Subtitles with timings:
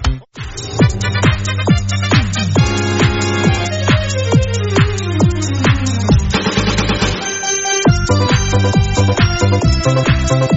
[9.83, 10.51] Municipal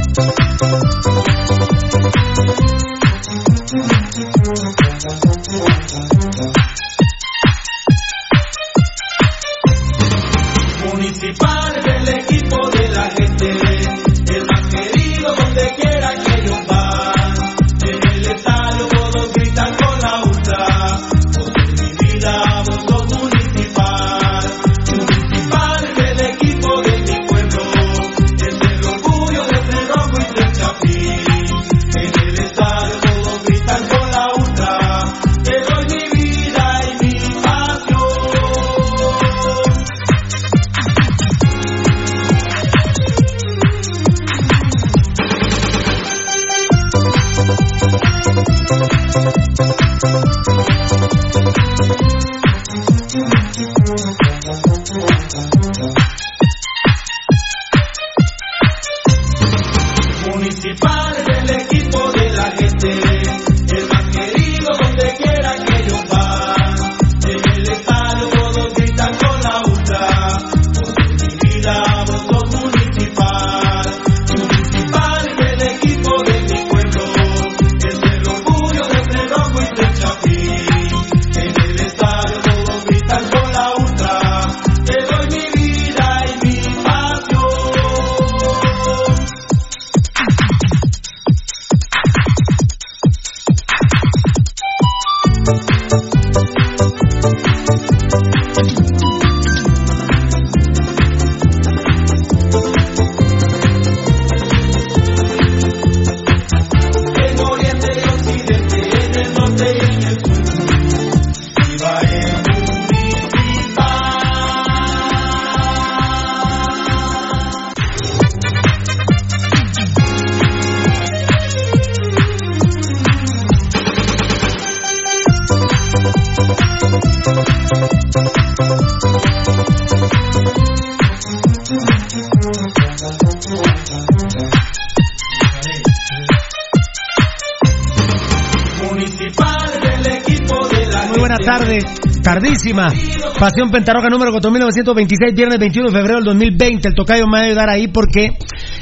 [142.73, 146.89] Pasión Pentarroja número 4926, viernes 21 de febrero del 2020.
[146.89, 148.31] El tocayo me va a ayudar ahí porque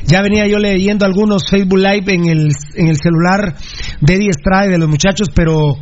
[0.04, 3.56] ya venía yo leyendo algunos Facebook Live en el, en el celular
[4.00, 5.76] de Eddie Estrada de los muchachos, pero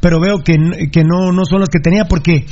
[0.00, 0.54] pero veo que,
[0.92, 2.44] que no, no son los que tenía porque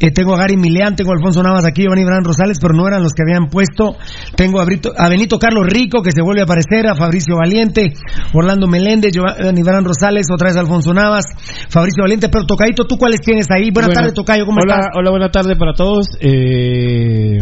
[0.00, 2.86] eh, tengo a Gary Milian, tengo a Alfonso Navas aquí, Giovanni Bran Rosales, pero no
[2.88, 3.96] eran los que habían puesto.
[4.34, 7.92] Tengo a, Brito- a Benito Carlos Rico, que se vuelve a aparecer, a Fabricio Valiente,
[8.34, 11.24] Orlando Meléndez, Giovanni Bran Rosales, otra vez Alfonso Navas,
[11.68, 13.70] Fabricio Valiente, pero Tocayito, ¿tú cuáles tienes ahí?
[13.70, 14.86] Buenas Bueno, tardes, Tocayo, ¿cómo hola, estás?
[14.96, 16.06] Hola, buenas tardes para todos.
[16.20, 17.38] Eh,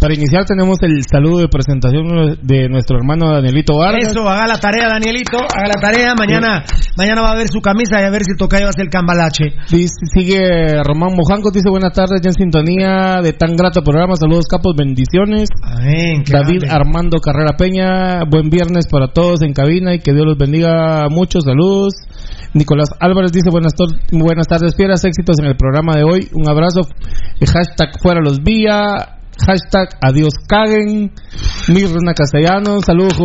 [0.00, 4.10] Para iniciar tenemos el saludo de presentación de nuestro hermano Danielito Vargas.
[4.10, 6.14] Eso, haga la tarea, Danielito, haga la tarea.
[6.18, 6.64] Mañana,
[6.96, 9.56] mañana va a ver su camisa y a ver si toca va a el cambalache.
[9.68, 14.16] Sigue Román Mojanco, dice buenas tardes, ya en sintonía de tan grato programa.
[14.16, 15.48] Saludos, capos, bendiciones.
[15.62, 16.24] Amén.
[16.28, 21.08] David Armando Carrera Peña, buen viernes para todos en cabina y que Dios los bendiga
[21.08, 21.40] mucho.
[21.40, 21.94] Saludos.
[22.52, 23.72] Nicolás Álvarez dice buenas,
[24.12, 26.28] buenas tardes, fieras, éxitos en el programa de hoy.
[26.32, 26.82] Un abrazo.
[27.40, 29.15] Hashtag fuera los vía.
[29.38, 31.12] Hashtag adiós caguen.
[31.68, 32.84] Mirna Castellanos.
[32.84, 33.18] Saludos.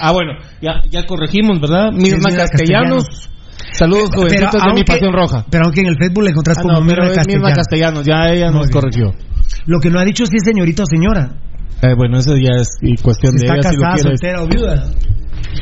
[0.00, 1.90] Ah, bueno, ya, ya corregimos, ¿verdad?
[1.92, 3.28] Mirna Castellanos.
[3.72, 5.44] Saludos, jovencitos de mi pasión roja.
[5.50, 8.04] Pero aunque en el Facebook le encontrás ah, como Mirna, Castellanos.
[8.06, 9.12] Ya ella nos corrigió.
[9.66, 11.30] Lo que no ha dicho si es señorita o señora.
[11.82, 12.68] Eh, bueno, eso ya es
[13.02, 13.56] cuestión de ella.
[13.56, 14.84] Está casada, si soltera o viuda.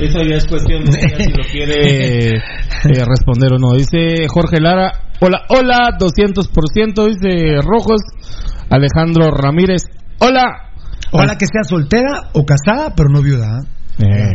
[0.00, 3.72] Eso ya es cuestión de ella si lo quiere eh, responder o no.
[3.72, 8.00] Dice Jorge Lara, hola, hola, 200%, dice Rojos.
[8.70, 9.82] Alejandro Ramírez,
[10.18, 10.70] hola.
[11.12, 13.60] Ojalá que sea soltera o casada, pero no viuda.
[13.98, 14.04] ¿eh?
[14.04, 14.32] Eh,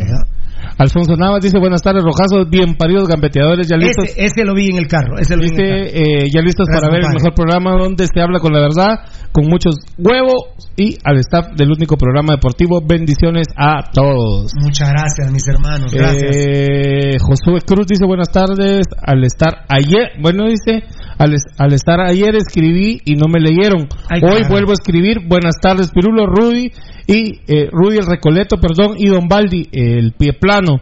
[0.78, 4.06] Alfonso Navas dice buenas tardes, rojazos, bien paridos, gambeteadores, ya listos.
[4.16, 5.18] Ese, lo vi en el carro.
[5.18, 8.52] Ese lo dice, eh, ya listos para ver el mejor programa donde se habla con
[8.52, 8.98] la verdad,
[9.32, 12.80] con muchos huevos y al staff del único programa deportivo.
[12.86, 14.52] Bendiciones a todos.
[14.60, 15.92] Muchas gracias, mis hermanos.
[15.92, 16.36] Gracias.
[16.36, 18.86] Eh, Josué Cruz dice buenas tardes.
[19.02, 20.84] Al estar ayer, bueno, dice,
[21.18, 23.88] al, estar ayer escribí y no me leyeron.
[24.22, 25.26] Hoy vuelvo a escribir.
[25.26, 26.70] Buenas tardes, Pirulo, Rudy
[27.06, 30.80] y eh, Rudy el Recoleto, perdón, y Don Baldi, el pie plano.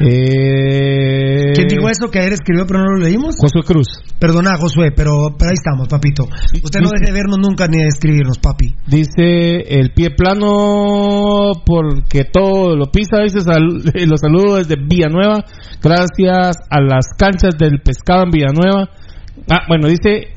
[0.00, 1.52] Eh...
[1.54, 3.36] ¿Quién dijo eso que ayer escribió pero no lo leímos?
[3.38, 3.88] Josué Cruz.
[4.18, 6.24] Perdona, Josué, pero, pero ahí estamos, papito.
[6.62, 8.74] Usted no deje de vernos nunca ni de escribirnos, papi.
[8.86, 13.18] Dice el pie plano porque todo lo pisa.
[13.22, 13.38] Dice
[14.06, 15.44] los saludos desde Villanueva.
[15.82, 18.90] Gracias a las canchas del pescado en Villanueva.
[19.50, 20.34] Ah, bueno, dice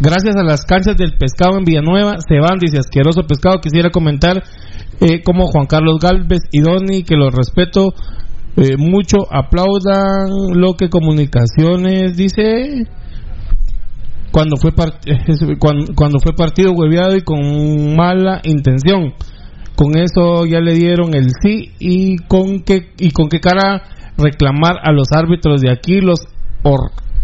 [0.00, 3.60] Gracias a las canchas del pescado en Villanueva se van, dice asqueroso pescado.
[3.60, 4.42] Quisiera comentar
[5.00, 7.94] eh, como Juan Carlos Galvez y Doni, que los respeto
[8.56, 12.86] eh, mucho, aplaudan lo que comunicaciones dice
[14.30, 14.72] cuando fue
[15.58, 19.14] cuando, cuando, fue partido hueveado y con mala intención.
[19.76, 23.82] Con eso ya le dieron el sí y con qué y con qué cara
[24.18, 26.20] reclamar a los árbitros de aquí los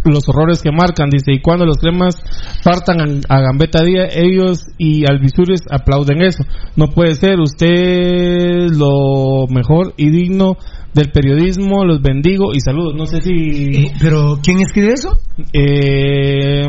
[0.05, 2.17] los horrores que marcan, dice, y cuando los cremas
[2.64, 6.45] partan a, Gambetta Día, ellos y Alvisures aplauden eso.
[6.76, 10.57] No puede ser, usted lo mejor y digno
[10.95, 12.95] del periodismo, los bendigo y saludos.
[12.97, 13.33] No sé si...
[13.33, 15.19] Eh, ¿Pero quién escribe eso?
[15.52, 16.67] Eh,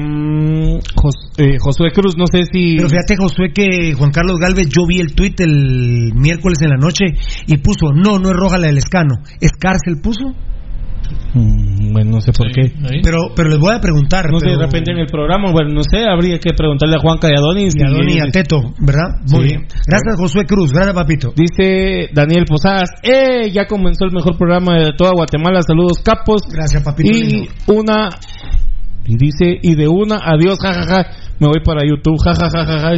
[1.38, 2.76] eh, Josué Cruz, no sé si...
[2.76, 6.78] Pero fíjate, Josué, que Juan Carlos Galvez, yo vi el tuit el miércoles en la
[6.78, 7.06] noche
[7.48, 10.36] y puso, no, no es roja la del escano, es cárcel puso.
[11.34, 12.72] Mm, bueno, no sé por qué.
[13.04, 14.32] Pero pero les voy a preguntar.
[14.32, 17.18] No sé, de repente en el programa, bueno, no sé, habría que preguntarle a Juan
[17.18, 17.75] Calladonis.
[17.75, 19.22] Y a y a Teto, ¿verdad?
[19.32, 19.68] Muy bien.
[19.88, 20.72] Gracias, Josué Cruz.
[20.72, 21.34] Gracias, papito.
[21.36, 23.51] Dice Daniel Posadas, ¡eh!
[23.51, 25.62] Ya comenzó el mejor programa de toda Guatemala.
[25.62, 26.44] Saludos, capos.
[26.51, 27.10] Gracias, papito.
[27.10, 28.10] Y una.
[29.06, 32.91] Y dice, y de una, adiós, jajaja me voy para YouTube, jajajaja.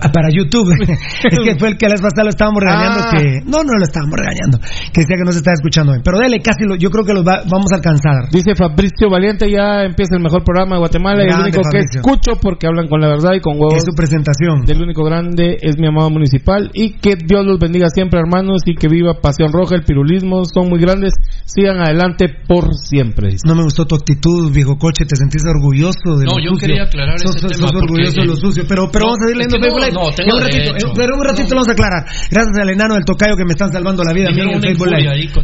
[0.00, 0.72] Ah, para YouTube.
[0.80, 3.00] es que fue el que la vez pasada lo estábamos regañando.
[3.04, 3.10] Ah.
[3.12, 3.40] Que...
[3.44, 4.58] No, no lo estábamos regañando.
[4.92, 6.02] Que decía que no se está escuchando bien.
[6.02, 6.76] Pero dele, casi lo...
[6.76, 8.30] yo creo que los vamos a alcanzar.
[8.32, 11.24] Dice Fabricio Valiente, ya empieza el mejor programa de Guatemala.
[11.24, 13.76] y el único que escucho porque hablan con la verdad y con huevos.
[13.76, 14.64] Es su presentación.
[14.64, 16.70] Del único grande es mi amado municipal.
[16.72, 18.62] Y que Dios los bendiga siempre, hermanos.
[18.64, 20.44] Y que viva Pasión Roja, el pirulismo.
[20.46, 21.12] Son muy grandes.
[21.44, 23.36] Sigan adelante por siempre.
[23.44, 25.04] No me gustó tu actitud, viejo coche.
[25.04, 28.64] Te sentís orgulloso de No, yo quería aclarar ese tema orgulloso de lo sucio.
[28.68, 31.50] Pero, pero vamos a ir leyendo Facebook No, tengo un ratito, eh, pero un ratito
[31.54, 32.02] lo vamos a aclarar.
[32.30, 34.28] Gracias al enano del tocayo que me están salvando la vida.
[34.30, 34.88] en Facebook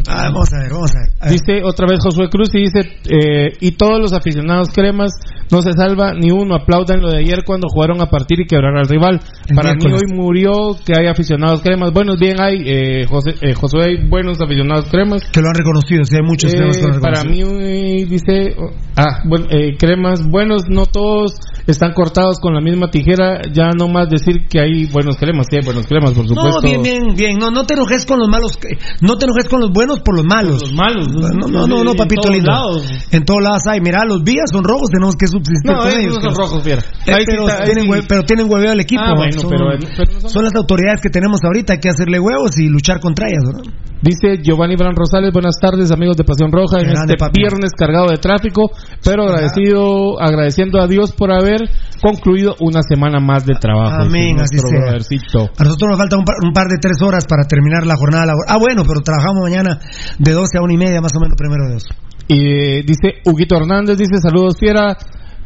[0.08, 1.32] Ah, vamos a ver, vamos a ver.
[1.32, 5.12] Dice otra vez Josué Cruz y dice: eh, Y todos los aficionados cremas
[5.50, 6.54] no se salva ni uno.
[6.54, 9.20] Aplaudan lo de ayer cuando jugaron a partir y quebrar al rival.
[9.54, 11.92] Para mí hoy murió que hay aficionados cremas.
[11.92, 15.24] Buenos, bien hay, eh, José, eh, Josué, hay buenos aficionados cremas.
[15.30, 18.54] Que lo han reconocido, sí, hay muchos cremas que lo han Para mí, dice:
[18.96, 19.46] Ah, bueno,
[19.78, 21.34] cremas buenos, no todos
[21.66, 25.56] están cortados con la misma tijera, ya no más decir que hay buenos cremas, sí
[25.56, 26.60] hay buenos cremas, por supuesto.
[26.60, 28.58] No, bien, bien, bien, no, no te enojes con los malos,
[29.00, 30.60] no te enojes con los buenos por los malos.
[30.60, 31.08] Los malos.
[31.08, 32.50] No, no, no, no, papito en lindo.
[32.50, 32.86] Lados.
[33.10, 36.16] En todos lados hay, mira, los vías son rojos, tenemos que subsistir no, ellos.
[36.16, 36.82] No, son rojos, fiera.
[37.06, 39.02] Eh, pero, tienen pero, tienen hueveo el equipo.
[39.04, 40.44] Ah, bueno, son, pero, son...
[40.44, 43.72] las autoridades que tenemos ahorita, hay que hacerle huevos y luchar contra ellas, ¿verdad?
[44.02, 48.16] Dice Giovanni Bran Rosales, buenas tardes amigos de Pasión Roja, en este viernes cargado de
[48.16, 48.70] tráfico,
[49.04, 51.68] pero agradecido, agradeciendo a Dios por haber
[52.12, 54.02] concluido una semana más de trabajo.
[54.02, 54.90] Amén, así sea.
[54.90, 58.46] A nosotros nos falta un par, de tres horas para terminar la jornada laboral.
[58.48, 59.78] Ah, bueno, pero trabajamos mañana
[60.18, 61.88] de 12 a una y media, más o menos, primero de eso.
[62.28, 64.96] Y dice Huguito Hernández, dice saludos fiera.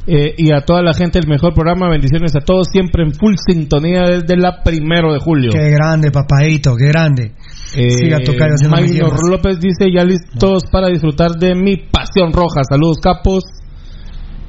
[0.06, 3.36] Eh, y a toda la gente el mejor programa, bendiciones a todos, siempre en full
[3.38, 5.50] sintonía desde la primero de julio.
[5.50, 7.32] Qué grande, papadito, qué grande.
[7.74, 9.14] Eh, Siga tocando Maynor.
[9.30, 12.62] López dice ya listos para disfrutar de mi pasión roja.
[12.68, 13.44] Saludos capos.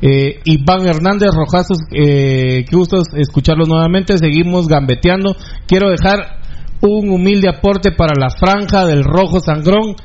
[0.01, 4.17] Eh, Iván Hernández Rojazos, eh, qué gusto escucharlos nuevamente.
[4.17, 5.35] Seguimos gambeteando.
[5.67, 6.39] Quiero dejar
[6.81, 9.95] un humilde aporte para la franja del rojo sangrón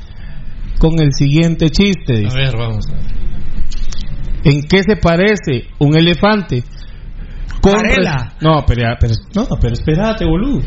[0.79, 2.27] con el siguiente chiste.
[2.29, 2.89] A ver, vamos.
[2.89, 3.21] a ver.
[4.45, 6.63] ¿En qué se parece un elefante?
[7.61, 7.75] Con
[8.41, 10.63] No, pero, pero- no, pero espérate, boludo.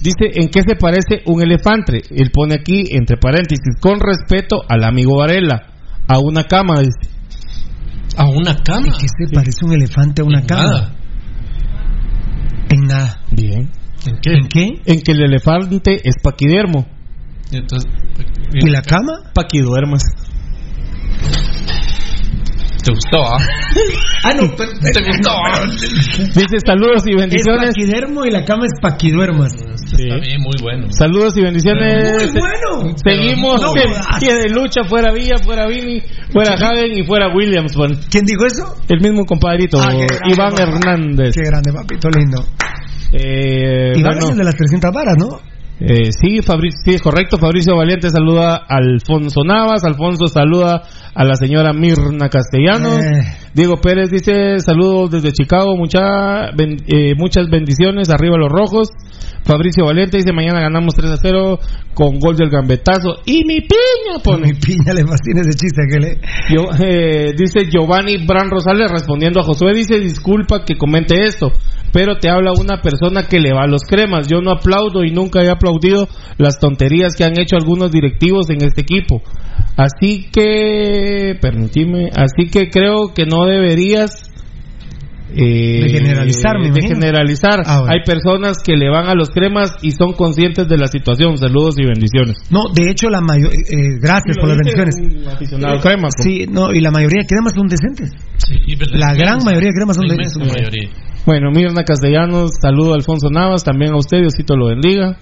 [0.00, 2.02] Dice, ¿en qué se parece un elefante?
[2.10, 5.62] Él pone aquí, entre paréntesis, con respeto al amigo Varela,
[6.08, 7.08] a una cama, dice.
[8.16, 8.86] A una cama.
[8.88, 10.62] ¿En qué se parece un elefante a una En cama?
[10.64, 10.94] nada.
[12.70, 13.20] En nada.
[13.30, 13.70] Bien.
[14.06, 14.32] ¿En qué?
[14.32, 14.68] ¿En qué?
[14.86, 16.86] En que el elefante es paquidermo.
[17.50, 17.90] Y entonces,
[18.54, 19.30] ¿Y la cama?
[19.34, 20.02] Paquiduermas.
[22.82, 23.38] ¿Te gustó, ah?
[24.24, 25.60] Ah, no, ¿Te gustó, ah?
[25.66, 27.68] Dice, saludos y Es bendiciones.
[27.74, 29.52] paquidermo y la cama es paquiduermas.
[29.54, 30.86] Está bien, muy bueno.
[30.90, 32.32] Saludos y bendiciones.
[32.32, 32.96] Muy bueno.
[33.04, 37.74] Seguimos No en de lucha, fuera Villa, fuera Vini, fuera Hagen y fuera Williams.
[37.76, 37.96] bueno.
[38.10, 38.76] ¿Quién dijo eso?
[38.88, 40.62] El mismo compadrito, Ah, grande, Iván papá.
[40.62, 41.34] Hernández.
[41.34, 42.44] Qué grande, papito lindo.
[43.12, 45.40] Eh, Iván bueno, es el de las 300 varas, ¿no?
[45.84, 47.38] Eh, sí, Fabricio, sí, es correcto.
[47.38, 49.84] Fabricio Valiente saluda a Alfonso Navas.
[49.84, 50.82] Alfonso saluda
[51.14, 52.98] a la señora Mirna Castellanos.
[52.98, 53.41] Eh.
[53.54, 55.76] Diego Pérez dice saludos desde Chicago.
[55.76, 58.08] Mucha, ben- eh, muchas bendiciones.
[58.10, 58.88] Arriba los rojos.
[59.44, 61.58] Fabricio Valiente dice mañana ganamos 3 a 0
[61.94, 63.16] con gol del gambetazo.
[63.26, 64.48] Y mi piña pone.
[64.48, 66.18] Mi piña le fascina ese chiste que le.
[66.48, 71.50] Yo, eh, dice Giovanni Bran Rosales respondiendo a Josué, dice, disculpa que comente esto,
[71.92, 74.28] pero te habla una persona que le va a los cremas.
[74.28, 78.62] Yo no aplaudo y nunca he aplaudido las tonterías que han hecho algunos directivos en
[78.64, 79.22] este equipo.
[79.76, 84.10] Así que, permitime, así que creo que no deberías...
[85.34, 87.62] eh, De generalizar, me de generalizar.
[87.64, 87.92] Ah, bueno.
[87.94, 91.38] Hay personas que le van a los cremas y son conscientes de la situación.
[91.38, 92.36] Saludos y bendiciones.
[92.50, 93.58] No, de hecho, la mayoría.
[94.00, 94.94] gracias por las bendiciones.
[95.32, 96.22] Aficionado crema, pues.
[96.22, 98.10] Sí, no, y la mayoría de cremas son decentes.
[98.36, 100.90] Sí, verdad, La gran mayoría de cremas son la de- inmensa son de- mayoría.
[101.24, 105.16] Bueno, Mirna Castellanos, saludo a Alfonso Navas, también a usted, Diosito lo bendiga.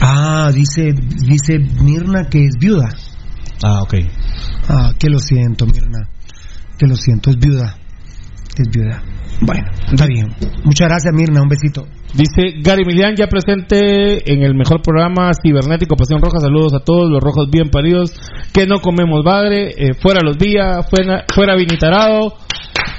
[0.00, 0.94] Ah, dice,
[1.26, 2.88] dice Mirna que es viuda.
[3.64, 3.94] Ah, ok.
[4.68, 6.08] Ah, que lo siento, Mirna.
[6.78, 7.76] Que lo siento, es viuda.
[8.56, 9.02] Es viuda.
[9.42, 10.26] Bueno, está bien.
[10.64, 11.42] Muchas gracias, Mirna.
[11.42, 11.86] Un besito.
[12.14, 16.40] Dice Gary Milian, ya presente en el mejor programa cibernético Pasión Roja.
[16.40, 18.12] Saludos a todos los rojos bien paridos.
[18.52, 19.70] Que no comemos bagre.
[19.76, 22.34] eh, fuera los días, fuera, fuera Vinitarado.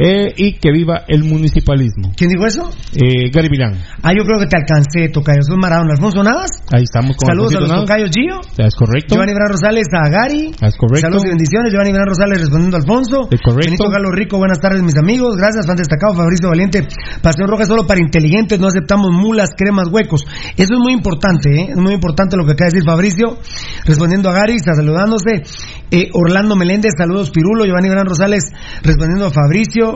[0.02, 2.12] Eh, y que viva el municipalismo.
[2.18, 2.72] ¿Quién dijo eso?
[2.96, 3.78] Eh, Gary Milian.
[4.02, 5.44] Ah, yo creo que te alcancé, Tocayo.
[5.44, 5.94] Sos Maradona.
[5.94, 6.50] Alfonso Navas.
[6.74, 7.86] Ahí estamos con Saludos a los Navas.
[7.86, 8.42] Tocayos Gio.
[8.58, 9.14] Es correcto.
[9.14, 10.56] Giovanni Bran Rosales a Gary.
[10.60, 11.06] Es correcto.
[11.06, 11.72] Saludos y bendiciones.
[11.72, 13.28] Giovanni Bran Rosales respondiendo a Alfonso.
[13.30, 13.70] Es correcto.
[13.70, 15.38] Benito Galo Rico, buenas tardes, mis amigos.
[15.38, 16.16] Gracias, fan destacado.
[16.16, 16.88] Fabricio Valiente.
[17.22, 18.60] Pasión Roja solo para inteligentes.
[18.60, 20.26] No aceptamos mulas, cremas, huecos.
[20.58, 21.68] Eso es muy importante, ¿eh?
[21.72, 23.38] Es muy importante lo que acaba de decir Fabricio.
[23.86, 25.44] Respondiendo a Gary, está saludándose.
[25.92, 27.66] Eh, Orlando Meléndez, saludos Pirulo.
[27.66, 29.91] Giovanni Bran Rosales respondiendo a Fabricio.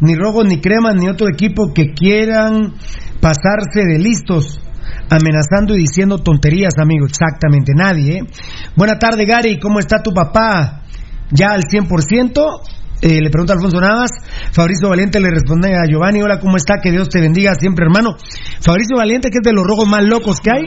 [0.00, 2.74] Ni rojos, ni cremas, ni otro equipo que quieran
[3.20, 4.60] pasarse de listos
[5.10, 7.06] amenazando y diciendo tonterías, amigo.
[7.06, 8.18] Exactamente, nadie.
[8.18, 8.22] ¿eh?
[8.76, 9.58] Buena tarde, Gary.
[9.58, 10.82] ¿Cómo está tu papá?
[11.30, 12.60] ¿Ya al 100%?
[13.02, 14.10] Eh, le pregunta Alfonso Navas.
[14.52, 16.80] Fabricio Valiente le responde a Giovanni, hola, ¿cómo está?
[16.82, 18.16] Que Dios te bendiga siempre, hermano.
[18.60, 20.64] Fabricio Valiente, que es de los rojos más locos que hay.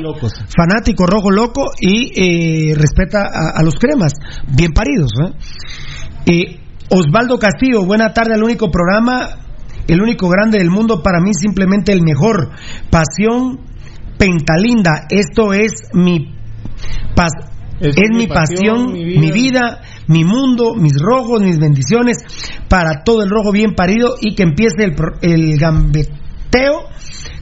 [0.55, 4.13] Fanático rojo loco y eh, respeta a, a los cremas.
[4.47, 5.11] Bien paridos.
[6.25, 6.62] ¿eh?
[6.95, 9.29] Osvaldo Castillo, buena tarde al único programa,
[9.87, 12.51] el único grande del mundo, para mí simplemente el mejor.
[12.91, 13.61] Pasión
[14.19, 16.35] Pentalinda, esto es mi
[17.15, 19.81] pas- Es es, mi pasión, pasión, mi mi vida.
[20.07, 22.17] mi mundo, mis rojos, mis bendiciones
[22.69, 24.83] para todo el rojo bien parido y que empiece
[25.21, 26.83] el, gambeteo.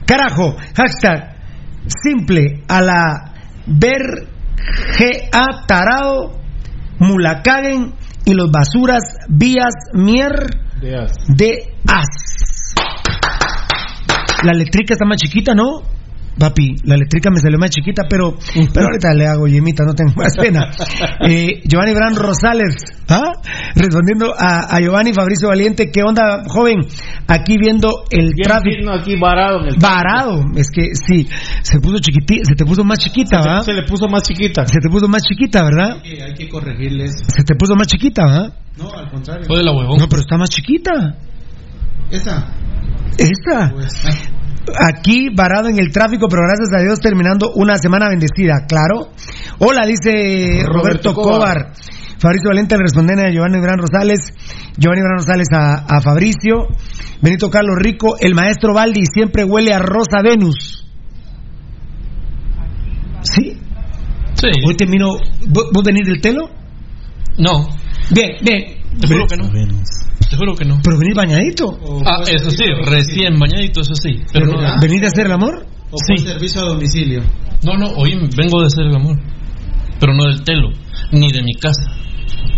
[0.06, 1.36] Carajo, hashtag
[1.86, 3.34] simple a la
[3.66, 4.28] ver
[4.98, 6.40] GA tarado,
[6.98, 7.92] mulacaguen
[8.24, 10.32] y los basuras vías mier
[10.80, 12.74] de as.
[14.44, 15.82] La eléctrica está más chiquita, ¿no?
[16.38, 18.36] Papi, la eléctrica me salió más chiquita, pero,
[18.72, 20.70] pero ahorita le hago yemita, no tengo más pena.
[21.28, 22.74] Eh, Giovanni Bran Rosales,
[23.08, 23.30] ¿ah?
[23.76, 26.80] respondiendo a, a Giovanni Fabricio Valiente, ¿qué onda, joven?
[27.28, 28.90] Aquí viendo el tráfico.
[28.92, 31.28] aquí varado en el Varado, es que sí,
[31.62, 33.62] se puso chiquitita, se te puso más chiquita, Se- ¿va?
[33.62, 34.66] se le puso más chiquita.
[34.66, 35.98] Se te puso más chiquita, ¿verdad?
[36.02, 37.12] Hay que corregirles.
[37.28, 38.52] Se te puso más chiquita, ¿va?
[38.78, 39.44] No, al contrario.
[39.46, 39.98] Fue de la huevón.
[40.00, 41.14] No, pero está más chiquita.
[42.10, 42.52] Esa.
[43.18, 43.72] Esta.
[44.78, 49.10] Aquí varado en el tráfico, pero gracias a Dios terminando una semana bendecida, claro.
[49.58, 51.38] Hola, dice Roberto, Roberto Cobar.
[51.38, 51.72] Cobar.
[52.18, 54.32] Fabricio Valente le responden a Giovanni Gran Rosales,
[54.78, 56.68] Giovanni Gran Rosales a, a Fabricio,
[57.20, 60.86] Benito Carlos Rico, el maestro Baldi siempre huele a Rosa Venus.
[63.22, 63.58] ¿Sí?
[64.34, 64.48] Sí.
[64.66, 65.18] Hoy termino.
[65.48, 66.48] ¿Vos, vos venís del telo?
[67.38, 67.68] No.
[68.10, 68.82] Bien, bien.
[69.00, 69.44] Te juro que no.
[70.32, 70.80] Te juro que no.
[70.82, 71.78] ¿Pero venís bañadito?
[72.06, 74.22] Ah, eso sí, recién bañadito, eso sí.
[74.32, 75.66] Pero ¿Pero no, ¿Venís de hacer el amor?
[75.90, 76.24] ¿O Sí.
[76.24, 77.22] por servicio a domicilio?
[77.62, 79.18] no, no, hoy vengo de hacer el amor.
[80.00, 80.70] Pero no del telo,
[81.12, 81.84] ni de mi casa.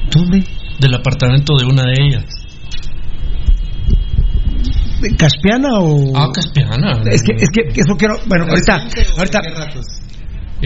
[0.09, 0.45] ¿Dónde?
[0.79, 2.25] Del apartamento de una de ellas.
[5.19, 6.17] ¿Caspiana o.?
[6.17, 7.03] Ah, Caspiana.
[7.11, 8.15] Es que, es que eso quiero.
[8.29, 8.87] Bueno, ahorita.
[9.19, 9.41] ahorita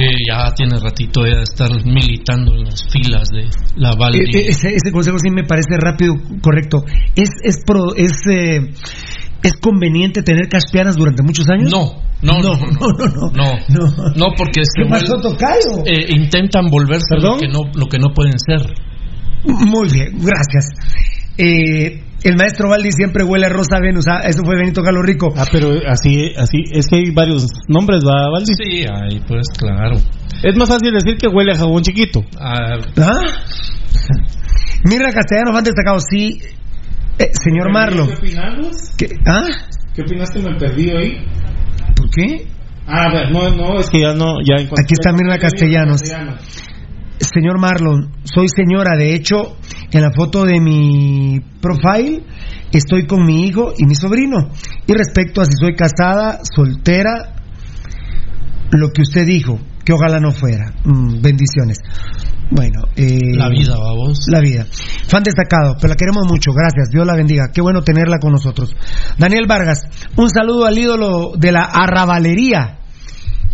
[0.00, 4.18] Eh, ya tiene ratito de estar militando en las filas de la Valdi.
[4.18, 6.84] eh, eh, ese, ese consejo sí me parece rápido, correcto.
[7.16, 8.60] ¿Es, es, pro- es, eh,
[9.42, 11.70] ¿es conveniente tener caspianas durante muchos años?
[11.70, 15.84] No, no, no, no, no, no, no, no, porque es ¿Qué que pasó, tocayo?
[15.86, 18.60] eh, intentan volverse lo que no lo que no pueden ser.
[19.44, 20.66] Muy bien, gracias.
[21.38, 24.06] Eh, el maestro Valdi siempre huele a Rosa Venus.
[24.08, 25.32] Ah, eso fue Benito Carlos Rico.
[25.36, 28.52] Ah, pero así, así, es que hay varios nombres, ¿va, Valdi?
[28.54, 29.96] Sí, ahí pues claro.
[30.42, 32.24] Es más fácil decir que huele a jabón chiquito.
[32.40, 33.20] Ah, ¿Ah?
[34.84, 36.38] Mira, Castellano, fan destacado, sí.
[37.18, 38.08] Eh, señor Marlon.
[38.08, 38.76] ¿Qué opinamos?
[38.96, 39.08] ¿Qué?
[39.26, 39.42] ¿Ah?
[39.94, 40.38] ¿Qué opinaste?
[40.40, 41.24] Me perdí ahí.
[41.96, 42.46] ¿Por qué?
[42.86, 46.00] Ah, a ver, no, no, es que ya no, ya encontré- Aquí está Mirna Castellanos.
[47.20, 48.96] Señor Marlon, soy señora.
[48.96, 49.56] De hecho,
[49.90, 52.24] en la foto de mi profile
[52.72, 54.50] estoy con mi hijo y mi sobrino.
[54.86, 57.34] Y respecto a si soy casada, soltera,
[58.70, 60.72] lo que usted dijo, que ojalá no fuera.
[60.84, 61.78] Mm, bendiciones.
[62.50, 64.20] Bueno, eh, La vida, vamos.
[64.28, 64.66] La vida.
[65.08, 66.52] Fan destacado, pero la queremos mucho.
[66.52, 66.90] Gracias.
[66.90, 67.50] Dios la bendiga.
[67.52, 68.74] Qué bueno tenerla con nosotros.
[69.18, 69.80] Daniel Vargas,
[70.16, 72.78] un saludo al ídolo de la arrabalería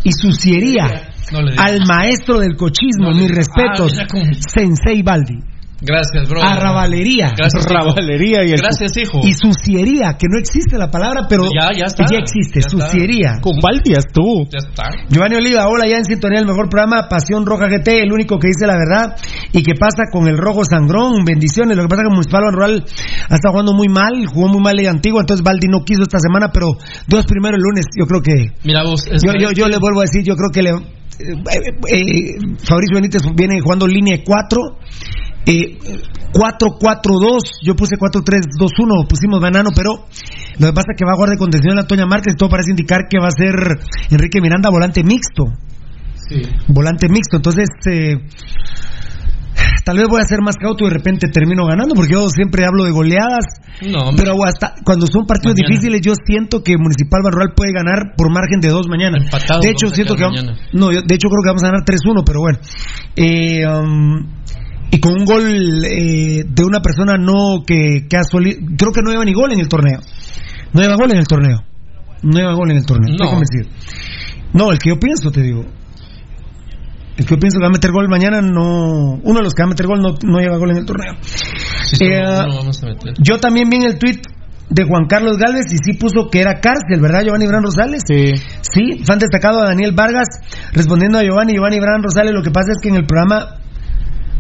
[0.05, 1.14] y suciería.
[1.33, 1.71] No le digas.
[1.71, 3.47] al maestro del cochismo, No mis digas.
[3.47, 4.07] respetos, Ah,
[4.53, 5.39] Sensei Baldi.
[5.87, 6.41] Gracias, bro.
[6.43, 7.33] Arrabalería.
[7.37, 7.75] Gracias, hijo.
[7.77, 9.21] Arrabalería y el- Gracias, hijo.
[9.23, 12.05] Y suciería, que no existe la palabra, pero Ya, ya está.
[12.11, 12.87] ya existe, Ya está.
[12.89, 13.33] suciería.
[13.43, 14.47] Con Valdi tú.
[14.51, 14.89] Ya está.
[15.11, 18.49] Giovanni Oliva, hola, ya en sintonía el mejor programa, Pasión Roja GT, el único que
[18.49, 19.17] dice la verdad.
[19.53, 21.23] ¿Y qué pasa con el Rojo Sangrón?
[21.27, 21.77] Bendiciones.
[21.77, 22.85] Lo que pasa es que Municipal Rural
[23.29, 26.19] ha estado jugando muy mal, jugó muy mal Liga Antigua, entonces Baldi no quiso esta
[26.19, 26.69] semana, pero
[27.09, 28.53] Dios primero el lunes, yo creo que...
[28.65, 29.03] Mira vos.
[29.11, 30.73] es Yo, yo, que- yo le vuelvo a decir, yo creo que le,
[31.19, 31.35] eh,
[31.89, 34.61] eh, Fabricio Benítez viene jugando línea 4.
[35.47, 35.79] Eh,
[36.33, 40.07] 4-4-2, yo puse 4-3-2-1, pusimos banano, pero
[40.59, 42.71] lo que pasa es que va a jugar de contención la Toña Márquez, todo parece
[42.71, 43.55] indicar que va a ser
[44.11, 45.45] Enrique Miranda volante mixto.
[46.69, 48.17] Volante mixto, entonces eh,
[49.85, 52.65] tal vez voy a ser más cauto y de repente termino ganando, porque yo siempre
[52.65, 53.45] hablo de goleadas,
[53.87, 54.25] No, hombre.
[54.25, 55.69] pero hasta cuando son partidos Mañana.
[55.69, 59.19] difíciles yo siento que Municipal Barroal puede ganar por margen de dos mañana.
[59.19, 61.85] Empatados de hecho siento que vamos- no, yo- de hecho creo que vamos a ganar
[61.85, 62.59] 3-1, pero bueno.
[63.17, 64.27] Eh, um,
[64.91, 69.03] y con un gol eh, de una persona no que, que ha soli- creo que
[69.03, 70.01] no lleva ni gol en el torneo.
[70.73, 71.63] No lleva gol en el torneo.
[72.23, 73.11] No lleva gol en el torneo.
[73.13, 73.31] Estoy No.
[73.33, 73.69] convencido.
[74.53, 75.65] No, el que yo pienso, te digo.
[77.17, 79.21] El que yo pienso que va a meter gol mañana, no.
[79.23, 81.15] Uno de los que va a meter gol no, no lleva gol en el torneo.
[81.23, 83.15] Sí, Eh, uno vamos a meter.
[83.23, 84.21] yo también vi en el tweet
[84.71, 88.03] de Juan Carlos Galvez y sí puso que era cárcel, ¿verdad, Giovanni Bran Rosales?
[88.09, 88.33] Sí.
[88.63, 90.27] Sí, fan destacado a Daniel Vargas,
[90.73, 93.59] respondiendo a Giovanni, Giovanni Bran Rosales, lo que pasa es que en el programa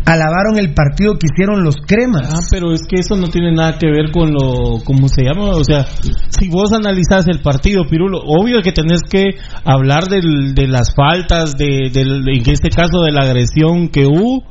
[0.04, 2.28] alabaron el partido que hicieron los cremas.
[2.32, 5.50] Ah, pero es que eso no tiene nada que ver con lo, ¿cómo se llama?
[5.50, 5.84] O sea,
[6.28, 9.30] si vos analizás el partido, Pirulo, obvio que tenés que
[9.64, 14.42] hablar del- de las faltas, de, del- en este caso de la agresión que hubo,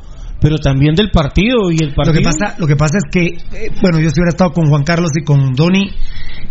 [0.43, 2.13] pero también del partido y el Lo partido.
[2.19, 3.25] que pasa, lo que pasa es que,
[3.57, 5.89] eh, bueno, yo si hubiera estado con Juan Carlos y con Doni,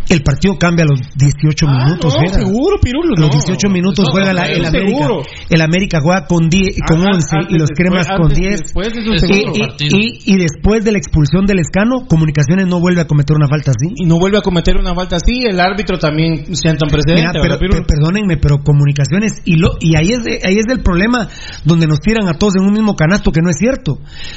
[0.08, 2.14] el partido cambia a los 18 Ah, minutos.
[2.16, 2.34] no, era.
[2.34, 3.14] seguro, Pirulo.
[3.16, 3.34] A los no.
[3.34, 4.70] 18 minutos No, juega la- el América.
[4.92, 5.22] seguro.
[5.50, 8.60] El América juega con, 10, con Ah, 11 y los después, cremas con antes, 10.
[8.62, 9.52] después, eso Es seguro.
[9.52, 13.36] otro Y, y- y después de la expulsión del escano, Comunicaciones no vuelve a cometer
[13.36, 13.92] una falta así.
[13.96, 17.20] Y no vuelve a cometer una falta así, el árbitro también sienta un precedente.
[17.22, 17.78] Mira, pero, ¿verdad, Pirulo?
[17.80, 21.28] pe- perdónenme, pero comunicaciones y lo y ahí es de- ahí es el problema
[21.64, 23.81] donde nos tiran a todos en un mismo canasto que no es cierto.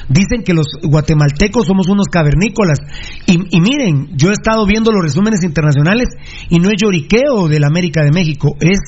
[0.10, 2.80] Dicen que los guatemaltecos somos unos cavernícolas
[3.28, 6.10] y, y miren, yo he estado viendo los resúmenes internacionales
[6.50, 8.80] y no es lloriqueo del América de México, es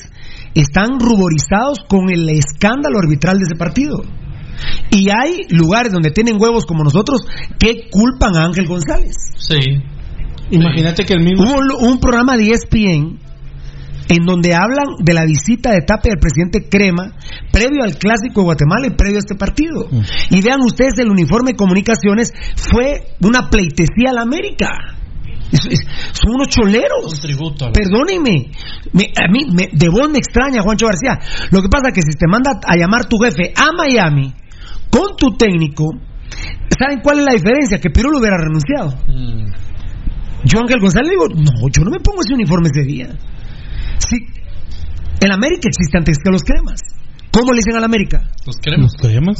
[0.54, 4.02] están ruborizados con el escándalo arbitral de ese partido.
[4.90, 7.20] Y hay lugares donde tienen huevos como nosotros
[7.58, 9.14] que culpan a Ángel González.
[9.36, 9.58] Sí.
[10.50, 11.44] Imagínate que el mismo.
[11.44, 13.27] Hubo un programa de ESPN
[14.08, 17.14] en donde hablan de la visita de Tapia del presidente Crema
[17.52, 19.88] previo al clásico de Guatemala y previo a este partido.
[20.30, 24.68] Y vean ustedes el uniforme de comunicaciones fue una pleitesía a la América.
[25.52, 25.80] Es- es-
[26.12, 27.12] son unos choleros.
[27.14, 28.50] Un tributo a la- Perdónenme,
[28.92, 31.18] me- a mí me, de vos me extraña, Juancho García.
[31.50, 34.34] Lo que pasa es que si te manda a llamar tu jefe a Miami
[34.90, 35.84] con tu técnico
[36.78, 37.78] ¿Saben cuál es la diferencia?
[37.80, 38.94] Que Pirulo hubiera renunciado.
[40.44, 43.08] Yo, Ángel González, le digo, no, yo no me pongo ese uniforme ese día.
[43.98, 44.16] Sí,
[45.20, 46.80] en América existe antes que los cremas.
[47.30, 48.22] ¿Cómo le dicen a la América?
[48.46, 48.92] Los cremas.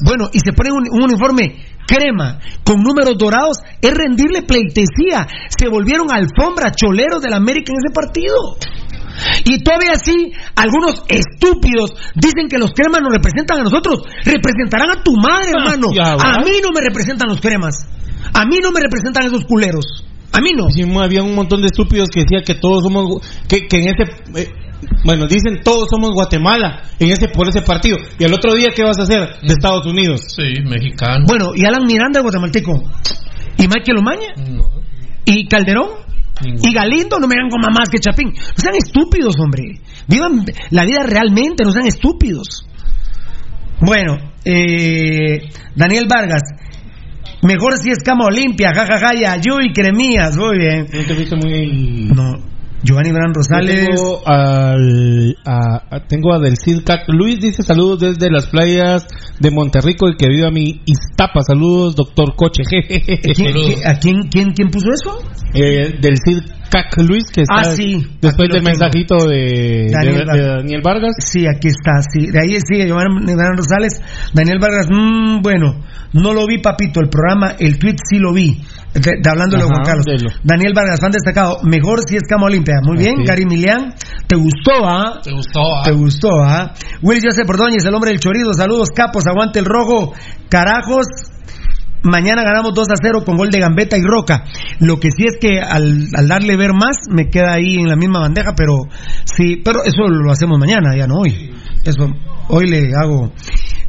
[0.05, 5.27] Bueno, y se pone un, un uniforme crema con números dorados, es rendirle pleitesía.
[5.49, 8.37] Se volvieron alfombra choleros de la América en ese partido.
[9.45, 14.03] Y todavía así, algunos estúpidos dicen que los cremas nos representan a nosotros.
[14.25, 15.89] Representarán a tu madre, Ah, hermano.
[16.21, 17.75] A mí no me representan los cremas.
[18.35, 20.05] A mí no me representan esos culeros.
[20.33, 20.71] A mí no.
[20.71, 24.03] Sí, había un montón de estúpidos que decía que todos somos que, que en ese
[24.37, 24.49] eh,
[25.05, 28.85] bueno dicen todos somos Guatemala en ese por ese partido y el otro día qué
[28.85, 31.25] vas a hacer de Estados Unidos Sí, mexicano.
[31.27, 32.83] Bueno, y Alan Miranda, el guatemalteco.
[33.59, 34.35] ¿Y Michael Omaña?
[35.25, 35.89] ¿Y Calderón?
[36.41, 37.19] ¿Y Galindo?
[37.19, 38.29] No me hagan con más que Chapín.
[38.29, 39.81] No sean estúpidos, hombre.
[40.07, 42.67] Vivan la vida realmente, no sean estúpidos.
[43.81, 46.43] Bueno, eh, Daniel Vargas.
[47.43, 49.13] Mejor si es cama Olimpia, jajaja,
[49.63, 50.87] y cremías, muy bien.
[50.93, 52.33] no te viste muy No,
[52.83, 53.87] Giovanni Bran Rosales.
[53.89, 58.47] Yo tengo, al, a, a- tengo a Del Cid Cac- Luis dice saludos desde las
[58.49, 59.07] playas
[59.39, 61.43] de Monterrico y que viva mi Iztapa.
[61.47, 62.63] Saludos, doctor Coche.
[62.69, 65.19] ¿Quién- quién- ¿A quién, quién, quién puso eso?
[65.55, 66.39] Eh, del Cid
[66.71, 68.07] Cac Luis que está Ah, sí.
[68.21, 70.57] después del mensajito de Daniel de- de Vargas.
[70.63, 71.15] Daniel Vargas.
[71.21, 72.27] Sí, aquí está, sí.
[72.31, 74.01] De ahí sigue Giovanni Bran Rosales.
[74.35, 75.81] Daniel Vargas, mm, bueno,
[76.13, 77.01] no lo vi, papito.
[77.01, 78.61] El programa, el tweet sí lo vi.
[78.95, 80.05] De, de hablándole a Juan Carlos.
[80.07, 80.31] delo.
[80.43, 81.59] Daniel Vargas, fan destacado.
[81.65, 82.77] Mejor si es Cama Olimpia.
[82.83, 83.17] Muy bien.
[83.25, 83.95] Gary Milian.
[84.27, 85.21] ¿Te gustó, ah?
[85.23, 85.61] ¿Te gustó?
[85.61, 85.83] ah?
[85.85, 86.73] ¿Te gustó, ah?
[87.03, 88.53] Willy Joseph Ordóñez, el hombre del chorizo.
[88.55, 89.27] Saludos, capos.
[89.27, 90.13] Aguante el rojo.
[90.49, 91.07] Carajos.
[92.03, 94.45] Mañana ganamos 2 a 0 con gol de Gambetta y Roca.
[94.81, 98.21] Lo que sí es que al, darle ver más, me queda ahí en la misma
[98.21, 98.75] bandeja, pero
[99.25, 101.53] sí, pero eso lo hacemos mañana, ya no hoy.
[101.85, 102.09] Eso,
[102.49, 103.33] hoy le hago.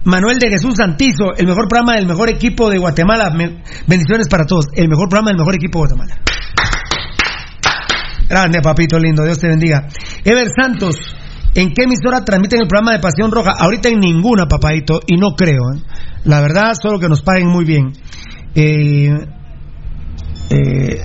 [0.06, 3.32] Manuel de Jesús Santizo, el mejor programa del mejor equipo de Guatemala.
[3.86, 4.66] Bendiciones para todos.
[4.74, 6.22] El mejor programa del mejor equipo de Guatemala.
[8.30, 9.88] Grande, papito lindo, Dios te bendiga.
[10.24, 10.96] Ever Santos,
[11.56, 13.54] ¿en qué emisora transmiten el programa de Pasión Roja?
[13.58, 15.62] Ahorita en ninguna, papadito, y no creo.
[15.76, 15.82] ¿eh?
[16.26, 17.94] La verdad, solo que nos paguen muy bien.
[18.56, 19.10] Eh,
[20.50, 21.02] eh,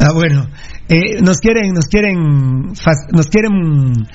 [0.00, 0.46] ah, bueno.
[0.90, 2.68] Eh, nos quieren, nos quieren,
[3.12, 4.06] nos quieren,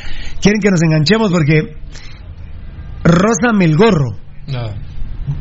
[0.41, 1.77] quieren que nos enganchemos porque
[3.03, 4.92] Rosa Melgorro, No.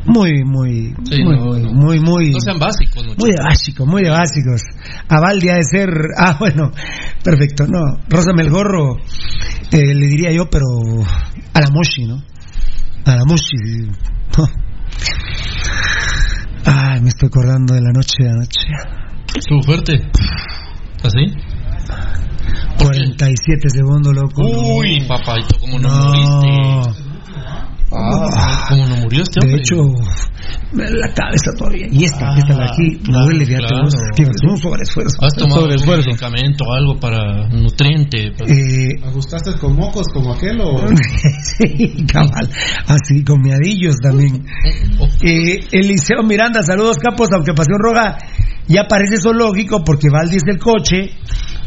[0.05, 1.71] Muy, muy, Sí, muy, no, muy, no.
[1.73, 3.17] muy, muy, No sean básicos, muchachos.
[3.19, 4.61] muy de básicos, muy de básicos.
[5.09, 6.71] A Valdi ha de ser, ah, bueno,
[7.23, 8.97] perfecto, no, Rosa Melgorro,
[9.71, 10.65] eh, le diría yo, pero
[11.53, 12.23] a la Moshi, ¿no?
[13.05, 13.55] A la Moshi.
[14.37, 14.47] no.
[16.65, 18.67] Ay, me estoy acordando de la noche de anoche.
[19.37, 19.93] Estuvo fuerte.
[21.03, 21.33] ¿Así?
[22.77, 24.41] 47 segundos, loco.
[24.77, 26.07] Uy, papayito, ¿cómo no, No.
[26.07, 27.12] moriste?
[27.95, 29.61] Ah, ¿Cómo no murió este De hombre?
[29.61, 29.75] hecho,
[30.71, 31.87] me duele la cabeza todavía.
[31.91, 33.83] Y esta, esta de aquí, claro, duele, fíjate claro.
[34.49, 35.17] un sobreesfuerzo.
[35.21, 36.07] ¿Has tomado Sobreesfuerzo.
[36.09, 38.31] medicamento o algo para nutriente?
[38.37, 40.77] Para- Eh, ¿Ajustaste con mocos como aquel o...?
[41.43, 42.49] sí, cabal.
[42.87, 44.43] Así, con miadillos también.
[45.21, 48.17] Eh, Eliseo Miranda, saludos capos, aunque Pasión Roja
[48.67, 51.11] ya parece zoológico porque Valdi es el coche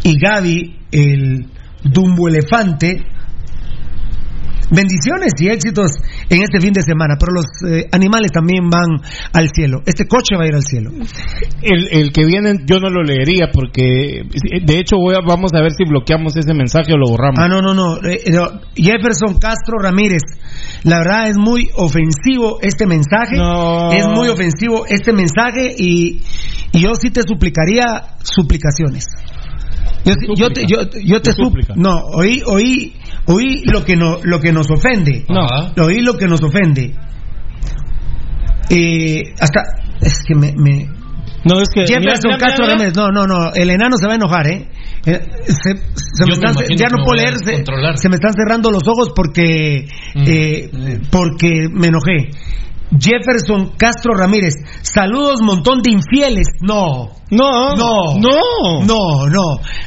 [0.02, 1.46] y Gaby el
[1.84, 3.02] Dumbo Elefante.
[4.70, 5.92] Bendiciones y éxitos
[6.29, 9.00] en este fin de semana, pero los eh, animales también van
[9.33, 9.83] al cielo.
[9.87, 10.90] Este coche va a ir al cielo.
[11.62, 14.22] El, el que viene yo no lo leería porque
[14.64, 17.38] de hecho voy a- vamos a ver si bloqueamos ese mensaje o lo borramos.
[17.38, 17.96] Ah, no, no, no.
[18.09, 18.61] Eh, no.
[18.74, 20.22] Jefferson Castro Ramírez.
[20.83, 23.37] La verdad es muy ofensivo este mensaje.
[23.37, 23.92] No.
[23.92, 26.22] Es muy ofensivo este mensaje y,
[26.72, 27.85] y yo sí te suplicaría
[28.22, 29.07] suplicaciones.
[30.05, 31.31] Yo, sí- yo te, yo, yo te.
[31.76, 32.94] No, oí, oí,
[33.26, 35.24] oí lo que, no, lo que nos ofende.
[35.28, 35.46] No.
[35.84, 36.94] Oí lo que nos ofende.
[38.70, 39.62] Eh, hasta.
[40.00, 40.88] Es que me- me,
[41.44, 41.86] No, es que.
[41.86, 44.46] Jefferson mira, mira, Castro mira, Ramírez, no, no, no, el enano se va a enojar,
[44.48, 44.68] ¿eh?
[45.06, 47.62] Eh, se, se me están- ya no puedo leer, se,
[47.98, 49.86] se me están cerrando los ojos porque,
[50.16, 50.70] Mm, eh,
[51.10, 52.30] porque me enojé.
[52.99, 56.46] Jefferson Castro Ramírez, saludos montón de infieles.
[56.61, 58.85] No, No, no, no.
[58.85, 59.42] no, no.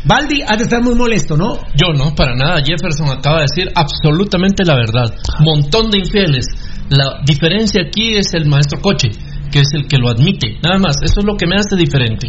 [0.06, 1.56] Baldi ha de estar muy molesto, ¿no?
[1.76, 2.62] Yo no, para nada.
[2.62, 5.06] Jefferson acaba de decir absolutamente la verdad.
[5.40, 6.46] Montón de infieles.
[6.90, 9.10] La diferencia aquí es el maestro Coche,
[9.52, 10.58] que es el que lo admite.
[10.62, 12.28] Nada más, eso es lo que me hace diferente.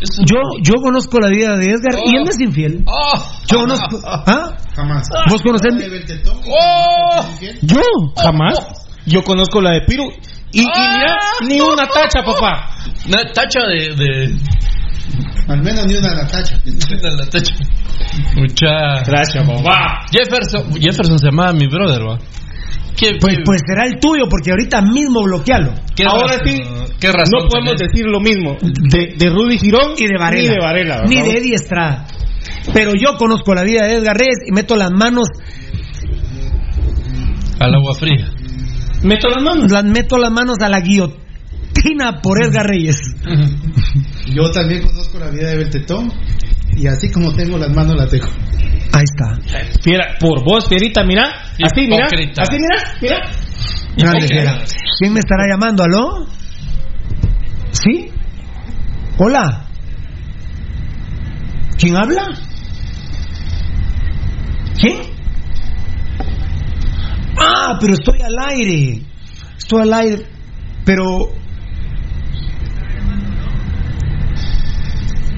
[0.00, 2.18] Eso es- Yo, yo conozco la vida de Edgar y Oh.
[2.18, 2.84] él no es infiel.
[2.86, 3.24] ¡Oh!
[3.46, 4.00] Yo conozco.
[4.04, 4.56] ¿Ah?
[4.74, 5.08] Jamás.
[5.30, 5.72] ¿Vos conocés?
[6.46, 7.24] ¡Oh!
[7.62, 7.80] Yo,
[8.16, 8.58] jamás.
[9.06, 10.10] Yo conozco la de Piru.
[10.52, 12.70] Y, y mira, ni una tacha, papá.
[13.06, 13.94] Una tacha de.
[13.94, 14.38] de...
[15.48, 16.60] Al menos ni una de la tacha.
[17.02, 17.54] la tacha.
[18.36, 19.02] Mucha.
[19.04, 20.06] Gracias, papá.
[20.10, 22.18] Jefferson, Jefferson se llamaba mi brother, ¿va?
[23.20, 25.74] pues, pues, será el tuyo, porque ahorita mismo bloquealo.
[26.06, 26.62] Ahora sí,
[27.00, 30.42] ¿qué razón no podemos decir lo mismo de, de, Rudy Girón y de Varela.
[30.42, 32.06] Ni de, Varela, ni de Eddie Estrada.
[32.72, 35.28] Pero yo conozco la vida de Edgar Reyes y meto las manos
[37.60, 38.30] al agua fría.
[39.04, 39.70] Meto las manos.
[39.70, 42.98] Las meto las manos a la guillotina por Edgar Reyes.
[44.34, 46.10] Yo también conozco la vida de Beltetón
[46.76, 48.30] y así como tengo las manos las dejo.
[48.92, 49.38] Ahí está.
[49.82, 51.30] Fiera, por vos, Fierita, mira.
[51.62, 52.06] Así, mira.
[52.06, 54.64] Así, mira, mira.
[54.98, 55.84] ¿Quién me estará llamando?
[55.84, 56.26] ¿Aló?
[57.72, 58.10] ¿Sí?
[59.18, 59.66] Hola.
[61.78, 62.28] ¿Quién habla?
[64.80, 65.13] ¿Quién?
[67.66, 69.00] Ah, pero estoy al aire.
[69.56, 70.26] Estoy al aire.
[70.84, 71.04] Pero...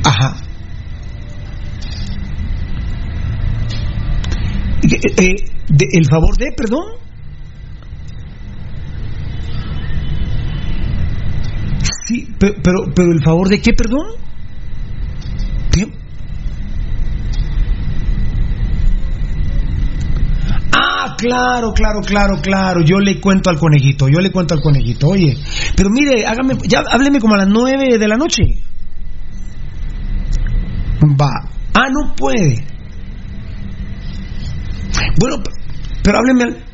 [0.05, 0.37] Ajá.
[4.83, 5.35] Eh, eh,
[5.93, 6.85] ¿El favor de, perdón?
[12.07, 14.07] Sí, pero, pero, pero el favor de qué, perdón?
[21.17, 22.81] Claro, claro, claro, claro.
[22.83, 25.09] Yo le cuento al conejito, yo le cuento al conejito.
[25.09, 25.37] Oye,
[25.77, 28.43] pero mire, hágame, ya hábleme como a las nueve de la noche.
[31.21, 31.51] Va.
[31.75, 32.65] Ah, no puede.
[35.21, 35.43] Bueno,
[36.03, 36.65] pero hábleme al...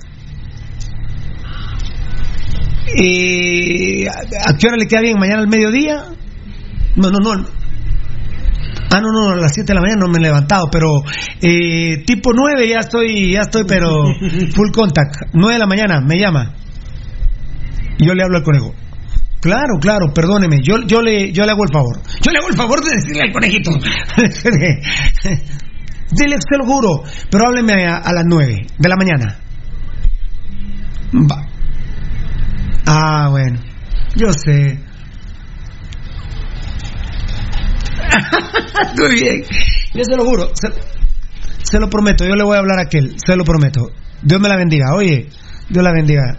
[2.94, 5.18] Eh, ¿A qué hora le queda bien?
[5.18, 6.04] ¿Mañana al mediodía?
[6.96, 7.61] No, no, no.
[8.94, 10.88] Ah, no, no, a las 7 de la mañana no me he levantado, pero
[11.40, 14.04] eh, tipo 9 ya estoy, ya estoy, pero
[14.54, 15.32] full contact.
[15.32, 16.52] 9 de la mañana me llama.
[17.98, 18.74] Y yo le hablo al conejo.
[19.40, 22.02] Claro, claro, perdóneme, yo, yo, le, yo le hago el favor.
[22.20, 23.70] Yo le hago el favor de decirle al conejito.
[26.12, 29.38] Dile, se lo juro, pero hábleme a, las 9 de la mañana.
[31.14, 31.46] Va.
[32.86, 33.58] Ah, bueno,
[34.16, 34.78] yo sé.
[38.98, 39.42] Muy bien,
[39.94, 40.50] yo se lo juro,
[41.62, 43.90] se, lo prometo, yo le voy a hablar a aquel, se lo prometo.
[44.22, 45.28] Dios me la bendiga, oye,
[45.68, 46.38] Dios la bendiga.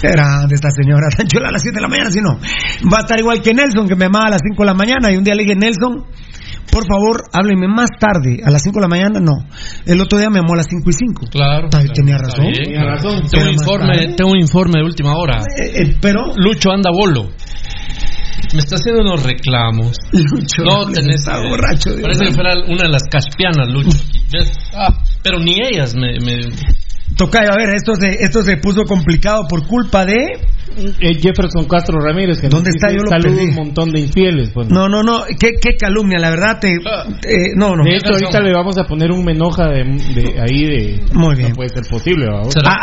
[0.00, 2.38] Qué grande esta señora, tan chula a las 7 de la mañana, si no.
[2.92, 5.12] Va a estar igual que Nelson, que me amaba a las 5 de la mañana,
[5.12, 6.04] y un día le dije, Nelson,
[6.70, 9.46] por favor, hábleme más tarde, a las 5 de la mañana, no.
[9.86, 11.26] El otro día me llamó a las 5 y 5.
[11.30, 11.68] Claro.
[11.70, 12.52] tenía razón.
[12.52, 13.22] Tenía razón.
[13.30, 15.38] Tengo un, informe, tengo un informe de última hora.
[15.40, 16.32] Eh, eh, pero.
[16.36, 17.30] Lucho anda bolo.
[18.54, 19.96] Me está haciendo unos reclamos.
[20.12, 20.62] Lucho.
[20.62, 21.16] No tenés.
[21.16, 21.90] Está borracho.
[22.00, 23.98] Parece que fuera una de las caspianas, Lucho.
[24.72, 26.48] Ah, pero ni ellas me, me
[27.16, 30.16] Tocayo, a ver, esto se, esto se puso complicado por culpa de
[30.76, 32.88] eh, Jefferson Castro Ramírez, que ¿Dónde está?
[32.90, 34.50] Yo lo un montón de infieles.
[34.52, 34.68] Pues.
[34.70, 36.58] No, no, no, qué, qué calumnia, la verdad.
[36.60, 37.04] Te, ah.
[37.56, 37.84] no, no.
[37.84, 41.00] De hecho, ahorita le vamos a poner un menoja de, de ahí de.
[41.12, 41.50] Muy bien.
[41.50, 42.26] No puede ser posible.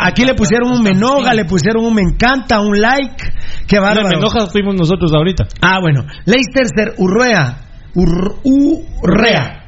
[0.00, 3.24] aquí le pusieron un menoja, le pusieron un me encanta, un like.
[3.66, 4.08] Qué bárbaro.
[4.08, 5.46] No, menoja fuimos nosotros ahorita.
[5.60, 6.04] Ah, bueno.
[6.24, 7.58] Leicester Urrea.
[7.94, 9.61] Urrea.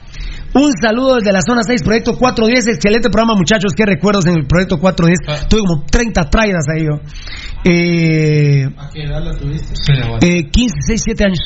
[0.55, 2.77] Un saludo desde la zona 6, Proyecto 410.
[2.77, 3.73] Excelente programa, muchachos.
[3.77, 5.19] Qué recuerdos en el Proyecto 410.
[5.27, 5.49] Ah.
[5.49, 7.01] Tuve como 30 traidas ahí yo.
[7.64, 9.75] Eh, ¿A qué edad la tuviste?
[10.23, 11.38] Eh, 15, 6, 7 años.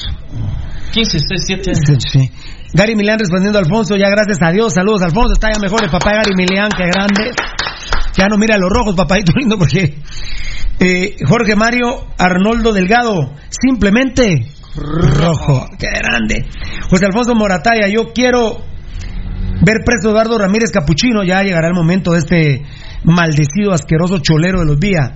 [0.93, 2.05] 15, 6, 7 años.
[2.13, 2.31] Sí,
[2.75, 4.75] Gary Milán respondiendo a Alfonso, ya gracias a Dios.
[4.75, 5.33] Saludos, Alfonso.
[5.33, 7.31] Está ya mejor el papá de Gary Milán, que grande.
[8.15, 9.97] Ya no mira los rojos, papadito lindo, porque.
[10.81, 15.67] Eh, Jorge Mario Arnoldo Delgado, simplemente rojo.
[15.79, 16.47] Qué grande.
[16.91, 18.59] José Alfonso Morataya, yo quiero
[19.63, 22.63] ver preso Eduardo Ramírez Capuchino, ya llegará el momento de este
[23.05, 25.13] maldecido, asqueroso cholero de los días.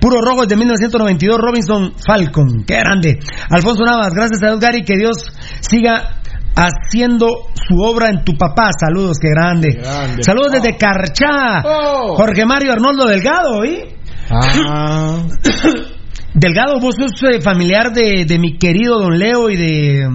[0.00, 3.20] Puro rojo de 1992, Robinson Falcon, qué grande.
[3.50, 6.22] Alfonso Navas, gracias a Dios, Gary, que Dios siga
[6.56, 8.70] haciendo su obra en tu papá.
[8.78, 9.80] Saludos, qué grande.
[10.20, 11.62] Saludos desde Carchá.
[11.64, 12.16] Oh.
[12.16, 13.94] Jorge Mario Arnoldo Delgado, ¿y?
[14.30, 15.18] Ah.
[16.34, 20.08] Delgado, vos sos eh, familiar de, de, mi querido Don Leo y de,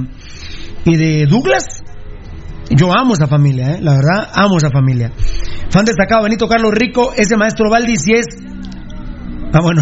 [0.86, 1.84] y de Douglas.
[2.70, 3.80] Yo amo esa familia, ¿eh?
[3.82, 5.12] la verdad, amo esa familia.
[5.70, 8.26] Fan destacado, Benito Carlos Rico, ese maestro Valdi, si es.
[9.54, 9.82] Ah, bueno,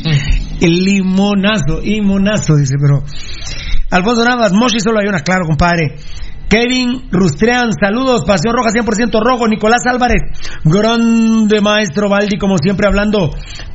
[0.60, 3.02] el limonazo, limonazo, dice, pero.
[3.90, 5.96] Alfonso Navas, Moshi solo hay una, claro, compadre.
[6.48, 10.22] Kevin Rustrean, saludos, Pasión Roja 100% rojo, Nicolás Álvarez,
[10.64, 13.30] grande maestro Valdi, como siempre hablando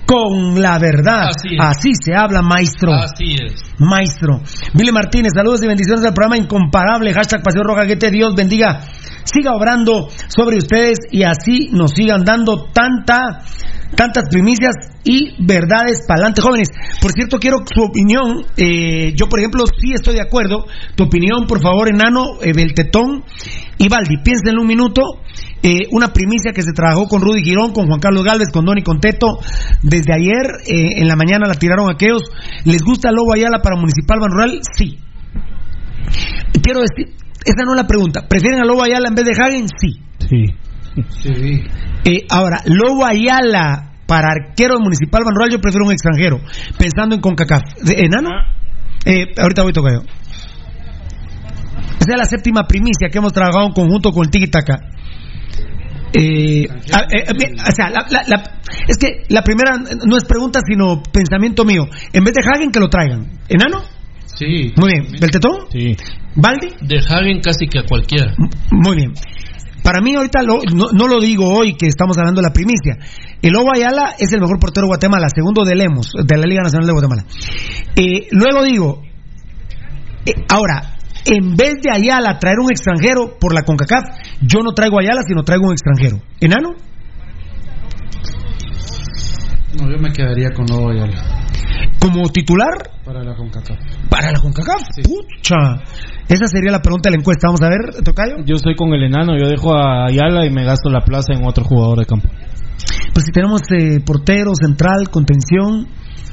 [0.05, 1.29] con la verdad.
[1.59, 2.93] Así, se habla, maestro.
[2.93, 3.53] Así es.
[3.77, 4.41] Maestro.
[4.73, 8.79] Billy Martínez, saludos y bendiciones al programa incomparable, hashtag Pasión Roja, que te Dios bendiga,
[9.23, 13.41] siga obrando sobre ustedes y así nos sigan dando tanta
[13.95, 14.73] tantas primicias
[15.03, 16.69] y verdades para adelante, jóvenes.
[17.01, 18.45] Por cierto, quiero su opinión.
[18.57, 20.65] Eh, yo, por ejemplo, sí estoy de acuerdo.
[20.95, 23.23] Tu opinión, por favor, enano, eh, Beltetón
[23.77, 24.17] y Baldi.
[24.23, 25.01] Piensen un minuto.
[25.65, 28.83] Eh, una primicia que se trabajó con Rudy Girón, con Juan Carlos Galvez, con Donny
[28.83, 29.39] Conteto.
[29.81, 32.23] Desde ayer, eh, en la mañana la tiraron aquellos.
[32.65, 34.59] ¿Les gusta Lobo Ayala para Municipal Ban Rural?
[34.75, 34.99] Sí.
[36.61, 37.15] Quiero decir,
[37.45, 38.27] esa no es la pregunta.
[38.27, 39.67] ¿Prefieren a Lobo Ayala en vez de Hagen?
[39.69, 40.01] Sí.
[40.19, 40.53] Sí.
[42.05, 46.41] Eh, ahora, Lobo Ayala para arquero municipal Ban Rural, yo prefiero un extranjero.
[46.77, 47.61] Pensando en CONCACAF.
[47.81, 48.29] ¿De- ¿Enano?
[49.05, 50.01] Eh, ahorita voy a tocar yo.
[51.99, 54.79] Esa es la séptima primicia que hemos trabajado en conjunto con el Tiki Taka.
[56.13, 58.43] Eh, a- eh, eh, o sea, la- la- la-
[58.87, 61.85] es que la primera no es pregunta, sino pensamiento mío.
[62.11, 63.31] En vez de Hagen, que lo traigan.
[63.47, 63.81] ¿Enano?
[64.25, 64.73] Sí.
[64.75, 65.07] Muy bien.
[65.19, 65.67] ¿Beltetón?
[65.71, 65.95] Sí.
[66.35, 66.67] ¿Baldi?
[66.81, 68.33] De Hagen casi que a cualquiera.
[68.71, 69.13] Muy bien.
[69.83, 70.61] Para mí ahorita lo-
[70.93, 72.97] no, lo digo hoy que estamos hablando de la primicia.
[73.41, 76.63] El Lobo Ayala es el mejor portero de Guatemala, segundo de Lemos, de la Liga
[76.63, 77.25] Nacional de Guatemala.
[77.95, 79.01] Eh, luego digo,
[80.25, 84.03] eh, ahora, en vez de Ayala traer un extranjero por la CONCACAF,
[84.41, 86.21] yo no traigo Ayala, sino traigo un extranjero.
[86.39, 86.69] ¿Enano?
[89.79, 91.42] No, yo me quedaría con Lobo Ayala.
[92.03, 92.91] ¿Como titular?
[93.05, 93.79] Para la CONCACAF.
[94.09, 94.81] Para la CONCACAF.
[95.03, 95.55] Pucha.
[96.27, 97.47] Esa sería la pregunta de la encuesta.
[97.47, 98.43] Vamos a ver, Tocayo.
[98.45, 101.45] Yo estoy con el enano, yo dejo a Ayala y me gasto la plaza en
[101.47, 102.27] otro jugador de campo.
[103.13, 105.87] Pues si tenemos eh, portero, central, contención.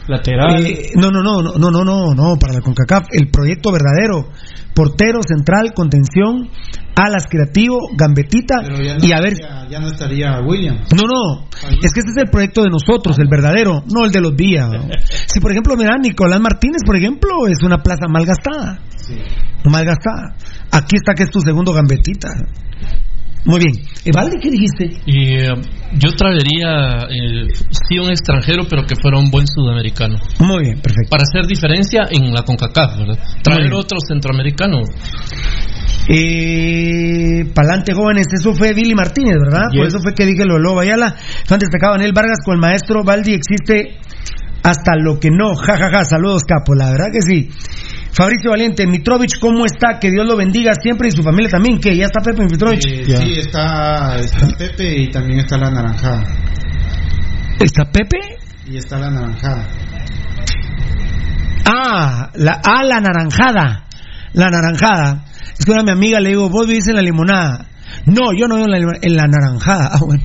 [0.07, 0.67] Lateral.
[0.67, 3.09] Eh, no, no, no, no, no, no, no, para la CONCACAF.
[3.13, 4.31] El proyecto verdadero.
[4.75, 6.49] Portero, central, contención,
[6.95, 9.35] alas creativo, gambetita ya y a ver.
[9.69, 10.79] Ya, no estaría William.
[10.95, 11.49] No, no.
[11.83, 14.69] Es que este es el proyecto de nosotros, el verdadero, no el de los días.
[15.27, 18.81] si por ejemplo, mira, Nicolás Martínez, por ejemplo, es una plaza malgastada.
[18.97, 19.17] Sí.
[19.65, 20.37] Malgastada.
[20.71, 22.29] Aquí está que es tu segundo gambetita.
[23.45, 23.75] Muy bien.
[24.05, 24.91] Evaldi, ¿qué dijiste?
[25.07, 25.55] Y eh,
[25.99, 30.19] yo traería, eh, sí, un extranjero, pero que fuera un buen sudamericano.
[30.39, 31.11] Muy bien, perfecto.
[31.11, 33.19] Para hacer diferencia en la CONCACAF, ¿verdad?
[33.43, 34.81] Traer otro centroamericano.
[36.09, 39.69] Eh, Palante jóvenes, eso fue Billy Martínez, ¿verdad?
[39.75, 41.15] Por eso fue que dije lo de Lobo Ayala.
[41.47, 43.99] Fan destacado Daniel Vargas con el maestro Baldi existe
[44.63, 45.55] hasta lo que no.
[45.55, 46.05] Ja, ja, ja.
[46.05, 46.75] Saludos, capo.
[46.75, 47.49] La verdad que sí.
[48.13, 49.99] Fabricio Valiente, Mitrovich, ¿cómo está?
[49.99, 51.79] Que Dios lo bendiga siempre y su familia también.
[51.79, 52.85] que ¿Ya está Pepe Mitrovich?
[52.87, 56.25] Eh, sí, está, está Pepe y también está la naranjada.
[57.61, 58.19] ¿Está Pepe?
[58.67, 59.69] Y está la naranjada.
[61.65, 63.87] Ah, la, ah, la naranjada.
[64.33, 65.25] La naranjada.
[65.59, 67.67] Es que una mi amiga le digo, vos vivís en la limonada.
[68.07, 69.91] No, yo no vivo en la, en la naranjada.
[69.93, 70.25] Ah, bueno.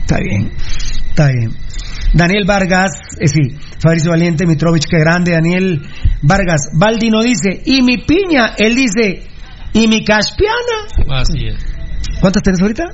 [0.00, 0.50] Está bien.
[1.08, 1.52] Está bien.
[2.14, 3.40] Daniel Vargas, eh, sí,
[3.80, 5.82] Fabricio Valiente, Mitrovich, qué grande, Daniel
[6.22, 6.70] Vargas.
[6.72, 9.28] Baldino dice, y mi piña, él dice,
[9.72, 11.20] y mi caspiana.
[11.20, 11.56] Así es.
[12.20, 12.84] ¿Cuántas tenés ahorita?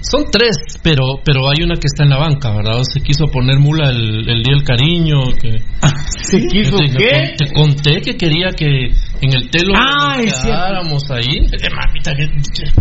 [0.00, 2.80] Son tres, pero pero hay una que está en la banca, ¿verdad?
[2.82, 5.24] Se quiso poner mula el, el día del cariño.
[5.38, 5.58] Que...
[6.22, 7.34] ¿Se quiso te, qué?
[7.36, 8.86] Te conté que quería que
[9.20, 11.40] en el telo Ah, nos quedáramos ahí.
[11.40, 12.72] Mamita, ¿qué te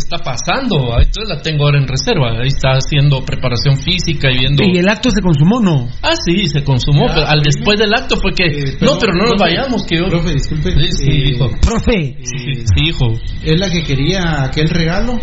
[0.00, 0.94] está pasando?
[0.94, 2.32] Ah, Entonces la tengo ahora en reserva.
[2.40, 4.64] Ahí está haciendo preparación física y viendo.
[4.64, 5.88] ¿Y el acto se consumó no?
[6.02, 8.44] Ah, sí, se consumó, pero al después del acto fue que.
[8.44, 10.08] Eh, no, pero no nos vayamos, que yo.
[10.08, 10.72] Profe, disculpe.
[10.72, 11.50] Sí, sí, eh, hijo.
[11.60, 12.16] Profe.
[12.22, 13.12] Sí, sí, hijo.
[13.42, 15.18] ¿Es la que quería aquel regalo?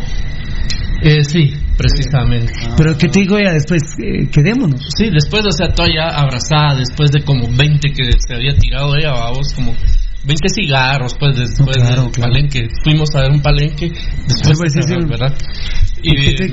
[1.01, 2.51] Eh, sí, precisamente.
[2.75, 3.81] Pero ¿qué te digo ella después?
[3.99, 4.81] Eh, quedémonos.
[4.97, 8.95] Sí, después, o sea, toda ya abrazada, después de como 20 que se había tirado
[8.97, 9.73] ella, vamos, como
[10.25, 12.31] 20 cigarros, pues después claro, del claro.
[12.31, 12.67] palenque.
[12.83, 13.89] Fuimos a ver un palenque,
[14.27, 14.95] después Pues, sí, sí.
[15.07, 15.33] ¿verdad?
[16.01, 16.47] ¿Y te-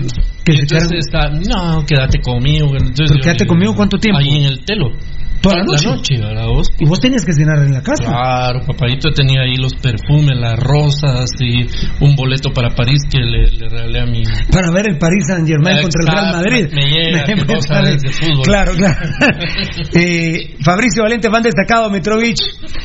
[0.45, 1.41] que se entonces echaron?
[1.43, 2.69] está, no, quédate conmigo.
[2.73, 4.19] Entonces, ¿Pero yo quédate conmigo cuánto tiempo?
[4.19, 4.91] Ahí en el telo.
[5.41, 6.19] ¿Toda la noche?
[6.19, 6.47] ¿verdad?
[6.47, 6.69] Vos?
[6.79, 8.05] Y vos tenías que cenar en la casa.
[8.05, 11.67] Claro, papadito tenía ahí los perfumes, las rosas y
[12.05, 15.47] un boleto para París que le, le regalé a mi, Para ver el Paris Saint
[15.47, 16.69] Germain contra el Real Madrid.
[16.73, 18.45] me llega, sabes de fútbol.
[18.45, 18.97] Claro, claro.
[19.95, 22.41] Eh, Fabricio Valente, fan destacado, Mitrovich.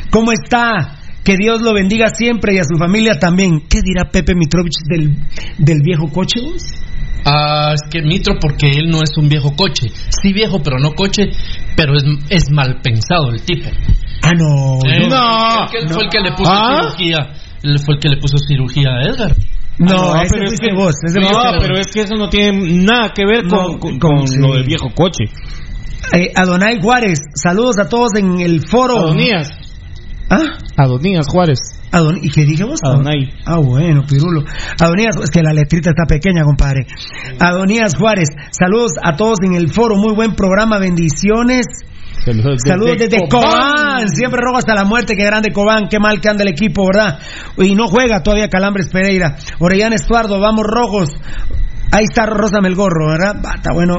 [0.10, 1.00] ¿Cómo está?
[1.24, 3.62] Que Dios lo bendiga siempre y a su familia también.
[3.70, 5.16] ¿Qué dirá Pepe Mitrovich del,
[5.58, 6.42] del viejo coche?
[6.42, 6.64] vos?
[7.26, 9.90] Ah, es que Mitro porque él no es un viejo coche.
[10.22, 11.30] Sí viejo, pero no coche,
[11.76, 13.70] pero es, es mal pensado el tipo.
[14.24, 14.80] Ah, no.
[14.90, 15.68] Eh, no.
[15.80, 16.80] él fue el que le puso ¿Ah?
[16.82, 17.32] cirugía.
[17.64, 19.36] Él fue el que le puso cirugía a Edgar.
[19.78, 20.96] No, Ah, ese pero es que- vos.
[21.04, 24.00] ese no, pero es que eso no tiene nada que ver con, No, con- con-
[24.00, 24.38] con sí.
[24.40, 25.26] lo del viejo coche.
[26.14, 28.98] Eh, Adonai Juárez, saludos a todos en el foro.
[28.98, 29.50] Adonías.
[30.34, 30.58] ¿Ah?
[30.78, 31.60] Adonías Juárez.
[31.92, 32.80] Adon- ¿Y qué dije vos?
[32.84, 33.30] Adonai.
[33.46, 34.44] Ah, bueno, Pirulo.
[34.80, 36.88] Adonías, es que la letrita está pequeña, compadre.
[37.40, 41.66] Adonías Juárez, saludos a todos en el foro, muy buen programa, bendiciones.
[42.24, 43.50] Saludos desde, Saludos desde Cobán.
[43.52, 44.08] Cobán.
[44.10, 45.16] Siempre rojo hasta la muerte.
[45.18, 45.88] Qué grande Cobán.
[45.90, 47.20] Qué mal que anda el equipo, ¿verdad?
[47.58, 49.36] Y no juega todavía Calambres Pereira.
[49.60, 51.10] Orellana Estuardo, vamos rojos.
[51.92, 53.36] Ahí está Rosa Melgorro, ¿verdad?
[53.56, 53.96] Está bueno.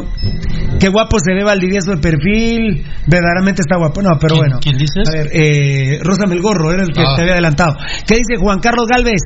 [0.80, 2.84] Qué guapo se ve Valdivieso de perfil.
[3.06, 4.00] Verdaderamente está guapo.
[4.02, 4.58] No, pero bueno.
[4.60, 5.06] ¿Quién dices?
[5.08, 7.14] A ver, eh, Rosa Melgorro era el que Ah.
[7.16, 7.76] te había adelantado.
[8.06, 9.20] ¿Qué dice Juan Carlos Galvez?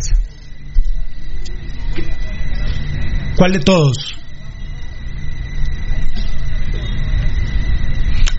[3.36, 4.16] ¿Cuál de todos?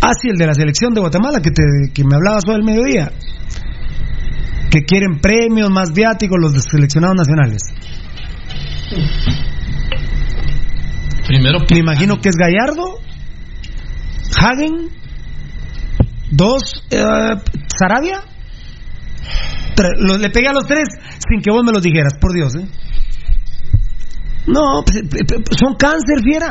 [0.01, 1.63] Ah, sí, el de la selección de Guatemala que, te,
[1.93, 3.11] que me hablabas hoy al mediodía.
[4.69, 7.61] Que quieren premios más viáticos los de seleccionados nacionales.
[11.27, 12.99] Primero Me imagino que es Gallardo,
[14.39, 14.89] Hagen,
[16.31, 17.35] dos, eh,
[17.77, 18.21] Sarabia.
[19.75, 20.87] Tre- lo- le pegué a los tres
[21.29, 22.55] sin que vos me los dijeras, por Dios.
[22.55, 22.67] ¿eh?
[24.47, 26.49] No, pues, eh, eh, son cáncer, fiera.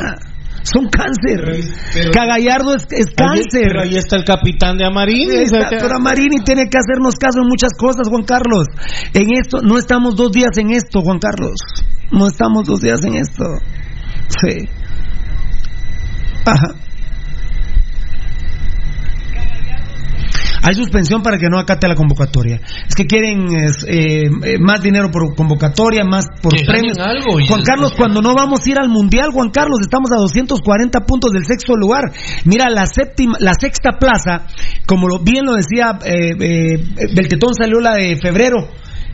[0.63, 1.63] Son cáncer.
[1.95, 3.69] pero- Que Gallardo es, es cáncer.
[3.69, 5.31] Pero ahí está el capitán de Amarini.
[5.37, 8.67] Ahí está, pero Marini tiene que hacernos caso en muchas cosas, Juan Carlos.
[9.15, 11.55] En esto, no estamos dos días en esto, Juan Carlos.
[12.11, 13.45] No estamos dos días en esto.
[14.29, 14.69] Sí.
[16.45, 16.87] Ajá.
[20.67, 22.61] Hay suspensión para que no acate la convocatoria.
[22.89, 26.99] Es que quieren es, eh, eh, más dinero por convocatoria, más por Que premios.
[26.99, 31.07] algo Juan Carlos, cuando no vamos a ir al mundial, Juan Carlos, estamos a 240
[31.07, 32.03] puntos del sexto lugar.
[32.47, 34.47] Mira, la séptima, la sexta plaza,
[34.87, 38.69] como lo, bien lo decía eh, eh, Beltetón, salió la de febrero.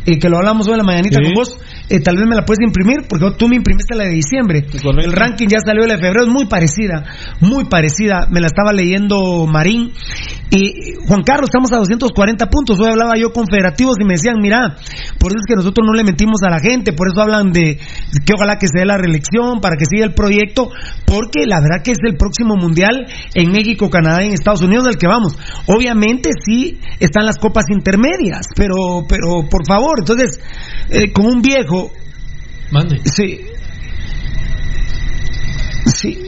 [0.07, 1.24] Eh, que lo hablamos hoy en la mañanita Sí.
[1.24, 4.11] con vos, eh, tal vez me la puedes imprimir, porque tú me imprimiste la de
[4.11, 4.62] diciembre.
[4.64, 5.00] correcto.
[5.00, 7.05] El ranking ya salió la de febrero, es muy parecida,
[7.40, 8.26] muy parecida.
[8.30, 9.92] Me la estaba leyendo Marín.
[10.50, 12.78] Y Juan Carlos, estamos a 240 puntos.
[12.78, 14.76] Hoy hablaba yo con federativos y me decían, mira,
[15.18, 17.78] por eso es que nosotros no le mentimos a la gente, por eso hablan de
[18.26, 20.68] que ojalá que se dé la reelección, para que siga el proyecto,
[21.07, 24.84] porque la verdad que es el próximo mundial en México, Canadá y en Estados Unidos
[24.84, 25.36] del que vamos.
[25.66, 30.40] Obviamente sí están las copas intermedias, pero, pero por favor, entonces,
[30.90, 31.93] eh, con un viejo,
[32.72, 33.01] Mande.
[33.05, 33.38] Sí.
[35.86, 36.18] Sí.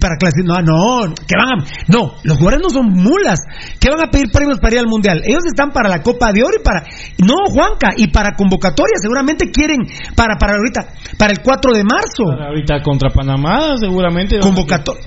[0.00, 3.40] Para clase, no, no, que van a, no, los jugadores no son mulas,
[3.80, 5.22] que van a pedir premios para ir al mundial.
[5.24, 6.84] Ellos están para la Copa de Oro y para,
[7.18, 9.80] no, Juanca, y para convocatoria, seguramente quieren
[10.14, 14.38] para, para ahorita, para el 4 de marzo, Para ahorita contra Panamá, seguramente.
[14.40, 15.02] convocatoria.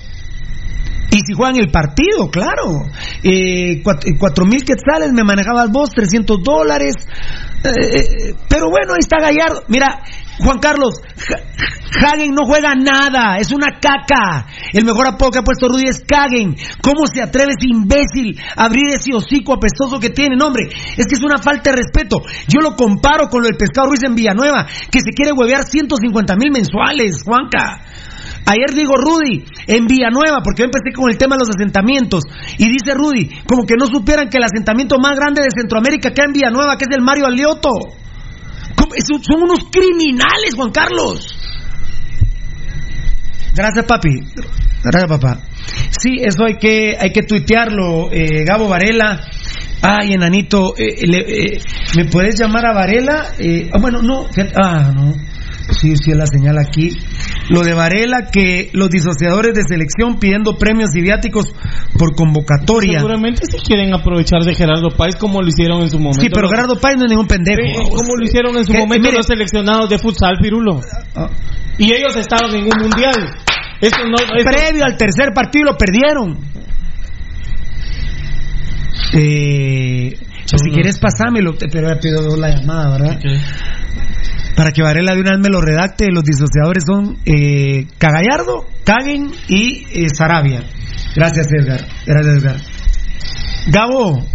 [1.12, 2.86] Y si juegan el partido, claro.
[3.22, 3.82] Eh, eh,
[4.18, 6.94] cuatro mil quetzales me manejabas vos, 300 dólares.
[7.64, 9.62] Eh, eh, pero bueno, ahí está Gallardo.
[9.68, 10.00] Mira,
[10.38, 11.00] Juan Carlos,
[12.02, 14.46] Hagen no juega nada, es una caca.
[14.72, 16.56] El mejor apodo que ha puesto Rudy es Kagen.
[16.82, 20.42] ¿Cómo se atreve ese imbécil a abrir ese hocico apestoso que tiene?
[20.42, 20.64] Hombre,
[20.96, 22.16] es que es una falta de respeto.
[22.48, 26.34] Yo lo comparo con lo del pescado Ruiz en Villanueva, que se quiere huevear 150
[26.36, 27.84] mil mensuales, Juanca.
[28.46, 32.24] Ayer digo Rudy, en Villanueva, porque yo empecé con el tema de los asentamientos,
[32.58, 36.26] y dice Rudy, como que no supieran que el asentamiento más grande de Centroamérica queda
[36.26, 37.70] en Villanueva, que es el Mario Alioto.
[39.22, 41.38] Son unos criminales, Juan Carlos.
[43.54, 44.10] Gracias, papi.
[44.82, 45.40] Gracias, papá.
[45.90, 49.20] Sí, eso hay que, hay que tuitearlo, eh, Gabo Varela.
[49.82, 51.18] Ay, enanito, eh, le-
[51.56, 51.60] eh,
[51.96, 53.26] ¿me puedes llamar a Varela?
[53.38, 54.26] Eh, ah, bueno, no,
[54.62, 55.12] ah, no.
[55.80, 56.90] Sí, sí, la señal aquí.
[57.50, 61.46] Lo de Varela, que los disociadores de selección pidiendo premios y viáticos
[61.98, 62.98] por convocatoria.
[63.00, 66.20] Seguramente si quieren aprovechar de Gerardo Páez como lo hicieron en su momento.
[66.20, 67.60] Sí, pero Gerardo Páez no es ningún pendejo.
[67.60, 70.80] Eh, como lo hicieron en su Que- momento mire- los seleccionados de futsal, Pirulo.
[71.16, 71.28] Ah.
[71.78, 73.14] Y ellos estaban en un mundial.
[73.82, 76.38] No, Previo al tercer partido lo perdieron.
[79.14, 83.18] Eh, pues si quieres pasámelo, te- pero ya pido la llamada, ¿verdad?
[84.56, 89.30] Para que Varela de una vez me lo redacte, los disociadores son eh, Cagallardo, Caguen
[89.48, 90.62] y eh, Sarabia.
[91.16, 91.80] Gracias, Edgar.
[92.06, 92.56] Gracias, Edgar.
[93.68, 94.26] Gabo,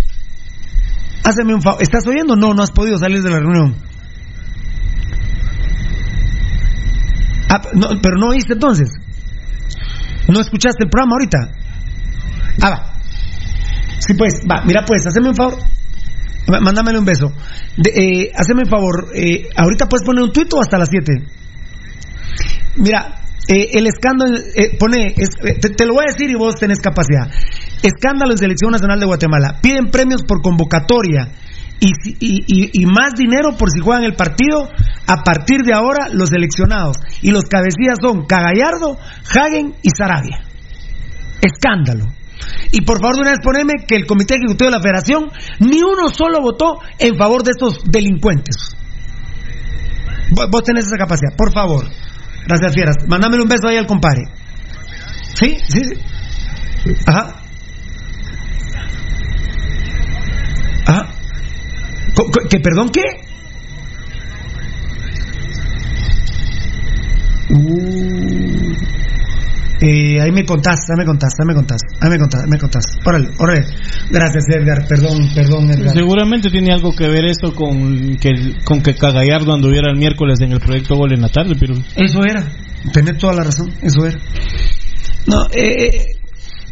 [1.24, 1.82] hazme un favor.
[1.82, 2.36] ¿Estás oyendo?
[2.36, 3.76] No, no has podido salir de la reunión.
[7.50, 8.90] Ah, no, pero no oíste entonces.
[10.28, 11.38] ¿No escuchaste el programa ahorita?
[12.62, 12.94] Ah, va.
[14.00, 15.58] Sí, pues, va, mira, pues, haceme un favor.
[16.48, 17.32] Mándamele un beso.
[17.78, 18.32] De, eh,
[18.64, 19.10] un favor.
[19.14, 21.12] eh, ahorita puedes poner un tuit o hasta las 7.
[22.78, 24.38] Mira, eh, el escándalo.
[24.56, 25.08] eh, pone.
[25.08, 27.30] eh, te, te lo voy a decir y vos tenés capacidad.
[27.84, 29.60] Escándalo en Selección Nacional de Guatemala.
[29.62, 31.30] Piden premios por convocatoria.
[31.80, 34.68] Y, y- y más dinero por si juegan el partido.
[35.06, 36.98] A partir de ahora, los seleccionados.
[37.22, 38.98] Y los cabecillas son Cagallardo,
[39.36, 40.42] Hagen y Sarabia.
[41.42, 42.06] Escándalo.
[42.72, 45.82] Y por favor, de una vez poneme que el Comité Ejecutivo de la Federación ni
[45.82, 48.76] uno solo votó en favor de estos delincuentes.
[50.30, 51.86] Vos, tenés esa capacidad, por favor.
[52.46, 52.96] Gracias, fieras.
[53.08, 54.24] Mándamele un beso ahí al compadre.
[55.36, 55.58] ¿Sí?
[55.68, 55.84] ¿Sí?
[55.84, 56.92] sí.
[57.06, 57.36] Ajá.
[60.86, 61.10] Ajá.
[62.50, 63.04] ¿Que perdón qué?
[67.50, 68.97] Uh.
[69.82, 72.58] Eh, ahí me contás, ahí me contás, ahí me contás, ahí me contás, ahí me
[72.58, 72.86] contás.
[73.06, 73.66] Órale, órale.
[74.10, 74.88] Gracias, Edgar.
[74.88, 75.94] Perdón, perdón, Edgar.
[75.94, 80.52] Seguramente tiene algo que ver eso con que, con que Cagallardo anduviera el miércoles en
[80.52, 81.76] el proyecto Gol en la tarde, pero...
[81.96, 82.44] Eso era.
[82.94, 84.20] Tenés toda la razón, eso era.
[85.28, 86.18] No, eh,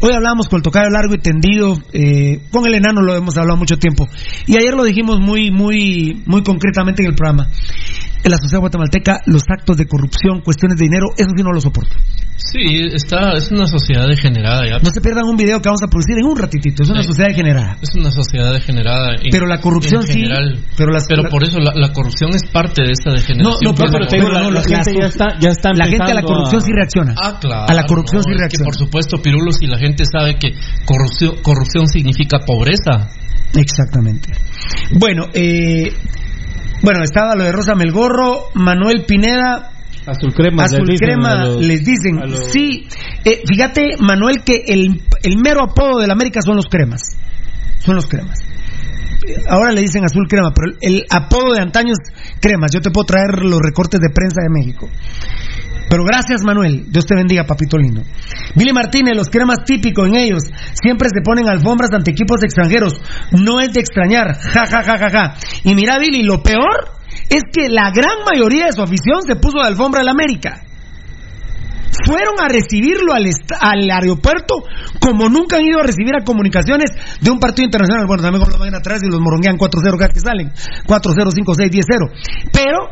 [0.02, 3.58] Hoy hablamos con el tocayo largo y tendido, eh, con el enano lo hemos hablado
[3.58, 4.08] mucho tiempo.
[4.46, 7.48] Y ayer lo dijimos muy, muy, muy concretamente en el programa.
[8.26, 11.62] En la sociedad guatemalteca, los actos de corrupción, cuestiones de dinero, eso sí no lo
[11.62, 11.94] soporto.
[12.38, 14.80] Sí, está, es una sociedad degenerada ya.
[14.82, 17.10] No se pierdan un video que vamos a producir en un ratitito, es una Sí.
[17.10, 17.78] sociedad degenerada.
[17.84, 19.14] Es una sociedad degenerada.
[19.22, 20.60] en- Pero la corrupción en sí, general.
[20.76, 23.62] pero las- la- por eso la, la corrupción es parte de esta degeneración.
[23.62, 26.16] No, no, pero- Pero- pero- no, la gente ya está- ya está La gente a
[26.16, 27.14] la corrupción a- sí reacciona.
[27.22, 27.66] Ah, claro.
[27.70, 28.66] A la corrupción sí es que reacciona.
[28.66, 30.50] por supuesto, Pirulo, si la gente sabe que
[30.84, 33.08] corrupción, corrupción significa pobreza.
[33.54, 34.30] Exactamente.
[34.98, 35.94] Bueno, eh,
[36.86, 39.72] bueno, estaba lo de Rosa Melgorro, Manuel Pineda.
[40.06, 40.64] Azul crema.
[40.66, 42.16] Azul les dicen crema, los- les dicen.
[42.30, 42.88] los- Sí,
[43.26, 47.02] eh, fíjate, Manuel, que el, el mero apodo de la América son los cremas.
[47.80, 48.40] Son los cremas.
[49.50, 52.72] Ahora le dicen azul crema, pero el, el apodo de antaño es cremas.
[52.72, 54.88] Yo te puedo traer los recortes de prensa de México.
[55.90, 56.86] Pero gracias, Manuel.
[56.90, 58.02] Dios te bendiga, papito lindo.
[58.56, 60.44] Billy Martínez, los cremas típicos en ellos.
[60.74, 62.94] Siempre se ponen alfombras ante equipos extranjeros.
[63.32, 64.36] No es de extrañar.
[64.36, 65.34] Ja, ja, ja, ja, ja.
[65.64, 66.90] Y mira, Billy, lo peor
[67.30, 70.62] es que la gran mayoría de su afición se puso de alfombra la América.
[72.06, 73.26] Fueron a recibirlo al,
[73.62, 74.64] al aeropuerto
[75.00, 76.90] como nunca han ido a recibir a comunicaciones
[77.22, 78.06] de un partido internacional.
[78.06, 80.50] Bueno, también cuando van atrás y los moronguean 4-0 cada que salen.
[80.50, 82.52] 4-0, 5-6, 10-0.
[82.52, 82.90] Pero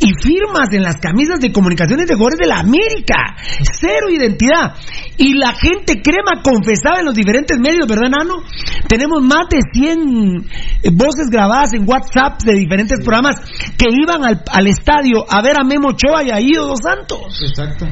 [0.00, 3.36] y firmas en las camisas de comunicaciones de jugadores de la América.
[3.78, 4.74] Cero identidad.
[5.18, 8.42] Y la gente crema confesaba en los diferentes medios, ¿verdad, Nano?
[8.88, 13.36] Tenemos más de 100 voces grabadas en WhatsApp de diferentes programas
[13.76, 17.42] que iban al, al estadio a ver a Memo Ochoa y a Ido Dos Santos.
[17.42, 17.86] Exacto.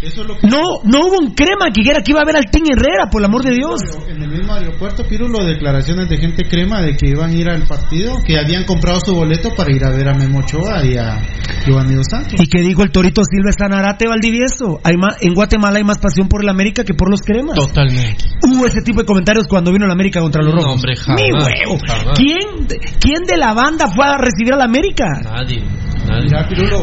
[0.00, 0.46] Eso es lo que...
[0.46, 3.20] No, no hubo un crema que dijera que iba a ver al Team Herrera, por
[3.20, 3.80] el amor de Dios.
[4.08, 7.66] En el mismo aeropuerto, Pirulo, declaraciones de gente crema de que iban a ir al
[7.66, 11.18] partido, que habían comprado su boleto para ir a ver a Memo Ochoa y a
[11.66, 12.40] Giovanni Dos Santos.
[12.40, 14.80] Y que dijo el Torito Silva Sanarate Valdivieso.
[14.84, 17.56] Hay más, en Guatemala hay más pasión por el América que por los cremas.
[17.56, 18.24] Totalmente.
[18.46, 20.74] Hubo ese tipo de comentarios cuando vino la América contra los No, rojos.
[20.76, 21.78] hombre, jamás, Mi huevo.
[21.86, 22.16] jamás.
[22.16, 22.68] ¿Quién,
[23.00, 25.06] ¿Quién de la banda fue a recibir a la América?
[25.24, 25.58] Nadie.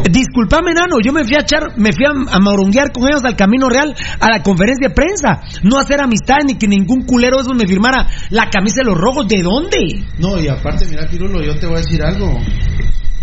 [0.09, 3.36] Disculpame, nano, yo me fui a echar, me fui a, a moronguear con ellos al
[3.36, 5.41] Camino Real, a la conferencia de prensa.
[5.63, 8.97] No hacer amistad ni que ningún culero de esos me firmara la camisa de los
[8.97, 9.28] rojos.
[9.28, 10.03] ¿De dónde?
[10.19, 12.39] No, y aparte, mira, Pirulo, yo te voy a decir algo.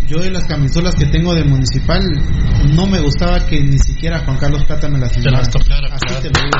[0.08, 2.02] Yo de las camisolas que tengo de municipal,
[2.74, 5.38] no me gustaba que ni siquiera Juan Carlos Plata me las firmara.
[5.94, 6.50] Así te lo digo.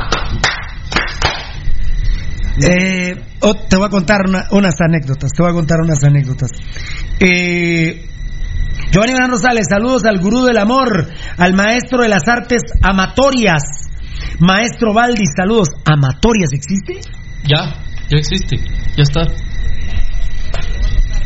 [2.68, 5.32] Eh, oh, te voy a contar una- unas anécdotas.
[5.32, 6.50] Te voy a contar unas anécdotas.
[7.18, 8.06] Eh,
[8.90, 11.08] Giovanni Gran Rosales, saludos al gurú del amor,
[11.38, 13.62] al maestro de las artes amatorias.
[14.38, 15.68] Maestro Valdi, saludos.
[15.84, 17.00] ¿Amatorias existe?
[17.44, 17.74] Ya,
[18.10, 18.56] ya existe.
[18.96, 19.22] Ya está.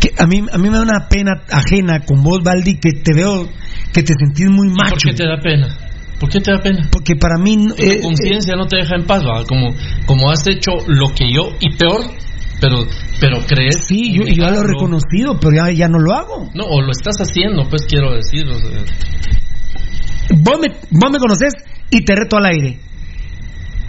[0.01, 3.15] Que a, mí, a mí me da una pena ajena con vos, Valdi, que te
[3.15, 3.49] veo
[3.93, 4.91] que te sentís muy ¿Y macho.
[4.91, 5.77] ¿Por qué te da pena?
[6.21, 6.89] ¿Por qué te da pena?
[6.91, 7.67] Porque para mí.
[7.69, 9.45] Tu eh, conciencia no te deja en paz, ¿va?
[9.45, 9.75] Como,
[10.07, 12.03] como has hecho lo que yo y peor,
[12.61, 12.87] pero,
[13.21, 13.85] pero crees.
[13.87, 16.51] sí, yo, yo ya lo he reconocido, pero ya, ya no lo hago.
[16.55, 18.47] No, o lo estás haciendo, pues quiero decir.
[18.47, 18.85] o sea,
[20.31, 21.55] Vos me, vos me conoces
[21.91, 22.79] y te reto al aire.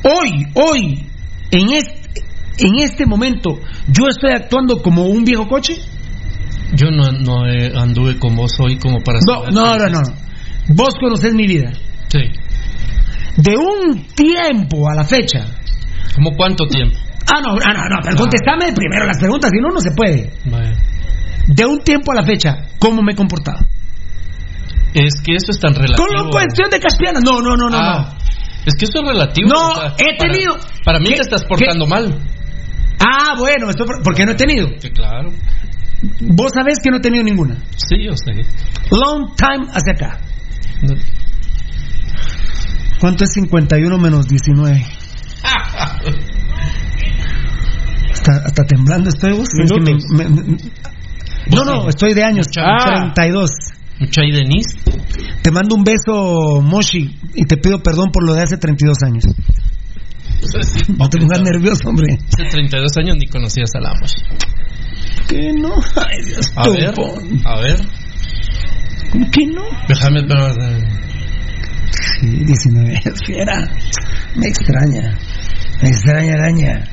[0.03, 1.07] Hoy, hoy,
[1.51, 2.21] en este,
[2.59, 5.75] en este momento, yo estoy actuando como un viejo coche.
[6.75, 9.19] yo no, no eh, anduve con vos hoy como para.
[9.27, 10.01] No, no, no, no.
[10.01, 10.27] hiciste.
[10.69, 11.71] Vos conocés mi vida.
[12.09, 12.19] Sí.
[13.37, 15.45] De un tiempo a la fecha.
[16.15, 16.97] ¿Cómo cuánto tiempo?
[17.29, 20.31] Ah, no, ah, no, no, pero contestame primero las preguntas, si no, no se puede.
[21.47, 23.59] De un tiempo a la fecha, ¿cómo me he comportado?
[24.93, 26.07] Es que eso es tan relativo.
[26.07, 27.19] Con la cuestión de Caspiana.
[27.23, 28.17] No, no, no, no, Ah,
[28.65, 29.49] Es que eso es relativo.
[29.49, 32.09] No, o sea, he tenido- Para, mí ¿Qué- te estás portando mal.
[32.09, 32.17] no.
[32.99, 34.67] Ah, bueno, esto por- porque no he tenido.
[34.81, 35.31] Que claro.
[36.21, 37.55] Vos sabés que no he tenido ninguna.
[37.75, 38.31] Sí, yo sé.
[38.91, 40.19] Long time hacia acá.
[40.81, 40.95] No.
[42.99, 44.83] ¿Cuánto es 51 menos 19?
[48.27, 49.47] Hasta, hasta temblando estoy vos.
[49.53, 49.93] Es que me-
[50.25, 50.57] me- me-
[51.55, 52.47] no, no, estoy de años.
[52.59, 53.13] Ah.
[53.13, 53.49] 32.
[53.99, 54.77] Mucha y Denise.
[55.41, 59.23] Te mando un beso, Moshi, y te pido perdón por lo de hace 32 años.
[60.97, 62.17] No te pongas nervioso, hombre.
[62.33, 64.13] Hace 32 años ni conocías a Lamos.
[65.27, 65.73] ¿Qué no?
[65.95, 67.41] Ay, Dios, A ver, topón.
[67.45, 67.79] a ver.
[69.11, 69.63] ¿Cómo que no?
[69.87, 70.87] Déjame ver.
[72.19, 73.71] Sí, 19 es fiera.
[74.35, 75.17] Me extraña.
[75.81, 76.83] Me extraña araña.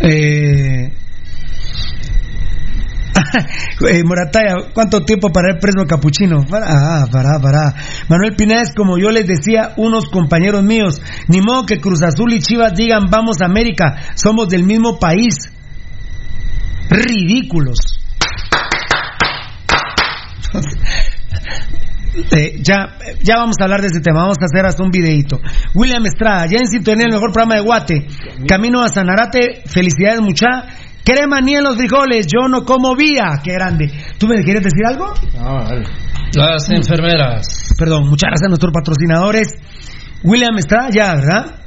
[0.00, 0.92] Eh...
[3.88, 6.44] Eh, Morataya, ¿cuánto tiempo para el preso capuchino?
[6.48, 7.74] Para, ah, para, para.
[8.08, 12.38] Manuel Pinés, como yo les decía, unos compañeros míos, ni modo que Cruz Azul y
[12.38, 15.34] Chivas digan vamos a América, somos del mismo país.
[16.88, 17.78] Ridículos.
[22.14, 25.40] Eh, ya, ya vamos a hablar de ese tema, vamos a hacer hasta un videito.
[25.74, 28.06] William Estrada, ya en sintonía el mejor programa de Guate.
[28.46, 30.66] Camino a Sanarate, felicidades mucha.
[31.04, 33.40] Crema ni en los frijoles, yo no como vía.
[33.42, 33.90] Qué grande.
[34.16, 35.12] ¿Tú me quieres decir algo?
[36.34, 37.74] Las enfermeras.
[37.78, 39.48] Perdón, muchas gracias a nuestros patrocinadores.
[40.22, 41.60] William Estrada, ya, ¿verdad?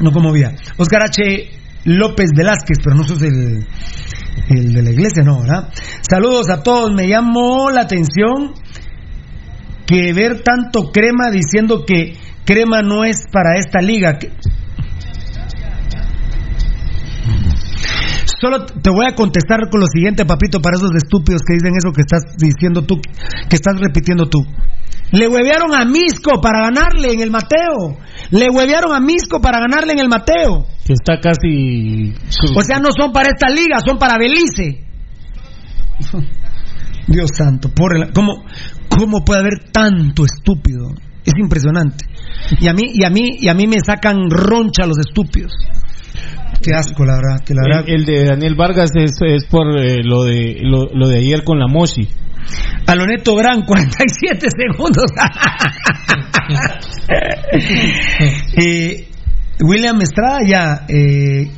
[0.00, 0.54] No como vía.
[0.76, 1.50] Oscar H.
[1.84, 3.64] López Velázquez, pero no sos el,
[4.48, 5.68] el de la iglesia, no, ¿verdad?
[6.00, 8.54] Saludos a todos, me llamó la atención
[9.86, 14.18] que ver tanto crema diciendo que crema no es para esta liga.
[18.40, 21.92] Solo te voy a contestar con lo siguiente, papito, para esos estúpidos que dicen eso
[21.92, 23.00] que estás diciendo tú,
[23.48, 24.44] que estás repitiendo tú.
[25.12, 27.96] Le huevearon a Misco para ganarle en el Mateo.
[28.30, 30.66] Le huevearon a Misco para ganarle en el Mateo.
[30.84, 32.12] Que está casi.
[32.56, 34.84] O sea, no son para esta liga, son para Belice.
[37.08, 38.44] Dios santo, por el- ¿cómo,
[38.88, 40.88] ¿cómo puede haber tanto estúpido?
[41.24, 42.04] Es impresionante.
[42.60, 45.52] Y a mí, y a mí, y a mí me sacan roncha los estúpidos.
[46.62, 47.84] Qué asco, la verdad, que la verdad.
[47.86, 51.42] El, el de Daniel Vargas es, es por eh, lo, de, lo, lo de ayer
[51.44, 52.08] con la Moshi.
[52.86, 55.04] Aloneto Gran, 47 segundos.
[58.56, 59.08] Eh,
[59.60, 61.50] William Estrada ya, eh,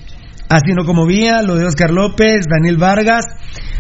[0.49, 3.25] haciendo como vía, lo de Oscar López, Daniel Vargas.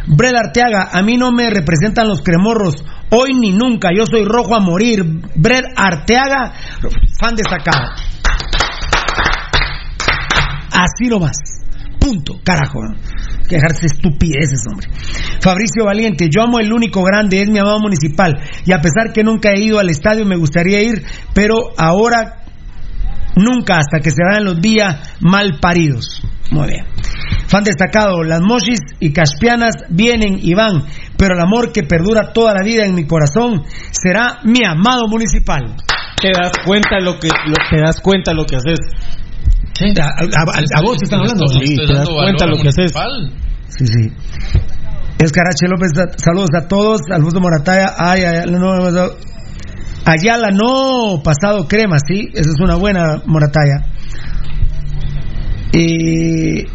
[0.06, 2.74] Bred Arteaga, a mí no me representan los cremorros,
[3.10, 5.04] hoy ni nunca, yo soy rojo a morir.
[5.34, 6.52] Bred Arteaga,
[7.20, 7.90] fan destacado.
[10.70, 11.36] Así nomás.
[11.98, 12.80] Punto, carajo.
[13.48, 14.88] Que dejarse estupideces, hombre.
[15.40, 18.40] Fabricio Valiente, yo amo el único grande, es mi amado municipal.
[18.64, 21.04] Y a pesar que nunca he ido al estadio, me gustaría ir,
[21.34, 22.44] pero ahora
[23.36, 26.22] nunca hasta que se vayan los días mal paridos.
[26.50, 26.84] Muy bien.
[27.48, 30.84] Fan destacado, las mochis y caspianas vienen y van,
[31.16, 35.74] pero el amor que perdura toda la vida en mi corazón será mi amado municipal.
[36.20, 38.78] Te das cuenta lo que lo, te das cuenta lo que haces.
[40.00, 41.46] A, a- a vos te están hablando.
[41.66, 42.92] Sí, te das cuenta lo que haces.
[43.68, 44.12] Sí, sí.
[45.18, 47.00] Escarache López, saludos a todos.
[47.10, 49.06] Alfonso Morataya, ay, ay, no, no, no.
[50.04, 53.84] Ayala, no, pasado crema, sí, esa es una buena Morataya.
[55.72, 56.66] Y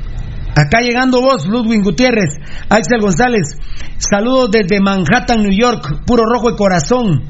[0.56, 2.36] acá llegando vos, Ludwig Gutiérrez,
[2.70, 3.58] Axel González,
[3.98, 7.24] saludos desde Manhattan, New York, puro rojo de corazón,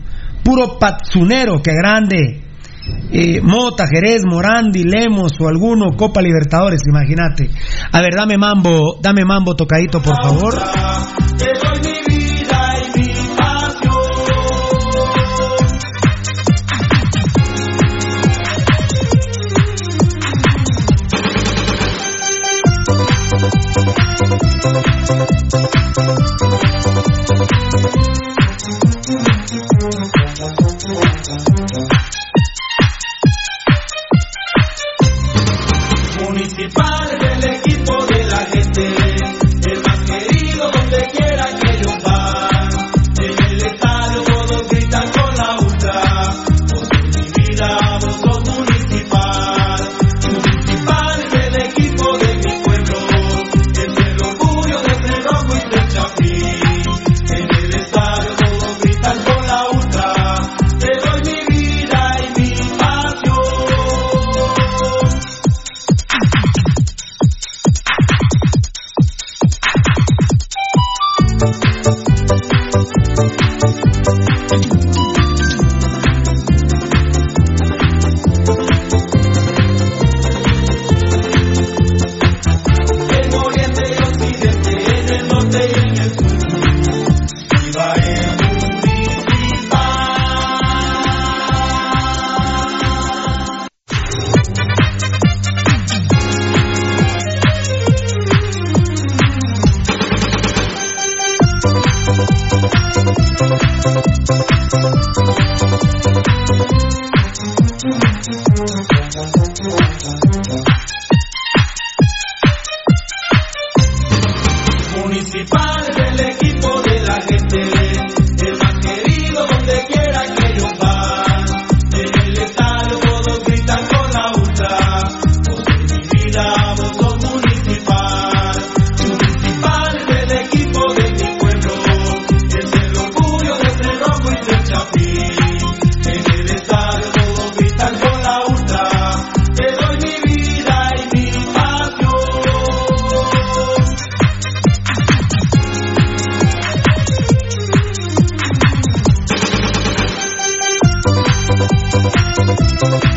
[0.43, 2.43] puro patsunero, qué grande.
[3.12, 7.49] Eh, Mota, Jerez, Morandi, Lemos o alguno, Copa Libertadores, imagínate.
[7.91, 10.55] A ver, dame mambo, dame mambo tocadito, por favor.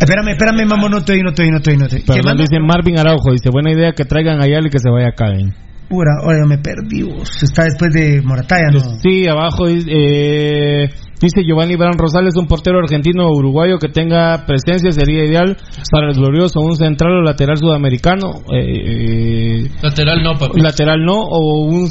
[0.00, 2.00] Espérame, espérame, mamá, no estoy, no estoy, no estoy, no estoy.
[2.02, 4.90] ¿Qué Perdón, dice Marvin Araujo, dice, buena idea que traigan a Ayala y que se
[4.90, 5.54] vaya a Caden.
[5.88, 7.02] Pura, oiga, me perdí.
[7.02, 7.42] vos.
[7.42, 8.80] Está después de Morataya, ¿no?
[9.00, 10.90] Sí, abajo dice, eh,
[11.20, 15.56] dice Giovanni Bran Rosales, un portero argentino o uruguayo que tenga presencia sería ideal
[15.90, 18.32] para el glorioso, un central o lateral sudamericano.
[18.54, 20.60] eh, eh, Lateral no, papi.
[20.60, 21.88] lateral no, o un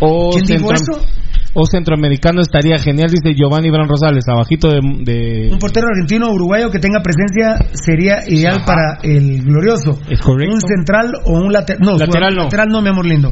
[0.00, 1.06] o, ¿Quién dijo centro- eso?
[1.54, 4.80] O centroamericano estaría genial, dice Giovanni Bran Rosales, abajito de...
[5.04, 9.98] de- Un portero argentino o uruguayo que tenga presencia sería ideal para el glorioso.
[10.10, 10.54] Es correcto.
[10.54, 11.80] Un central o un lateral.
[11.82, 12.42] No, Lateral no.
[12.44, 13.30] lateral no, mi amor lindo.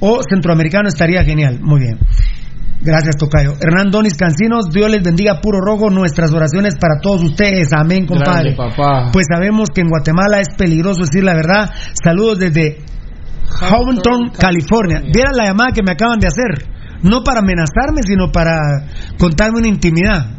[0.00, 1.58] O centroamericano estaría genial.
[1.60, 1.98] Muy bien.
[2.80, 3.54] Gracias, Tocayo.
[3.60, 5.88] Hernán Donis Cancinos, Dios les bendiga puro rojo.
[5.90, 7.72] Nuestras oraciones para todos ustedes.
[7.72, 8.54] Amén, compadre.
[8.54, 9.10] Grande, papá.
[9.12, 11.70] Pues sabemos que en Guatemala es peligroso decir la verdad.
[12.04, 12.78] Saludos desde
[13.70, 15.00] Hometown, California.
[15.12, 16.73] Vieran la llamada que me acaban de hacer.
[17.04, 18.88] No para amenazarme, sino para
[19.18, 20.30] contarme una intimidad.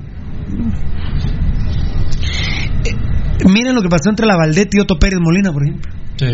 [2.83, 5.91] Eh, Miren lo que pasó entre la Valdetti y Otto Pérez Molina, por ejemplo.
[6.17, 6.25] Sí.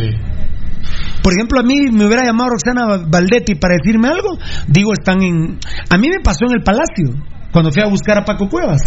[1.22, 4.38] Por ejemplo, a mí me hubiera llamado Roxana Valdetti para decirme algo.
[4.68, 5.60] Digo, están en.
[5.90, 7.14] A mí me pasó en el Palacio.
[7.52, 8.82] Cuando fui a buscar a Paco Cuevas,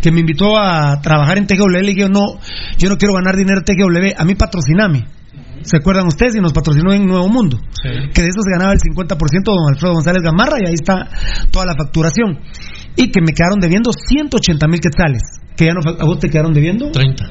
[0.00, 2.40] que me invitó a trabajar en TGW, le dije, no,
[2.78, 5.04] yo no quiero ganar dinero en TGW, a mí patrociname.
[5.62, 6.36] ¿Se acuerdan ustedes?
[6.36, 7.58] Y nos patrocinó en Nuevo Mundo.
[7.82, 11.08] Que de eso se ganaba el 50% don Alfredo González Gamarra y ahí está
[11.50, 12.38] toda la facturación.
[12.96, 15.22] Y que me quedaron debiendo 180 mil quetzales.
[15.56, 16.90] Que ya no, ¿A vos te quedaron debiendo?
[16.90, 17.24] 30.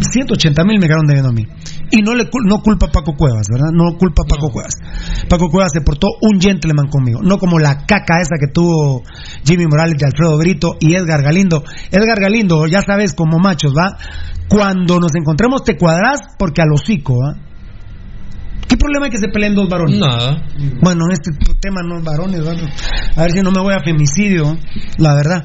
[0.00, 1.44] 180 mil me quedaron debiendo a mí.
[1.90, 3.70] Y no le no culpa a Paco Cuevas, ¿verdad?
[3.72, 4.74] No culpa a Paco Cuevas.
[5.28, 9.02] Paco Cuevas se portó un gentleman conmigo, no como la caca esa que tuvo
[9.44, 11.64] Jimmy Morales de Alfredo Brito y Edgar Galindo.
[11.90, 13.96] Edgar Galindo, ya sabes, como machos, ¿va?
[14.48, 17.34] Cuando nos encontremos te cuadrás porque al hocico, ¿va?
[18.68, 19.98] ¿Qué problema hay que se peleen dos varones?
[19.98, 20.42] Nada.
[20.82, 21.30] Bueno, en este
[21.60, 22.52] tema no es varones, ¿va?
[23.16, 24.58] A ver si no me voy a femicidio,
[24.98, 25.44] la verdad.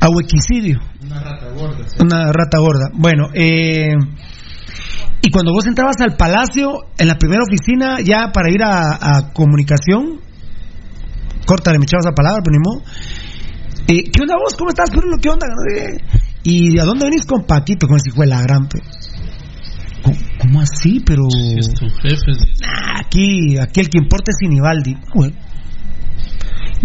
[0.00, 0.80] A huequicidio.
[1.04, 1.86] Una rata gorda.
[2.00, 2.90] Una rata gorda.
[2.92, 3.94] Bueno, eh,
[5.22, 9.32] y cuando vos entrabas al palacio, en la primera oficina, ya para ir a, a
[9.32, 10.20] comunicación,
[11.46, 12.82] córtale, me echabas la palabra, pero ni modo.
[13.86, 14.54] Eh, ¿Qué onda vos?
[14.56, 14.90] ¿Cómo estás?
[14.90, 15.46] ¿Qué onda?
[16.44, 17.86] ¿Y a dónde venís con Paquito?
[17.88, 18.68] Con ese hijo de la gran...
[20.02, 21.02] ¿Cómo, cómo así?
[21.04, 21.22] Pero...
[21.58, 22.32] Es tu jefe.
[22.60, 24.94] Nah, aquí, aquí el que importa es Sinibaldi.
[25.14, 25.34] Bueno.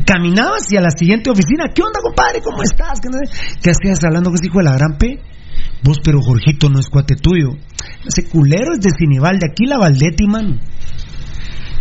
[0.05, 2.39] Caminabas y a la siguiente oficina, ¿qué onda, compadre?
[2.41, 3.01] ¿Cómo estás?
[3.01, 3.59] ¿Qué, no sé?
[3.61, 5.19] ¿Qué hacías hablando con ese hijo de la gran P?
[5.83, 7.49] Vos, pero Jorgito no es cuate tuyo.
[8.05, 9.45] Ese culero es de Sinibaldi.
[9.45, 10.57] Aquí la Valdetti, mano.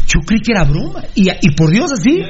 [0.09, 1.03] Yo creí que era broma.
[1.15, 2.23] Y, y por Dios, así,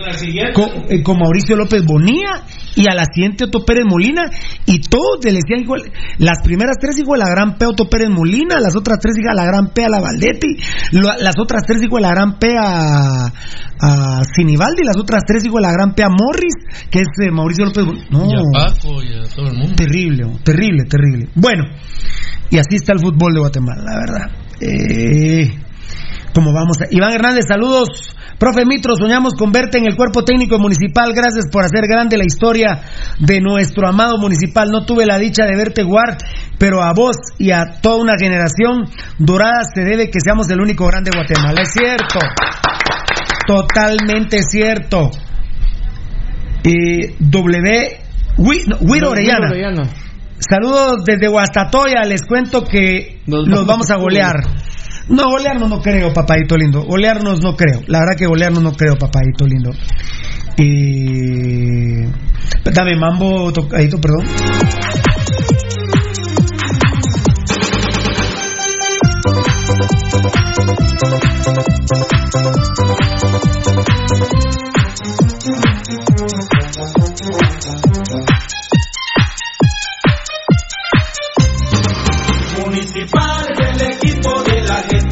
[0.53, 2.43] con, eh, con Mauricio López Bonilla
[2.75, 4.23] y a la siguiente Otto Pérez Molina.
[4.67, 5.83] Y todos le decían igual.
[6.19, 8.59] Las primeras tres, de la gran P a Otto Pérez Molina.
[8.59, 10.57] Las otras tres, de la gran P a la Valdetti.
[10.91, 13.33] las otras tres, de la gran P a,
[13.81, 14.83] a Sinibaldi.
[14.83, 16.55] Las otras tres, de la gran P a Morris,
[16.91, 18.09] que es eh, Mauricio López Bonilla.
[18.11, 18.27] No.
[18.27, 19.77] Y a Paco y a todo el mundo.
[19.77, 21.29] Terrible, oh, terrible, terrible.
[21.37, 21.65] Bueno,
[22.51, 24.31] y así está el fútbol de Guatemala, la verdad.
[24.61, 25.55] Eh,
[26.35, 26.87] como vamos a...
[26.91, 27.89] Iván Hernández, saludos.
[28.39, 31.13] Profe Mitro, soñamos con verte en el cuerpo técnico municipal.
[31.13, 32.83] Gracias por hacer grande la historia
[33.19, 34.71] de nuestro amado municipal.
[34.71, 36.19] No tuve la dicha de verte jugar,
[36.59, 38.85] pero a vos y a toda una generación
[39.19, 41.63] dorada se debe que seamos el único grande de Guatemala.
[41.63, 42.21] Es cierto.
[43.47, 45.11] Totalmente cierto.
[46.63, 47.99] Eh, w.
[48.39, 49.51] Wiro Orellana.
[50.39, 52.05] Saludos desde Guastatoya.
[52.05, 54.37] Les cuento que los vamos a golear.
[55.09, 56.85] No, golearnos no creo, papadito lindo.
[56.85, 57.83] Golearnos no creo.
[57.87, 59.71] La verdad que golearnos no creo, papadito lindo.
[60.57, 62.09] Eh,
[62.65, 64.27] Dame mambo, tocadito, perdón.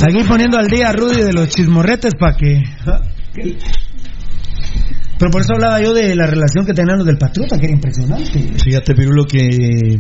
[0.02, 2.62] Aquí poniendo al día a Rudy de los chismorretes para que.
[5.18, 7.74] Pero por eso hablaba yo de la relación que tenían los del Patriota, que era
[7.74, 8.38] impresionante.
[8.62, 9.98] Fíjate, Pirulo, que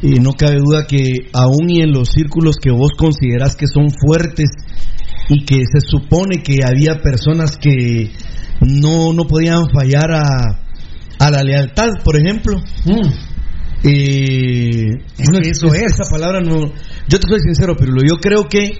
[0.00, 1.02] Y no cabe duda que
[1.34, 4.48] aún y en los círculos que vos considerás que son fuertes
[5.28, 8.10] y que se supone que había personas que
[8.62, 10.22] no, no podían fallar a,
[11.18, 12.58] a la lealtad, por ejemplo.
[13.84, 14.86] Eh,
[15.30, 15.92] no, eso es- es.
[16.00, 16.60] Esa palabra no.
[17.08, 18.70] Yo te soy sincero, pero yo creo que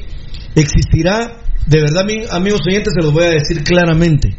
[0.54, 4.36] existirá, de verdad, mi- amigos oyentes, se los voy a decir claramente.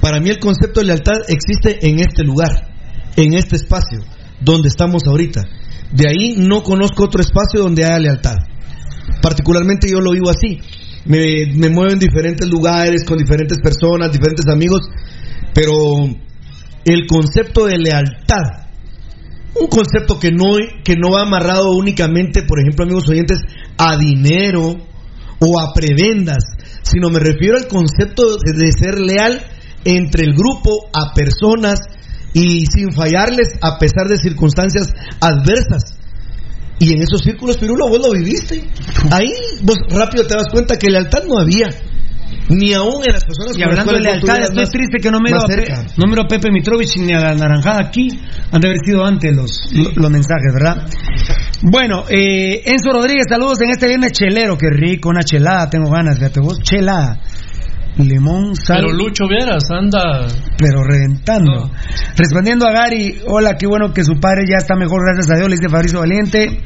[0.00, 2.68] Para mí el concepto de lealtad existe en este lugar,
[3.16, 4.00] en este espacio,
[4.40, 5.44] donde estamos ahorita.
[5.92, 8.36] De ahí no conozco otro espacio donde haya lealtad.
[9.22, 10.58] Particularmente yo lo vivo así.
[11.04, 14.80] Me, me muevo en diferentes lugares, con diferentes personas, diferentes amigos,
[15.54, 15.72] pero
[16.84, 18.42] el concepto de lealtad,
[19.60, 23.38] un concepto que no, que no va amarrado únicamente, por ejemplo, amigos oyentes,
[23.78, 24.74] a dinero
[25.38, 26.44] o a prebendas,
[26.82, 29.42] sino me refiero al concepto de, ser leal
[29.84, 31.78] entre el grupo, a personas
[32.32, 35.96] y sin fallarles a pesar de circunstancias adversas.
[36.78, 38.62] Y en esos círculos, Pirulo, vos lo viviste.
[39.10, 39.32] Ahí
[39.62, 41.70] vos rápido te das cuenta que lealtad no había.
[42.48, 45.38] Ni aún en las personas Y hablando de lealtad, estoy más- triste que no miro,
[45.38, 48.08] a Pe- no miro a Pepe Mitrovich ni a la naranjada aquí.
[48.52, 50.86] Han de haber sido antes los, lo- los mensajes, ¿verdad?
[51.62, 54.56] Bueno, eh, Enzo Rodríguez, saludos en este viernes chelero.
[54.56, 57.18] Qué rico, una chelada, tengo ganas, fíjate vos, chelada.
[57.98, 58.82] Limón, sal.
[58.84, 60.26] Pero Lucho Vieras anda.
[60.58, 61.70] pero reventando.
[62.16, 65.48] Respondiendo a Gary, hola, qué bueno que su padre ya está mejor, gracias a Dios,
[65.48, 66.60] le dice Fabricio Valiente.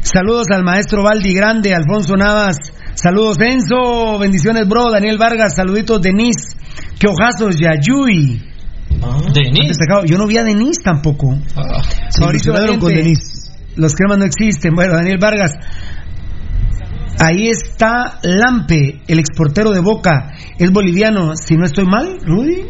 [0.00, 2.56] Saludos al maestro Valdi Grande, Alfonso Navas.
[3.04, 6.56] Saludos Enzo, bendiciones bro, Daniel Vargas, saluditos Denise.
[6.98, 8.40] Qué ojazos, Yayuy.
[9.30, 9.68] Denis.
[9.68, 10.06] Destacado.
[10.06, 11.36] Yo no vi a Denise tampoco.
[12.08, 12.94] Se Mauricio ilusionaron con.
[12.94, 13.52] Denise.
[13.76, 14.74] Los cremas no existen.
[14.74, 15.52] Bueno, Daniel Vargas.
[17.18, 20.30] Ahí está Lampe, el exportero de Boca.
[20.58, 22.64] Es boliviano, si no estoy mal, Rudy.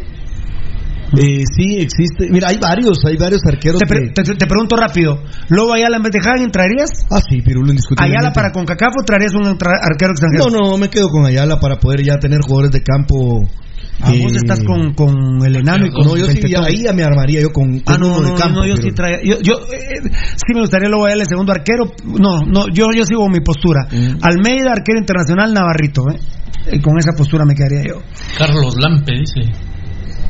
[1.19, 2.29] Eh, sí, existe.
[2.31, 3.79] Mira, hay varios, hay varios arqueros.
[3.81, 5.23] Te, pre- que- te- te pregunto rápido.
[5.49, 6.91] ¿Lobo Ayala en vez de Hagen traerías?
[7.11, 8.19] Ah, sí, Pirulo, indiscutiblemente.
[8.19, 10.51] ¿Ayala para CONCACAF o traerías un tra- arquero extranjero?
[10.51, 13.41] No, no, me quedo con Ayala para poder ya tener jugadores de campo.
[14.01, 15.15] Ah, eh, vos estás con, con
[15.47, 17.99] el enano y con No, yo sí, ahí ya me armaría yo con, con Ah,
[17.99, 18.61] no, uno no, de campo.
[18.61, 18.95] no, yo sí Pirulo.
[18.97, 19.19] traía.
[19.23, 20.01] Yo, yo eh,
[20.35, 21.93] sí me gustaría Ayala el segundo arquero.
[22.05, 23.87] No, no, yo, yo sigo mi postura.
[23.93, 24.19] Mm.
[24.21, 26.19] Almeida, arquero internacional, Navarrito, ¿eh?
[26.67, 28.01] Eh, Con esa postura me quedaría yo.
[28.37, 29.43] Carlos Lampe, dice.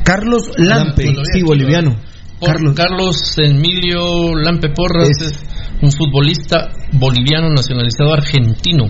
[0.05, 1.05] Carlos Lampe.
[1.05, 1.95] Lampe, sí, boliviano.
[2.39, 3.37] Por- Carlos.
[3.37, 5.43] Emilio Lampe Porras es
[5.81, 8.85] un futbolista boliviano nacionalizado argentino.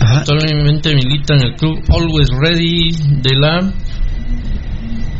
[0.00, 2.90] Actualmente milita en el club Always Ready
[3.22, 3.72] de la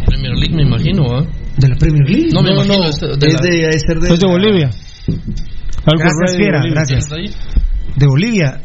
[0.06, 1.04] Premier League, me imagino.
[1.18, 1.24] ¿ah?
[1.56, 2.28] ¿De la Premier League?
[2.32, 2.78] No, me No, imagino.
[2.84, 4.70] no, es de, es la- de, es de, Es de Bolivia.
[5.86, 6.74] Algo Gracias, Fiera, Bolivia.
[6.74, 7.08] gracias.
[7.96, 8.60] De Bolivia.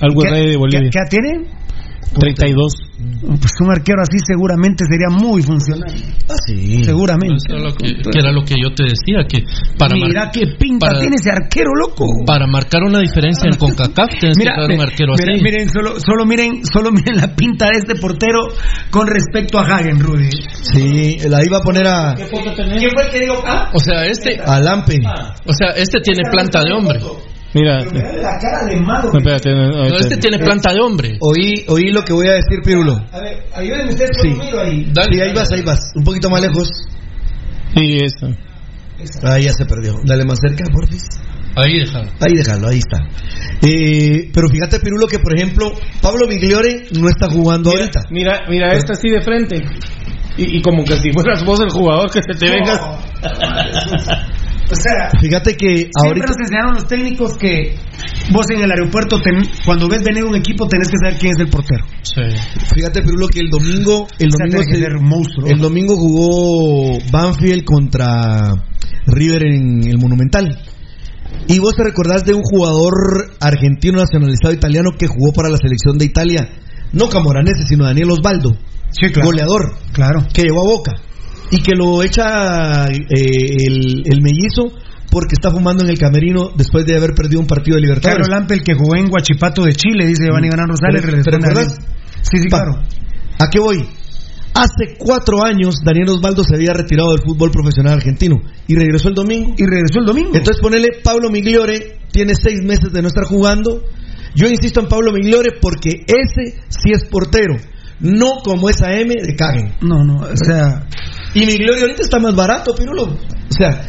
[0.00, 0.90] Algo ¿Qué- Rey de Bolivia.
[0.90, 1.48] ¿Qué, qué tiene?
[2.12, 2.72] 32.
[3.40, 5.92] Pues un arquero así seguramente sería muy funcional.
[6.28, 6.84] Ah, sí.
[6.84, 7.36] Seguramente.
[7.48, 9.44] Eso lo que, que era lo que yo te decía, que
[9.78, 12.06] para, Mira qué pinta para- tiene ese arquero, loco.
[12.26, 15.42] para marcar una diferencia en CONCACAF tienes Mira, que un arquero mira, así.
[15.42, 18.40] miren, solo, solo miren, solo miren la pinta de este portero
[18.90, 20.30] con respecto a Hagen, Rudy.
[20.62, 23.42] Sí, la iba a poner a, ¿Quién fue el que dijo?
[23.46, 25.00] Ah, O sea, este, a Lampe.
[25.46, 27.00] o sea, este tiene planta de hombre.
[27.54, 27.78] Mira.
[27.84, 29.10] pero mira la cara de malo.
[29.12, 31.18] No, espérate, no, No, ahorita- este tiene planta de hombre.
[31.20, 32.94] Oí, oí lo que voy a decir, Pirulo.
[33.12, 34.28] A ver, ayúdenme ustedes, Sí.
[34.28, 34.90] miro ahí.
[34.92, 35.92] Dale, Sí, ahí vas, ahí vas.
[35.94, 36.68] Un poquito más lejos.
[37.76, 38.28] Sí, eso.
[39.22, 39.94] Ahí ya se perdió.
[40.04, 41.04] Dale más cerca, porfis.
[41.56, 42.10] Ahí déjalo.
[42.20, 42.98] Ahí déjalo, ahí está.
[43.62, 48.00] Eh, pero fíjate, Pirulo, que por ejemplo, Pablo Migliore no está jugando Mira, ahorita.
[48.10, 49.62] mira, mira esta así de frente.
[50.36, 52.80] Y, y como que si fueras vos el jugador que se te vengas.
[54.70, 56.26] O sea, Fíjate que siempre ahorita.
[56.26, 57.74] nos enseñaron los técnicos que
[58.32, 61.40] vos en el aeropuerto, ten- cuando ves venir un equipo, tenés que saber quién es
[61.40, 61.84] el portero.
[62.02, 62.22] Sí.
[62.74, 64.06] Fíjate, Pirulo, que el domingo.
[64.18, 65.46] El O sea, domingo, se- monstruo.
[65.48, 68.52] el domingo jugó Banfield contra
[69.06, 70.58] River en el Monumental.
[71.46, 75.98] Y vos te recordás de un jugador argentino nacionalizado italiano que jugó para la selección
[75.98, 76.48] de Italia.
[76.92, 78.56] No Camoranese, sino Daniel Osvaldo.
[78.90, 79.26] Sí, claro.
[79.28, 79.74] Goleador.
[79.92, 80.26] Claro.
[80.32, 80.92] que llevó a Boca
[81.54, 82.96] y que lo echa eh,
[83.68, 84.72] el, el mellizo
[85.10, 88.26] porque está fumando en el camerino después de haber perdido un partido de Libertadores.
[88.26, 91.02] Claro, Lampe, el que jugó en Guachipato de Chile, dice Giovanni Gran Rosales.
[91.02, 91.78] ¿Te- recuerdas?
[92.22, 92.72] Sí, sí, claro.
[93.38, 93.86] ¿A qué voy?
[94.54, 98.36] Hace cuatro años Daniel Osvaldo se había retirado del fútbol profesional argentino
[98.66, 99.54] y regresó el domingo.
[99.56, 100.30] Y regresó el domingo.
[100.34, 103.82] Entonces ponele Pablo Migliore, tiene seis meses de no estar jugando.
[104.34, 107.54] Yo insisto en Pablo Migliore porque ese sí es portero,
[108.00, 109.74] no como esa M de Cagen.
[109.80, 110.86] No, no, o sea,
[111.34, 113.04] Y Migliore ahorita está más barato, Pirulo.
[113.04, 113.86] O sea,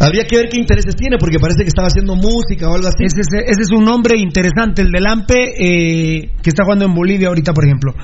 [0.00, 3.04] habría que ver qué intereses tiene porque parece que estaba haciendo música o algo así.
[3.04, 6.94] ese, es- ese es un nombre interesante, el de Lampe, eh, que está jugando en
[6.94, 7.94] Bolivia ahorita, por ejemplo.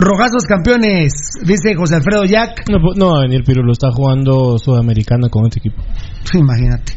[0.00, 1.10] Rojazos campeones,
[1.42, 2.68] dice José Alfredo Jack.
[2.70, 5.82] No, no va a venir, pero lo está jugando Sudamericana con este equipo.
[6.22, 6.92] Sí, imagínate.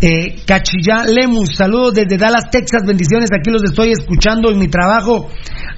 [0.00, 3.30] Eh, Cachillá Lemus, saludos desde Dallas, Texas, bendiciones.
[3.32, 5.28] Aquí los estoy escuchando en mi trabajo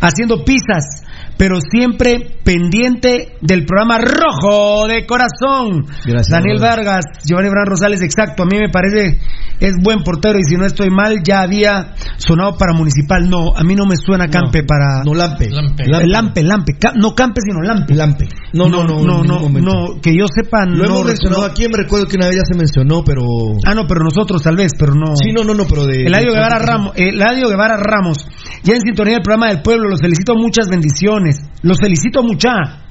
[0.01, 1.03] haciendo pizzas,
[1.37, 5.87] pero siempre pendiente del programa Rojo de Corazón.
[6.05, 6.59] Gracias, Daniel.
[6.61, 8.43] Vargas, Giovanni Bran Rosales, exacto.
[8.43, 9.19] A mí me parece
[9.61, 13.29] es buen portero y si no estoy mal ya había sonado para Municipal.
[13.29, 15.03] No, a mí no me suena Campe para.
[15.05, 15.49] No, Lampe.
[15.51, 15.85] Lampe.
[15.87, 16.73] Lampe, Lampe, Lampe.
[16.79, 17.95] Ca- no Campe, sino Lampe.
[17.95, 18.29] Lampe.
[18.55, 20.85] No, no, no, no, no, no, que yo sepa, Lo no.
[20.85, 23.23] hemos mencionado no- aquí, me recuerdo que una vez ya se mencionó, pero...
[23.65, 25.15] Ah, no, pero nosotros tal vez, pero no.
[25.17, 26.03] Sí, no, no, no, pero de...
[26.05, 28.19] Eladio de- Guevara Ramos, Eladio Guevara Ramos,
[28.63, 31.22] ya en sintonía del programa del pueblo, los felicito muchas bendiciones,
[31.63, 32.83] los felicito mucha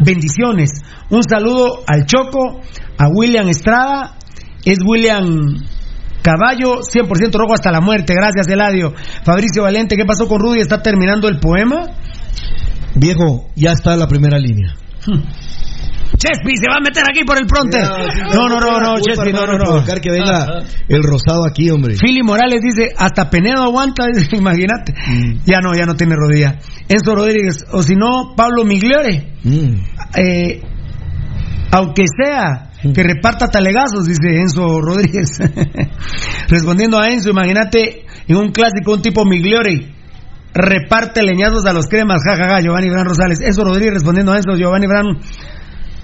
[0.00, 0.70] bendiciones.
[1.10, 2.60] Un saludo al Choco,
[2.98, 4.16] a William Estrada,
[4.64, 5.56] es William
[6.22, 8.92] Caballo, 100% rojo hasta la muerte, gracias Eladio.
[9.24, 10.60] Fabricio Valente, ¿qué pasó con Rudy?
[10.60, 11.86] ¿Está terminando el poema?
[12.94, 14.74] Viejo, ya está la primera línea.
[16.16, 17.78] Chespi, se va a meter aquí por el pronte.
[17.78, 19.84] No, no, no, no, Chespi, no, no, no.
[19.84, 21.96] que venga el rosado aquí, hombre.
[21.96, 24.92] Philly Morales dice, hasta Penedo aguanta, imagínate.
[24.92, 25.40] Mm.
[25.44, 26.58] Ya no, ya no tiene rodilla.
[26.88, 29.34] Enzo Rodríguez, o si no, Pablo Migliore.
[29.42, 29.74] Mm.
[30.16, 30.62] Eh,
[31.70, 35.38] aunque sea que reparta talegazos, dice Enzo Rodríguez.
[36.48, 39.94] Respondiendo a Enzo, imagínate en un clásico un tipo Migliore.
[40.54, 43.40] Reparte leñazos a los cremas, jajaja, Giovanni Bran Rosales.
[43.42, 45.04] Enzo Rodríguez respondiendo a Enzo, Giovanni Bran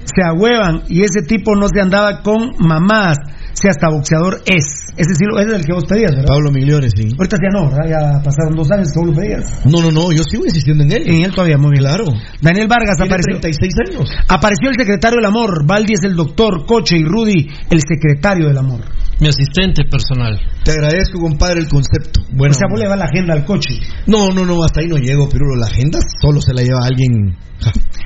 [0.04, 3.18] se agüevan y ese tipo no se andaba con mamás,
[3.62, 4.66] si hasta boxeador es.
[4.96, 6.34] Ese sí, es el que vos pedías, ¿verdad?
[6.34, 7.14] Pablo Migliore, sí.
[7.16, 7.86] Ahorita ya no, ¿verdad?
[7.88, 9.64] Ya pasaron dos años que vos lo pedías.
[9.64, 11.02] No, no, no, yo sigo insistiendo en él.
[11.06, 11.84] En él todavía, muy bien.
[11.84, 12.06] Claro.
[12.40, 13.38] Daniel Vargas Tiene apareció.
[13.38, 14.10] 36 años.
[14.26, 18.58] Apareció el secretario del amor, Valdi es el doctor, Coche y Rudy el secretario del
[18.58, 18.80] amor.
[19.20, 20.40] Mi asistente personal.
[20.64, 22.20] Te agradezco, compadre, el concepto.
[22.34, 23.78] Bueno, o sea, vos le va la agenda al coche.
[24.06, 27.36] no, no, no, hasta ahí no llego, pero la agenda solo se la lleva alguien.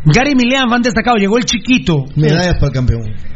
[0.04, 2.04] Gary Milian, van destacado, llegó el chiquito.
[2.14, 3.35] Medallas para el campeón.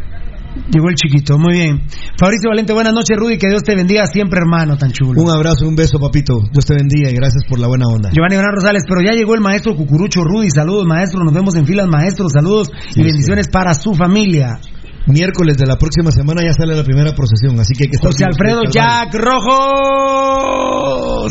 [0.71, 1.83] Llegó el chiquito, muy bien.
[2.19, 5.23] Fabricio Valente, buenas noches, Rudy, que Dios te bendiga siempre, hermano, tan chulo.
[5.23, 6.41] Un abrazo, un beso, papito.
[6.53, 8.11] Dios te bendiga y gracias por la buena onda.
[8.13, 11.67] Giovanni Bran Rosales, pero ya llegó el maestro Cucurucho Rudy, saludos maestro, nos vemos en
[11.67, 14.59] filas maestros, saludos Sí, y bendiciones para su familia.
[15.07, 18.11] Miércoles de la próxima semana ya sale la primera procesión, así que hay que estar.
[18.13, 20.11] José Alfredo Jack Rojos.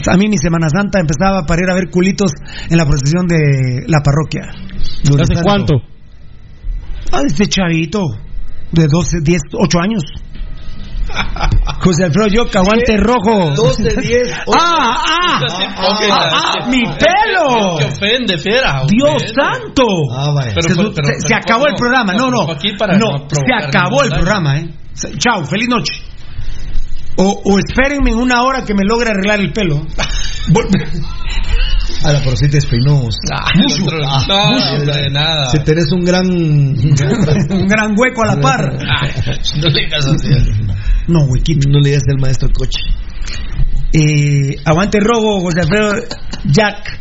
[0.07, 2.31] A mí mi Semana Santa empezaba para ir a ver culitos
[2.69, 4.49] en la procesión de la parroquia.
[5.21, 5.75] ¿Hace cuánto?
[7.11, 8.28] Ah, este chavito
[8.71, 10.03] de 12, 10, 8 años.
[11.83, 13.51] José Alfredo Yoc, aguante rojo.
[13.55, 15.39] 12, 10, ¡Ah, ah!
[15.77, 17.77] ¡Ah, ah, mi pelo!
[17.79, 18.83] Que ofende, fiera.
[18.87, 19.83] ¡Dios santo!
[20.13, 20.51] Ah, vaya.
[20.53, 22.13] Pero se, fue- pero- se- pero se acabó el programa.
[22.13, 22.45] No, no.
[22.45, 24.69] fue aquí para No, no se acabó el programa, ¿eh?
[25.17, 25.93] Chao, feliz noche.
[27.17, 29.81] O, o espérenme en una hora que me logre arreglar el pelo.
[32.03, 33.09] A la porcita despeinó.
[33.33, 35.47] Ah, no, hombre, nada.
[35.47, 36.25] Si tenés un gran.
[36.27, 38.77] Un gran hueco a la par.
[38.87, 39.05] Ah,
[39.57, 40.29] no le digas así.
[41.07, 41.69] No, huequito.
[41.69, 42.79] No le digas al maestro coche.
[43.91, 45.93] Eh, aguante rojo, José Alfredo
[46.45, 46.99] Jack.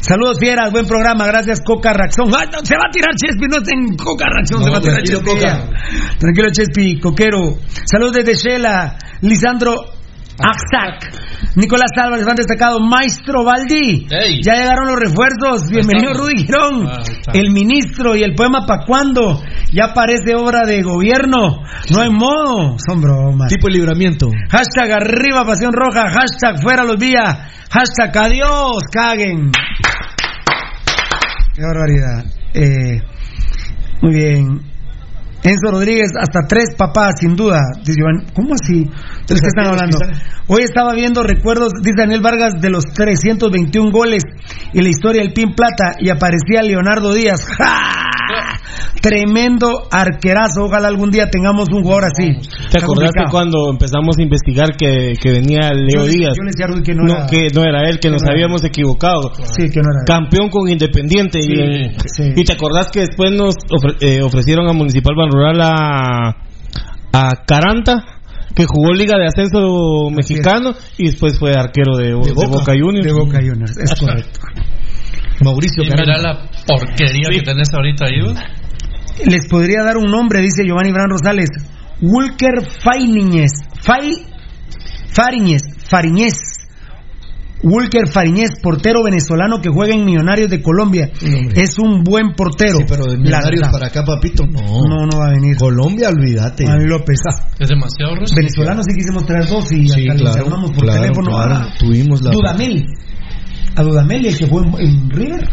[0.00, 2.28] Saludos fieras, buen programa, gracias Coca Raxón.
[2.34, 4.80] Ah, no, se va a tirar Chespi, no en Coca Raxón, No, se va a
[4.80, 5.24] tirar Chespi.
[5.24, 5.70] Coca.
[6.18, 7.56] Tranquilo Chespi, Coquero.
[7.90, 9.74] Saludos desde Shela, Lisandro
[10.38, 11.10] Axac.
[11.56, 14.08] Nicolás Álvarez, van destacado, Maestro Valdi.
[14.10, 14.40] Ey.
[14.44, 15.70] Ya llegaron los refuerzos.
[15.70, 16.32] Bienvenido estamos.
[16.32, 16.88] Rudy Girón.
[16.88, 19.40] Ah, el ministro y el poema pa' cuándo.
[19.72, 21.62] Ya parece obra de gobierno.
[21.92, 22.76] No hay modo.
[22.84, 23.48] Son bromas.
[23.48, 24.30] Tipo de libramiento.
[24.50, 27.38] Hashtag arriba pasión roja, hashtag fuera los días,
[27.70, 29.52] hashtag adiós, caguen.
[31.54, 32.24] Qué barbaridad.
[32.52, 33.00] Eh,
[34.02, 34.74] muy bien.
[35.44, 37.60] Enzo Rodríguez, hasta tres papás, sin duda.
[37.84, 38.90] Dice Iván, ¿Cómo así?
[39.28, 39.98] ¿De qué están hablando?
[40.48, 44.22] Hoy estaba viendo recuerdos, dice Daniel Vargas, de los 321 goles
[44.72, 47.46] y la historia del Pin Plata y aparecía Leonardo Díaz.
[47.58, 48.60] ¡Ja!
[49.00, 50.64] Tremendo arquerazo.
[50.64, 52.32] Ojalá algún día tengamos un jugador así.
[52.70, 56.34] ¿Te acordaste cuando empezamos a investigar que, que venía Leo Yo Díaz?
[56.36, 58.22] Yo le decía a Rudy que no, No, era- que no era él, que nos
[58.22, 59.32] no habíamos equivocado.
[59.56, 60.04] Sí, que no era.
[60.06, 61.40] Campeón con Independiente.
[61.42, 62.32] Sí, y, sí.
[62.36, 66.36] y te acordás que después nos ofre- eh, ofrecieron a Municipal Ban Rural a,
[67.12, 67.94] a Caranta,
[68.54, 72.48] que jugó Liga de Ascenso Mexicano y después fue arquero de, de Boca.
[72.48, 73.06] Boca Juniors.
[73.06, 74.40] De Boca Juniors, es correcto.
[75.42, 78.20] Mauricio Y mira la porquería que tenés ahorita ahí.
[79.26, 81.50] Les podría dar un nombre, dice Giovanni Bran Rosales.
[82.00, 83.52] Walker Fariñez.
[83.82, 84.26] Fai,
[85.12, 85.62] Fariñez.
[85.88, 86.63] Fariñez.
[87.64, 91.10] Walker Fariñez, portero venezolano que juega en Millonarios de Colombia.
[91.18, 92.78] Sí, es un buen portero.
[92.78, 93.72] Sí, pero de La millonarios verdad.
[93.72, 94.60] para acá, papito, no.
[94.60, 95.56] No, no va a venir.
[95.56, 96.64] Colombia, olvídate.
[96.66, 97.20] Juan López.
[97.58, 98.34] Es demasiado ruso.
[98.36, 101.30] Venezolano sí quisimos traer dos y Sí, hasta claro, llamamos por claro, teléfono.
[101.30, 101.54] claro.
[101.54, 102.84] a Tuvimos la- Dudamel.
[103.76, 105.48] A Dudamel, el que fue en, en River.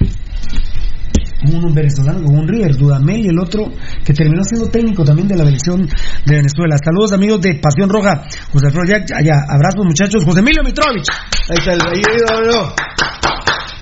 [1.43, 3.65] Uno venezolano un River, Dudamel y el otro
[4.03, 6.75] que terminó siendo técnico también de la selección de Venezuela.
[6.83, 11.07] Saludos amigos de Pasión Roja, José Alfredo Jack, allá, abrazos muchachos, José Emilio Mitrovich.
[11.49, 12.73] Ahí está el ídolo.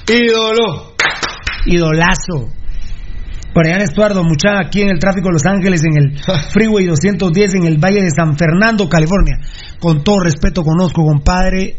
[0.07, 0.93] Ídolo.
[1.65, 2.59] Idolazo.
[3.53, 6.17] Brian Estuardo, mucha aquí en el tráfico de Los Ángeles, en el
[6.49, 9.37] Freeway 210, en el Valle de San Fernando, California.
[9.79, 11.75] Con todo respeto, conozco, compadre,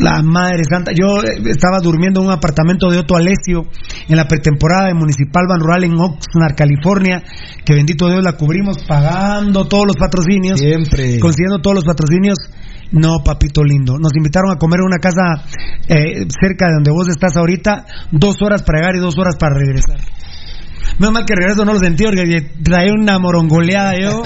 [0.00, 0.92] la madre santa.
[0.92, 3.66] Yo eh, estaba durmiendo en un apartamento de Otto Alessio
[4.08, 7.22] en la pretemporada de Municipal Ban Rural en Oxnard, California,
[7.64, 10.58] que bendito Dios la cubrimos pagando todos los patrocinios.
[10.58, 11.20] Siempre.
[11.20, 12.38] Consiguiendo todos los patrocinios.
[12.92, 13.98] No, papito lindo.
[13.98, 15.44] Nos invitaron a comer en una casa
[15.86, 19.54] eh, cerca de donde vos estás ahorita, dos horas para llegar y dos horas para
[19.54, 20.00] regresar.
[20.98, 24.22] Menos mal que regreso no lo sentí porque traía una morongoleada yo.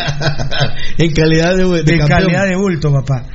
[0.99, 3.27] en calidad de, de calidad de bulto, papá.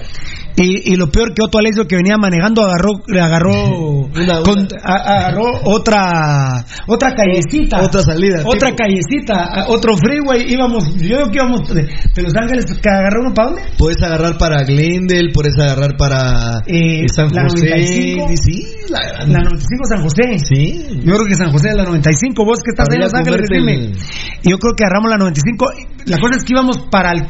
[0.61, 2.91] Y, y lo peor que Otto Alessio que venía manejando agarró
[3.21, 3.53] agarró
[4.43, 8.77] con- a- agarró otra otra callecita Otra salida, otra tipo.
[8.83, 11.83] callecita otro freeway íbamos yo creo que íbamos de,
[12.13, 16.59] de Los Ángeles que agarró uno para dónde Puedes agarrar para Glendale, puedes agarrar para
[16.67, 17.69] Eh, San la José.
[17.69, 18.27] 95.
[18.43, 20.85] Sí, la, la 95 San José Sí.
[21.05, 23.47] yo creo que San José es la 95 vos que estás Para en Los Ángeles
[23.49, 23.95] el-
[24.43, 25.65] Y yo creo que agarramos la 95
[26.05, 27.21] la cosa es que íbamos para el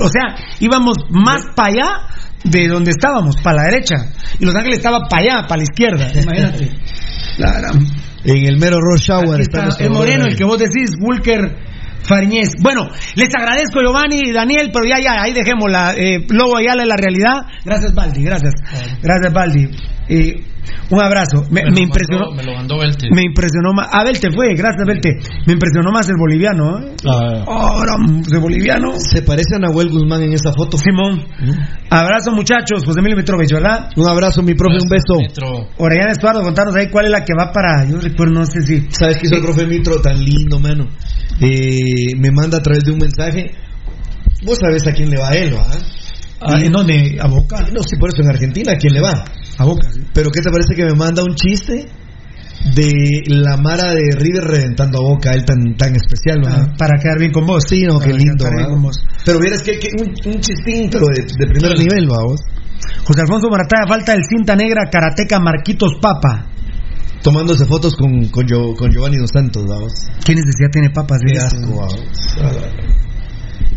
[0.00, 1.90] o sea íbamos más para allá
[2.44, 3.94] de donde estábamos para la derecha
[4.38, 6.70] y Los Ángeles estaba para allá para la izquierda imagínate
[7.38, 7.86] La gran-
[8.24, 11.56] En el mero rush hour está, el moreno, el que vos decís, Walker
[12.04, 12.50] Fariñez.
[12.62, 15.94] Bueno, les agradezco Giovanni y Daniel, pero ya, ya, ahí dejémosla.
[15.96, 17.46] Eh, Lobo Ayala, la realidad.
[17.64, 18.52] Gracias, Baldi, gracias.
[19.02, 19.68] Gracias, Baldi.
[20.08, 20.42] Eh,
[20.90, 21.42] un abrazo.
[21.50, 22.26] Me, Me lo me impresionó.
[22.30, 23.08] mandó- me lo mandó Belte.
[23.14, 23.88] Me impresionó más.
[23.92, 25.10] Ah, Belte fue, gracias, Belte.
[25.46, 26.94] Me impresionó más el boliviano, ¿eh?
[27.46, 28.92] Ahora, de boliviano.
[28.98, 30.76] Se parece a Nahuel Guzmán en esa foto.
[30.78, 31.24] Simón.
[31.90, 32.84] Abrazo, muchachos.
[32.84, 33.88] José Emilio Mitrovich, ¿verdad?
[33.96, 35.18] Un abrazo, mi profe, un beso.
[35.20, 35.68] Mitro.
[35.78, 37.84] Orellana Estuardo, contanos ahí cuál es la que va para.
[37.88, 38.86] Yo recuerdo, no sé si.
[38.90, 40.88] ¿Sabes qué hizo el profe Mitro tan lindo, mano?
[41.40, 43.50] Eh, me manda a través de un mensaje.
[44.44, 45.54] Vos sabés a quién le va a él.
[46.40, 47.16] Ah, ¿En dónde?
[47.20, 47.56] ¿A Boca?
[47.72, 49.24] No, sí, por eso en Argentina, ¿a quién le va?
[49.58, 50.00] A Boca, sí.
[50.12, 51.86] Pero ¿qué te parece que me manda un chiste
[52.74, 56.64] de la Mara de River reventando a Boca, él tan, tan especial, ¿va?
[56.64, 57.64] Ah, para quedar bien con vos.
[57.68, 58.44] Sí, no, qué lindo,
[58.80, 58.96] vos.
[59.24, 62.40] Pero vieras que, que un, un chistín, pero de, de primer nivel, ¿va vos?
[63.04, 66.46] José Alfonso Morataya, falta el cinta negra karateca Marquitos Papa.
[67.22, 69.92] Tomándose fotos con, con, Gio- con Giovanni Dos Santos, ¿va vos?
[70.24, 71.18] ¿Qué necesidad tiene papas?
[71.20, 73.03] de Qué asco, ¿va vos?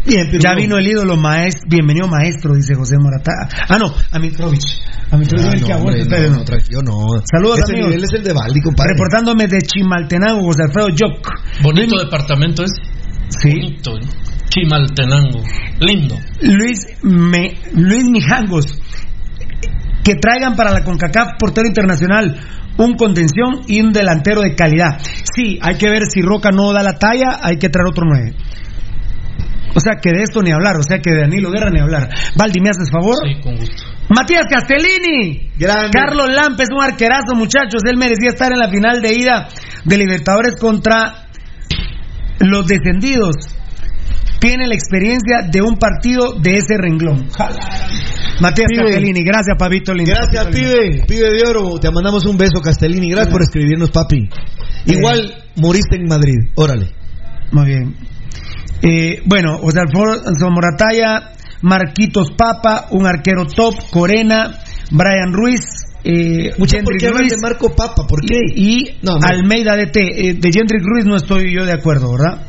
[0.08, 0.56] Bien, pero Ya no.
[0.62, 3.50] vino el ídolo maestro, bienvenido maestro, dice José Morataya.
[3.68, 4.64] Ah, no, a Mitrovich.
[5.12, 6.44] A Mitrovich Ah, el que no, hombre, espere, no, no.
[6.84, 7.22] no.
[7.30, 7.90] Saludos, Ese amigos.
[7.90, 8.94] nivel es el de Valdi, compadre.
[8.94, 11.30] Reportándome de Chimaltenango, José Alfredo Joc.
[11.62, 12.72] Bonito departamento es.
[13.42, 13.50] Sí.
[13.52, 13.98] Bonito.
[13.98, 14.02] ¿eh?
[14.50, 15.44] Chimaltenango.
[15.80, 16.16] Lindo.
[16.42, 18.66] Luis, Me- Luis Mijangos.
[20.04, 22.40] Que traigan para la CONCACAF portero internacional
[22.78, 25.00] un contención y un delantero de calidad.
[25.36, 28.36] Sí, hay que ver si Roca no da la talla, hay que traer otro nueve.
[29.76, 32.10] O sea, que de esto ni hablar, o sea, que de Danilo Guerra ni hablar.
[32.36, 33.18] Valdi, ¿me haces favor?
[33.28, 33.84] Sí, con gusto.
[34.10, 35.52] Matías Castellini.
[35.58, 35.90] Grande.
[35.92, 37.82] Carlos Lampes, un arquerazo, muchachos.
[37.86, 39.50] Él merecía estar en la final de ida
[39.84, 41.28] de Libertadores contra
[42.40, 43.36] los descendidos.
[44.40, 47.28] Tiene la experiencia de un partido de ese renglón.
[48.40, 48.84] Matías Pibe.
[48.84, 50.12] Castellini, gracias, Pabito lindo.
[50.14, 50.78] Gracias, Papito lindo.
[50.78, 51.06] pibe.
[51.08, 51.80] Pibe de oro.
[51.80, 53.10] Te mandamos un beso, Castellini.
[53.10, 54.30] Gracias por escribirnos, papi.
[54.86, 56.36] Igual moriste en Madrid.
[56.56, 56.92] Órale.
[57.52, 57.96] Muy bien.
[58.82, 61.32] Eh, bueno, José Alfonso Morataya,
[61.62, 64.60] Marquitos Papa, un arquero top, Corena,
[64.92, 68.08] Brian Ruiz, eh, ¿Por qué Ruiz de Marco Papa?
[68.08, 68.40] ¿Por qué?
[68.56, 69.20] y no.
[69.22, 69.98] Almeida DT.
[69.98, 72.48] Eh, de Jendrik Ruiz no estoy yo de acuerdo, ¿verdad?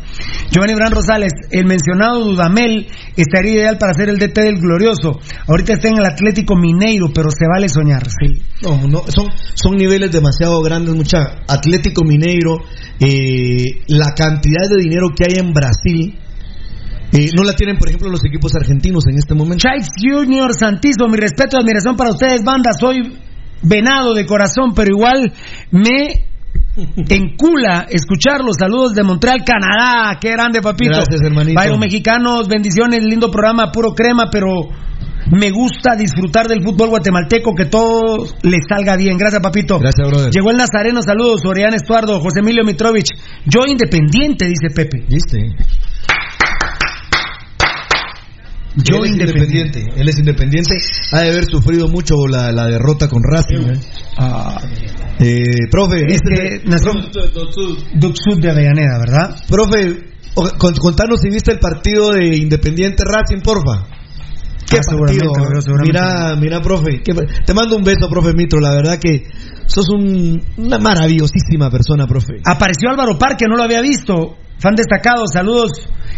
[0.51, 2.87] Giovanni Bran Rosales, el mencionado Dudamel
[3.17, 5.21] estaría ideal para ser el DT del Glorioso.
[5.47, 8.43] Ahorita está en el Atlético Mineiro, pero se vale soñar, sí.
[8.63, 11.43] No, no, son, son niveles demasiado grandes, mucha.
[11.47, 12.59] Atlético Mineiro,
[12.99, 16.19] eh, la cantidad de dinero que hay en Brasil,
[17.13, 19.67] eh, no la tienen, por ejemplo, los equipos argentinos en este momento.
[19.69, 22.71] Chives Junior Santizo, mi respeto y admiración para ustedes, banda.
[22.79, 23.19] Soy
[23.63, 25.33] venado de corazón, pero igual
[25.71, 26.27] me
[27.15, 30.19] encula escuchar los saludos de Montreal, Canadá.
[30.21, 30.93] Qué grande, papito.
[30.95, 31.61] Gracias, hermanito.
[31.61, 34.69] Byron Mexicanos, bendiciones, lindo programa, puro crema, pero
[35.31, 39.19] me gusta disfrutar del fútbol guatemalteco, que todo le salga bien.
[39.19, 39.79] Gracias, papito.
[39.79, 40.31] Gracias, brother.
[40.31, 43.11] Llegó el Nazareno, saludos, Orián Estuardo, José Emilio Mitrovich.
[43.45, 45.05] Yo independiente, dice Pepe.
[45.09, 45.55] ¿Viste?
[48.85, 49.79] Yo él es independiente.
[49.81, 50.01] independiente.
[50.01, 50.75] Él es independiente.
[51.13, 53.73] Ha de haber sufrido mucho la, la derrota con Racing.
[53.75, 53.81] ¿eh?
[54.19, 54.61] Ah,
[55.21, 56.69] Eh, profe, es este- que
[58.15, 59.37] Sud de Avellaneda, ¿verdad?
[59.49, 60.05] profe,
[60.81, 63.85] contanos si viste el partido de Independiente Racing, porfa.
[64.71, 64.77] Qué
[65.07, 65.33] partido.
[65.83, 67.01] Mira, mira, profe.
[67.45, 68.61] te mando un beso, profe Mitro.
[68.61, 69.23] La verdad que
[69.67, 72.35] sos un- una maravillosísima persona, profe.
[72.45, 74.37] Apareció Álvaro Parque, no lo había visto.
[74.59, 75.71] Fan destacado, saludos,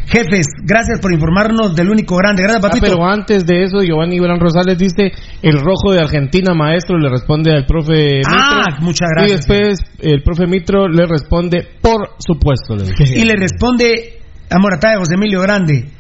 [0.07, 0.47] jefes.
[0.65, 2.43] Gracias por informarnos del único grande.
[2.43, 2.87] Gracias, Ah, papito.
[2.87, 5.13] pero antes de eso, Giovanni Gran Rosales dice:
[5.43, 8.33] El rojo de Argentina, maestro, le responde al profe Mitro.
[8.35, 9.31] Ah, muchas gracias.
[9.31, 12.77] Y después el profe Mitro le responde: Por supuesto.
[12.77, 12.85] Le.
[13.19, 15.91] Y le responde a Morataya José Emilio Grande.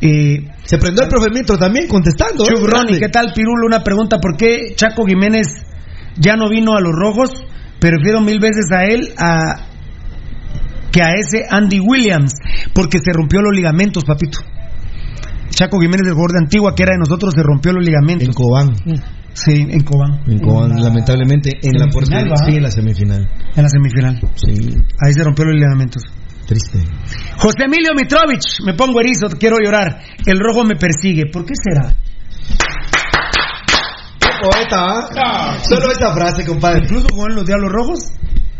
[0.00, 2.44] Eh, Se prendió el profe Mitro también contestando.
[2.44, 2.54] ¿eh?
[2.66, 2.98] Grande.
[2.98, 3.64] ¿qué tal, Pirulo?
[3.66, 5.46] Una pregunta: ¿por qué Chaco Jiménez
[6.18, 7.30] ya no vino a los rojos?
[7.78, 9.66] Prefiero mil veces a él a
[10.96, 12.32] que a ese Andy Williams,
[12.72, 14.38] porque se rompió los ligamentos, papito.
[15.50, 18.26] Chaco Jiménez, el jugador de Antigua, que era de nosotros, se rompió los ligamentos.
[18.28, 18.74] En Cobán.
[19.32, 20.20] Sí, en Cobán.
[20.26, 22.36] En Cobán, lamentablemente, en la Semifinal, portería.
[22.46, 23.28] Sí, en la semifinal.
[23.56, 24.20] En la semifinal.
[24.34, 24.74] Sí,
[25.04, 26.02] Ahí se rompió los ligamentos.
[26.46, 26.78] triste.
[27.38, 30.00] José Emilio Mitrovich, me pongo erizo, quiero llorar.
[30.24, 31.24] El rojo me persigue.
[31.32, 31.94] ¿Por qué será?
[34.20, 35.58] Qué poeta, ¿ah?
[35.68, 36.80] Solo esta frase, compadre.
[36.84, 37.98] Incluso con los Diablos Rojos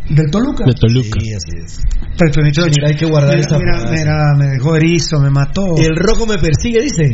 [0.09, 0.65] del Toluca.
[0.65, 1.19] De Toluca.
[1.21, 1.81] Sí, así es.
[2.19, 5.63] Pero, Mitrovich, Mira, hay que guardar mira, esa mira, mira, me dejó erizo, me mató.
[5.77, 7.11] El rojo me persigue, dice.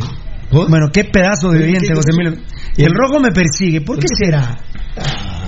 [0.51, 2.39] Bueno, qué pedazo de ¿Qué- oyente, José Emilio.
[2.77, 3.81] ¿Y El el- rojo me persigue.
[3.81, 4.55] ¿Por qué será?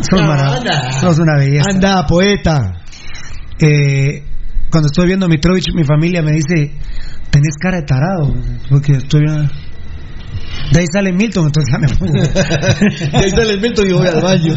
[0.02, 1.66] Sos, No, sos una belleza.
[1.72, 2.82] Anda, poeta.
[3.60, 4.24] Eh,
[4.72, 6.74] cuando estoy viendo a Mitrovich, mi familia me dice,
[7.30, 8.34] tenés cara de tarado.
[8.70, 9.44] Porque estoy viendo...
[10.72, 12.14] De ahí sale Milton, entonces ya me pongo.
[12.14, 14.54] De ahí sale viento y voy al baño.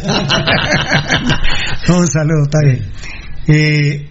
[1.88, 2.90] Un saludo, está bien.
[3.46, 4.08] Eh,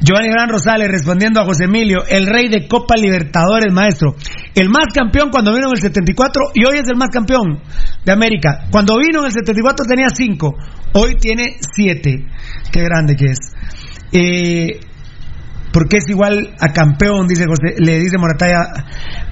[0.00, 4.14] Giovanni Gran Rosales respondiendo a José Emilio, el rey de Copa Libertadores, maestro.
[4.54, 7.60] El más campeón cuando vino en el 74 y hoy es el más campeón
[8.04, 8.66] de América.
[8.70, 10.54] Cuando vino en el 74 tenía 5,
[10.94, 12.26] hoy tiene 7.
[12.70, 13.38] Qué grande que es.
[14.12, 14.80] Eh,
[15.78, 18.58] porque es igual a campeón, dice José, le dice Morataya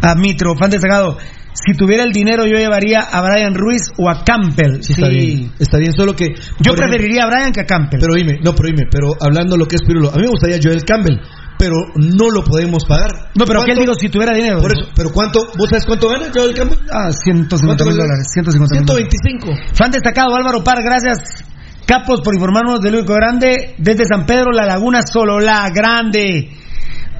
[0.01, 1.18] a, a Mitro, fan destacado.
[1.52, 4.81] Si tuviera el dinero yo llevaría a Brian Ruiz o a Campbell.
[4.81, 5.51] Sí, está bien.
[5.59, 6.27] Está bien, solo que.
[6.28, 7.98] Yo por ejemplo- preferiría a Brian que a Campbell.
[7.98, 10.59] Pero dime, no, pero dime, pero hablando lo que es Pirulo, a mí me gustaría
[10.62, 11.18] Joel Campbell,
[11.59, 13.10] pero no lo podemos pagar.
[13.35, 14.60] No, pero ¿qué digo si tuviera dinero?
[14.60, 15.40] Por eso, pero ¿cuánto?
[15.59, 16.78] ¿Vos sabes cuánto gana Joel Campbell?
[16.93, 18.28] Ah, 150 mil ¿Cuánto dólares.
[18.32, 19.74] 150 mil 125.
[19.74, 21.43] Fan destacado, Álvaro Par, gracias.
[21.86, 26.50] Capos por informarnos del único grande desde San Pedro, La Laguna, solo la grande.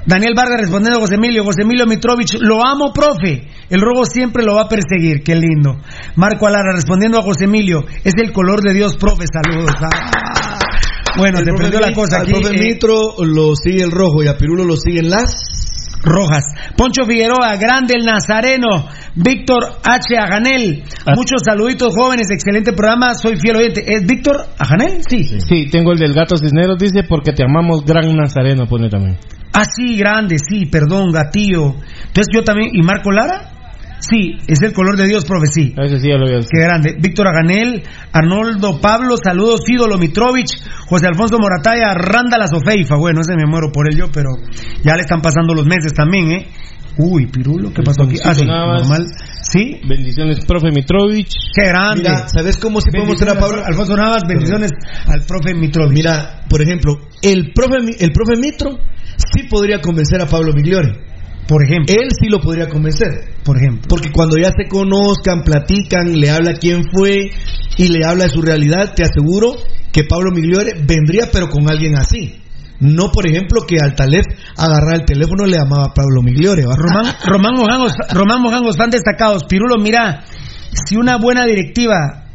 [0.05, 1.43] Daniel Vargas respondiendo a José Emilio.
[1.43, 3.47] José Emilio Mitrovich, lo amo, profe.
[3.69, 5.23] El robo siempre lo va a perseguir.
[5.23, 5.79] Qué lindo.
[6.15, 7.83] Marco Alara respondiendo a José Emilio.
[8.03, 9.25] Es el color de Dios, profe.
[9.31, 9.71] Saludos.
[9.81, 10.59] Ah.
[11.17, 12.31] Bueno, El se prendió la cosa al aquí.
[12.31, 15.33] profe eh, Mitro lo sigue el rojo y a Pirulo lo siguen las.
[16.03, 16.43] Rojas.
[16.77, 18.87] Poncho Figueroa, grande el Nazareno.
[19.17, 20.15] Víctor H.
[20.15, 20.83] Ajanel.
[21.15, 23.15] Muchos saluditos jóvenes, excelente programa.
[23.15, 23.83] Soy fiel oyente.
[23.85, 25.01] ¿Es Víctor Ajanel?
[25.09, 25.23] Sí.
[25.23, 29.17] Sí, tengo el del gato Cisneros, dice, porque te amamos, gran Nazareno, pone también.
[29.53, 31.73] Ah, sí, grande, sí, perdón, gatillo.
[32.07, 32.69] Entonces yo también.
[32.73, 33.53] ¿Y Marco Lara?
[33.99, 35.73] Sí, es el color de Dios, profe, sí.
[35.75, 36.95] A veces sí ya lo había Qué grande.
[36.99, 37.81] Víctor Aganel,
[38.13, 42.95] Arnoldo Pablo, saludos, ídolo Mitrovich, José Alfonso Morataya, Randa La Sofeifa.
[42.95, 44.29] Bueno, ese me muero por él yo, pero
[44.83, 46.47] ya le están pasando los meses también, ¿eh?
[46.97, 48.15] Uy, Pirulo, ¿qué pasó aquí?
[48.23, 48.81] Ah, sí, Navas.
[48.81, 49.05] normal.
[49.43, 51.31] Sí, Bendiciones, profe Mitrovich.
[51.53, 52.01] qué grande.
[52.09, 53.63] Mira, ¿sabes cómo si podemos tener a Pablo?
[53.65, 54.71] Alfonso Navas, bendiciones
[55.07, 55.93] al profe Mitrovich.
[55.93, 58.79] Mira, por ejemplo, el profe, Mi- el profe Mitro
[59.17, 61.05] sí podría convencer a Pablo Migliore.
[61.47, 61.95] Por ejemplo.
[61.95, 63.35] Él sí lo podría convencer.
[63.45, 63.87] Por ejemplo.
[63.87, 67.29] Porque cuando ya se conozcan, platican, le habla quién fue
[67.77, 69.55] y le habla de su realidad, te aseguro
[69.93, 72.41] que Pablo Migliore vendría pero con alguien así.
[72.79, 74.25] No, por ejemplo, que al Talef
[74.55, 76.65] agarrar el teléfono le llamaba Pablo Migliore.
[76.65, 76.75] ¿va?
[76.75, 79.45] Román, Román Mojangos, Román Mojangos, fan destacados.
[79.45, 80.23] Pirulo, mira,
[80.71, 82.26] si una buena directiva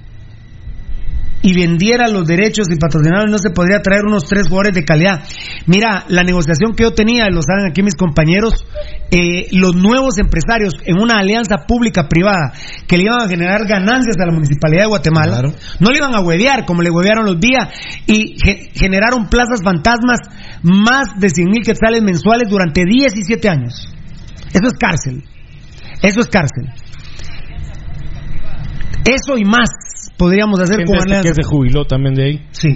[1.42, 5.22] y vendiera los derechos y patrocinadores, no se podría traer unos tres jugadores de calidad.
[5.66, 8.64] Mira, la negociación que yo tenía, lo saben aquí mis compañeros,
[9.10, 12.52] eh, los nuevos empresarios en una alianza pública-privada
[12.86, 15.42] que le iban a generar ganancias a la municipalidad de Guatemala,
[15.80, 17.68] no le iban a huevear como le huevearon los días
[18.06, 20.20] y ge- generaron plazas fantasmas
[20.62, 23.92] más de 100 mil quetzales mensuales durante 17 años.
[24.52, 25.24] Eso es cárcel.
[26.02, 26.68] Eso es cárcel.
[29.04, 32.46] Eso y más podríamos hacer Gente con este que se jubiló también de ahí.
[32.52, 32.68] Sí.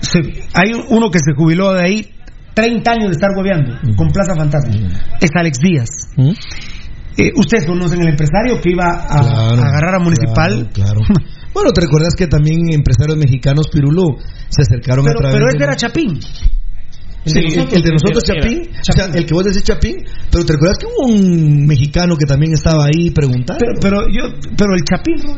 [0.00, 2.06] Se- hay uno que se jubiló de ahí
[2.54, 4.74] 30 años de estar hueveando con Plaza Fantasma.
[5.20, 5.88] Es Alex Díaz.
[7.18, 10.68] Eh, Ustedes conocen el empresario que iba a, Claro, a agarrar a Municipal.
[10.72, 11.00] Claro.
[11.00, 11.00] claro.
[11.54, 14.16] bueno, ¿te recuerdas que también empresarios mexicanos, Pirulo,
[14.48, 16.20] se acercaron Pero, a través pero de- ese era Chapín.
[17.28, 19.96] Sí, el, el de nosotros, Chapín, o sea, el que vos decís Chapín,
[20.30, 23.58] pero te recuerdas que hubo un mexicano que también estaba ahí preguntando.
[23.58, 25.34] Pero, pero yo, pero el Chapín, ¿no?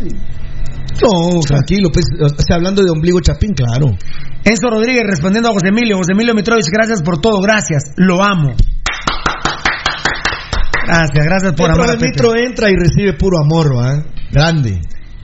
[1.03, 3.97] No, tranquilo, pues, o sea, hablando de ombligo Chapín, claro.
[4.45, 5.97] Enzo Rodríguez respondiendo a José Emilio.
[5.97, 7.93] José Emilio Mitrovich, gracias por todo, gracias.
[7.97, 8.55] Lo amo.
[10.87, 12.07] Gracias, gracias por el amar Pepe.
[12.07, 14.03] Mitro entra y recibe puro amor, ¿va?
[14.33, 14.81] Grande.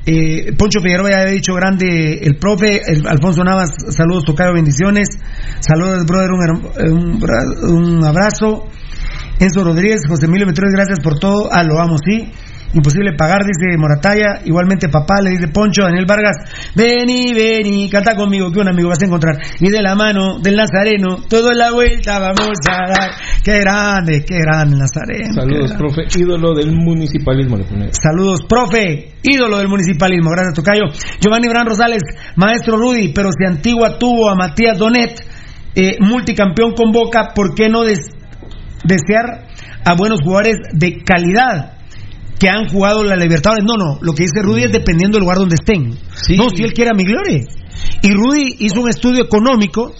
[0.06, 5.08] Eh, Poncho Figueroa ya había dicho grande el profe, el Alfonso Navas, saludos, tocayo, bendiciones.
[5.60, 8.66] Saludos, brother, un, un bra- un abrazo.
[9.40, 11.48] Enzo Rodríguez, José Emilio Metrones, gracias por todo.
[11.50, 12.30] Ah, lo amo, sí.
[12.74, 14.40] Imposible pagar, dice Morataya.
[14.44, 16.36] Igualmente, papá, le dice Poncho, Daniel Vargas.
[16.74, 19.36] Vení, vení, canta conmigo, que un amigo vas a encontrar.
[19.60, 23.10] Y de la mano del Nazareno, todo en la vuelta vamos a dar.
[23.44, 25.34] Qué grande, qué grande Nazareno.
[25.34, 25.76] Saludos, grande.
[25.78, 27.58] profe, ídolo del municipalismo.
[27.92, 30.30] Saludos, profe, ídolo del municipalismo.
[30.30, 30.84] Gracias, Tocayo.
[31.20, 32.02] Giovanni Bran Rosales,
[32.36, 35.24] maestro Rudy, pero si Antigua tuvo a Matías Donet,
[35.76, 38.10] eh, multicampeón con Boca, ¿por qué no des-
[38.84, 39.46] desear
[39.84, 41.73] a buenos jugadores de calidad?
[42.44, 43.64] Que han jugado la Libertadores.
[43.64, 45.88] No, no, lo que dice Rudy es dependiendo del lugar donde estén.
[46.36, 47.46] No, si él quiere a Migliore.
[48.02, 49.94] Y Rudy hizo un estudio económico,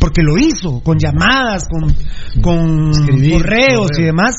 [0.00, 1.94] porque lo hizo, con llamadas, con,
[2.42, 4.34] correos y demás,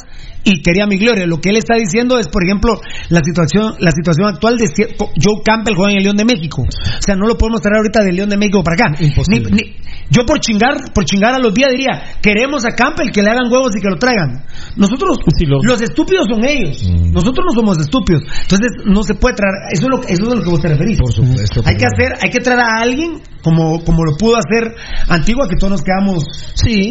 [0.46, 1.28] y quería a Migliore.
[1.28, 4.66] Lo que él está diciendo es, por ejemplo, la situación, la situación actual de
[4.98, 6.62] Joe Campbell juega en el León de México.
[6.62, 8.96] O sea, no lo podemos traer ahorita del León de México para acá.
[9.28, 9.76] Ni- ni-
[10.12, 13.52] yo por chingar, por chingar a los días diría, queremos a Campbell que le hagan
[13.52, 14.46] huevos y que lo traigan.
[14.78, 15.18] Nosotros,
[15.64, 16.84] los estúpidos son ellos.
[17.12, 18.22] Nosotros no somos estúpidos.
[18.44, 20.68] Entonces, no se puede traer, eso es lo, eso es a lo que vos te
[20.70, 21.00] referís.
[21.00, 21.62] Por supuesto.
[21.66, 24.76] Hay que hacer, hay que traer a alguien como, como lo pudo hacer
[25.10, 26.24] Antigua, que todos nos quedamos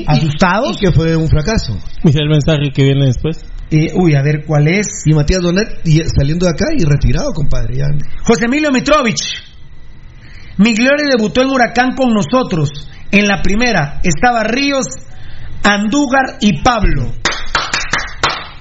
[0.09, 0.77] asustados.
[0.77, 1.77] Y que fue un fracaso.
[2.03, 3.44] Mira el mensaje que viene después.
[3.71, 5.03] Eh, uy, a ver cuál es.
[5.05, 7.77] Y Matías Donet y saliendo de acá y retirado, compadre.
[7.77, 7.87] ya.
[8.23, 9.21] José Emilio Mitrovich.
[10.59, 12.71] Migliore debutó en Huracán con nosotros.
[13.11, 14.87] En la primera estaba Ríos,
[15.63, 17.13] Andúgar y Pablo.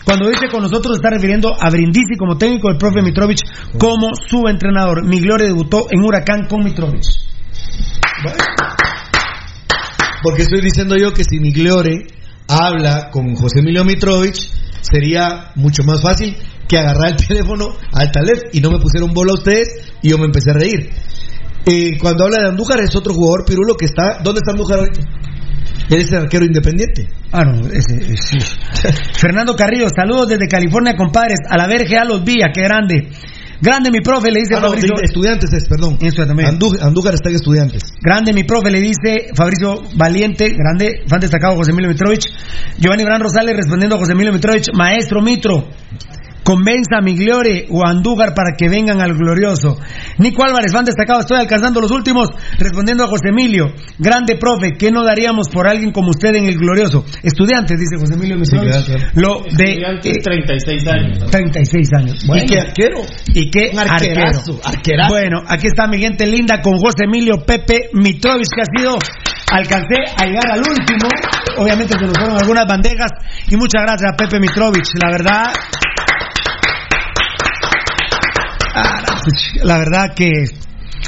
[0.06, 3.42] Cuando dice con nosotros está refiriendo a Brindisi como técnico, el profe Mitrovich
[3.78, 5.06] como su entrenador.
[5.08, 7.08] Migliore debutó en Huracán con Mitrovich.
[10.22, 12.08] Porque estoy diciendo yo que si Migliore
[12.48, 14.52] habla con José Emilio Mitrovich,
[14.84, 16.36] sería mucho más fácil
[16.68, 20.18] que agarrar el teléfono al Talef y no me pusieron bola a ustedes y yo
[20.18, 20.90] me empecé a reír.
[21.66, 24.20] Eh, cuando habla de Andújar es otro jugador pirulo que está...
[24.22, 25.02] ¿Dónde está Andújar ahorita?
[25.90, 27.08] Él es el arquero independiente.
[27.32, 28.38] Ah, no, ese, ese.
[29.18, 31.40] Fernando Carrillo, saludos desde California, compadres.
[31.50, 33.10] A la verge a los días, qué grande.
[33.64, 34.96] Grande mi profe, le dice Ah, Fabricio.
[35.02, 35.98] estudiantes es, perdón.
[36.50, 37.82] Andú- Andújar está en estudiantes.
[38.02, 42.26] Grande mi profe, le dice Fabricio Valiente, grande, fan destacado José Emilio Mitrovich.
[42.78, 45.70] Giovanni Bran Rosales respondiendo a José Emilio Mitrovich, maestro Mitro,
[46.44, 49.78] convenza a Migliore o a Andújar para que vengan al glorioso.
[50.18, 54.92] Nico Álvarez, fan destacado, estoy alcanzando los últimos, respondiendo a José Emilio, grande profe, ¿qué
[54.92, 57.06] no daríamos por alguien como usted en el glorioso?
[57.24, 59.04] Estudiantes, dice José Emilio Mitrovich, claro.
[59.16, 61.32] lo de Estudiantes, eh, 36 años.
[61.32, 62.24] 36 años.
[62.24, 63.02] ¿Y qué arquero?
[63.34, 64.60] ¿Y qué Un arquerazo, arquero?
[64.64, 65.14] arquerazo.
[65.14, 68.98] Bueno, aquí está mi gente linda con José Emilio Pepe Mitrovich, que ha sido,
[69.52, 71.10] alcancé a llegar al último.
[71.58, 73.12] Obviamente se nos fueron algunas bandejas.
[73.48, 74.90] Y muchas gracias a Pepe Mitrovich.
[75.02, 75.54] La verdad.
[78.76, 79.22] Ah,
[79.64, 80.30] La verdad que.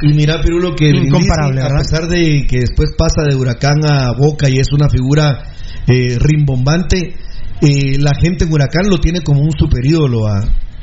[0.01, 4.11] Y mira, Pirulo, que Incomparable, Brindisi, a pesar de que después pasa de Huracán a
[4.11, 5.43] Boca y es una figura
[5.87, 7.15] eh, rimbombante,
[7.61, 10.41] eh, la gente en Huracán lo tiene como un superídolo a,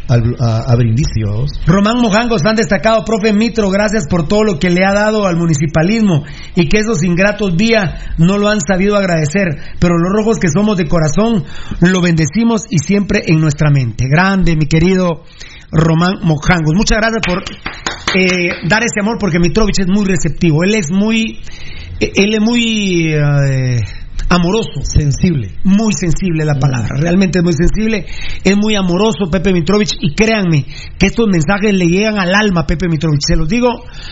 [0.08, 0.76] a,
[1.26, 1.52] ¿vamos?
[1.66, 5.36] Román Mojangos, han destacado, profe Mitro, gracias por todo lo que le ha dado al
[5.36, 6.24] municipalismo
[6.54, 9.48] y que esos ingratos vía no lo han sabido agradecer,
[9.78, 11.44] pero los rojos que somos de corazón
[11.80, 14.06] lo bendecimos y siempre en nuestra mente.
[14.08, 15.22] Grande, mi querido
[15.70, 16.74] Román Mojangos.
[16.74, 17.42] Muchas gracias por
[18.14, 21.40] eh, dar ese amor porque Mitrovich es muy receptivo, él es muy,
[22.00, 23.80] eh, él es muy eh,
[24.32, 24.82] amoroso.
[24.82, 25.58] Sensible.
[25.64, 28.06] Muy sensible la palabra, realmente es muy sensible,
[28.42, 30.64] es muy amoroso Pepe Mitrovich y créanme
[30.98, 33.68] que estos mensajes le llegan al alma a Pepe Mitrovich, se los digo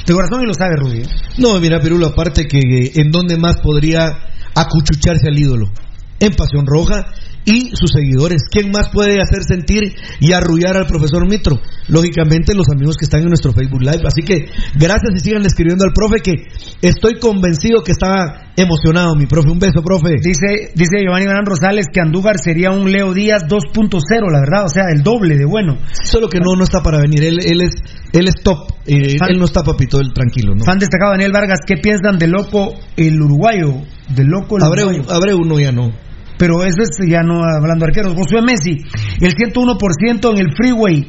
[0.06, 1.01] de corazón y lo sabe Rudy.
[1.01, 1.06] ¿eh?
[1.38, 5.70] No, mira, Pirulo, aparte que eh, en dónde más podría acuchucharse al ídolo.
[6.18, 7.06] En Pasión Roja
[7.45, 8.43] y sus seguidores.
[8.51, 11.61] ¿Quién más puede hacer sentir y arrullar al profesor Mitro?
[11.89, 14.03] Lógicamente los amigos que están en nuestro Facebook Live.
[14.07, 16.47] Así que gracias y sigan escribiendo al profe que
[16.83, 19.51] estoy convencido que está emocionado, mi profe.
[19.51, 20.17] Un beso, profe.
[20.23, 24.01] Dice, dice Giovanni Gran Rosales que Andújar sería un Leo Díaz 2.0,
[24.31, 25.79] la verdad, o sea, el doble de bueno.
[25.93, 27.25] Solo que no, no está para venir.
[27.25, 27.75] Él, él es,
[28.12, 28.71] él es top.
[28.87, 30.65] Eh, él no está papito, él tranquilo, ¿no?
[30.65, 33.83] Fan destacado Daniel Vargas, ¿qué piensan de loco el uruguayo?
[34.09, 35.12] De loco el Abreu, uruguayo.
[35.12, 35.93] Abreu no, ya no.
[36.41, 38.15] Pero eso es ya no hablando de arqueros.
[38.15, 38.79] Josué Messi,
[39.21, 41.07] el 101% en el freeway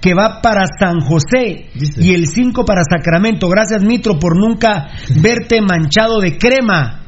[0.00, 3.48] que va para San José y el 5 para Sacramento.
[3.48, 4.88] Gracias Mitro por nunca
[5.22, 7.04] verte manchado de crema.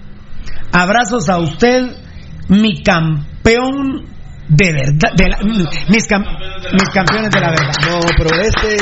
[0.70, 1.82] Abrazos a usted,
[2.48, 4.06] mi campeón
[4.48, 5.38] de verdad, de la-
[5.88, 6.24] mis, cam-
[6.72, 7.72] mis campeones de la verdad.
[7.90, 8.76] No, pero este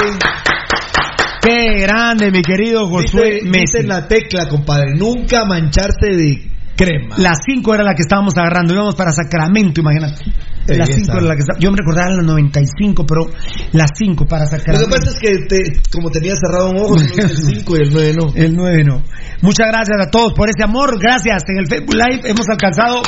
[1.44, 3.78] Qué grande, mi querido Josué Messi.
[3.81, 4.93] en la tecla, compadre.
[4.97, 7.16] Nunca mancharse de, Crema.
[7.18, 8.72] La 5 era la que estábamos agarrando.
[8.74, 10.24] Íbamos para Sacramento, imagínate.
[10.68, 13.26] La 5 era la que está- Yo me recordaba la 95, pero
[13.72, 14.88] la 5 para Lo que Sacramento.
[14.90, 18.32] pasa es que te- como tenía cerrado un ojo, el 5 y el 9 no.
[18.34, 19.02] El 9 no.
[19.42, 20.98] Muchas gracias a todos por ese amor.
[21.00, 21.42] Gracias.
[21.48, 23.02] En el Facebook Live hemos alcanzado.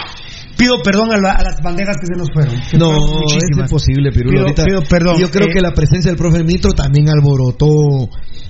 [0.57, 2.55] Pido perdón a, la- a las bandejas que se nos fueron.
[2.79, 2.97] No,
[3.27, 4.31] es imposible, Pirulo.
[4.33, 4.65] Pido- ahorita.
[4.65, 5.19] pido perdón.
[5.19, 8.09] Yo creo Eh, que la presencia del profe Mitro también alborotó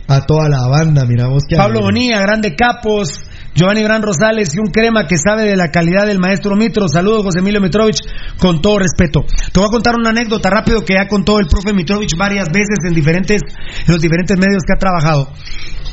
[0.09, 1.05] a toda la banda.
[1.07, 3.09] Mira vos que Pablo Bonilla, Grande Capos,
[3.55, 6.89] Giovanni Gran Rosales y un crema que sabe de la calidad del maestro Mitro.
[6.89, 7.99] Saludos, José Emilio Mitrovich,
[8.39, 9.21] con todo respeto.
[9.53, 12.79] Te voy a contar una anécdota rápido que ya contó el profe Mitrovich varias veces
[12.89, 13.41] en diferentes,
[13.87, 15.33] en los diferentes medios que ha trabajado.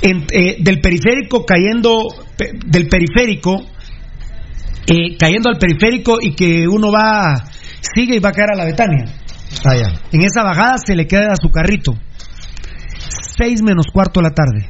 [0.01, 3.61] En- eh, del periférico cayendo, pe- del periférico,
[4.87, 7.43] eh, cayendo al periférico y que uno va,
[7.93, 9.05] sigue y va a caer a la Betania.
[9.63, 9.99] Ah.
[10.11, 11.93] En esa bajada se le queda su carrito.
[13.37, 14.69] Seis menos cuarto de la tarde.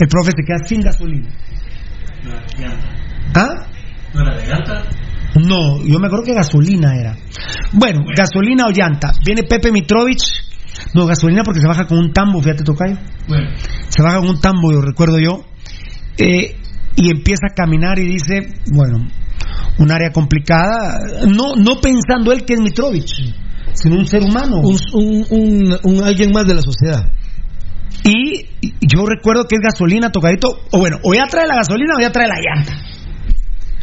[0.00, 1.28] El profe se queda sin gasolina.
[3.34, 3.48] ¿Ah?
[4.14, 4.84] ¿No era de llanta?
[5.36, 7.16] No, yo me acuerdo que gasolina era.
[7.72, 9.12] Bueno, gasolina o llanta.
[9.24, 10.22] Viene Pepe Mitrovich.
[10.94, 12.96] No, gasolina porque se baja con un tambo, fíjate, Tocayo.
[13.28, 13.50] Bueno.
[13.88, 15.44] Se baja con un tambo, yo recuerdo yo.
[16.16, 16.56] Eh,
[16.96, 19.06] y empieza a caminar y dice, bueno,
[19.78, 20.98] un área complicada.
[21.28, 23.34] No, no pensando él que es Mitrovich,
[23.74, 24.56] sino un ser humano.
[24.62, 27.12] Un, un, un- un alguien más de la sociedad.
[28.80, 32.10] Yo recuerdo que es gasolina tocadito, o bueno, o ya trae la gasolina o ya
[32.10, 32.72] trae la llanta.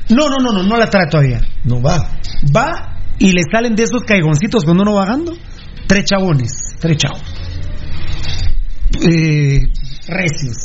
[0.10, 1.42] No, no, no, no, no la trae todavía.
[1.64, 2.20] No va.
[2.56, 5.34] Va y le salen de esos caigoncitos cuando uno va bajando.
[5.88, 7.22] Tres chabones, tres chavos.
[9.02, 9.60] Eh,
[10.08, 10.58] recios.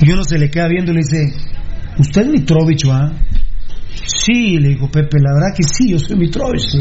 [0.00, 1.32] Y uno se le queda viendo y le dice,
[1.98, 3.12] ¿usted es Mitrovich, va?
[4.06, 6.60] Sí, le dijo Pepe, la verdad que sí, yo soy Mitrovich.
[6.60, 6.80] sí.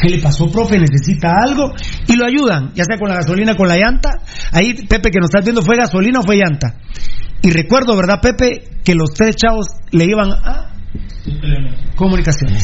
[0.00, 0.78] ¿Qué le pasó, profe?
[0.78, 1.72] ¿Necesita algo?
[2.06, 4.10] Y lo ayudan, ya sea con la gasolina, con la llanta.
[4.52, 6.74] Ahí, Pepe, que nos estás viendo, ¿fue gasolina o fue llanta?
[7.42, 8.80] Y recuerdo, ¿verdad, Pepe?
[8.84, 10.74] Que los tres chavos le iban a
[11.96, 12.62] comunicaciones.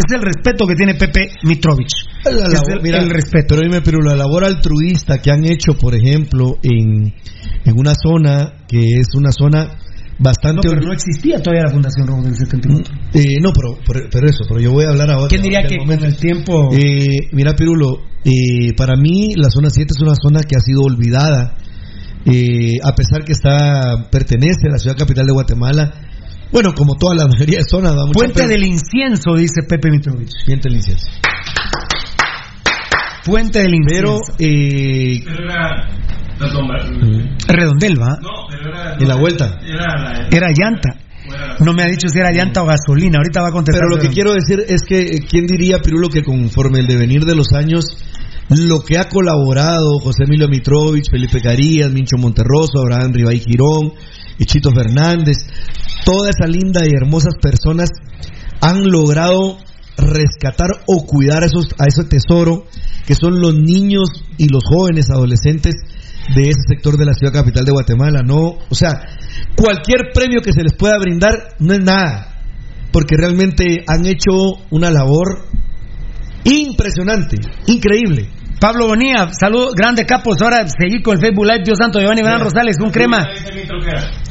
[0.00, 2.06] Es el respeto que tiene Pepe Mitrovich.
[2.24, 3.54] La es el, mira, el respeto.
[3.54, 7.14] Pero dime, pero la labor altruista que han hecho, por ejemplo, en,
[7.64, 9.76] en una zona que es una zona
[10.20, 10.68] No, bastante...
[10.68, 12.94] pero no existía todavía la Fundación Rojo del 74.
[13.14, 15.28] Eh, no, pero, pero, pero eso, pero yo voy a hablar ahora.
[15.28, 16.68] ¿Quién diría que con el tiempo...
[16.74, 20.82] Eh, mira, Pirulo, eh, para mí la zona 7 es una zona que ha sido
[20.82, 21.56] olvidada,
[22.26, 25.94] eh, a pesar que está pertenece a la ciudad capital de Guatemala.
[26.52, 27.94] Bueno, como toda la mayoría de zonas.
[27.94, 28.48] da mucha Puente pena.
[28.48, 30.30] del incienso, dice Pepe Mitrovich.
[30.44, 31.06] Puente del incienso.
[33.24, 34.34] Puente del Pero, incienso.
[34.38, 35.88] eh, Pero era.
[37.48, 38.18] Redondel, ¿va?
[38.20, 38.96] No, pero era.
[38.98, 39.58] en la vuelta.
[39.62, 40.28] Era la.
[40.30, 40.96] Era llanta.
[41.60, 43.18] No me ha dicho si era llanta o gasolina.
[43.18, 43.82] Ahorita va a contestar.
[43.86, 47.24] Pero lo que quiero decir es que, eh, ¿quién diría, Pirulo, que conforme el devenir
[47.24, 47.84] de los años,
[48.48, 53.92] lo que ha colaborado José Emilio Mitrovich, Felipe Carías, Mincho Monterroso, Abraham Ribay Girón
[54.38, 55.36] y Chito Fernández,
[56.04, 57.90] toda esa linda y hermosas personas
[58.60, 59.58] han logrado
[60.00, 62.64] rescatar o cuidar esos, a ese tesoro
[63.06, 65.74] que son los niños y los jóvenes adolescentes
[66.34, 69.00] de ese sector de la ciudad capital de Guatemala, no, o sea,
[69.56, 72.42] cualquier premio que se les pueda brindar no es nada,
[72.92, 74.30] porque realmente han hecho
[74.70, 75.46] una labor
[76.44, 77.36] impresionante,
[77.66, 78.28] increíble.
[78.60, 80.36] Pablo Bonilla, saludos, grande capos.
[80.42, 83.26] Ahora seguir con el Facebook Live, Dios santo, Giovanni Gran Rosales, un crema.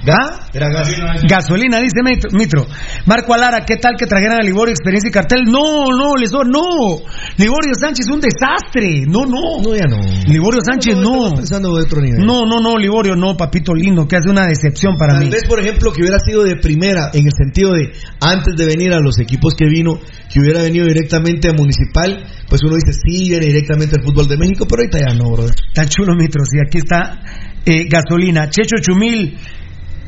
[0.07, 0.47] ¿Ah?
[0.53, 0.87] Era gas.
[1.27, 2.67] Gasolina, dice Mitro-.
[3.07, 5.43] Marco Alara, ¿qué tal que trajeran a Liborio Experiencia y Cartel?
[5.45, 6.97] No, no, Lesor, no.
[7.37, 9.01] Liborio Sánchez un desastre.
[9.07, 9.61] No, no.
[9.63, 9.97] No, ya no.
[10.27, 11.09] Liborio Sánchez no.
[11.09, 12.23] Estamos pensando de otro nivel.
[12.23, 15.31] No, no, no, Liborio no, papito lindo, que hace una decepción para Tal mí.
[15.31, 17.91] vez, por ejemplo, que hubiera sido de primera, en el sentido de
[18.21, 19.99] antes de venir a los equipos que vino,
[20.29, 24.37] que hubiera venido directamente a Municipal, pues uno dice, sí, viene directamente al fútbol de
[24.37, 25.55] México, pero ahorita ya no, brother.
[25.73, 27.19] Tan chulo Mitro, sí, aquí está
[27.65, 28.49] eh, gasolina.
[28.49, 29.37] Checho Chumil,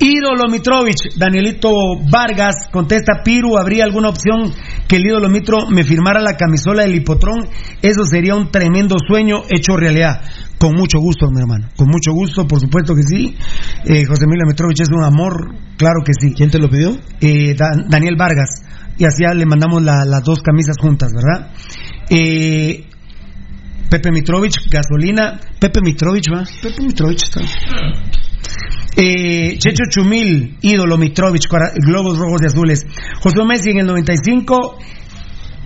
[0.02, 1.70] ídolo Mitrovich, Danielito
[2.10, 4.54] Vargas, contesta Piru, ¿habría alguna opción
[4.88, 7.48] que el ídolo Mitro me firmara la camisola del hipotrón?
[7.82, 10.22] Eso sería un tremendo sueño hecho realidad.
[10.58, 11.70] Con mucho gusto, mi hermano.
[11.76, 13.36] Con mucho gusto, por supuesto que sí.
[13.86, 16.34] Eh, José Emilio Mitrovich es un amor, claro que sí.
[16.36, 16.98] ¿Quién te lo pidió?
[17.20, 18.64] Eh, Dan- Daniel Vargas.
[18.98, 21.52] Y así ya le mandamos la- las dos camisas juntas, ¿verdad?
[22.10, 22.86] Eh,
[23.90, 25.40] Pepe Mitrovich, gasolina.
[25.60, 26.44] Pepe Mitrovich, ¿va?
[26.62, 27.42] Pepe Mitrovich está.
[28.98, 32.86] Eh, Checho Chumil, ídolo Mitrovich, globos rojos y azules.
[33.22, 34.78] José Messi en el 95.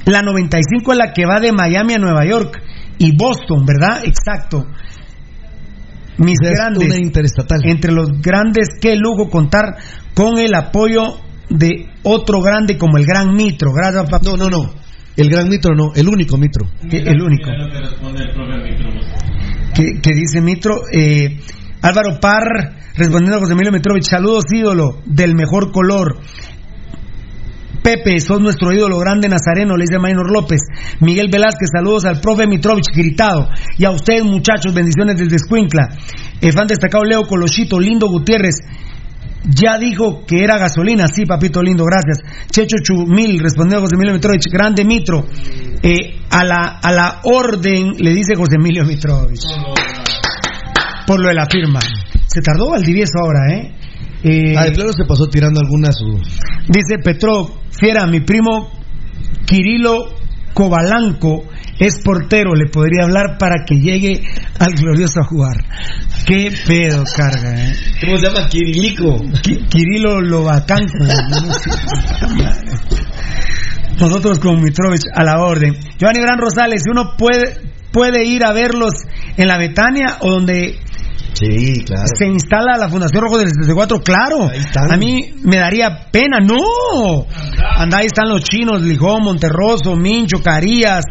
[0.05, 2.61] La 95 es la que va de Miami a Nueva York
[2.99, 4.03] y Boston, ¿verdad?
[4.05, 4.65] Exacto.
[6.17, 6.85] Mis Es grandes.
[6.87, 7.59] una interestatal.
[7.65, 9.75] Entre los grandes, qué lujo contar
[10.13, 11.17] con el apoyo
[11.49, 13.73] de otro grande como el Gran Mitro.
[13.73, 14.23] Gracias, papá.
[14.23, 14.85] No, no, no.
[15.17, 16.67] El gran mitro no, el único mitro.
[16.91, 17.49] El único.
[17.49, 18.89] Es lo que responde el profe Mitro.
[19.73, 20.81] que, que dice Mitro.
[20.91, 21.39] eh,
[21.85, 26.17] Álvaro Parr, respondiendo a José Emilio Mitrovich, saludos ídolo, del mejor color.
[27.83, 30.61] Pepe, sos nuestro ídolo grande nazareno, le dice Maynor López.
[31.01, 33.49] Miguel Velázquez, saludos al profe Mitrovich, gritado.
[33.77, 35.89] Y a ustedes, muchachos, bendiciones desde Escuincla.
[36.41, 38.55] El fan destacado Leo Colochito, Lindo Gutiérrez.
[39.43, 42.17] Ya dijo que era gasolina, sí, papito lindo, gracias.
[42.49, 44.49] Checho Chumil, respondió José Emilio Mitrovich.
[44.51, 45.23] Grande Mitro.
[45.83, 49.45] Eh, a, la, a la orden, le dice José Emilio Mitrovich.
[51.05, 51.79] Por lo de la firma.
[52.27, 53.71] Se tardó Valdivieso ahora, ¿eh?
[54.23, 55.95] eh ah, claro, se pasó tirando algunas.
[55.95, 56.19] Su...
[56.67, 58.71] Dice Petrov, fiera, mi primo
[59.45, 60.15] Kirilo
[60.53, 61.43] Kovalanko
[61.77, 64.23] es portero, le podría hablar para que llegue
[64.59, 65.57] al glorioso a jugar.
[66.25, 67.75] Qué pedo carga, ¿eh?
[68.01, 68.47] ¿Cómo se llama?
[68.47, 69.21] Kirilico.
[69.69, 71.03] Kirilo Lobacanco.
[73.99, 75.75] Nosotros con Mitrovich a la orden.
[75.97, 77.61] Giovanni Gran Rosales, uno puede,
[77.91, 78.93] puede ir a verlos
[79.37, 80.79] en la Betania o donde
[81.35, 82.03] Sí, claro.
[82.17, 84.49] Se instala la Fundación Rojo del 74, claro.
[84.89, 87.25] A mí me daría pena, no.
[87.77, 91.03] Anda, ahí están los chinos, Lijón, Monterroso, Mincho, Carías,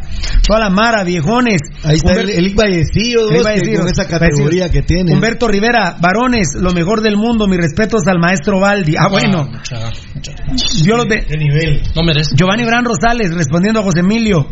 [0.47, 1.61] toda la mara, viejones.
[1.83, 5.13] Ahí está el, el Vallecillo, con esa categoría que tiene.
[5.13, 8.95] Humberto Rivera, varones, lo mejor del mundo, mis respetos al maestro Baldi.
[8.99, 9.51] Ah, bueno.
[10.85, 11.25] Yo los de...
[11.37, 11.83] nivel?
[11.95, 12.35] No merece.
[12.35, 14.49] Giovanni Gran Rosales, respondiendo a José Emilio.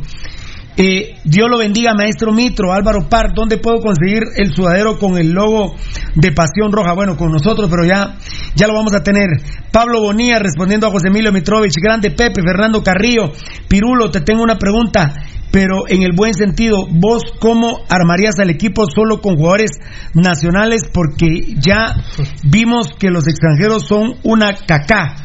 [0.77, 5.32] Eh, Dios lo bendiga, maestro Mitro, Álvaro Par, ¿dónde puedo conseguir el sudadero con el
[5.32, 5.74] logo
[6.15, 6.94] de Pasión Roja?
[6.94, 8.16] Bueno, con nosotros, pero ya,
[8.55, 9.28] ya lo vamos a tener.
[9.70, 13.32] Pablo Bonilla respondiendo a José Emilio Mitrovich, Grande Pepe, Fernando Carrillo,
[13.69, 15.12] Pirulo, te tengo una pregunta,
[15.51, 19.73] pero en el buen sentido, ¿vos cómo armarías al equipo solo con jugadores
[20.15, 20.85] nacionales?
[20.90, 21.97] Porque ya
[22.44, 25.16] vimos que los extranjeros son una cacá,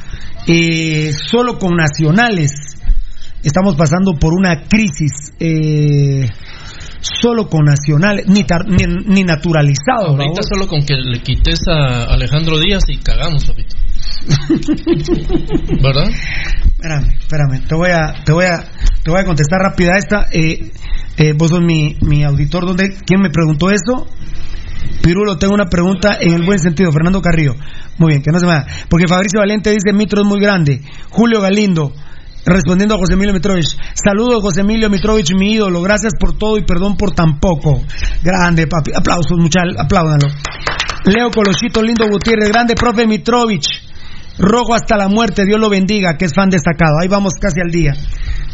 [0.45, 2.76] eh, solo con nacionales
[3.43, 6.29] estamos pasando por una crisis eh,
[7.01, 8.45] solo con nacionales, ni,
[9.05, 10.19] ni, naturalizados.
[10.19, 13.75] Ahorita solo con que le quites a Alejandro Díaz y cagamos, papito.
[15.81, 16.09] ¿Verdad?
[16.65, 18.57] Espérame, espérame, te voy a, te voy a,
[19.03, 20.27] te voy a contestar rápida esta.
[20.31, 20.71] Eh,
[21.17, 24.07] eh, vos sos mi, mi auditor, ¿dónde, ¿quién me preguntó eso?
[25.01, 26.91] Pirulo, tengo una pregunta en el buen sentido.
[26.91, 27.55] Fernando Carrillo.
[27.97, 28.65] Muy bien, que no se me va.
[28.89, 30.81] Porque Fabricio Valente dice: Mitro es muy grande.
[31.09, 31.93] Julio Galindo.
[32.47, 33.75] Respondiendo a José Emilio Mitrovich.
[33.93, 35.81] Saludos, José Emilio Mitrovich, mi ídolo.
[35.81, 37.81] Gracias por todo y perdón por tan poco.
[38.23, 38.91] Grande, papi.
[38.95, 39.75] Aplausos, muchachos.
[39.77, 40.29] Apláudanlo.
[41.03, 42.49] Leo Colochito, lindo Gutiérrez.
[42.49, 43.67] Grande, profe Mitrovich.
[44.39, 45.43] Rojo hasta la muerte.
[45.45, 46.93] Dios lo bendiga, que es fan destacado.
[47.01, 47.93] Ahí vamos casi al día.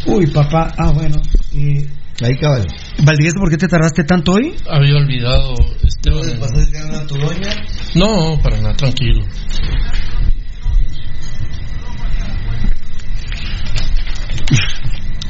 [0.07, 0.73] Uy, papá.
[0.75, 1.21] Ah, bueno.
[1.53, 1.87] Eh...
[2.23, 2.67] Ahí cabal.
[3.03, 4.55] Valdivieso, ¿por qué te tardaste tanto hoy?
[4.69, 5.55] Había olvidado.
[5.83, 6.39] Esteban.
[6.39, 7.49] ¿Pasaste a tu doña?
[7.95, 9.25] No, para nada, tranquilo.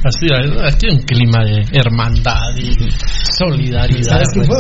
[0.04, 0.28] Así,
[0.66, 2.76] aquí hay un clima de hermandad y
[3.38, 4.04] solidaridad.
[4.04, 4.58] ¿Sabes quién fue?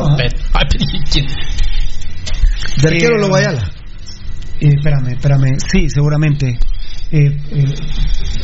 [2.81, 3.69] ¿De arquero lo Guayala?
[4.61, 5.57] Eh, espérame, espérame.
[5.69, 6.57] Sí, seguramente.
[7.11, 7.65] Eh, eh,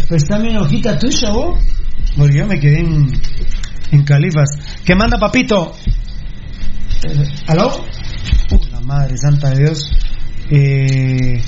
[0.09, 1.59] pues también hojita tuya, vos.
[2.17, 3.09] Porque yo me quedé en,
[3.91, 4.49] en Califas.
[4.83, 5.73] ¿Qué manda, papito?
[7.03, 7.85] Eh, ¿Aló?
[8.51, 9.89] Uh, la madre santa de Dios.
[10.51, 11.41] Eh,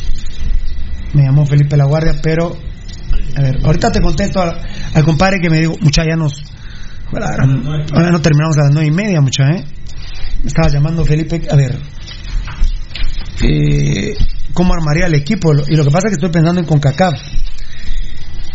[1.14, 2.56] me llamó Felipe La Guardia, pero
[3.36, 6.44] a ver, ahorita te contesto al, compadre que me dijo, mucha ya nos.
[7.14, 7.46] Ahora,
[8.12, 9.66] no terminamos a las nueve y media, mucha, ¿eh?
[10.42, 11.78] Me estaba llamando Felipe, a ver.
[13.44, 14.16] Eh,
[14.54, 15.52] ¿Cómo armaría el equipo?
[15.68, 17.14] Y lo que pasa es que estoy pensando en CONCACAF.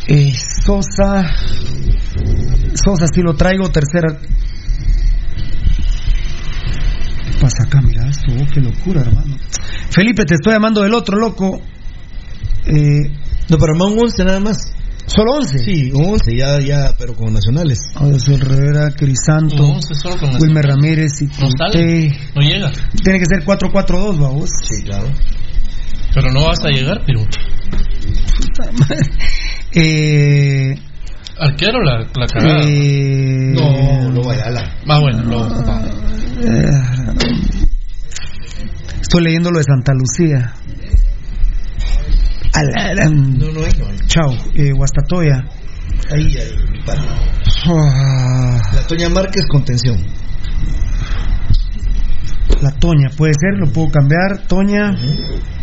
[0.09, 0.33] Eh,
[0.65, 1.25] Sosa.
[2.75, 4.19] Sosa, si lo traigo, tercera.
[7.25, 7.81] ¿Qué pasa acá?
[7.83, 9.37] Mira esto, oh, qué locura, hermano.
[9.91, 11.61] Felipe, te estoy llamando del otro, loco.
[12.67, 13.13] Eh,
[13.49, 14.73] no, pero armó un 11 nada más.
[15.07, 15.59] ¿Solo 11?
[15.61, 17.79] Sí, un 11, ya, ya, pero con nacionales.
[17.95, 19.79] José Rivera, Crisanto,
[20.41, 22.73] Wilmer Ramírez y no, no llega.
[23.05, 24.51] Tiene que ser 4-4-2, vamos.
[24.51, 25.07] Sí, claro.
[26.13, 27.21] Pero no vas a llegar, pero.
[29.73, 30.75] eh.
[31.39, 32.65] Arquero la, la cagada.
[32.65, 34.63] Eh, no, lo vaya a la.
[34.89, 35.47] Ah, bueno, lo.
[36.41, 36.65] Eh,
[39.01, 40.55] estoy leyendo lo de Santa Lucía.
[43.11, 43.99] No, no hay, no hay.
[44.07, 45.45] Chao, eh, Guastatoya.
[46.11, 46.53] Ahí, ahí,
[47.69, 48.61] ah.
[48.75, 49.99] La Toña Márquez, contención.
[52.63, 54.47] La Toña, puede ser, lo puedo cambiar.
[54.49, 54.93] Toña.
[54.93, 55.57] Uh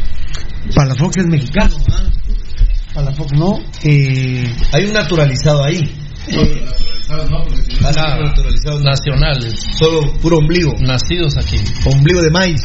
[0.76, 1.76] Palafox es mexicano.
[1.91, 2.10] ¿ah?
[2.94, 3.60] Palafox no.
[3.84, 4.56] Eh...
[4.72, 5.80] Hay un naturalizado ahí.
[6.28, 6.65] Eh...
[7.10, 7.44] No,
[7.86, 9.53] ah, naturalizados nacionales.
[9.78, 10.74] Solo puro ombligo.
[10.80, 11.57] Nacidos aquí.
[11.86, 12.61] Ombligo de maíz.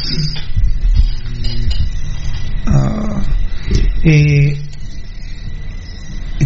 [2.65, 3.21] Ah.
[4.03, 4.57] Eh,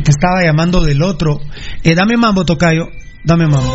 [0.04, 1.40] te estaba llamando del otro.
[1.84, 2.90] Eh, dame mambo, Tocayo.
[3.24, 3.74] Dame mambo.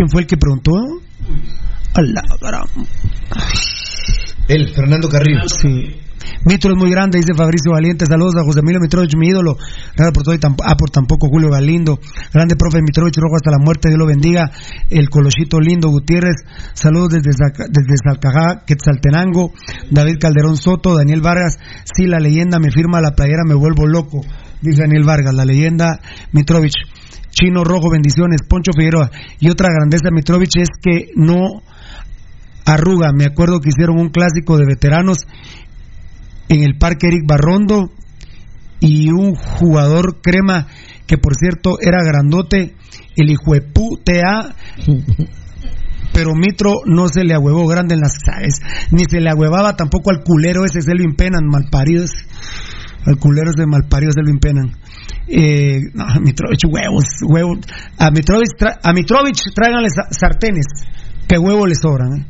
[0.00, 0.72] ¿Quién fue el que preguntó?
[1.92, 2.64] A la gran-
[4.48, 5.46] Él, Fernando Carrillo.
[5.46, 5.94] Sí.
[6.46, 8.06] Mitro es muy grande, dice Fabricio Valiente.
[8.06, 9.58] Saludos a José Emilio Mitrovich, mi ídolo.
[9.94, 11.98] Gracias por todo y tamp- ah, por tampoco Julio Galindo.
[12.32, 14.50] Grande profe Mitrovich Rojo hasta la muerte, Dios lo bendiga.
[14.88, 16.36] El Colochito Lindo Gutiérrez.
[16.72, 17.32] Saludos desde,
[17.68, 19.52] desde Salcajá, Quetzaltenango.
[19.90, 21.58] David Calderón Soto, Daniel Vargas.
[21.94, 24.22] Sí, la leyenda me firma la playera, me vuelvo loco.
[24.60, 26.00] Dice Daniel Vargas, la leyenda
[26.32, 26.74] Mitrovich.
[27.30, 28.42] Chino Rojo, bendiciones.
[28.48, 29.10] Poncho Figueroa.
[29.38, 31.62] Y otra grandeza de Mitrovich es que no
[32.64, 33.12] arruga.
[33.12, 35.26] Me acuerdo que hicieron un clásico de veteranos
[36.48, 37.90] en el Parque Eric Barrondo
[38.80, 40.66] y un jugador crema
[41.06, 42.74] que por cierto era grandote,
[43.16, 44.54] el hijo de putea,
[46.12, 48.60] pero Mitro no se le ahuevó grande en las sabes,
[48.92, 52.12] ni se le ahuevaba tampoco al culero ese Selvin Penan, malparidos,
[53.06, 54.76] al culero ese malparido Selvin Penan.
[55.26, 57.58] Eh, no, Mitrovich, huevos, huevos.
[57.98, 60.66] A Mitrovich, tra- a Mitrovich tráiganle sa- sartenes,
[61.28, 62.12] que huevos le sobran.
[62.20, 62.26] ¿eh?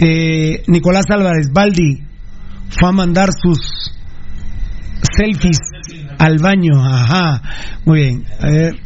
[0.00, 2.02] Eh, Nicolás Álvarez, Baldi,
[2.78, 3.92] fue a mandar sus
[5.16, 5.58] selfies
[6.18, 6.82] al baño.
[6.84, 7.42] Ajá,
[7.84, 8.24] muy bien.
[8.40, 8.83] A ver.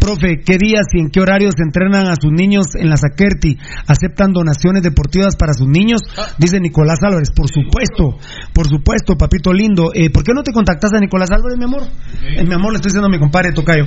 [0.00, 3.58] Profe, ¿qué días y en qué horarios entrenan a sus niños en la Saquerti?
[3.86, 6.00] ¿Aceptan donaciones deportivas para sus niños?
[6.38, 7.30] Dice Nicolás Álvarez.
[7.36, 8.16] Por supuesto,
[8.54, 9.90] por supuesto, papito lindo.
[9.94, 11.82] Eh, ¿Por qué no te contactas a Nicolás Álvarez, mi amor?
[12.22, 13.86] Eh, mi amor, le estoy diciendo a mi compadre Tocayo.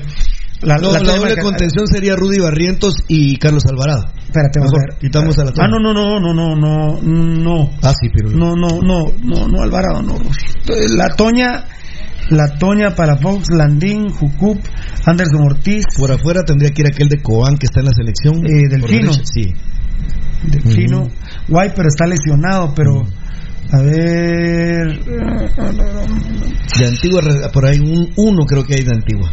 [0.62, 4.06] La, No, la doble contención sería Rudy Barrientos y Carlos Alvarado.
[4.18, 5.00] Espérate, vamos Mejor, a ver.
[5.00, 7.70] Quitamos a la Ah, no, no, no, no, no, no, no.
[7.82, 8.30] Ah, sí, pero.
[8.30, 10.16] No, no, no, no, no, Alvarado, no.
[10.96, 11.66] La Toña,
[12.30, 14.60] la Toña para Fox, Landín, Jucup,
[15.06, 15.86] Anderson Ortiz.
[15.98, 18.46] Por afuera tendría que ir aquel de Cobán que está en la selección.
[18.46, 19.54] Eh, derecha, Sí.
[20.44, 21.10] Delfino.
[21.48, 23.02] Guay, pero está lesionado, pero.
[23.72, 25.04] A ver.
[26.78, 27.22] De Antigua,
[27.52, 29.32] por ahí un, uno creo que hay de Antigua.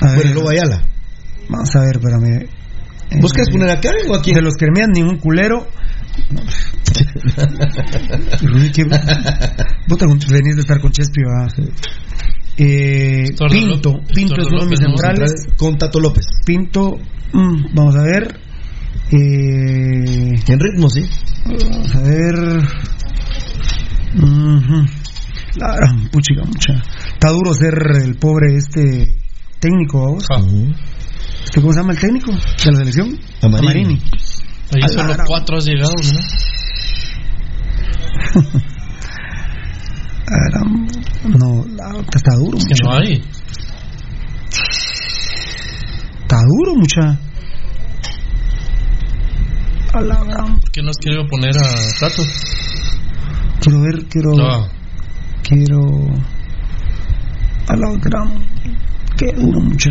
[0.00, 0.82] A el Lobo Ayala.
[1.48, 2.48] Vamos a ver, espérame.
[3.20, 4.34] ¿Vos querés poner a Karen o a quién?
[4.36, 5.66] De los que ningún culero.
[8.42, 8.84] Rubí, ¿qué-
[9.86, 11.46] Vos te venís de estar con Chespi, ¿va?
[12.56, 14.00] Eh, Pinto.
[14.12, 15.46] Pinto es uno de mis centrales.
[15.56, 16.26] Con Tato López.
[16.44, 16.98] Pinto,
[17.32, 18.40] mm, vamos a ver.
[19.10, 21.08] Eh, En ritmo, sí.
[21.46, 22.34] vamos a ver.
[26.12, 26.82] Puchica, mucha.
[27.12, 29.14] Está duro ser el pobre este
[29.60, 30.76] técnico, vamos.
[31.44, 33.18] ¿Este ¿Cómo se llama el técnico de la selección?
[33.42, 33.94] Amarini.
[34.74, 36.20] Ahí A la solo cuatro has llegado, ¿no?
[41.24, 42.84] No, la- está duro, mucha.
[42.84, 43.22] no hay.
[46.22, 47.18] Está duro, mucha.
[49.94, 50.16] A la.
[50.60, 51.68] ¿Por qué no has querido poner a
[52.00, 52.22] Tato?
[53.60, 54.30] Quiero ver, quiero.
[54.36, 54.68] No.
[55.42, 55.80] Quiero.
[57.68, 58.46] A la gran.
[59.16, 59.90] Qué duro, mucha.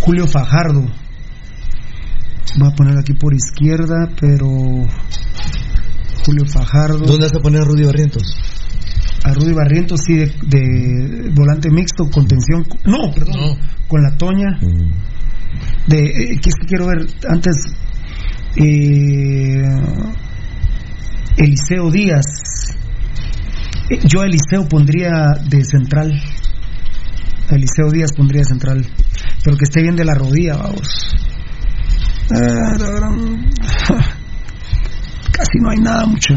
[0.00, 0.84] Julio Fajardo.
[2.56, 4.46] Voy a poner aquí por izquierda, pero.
[6.24, 6.98] Julio Fajardo.
[6.98, 8.22] ¿Dónde vas a poner a Rudy Barrientos?
[9.24, 12.64] A Rudy Barrientos, sí, de, de volante mixto, contención.
[12.84, 13.58] No, perdón.
[13.88, 14.58] Con la Toña.
[15.86, 17.06] De, eh, ¿Qué es que quiero ver?
[17.28, 17.56] Antes.
[18.56, 19.62] Eh,
[21.36, 22.24] Eliseo Díaz.
[23.90, 26.12] Eh, Yo a Eliseo pondría de central.
[27.50, 28.86] A Eliseo Díaz pondría de central.
[29.42, 30.88] Pero que esté bien de la rodilla, vamos.
[32.30, 33.50] La gran-
[35.32, 36.34] Casi no hay nada mucho.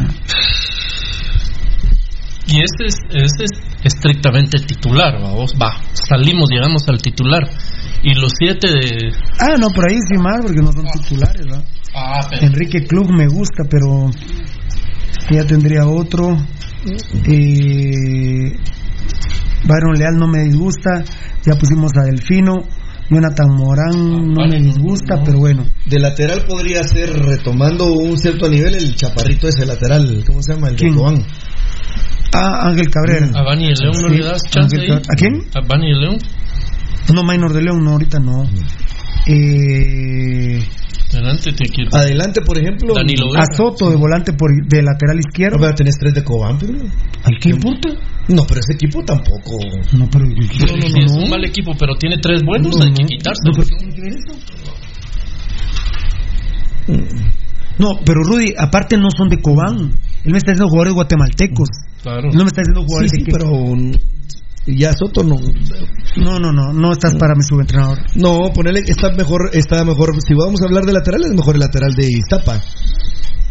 [2.47, 3.51] Y este es, este es
[3.83, 5.73] estrictamente titular, vamos, va.
[5.93, 7.43] Salimos, llegamos al titular.
[8.01, 9.11] Y los siete de.
[9.39, 11.61] Ah, no, por ahí sí más, porque no son titulares, ¿va?
[11.93, 12.47] Ah, pero.
[12.47, 14.09] Enrique Klug me gusta, pero
[15.29, 16.37] ya tendría otro.
[17.25, 18.51] Eh,
[19.65, 21.03] Byron Leal no me disgusta.
[21.43, 22.53] Ya pusimos a Delfino.
[23.09, 25.65] Jonathan Morán no me disgusta, pero bueno.
[25.85, 30.69] De lateral podría ser, retomando un cierto nivel, el chaparrito ese lateral, ¿cómo se llama?
[30.69, 30.93] El de.
[30.93, 31.25] Cobán.
[32.33, 33.27] Ah, Ángel Cabrera.
[33.33, 35.45] A Bani León no Sí, le das chance ¿A quién?
[35.55, 36.17] A Bani León.
[37.13, 38.45] No, Minor de León, no, ahorita no.
[39.25, 40.59] Eh,
[41.13, 41.89] Adelante, te quiero.
[41.95, 42.93] Adelante, por ejemplo.
[42.97, 45.57] A Soto de volante por de lateral izquierdo.
[45.57, 46.73] No, pero tenés tres de Cobán, pero.
[47.23, 47.89] ¿Al qué importa?
[48.27, 49.57] No, pero ese equipo tampoco.
[49.97, 50.25] No, pero.
[50.27, 53.41] Es un mal equipo, pero tiene tres buenos, hay que quitarse.
[57.79, 59.91] No, pero Rudy, aparte no son de Cobán.
[60.23, 61.69] Él me está diciendo jugadores guatemaltecos.
[62.01, 62.29] Claro.
[62.33, 63.47] No me está diciendo jugadores Sí, sí, de que- pero.
[64.67, 65.37] Ya Soto no.
[66.17, 67.99] No, no, no, no estás para mi subentrenador.
[68.15, 70.13] No, ponele, está mejor, está mejor.
[70.21, 72.55] Si vamos a hablar de laterales, mejor el lateral de Iztapa.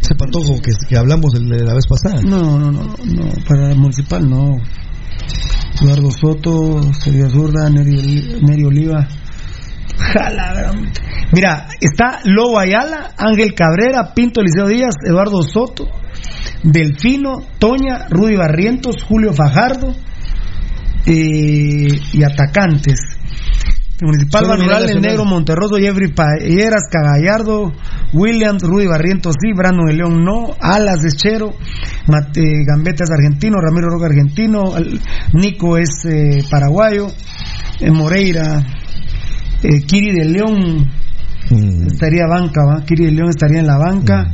[0.01, 2.20] Ese patojo que, que hablamos el de la vez pasada.
[2.22, 4.56] No, no, no, no, para el municipal no.
[5.80, 9.09] Eduardo Soto, Sergio Zurda, Neri, Neri Oliva.
[9.98, 10.72] Jala,
[11.32, 15.88] Mira, está Lobo Ayala, Ángel Cabrera, Pinto Eliseo Díaz, Eduardo Soto,
[16.62, 19.94] Delfino, Toña, Rudy Barrientos, Julio Fajardo
[21.06, 23.16] eh, y atacantes.
[24.02, 25.00] Municipal el nacional.
[25.00, 27.72] Negro Monterroso, Jeffrey Payeras, Cagallardo,
[28.12, 31.54] Williams, Rudy Barrientos sí, Brandon de León no, Alas de Chero,
[32.06, 34.74] Mate, Gambetta es argentino, Ramiro Roca argentino,
[35.32, 37.06] Nico es eh, paraguayo,
[37.80, 38.62] eh, Moreira,
[39.62, 40.90] eh, Kiri de León
[41.86, 42.84] estaría banca, ¿va?
[42.84, 44.26] Kiri de León estaría en la banca,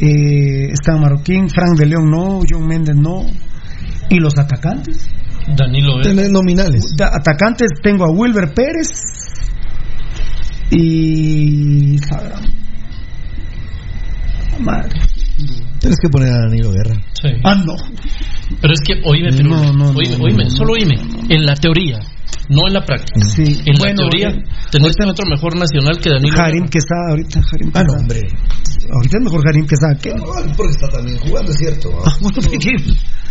[0.00, 3.24] eh, está Marroquín, Frank de León no, John Méndez no,
[4.10, 5.08] y los atacantes.
[5.48, 6.08] Danilo Vera.
[6.08, 6.94] Tenés nominales.
[7.00, 8.88] Atacantes tengo a Wilber Pérez
[10.70, 11.96] y.
[14.60, 15.00] Madre.
[15.80, 16.94] Tienes que poner a Danilo Guerra.
[17.20, 17.28] Sí.
[17.42, 17.74] Ah, no.
[18.60, 20.94] Pero es que, oíme, pero, No, no, oíme, no, oíme, no, solo oíme.
[21.28, 21.98] En la teoría,
[22.54, 23.20] no en la práctica.
[23.20, 23.60] Sí.
[23.66, 26.68] En Bueno, la teoría, eh, tenés otro mejor nacional que Danilo Harim.
[26.68, 27.40] Quesada, ahorita.
[27.52, 28.20] Harim Ah, no, hombre.
[28.92, 30.14] Ahorita es mejor Harim Quesada que.
[30.14, 30.24] No,
[30.56, 31.90] porque está también jugando, es cierto.
[32.04, 32.36] Ah, bueno.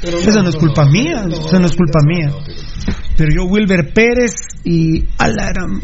[0.02, 2.28] Pero no, Esa no es culpa no, mía, no, esa no es culpa no, mía.
[2.30, 4.34] no, pero- Pero yo, Wilber Pérez
[4.64, 5.80] y Alaram.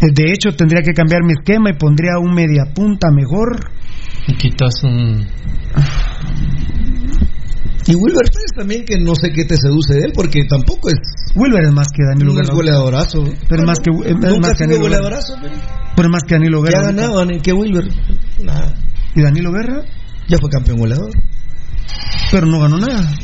[0.00, 3.70] De hecho, tendría que cambiar mi esquema y pondría un media punta mejor.
[4.26, 5.26] Y quitas un.
[7.88, 10.96] Y Wilber Pérez también, que no sé qué te seduce de él, porque tampoco es.
[11.36, 12.54] Wilber es más que Danilo No es Guerra.
[12.56, 13.24] goleadorazo.
[13.48, 14.82] Pero más que, es Nunca más ha que sido Danilo Guerra.
[14.82, 15.34] goleadorazo.
[15.94, 16.86] pero- más que Danilo ¿Qué Guerra.
[16.86, 17.84] ganado Ani- que Wilber?
[18.42, 18.74] Nada.
[19.14, 19.82] ¿Y Danilo Guerra?
[20.28, 21.10] Ya fue campeón goleador.
[22.32, 23.14] Pero no ganó nada.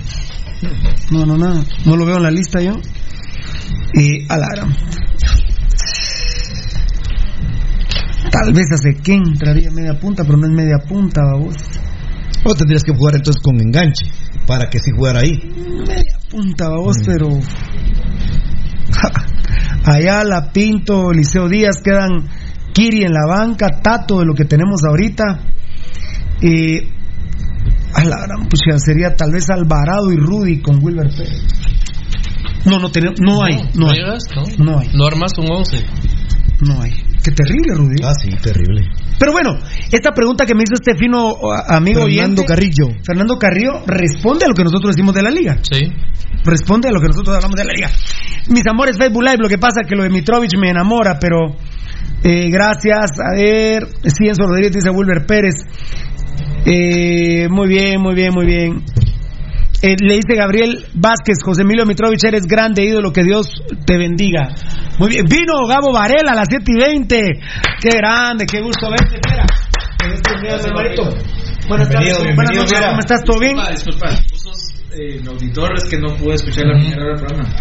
[1.10, 1.64] No ganó nada.
[1.84, 2.74] No lo veo en la lista yo.
[3.94, 4.68] Y Alara.
[8.30, 11.54] Tal vez hace que entraría media punta, pero no es media punta, vos.
[12.44, 14.06] O tendrías que jugar entonces con enganche,
[14.46, 15.38] para que sí jugara ahí.
[15.86, 17.28] Media punta, vos, pero.
[19.84, 22.28] Ayala, Pinto, Eliseo Díaz quedan
[22.72, 25.40] Kiri en la banca, Tato de lo que tenemos ahorita.
[26.42, 26.88] Eh,
[27.94, 31.44] a la gran pucha, sería tal vez Alvarado y Rudy con Wilber Pérez.
[32.64, 33.98] No, no, tenemos, no hay, no hay.
[33.98, 34.64] llegas, ¿no?
[34.64, 34.88] No hay.
[34.94, 35.84] No armas un 11.
[36.60, 36.92] No hay.
[37.22, 37.96] Qué terrible, Rudy.
[38.04, 38.82] Ah, sí, terrible.
[39.18, 39.58] Pero bueno,
[39.92, 42.86] esta pregunta que me hizo este fino a- amigo Fernando oyente, Carrillo.
[43.06, 45.58] Fernando Carrillo responde a lo que nosotros decimos de la liga.
[45.62, 45.92] Sí.
[46.44, 47.90] Responde a lo que nosotros hablamos de la liga.
[48.50, 51.54] Mis amores, Facebook Live, lo que pasa es que lo de Mitrovich me enamora, pero
[52.24, 53.12] eh, gracias.
[53.20, 55.54] A ver, Cienzo Rodríguez dice Wilber Pérez.
[56.66, 58.82] Eh, muy bien, muy bien, muy bien.
[59.82, 63.50] Eh, le dice Gabriel Vázquez, José Emilio Mitrovich, eres grande ídolo, que Dios
[63.84, 64.54] te bendiga.
[64.98, 67.20] Muy bien, vino Gabo Varela a las 7 y 20.
[67.80, 69.44] Qué grande, qué gusto verte, espera.
[71.68, 72.80] Buenas tardes, buenas noches.
[72.80, 73.24] ¿cómo estás?
[73.24, 73.56] ¿Todo bien?
[73.56, 74.08] Disculpa, disculpa.
[74.30, 77.54] Vos sos eh, el auditor, es que no pude escuchar la primera hora del programa.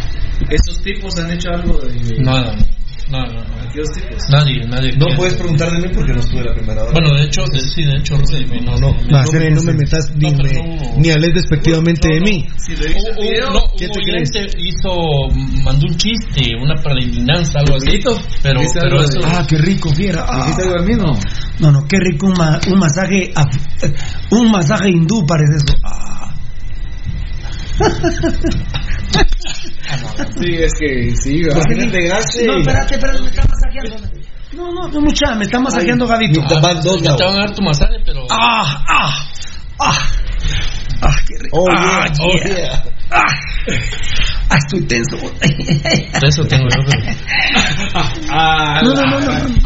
[0.50, 2.20] ¿Estos tipos han hecho algo de.?
[2.20, 2.56] Nada.
[2.56, 2.81] No,
[3.12, 3.42] no, no.
[3.62, 4.18] ¿Aquellos tipos?
[4.30, 4.92] Nadie, nadie.
[4.94, 5.16] No quiere.
[5.18, 6.92] puedes preguntar de mí porque no estuve la primera hora.
[6.92, 8.18] Bueno, de hecho, de- sí, de hecho.
[8.18, 12.08] No, no, Va, no, me, no me metas ni, No, me- no- ni hables despectivamente
[12.10, 12.46] de mí.
[12.58, 14.32] Si lo video, no, ¿qué te crees?
[14.58, 15.30] hizo,
[15.64, 18.00] mandó un chiste, una preliminanza, algo así.
[18.42, 19.20] Pero, pero eso.
[19.24, 20.26] Ah, qué rico, fiera.
[20.28, 20.54] Ah.
[21.60, 23.32] No, no, qué rico un, ma- un masaje
[24.32, 25.74] un masaje hindú parece eso.
[25.84, 26.34] Ah.
[30.40, 31.64] Sí, es que sí, ¿Por ¿verdad?
[31.70, 32.46] qué le pegaste?
[32.48, 34.10] No, espérate, espérate, me está masajeando.
[34.54, 36.42] No, no, no mucha, me está masajeando Gabito.
[36.48, 37.20] Te van dos, te Gabo.
[37.20, 38.26] van a dar tu masaje, pero.
[38.30, 39.28] Ah, ah,
[39.80, 40.08] ah.
[41.04, 41.58] Ah, qué rico.
[41.60, 42.58] Oh, ah, yeah, oh, yeah.
[42.58, 42.84] yeah.
[43.12, 43.26] Ah.
[44.50, 45.18] Ah, estoy tenso.
[45.18, 46.84] De eso tengo yo.
[46.86, 47.16] pero-
[48.32, 49.62] Ah, No, no, no, no.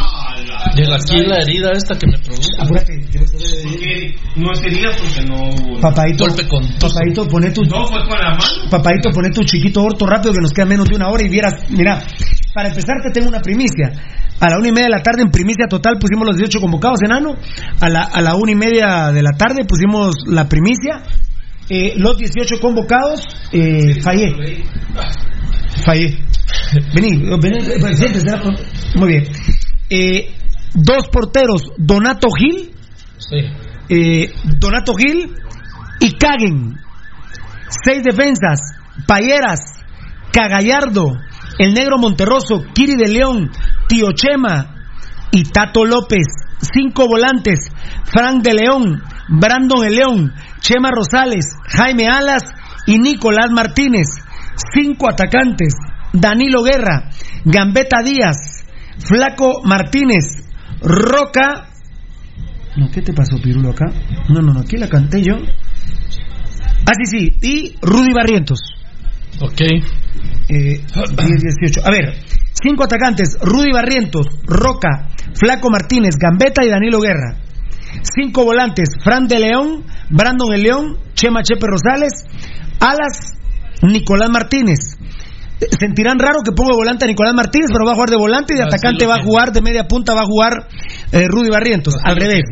[0.76, 2.50] De la, aquí la herida esta que me produce.
[2.60, 2.94] Apúrate.
[3.14, 5.80] Porque no sería porque no hubo.
[5.82, 8.44] Papadito, Golpe con papadito, poné tu, No fue con la mano.
[8.70, 11.54] papadito, poné tu chiquito orto rápido que nos queda menos de una hora y vieras,
[11.70, 12.02] mira,
[12.54, 13.92] para empezar te tengo una primicia.
[14.40, 17.00] A la una y media de la tarde en primicia total pusimos los 18 convocados,
[17.06, 17.36] enano.
[17.80, 21.04] A la, a la una y media de la tarde pusimos la primicia
[21.70, 23.22] Eh, los 18 convocados,
[23.52, 24.28] eh, fallé.
[25.84, 26.18] Fallé.
[26.94, 28.54] Vení, vení, eh, siéntese, será por-
[29.00, 29.24] Muy bien.
[29.90, 30.30] Eh,
[30.76, 32.72] dos porteros, Donato Gil,
[33.90, 35.34] eh, Donato Gil
[36.00, 36.78] y Caguen.
[37.84, 38.60] Seis defensas,
[39.08, 39.60] Payeras,
[40.32, 41.14] Cagallardo,
[41.58, 43.50] el negro Monterroso, Kiri de León,
[43.88, 44.76] Tío Chema
[45.32, 46.26] y Tato López.
[46.62, 47.70] Cinco volantes,
[48.06, 52.44] Frank de León, Brandon de León, Chema Rosales, Jaime Alas
[52.88, 54.08] y Nicolás Martínez.
[54.74, 55.76] Cinco atacantes,
[56.14, 57.10] Danilo Guerra,
[57.44, 58.64] Gambetta Díaz,
[59.00, 60.45] Flaco Martínez,
[60.86, 61.68] Roca.
[62.78, 63.86] No, ¿qué te pasó, Pirulo, acá?
[64.30, 65.36] No, no, no, aquí la canté yo.
[66.86, 68.60] Ah, sí, sí, y Rudy Barrientos.
[69.42, 69.62] Ok.
[69.62, 69.82] Eh,
[70.48, 70.86] 10,
[71.18, 71.82] 18.
[71.84, 72.14] A ver,
[72.62, 77.38] cinco atacantes: Rudy Barrientos, Roca, Flaco Martínez, Gambetta y Danilo Guerra.
[78.04, 82.26] Cinco volantes: Fran de León, Brandon de León, Chema Chepe Rosales,
[82.80, 83.34] Alas,
[83.82, 84.95] Nicolás Martínez.
[85.60, 88.18] Eh, Sentirán raro que ponga de volante a Nicolás Martínez, pero va a jugar de
[88.18, 90.68] volante y de Así atacante va a jugar, de media punta va a jugar
[91.12, 91.96] eh, Rudy Barrientos.
[92.04, 92.44] Al revés.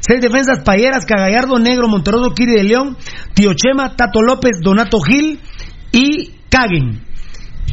[0.00, 2.96] Seis defensas: Payeras, Cagallardo, Negro, Monteroso, Kiri de León,
[3.34, 5.40] Tío Chema, Tato López, Donato Gil
[5.92, 7.06] y Caguen.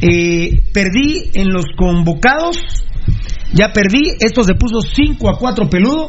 [0.00, 2.58] Eh, perdí en los convocados.
[3.52, 4.12] Ya perdí.
[4.20, 6.08] Esto se puso 5 a 4 peludo.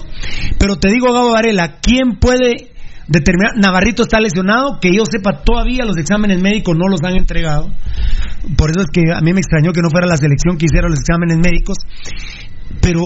[0.59, 2.71] Pero te digo, Gabo Varela, ¿quién puede
[3.10, 3.57] determinar?
[3.57, 4.80] Navarrito está lesionado.
[4.80, 7.69] Que yo sepa, todavía los exámenes médicos no los han entregado.
[8.56, 10.88] Por eso es que a mí me extrañó que no fuera la selección que hiciera
[10.88, 11.77] los exámenes médicos.
[12.81, 13.02] Pero.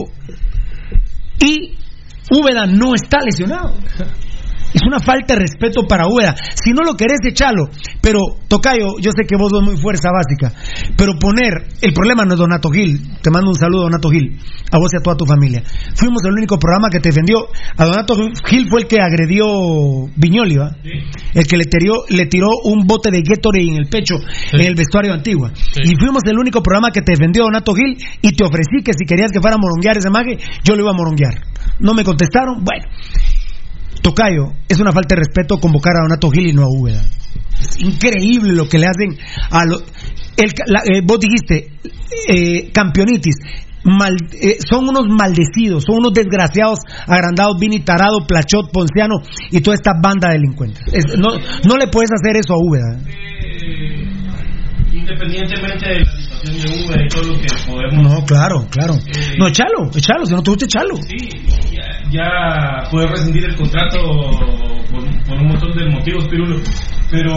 [1.40, 1.76] Y
[2.32, 3.76] Úbeda no está lesionado.
[4.74, 6.36] Es una falta de respeto para Úbeda.
[6.56, 7.70] Si no lo querés, echalo.
[8.02, 10.52] Pero, Tocayo, yo sé que vos sos muy fuerza básica.
[10.98, 11.68] Pero poner.
[11.82, 13.00] El problema no es Donato Gil.
[13.22, 14.40] Te mando un saludo, Donato Gil.
[14.72, 15.64] A vos y a toda tu familia.
[15.96, 17.48] Fuimos el único programa que te defendió.
[17.78, 19.46] A Donato Gil fue el que agredió
[20.16, 20.76] Viñoli, ¿va?
[21.34, 24.16] El que le tiró, le tiró un bote de Gatorade en el pecho
[24.52, 25.52] en el vestuario Antigua.
[25.84, 27.98] Y fuimos el único programa que te defendió Donato Gil.
[28.22, 30.92] Y te ofrecí que si querías que fuera a moronguear ese mague, yo lo iba
[30.92, 31.34] a moronguear.
[31.80, 32.64] No me contestaron.
[32.64, 32.86] Bueno.
[34.04, 37.02] Tocayo, es una falta de respeto convocar a Donato Gil y no a Úbeda.
[37.60, 39.18] Es increíble lo que le hacen
[39.50, 39.84] a los.
[41.06, 41.72] vos dijiste,
[42.28, 43.36] eh, campeonitis.
[43.86, 49.16] Mal- eh, son unos maldecidos, son unos desgraciados, agrandados, Vini Tarado, Plachot, Ponciano
[49.52, 50.84] y toda esta banda de delincuentes.
[50.94, 51.30] Es- no,
[51.68, 53.00] no le puedes hacer eso a Úbeda.
[54.94, 58.04] Independientemente de la situación de Uber y todo lo que podemos.
[58.20, 58.96] No, claro, claro.
[59.38, 60.96] No, echalo, echalo, si no te gusta, echalo.
[60.98, 61.18] Sí,
[62.12, 64.00] ya, poder rescindir el contrato
[64.92, 66.58] por, por un montón de motivos, Pirulo.
[67.12, 67.36] Pero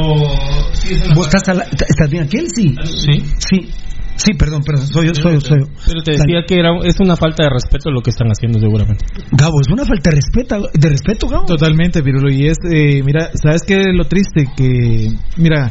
[0.72, 2.46] sí es una ¿Vos estás, al- estás bien aquí, él?
[2.54, 2.74] Sí.
[2.84, 3.24] Sí.
[3.38, 3.70] Sí.
[4.18, 5.66] Sí, perdón, perdón, soy yo, soy yo, soy yo.
[5.86, 9.04] Pero te decía que era, es una falta de respeto lo que están haciendo seguramente.
[9.30, 11.44] Gabo, es una falta de respeto, de respeto, Gabo.
[11.44, 12.30] Totalmente, Pirulo.
[12.32, 14.46] Y es, eh, mira, ¿sabes qué es lo triste?
[14.56, 15.70] Que, mira,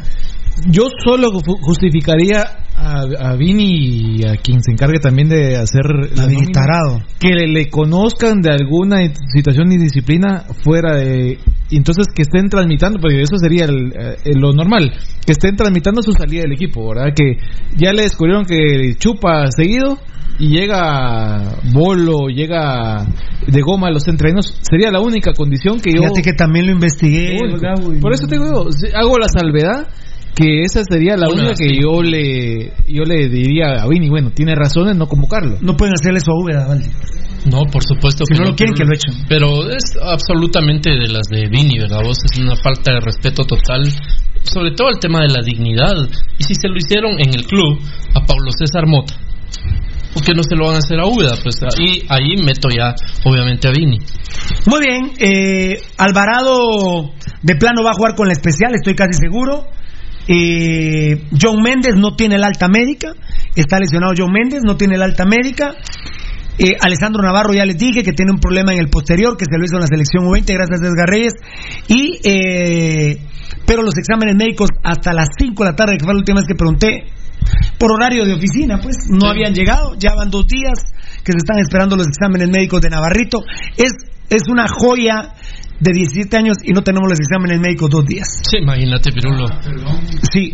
[0.70, 2.42] yo solo ju- justificaría
[2.76, 5.84] a, a Vini y a quien se encargue también de hacer
[6.16, 7.00] la tarado.
[7.18, 8.98] que le, le conozcan de alguna
[9.34, 11.38] situación y disciplina fuera de
[11.70, 14.92] entonces que estén tramitando porque eso sería el, eh, lo normal
[15.24, 17.38] que estén tramitando su salida del equipo verdad que
[17.76, 19.98] ya le descubrieron que chupa seguido
[20.38, 23.06] y llega bolo llega
[23.46, 26.72] de goma a los entrenos sería la única condición que yo Fíjate que también lo
[26.72, 27.38] investigué,
[28.00, 29.88] Por eso te digo, hago la salvedad
[30.36, 34.54] que esa sería la única que yo le yo le diría a Vini, bueno, tiene
[34.54, 35.56] razón en no convocarlo.
[35.62, 36.90] No pueden hacerle eso a Úbeda, Valdi.
[37.50, 39.14] No, por supuesto Si que no lo quieren, que lo echen.
[39.28, 42.00] Pero es absolutamente de las de Vini, ¿verdad?
[42.04, 43.88] Vos es una falta de respeto total,
[44.42, 45.94] sobre todo el tema de la dignidad.
[46.38, 47.80] Y si se lo hicieron en el club
[48.14, 49.14] a Pablo César Mota,
[50.12, 51.36] ¿por qué no se lo van a hacer a Úbeda?
[51.42, 52.94] Pues ahí, ahí meto ya,
[53.24, 53.98] obviamente, a Vini.
[54.66, 59.64] Muy bien, eh, Alvarado de plano va a jugar con la especial, estoy casi seguro.
[60.28, 63.12] Eh, John Méndez no tiene el alta médica,
[63.54, 65.74] está lesionado John Méndez, no tiene el alta médica.
[66.58, 69.58] Eh, Alessandro Navarro ya les dije que tiene un problema en el posterior, que se
[69.58, 71.32] lo hizo en la selección U20 gracias a Edgar Reyes.
[71.88, 73.18] Y, eh,
[73.66, 76.48] pero los exámenes médicos hasta las 5 de la tarde, que fue la última vez
[76.48, 77.04] que pregunté,
[77.78, 80.80] por horario de oficina, pues no habían llegado, ya van dos días
[81.22, 83.42] que se están esperando los exámenes médicos de Navarrito.
[83.76, 83.92] Es,
[84.30, 85.34] es una joya
[85.80, 88.26] de 17 años y no tenemos los exámenes médicos dos días.
[88.48, 89.46] Sí, imagínate, Pirulo.
[90.32, 90.52] Sí.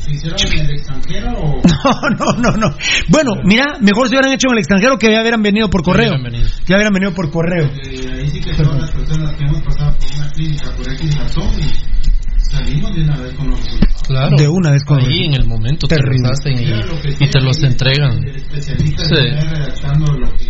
[0.00, 1.62] ¿Se hicieron en el extranjero o.?
[1.82, 2.76] No, no, no, no.
[3.08, 6.12] Bueno, mira, mejor si hubieran hecho en el extranjero que ya hubieran venido por correo.
[6.22, 6.32] Que
[6.66, 7.64] ya hubieran venido por correo.
[7.66, 11.18] Eh, ahí sí que todas las personas que hemos pasado por una clínica por X
[11.18, 14.02] razón y salimos de una vez con los resultados.
[14.06, 14.36] Claro.
[14.36, 16.28] De una vez con Ahí en el momento Terrible.
[16.42, 18.22] te y, y te los entregan.
[18.24, 19.14] El especialista Sí.
[19.14, 20.48] está redactando lo que,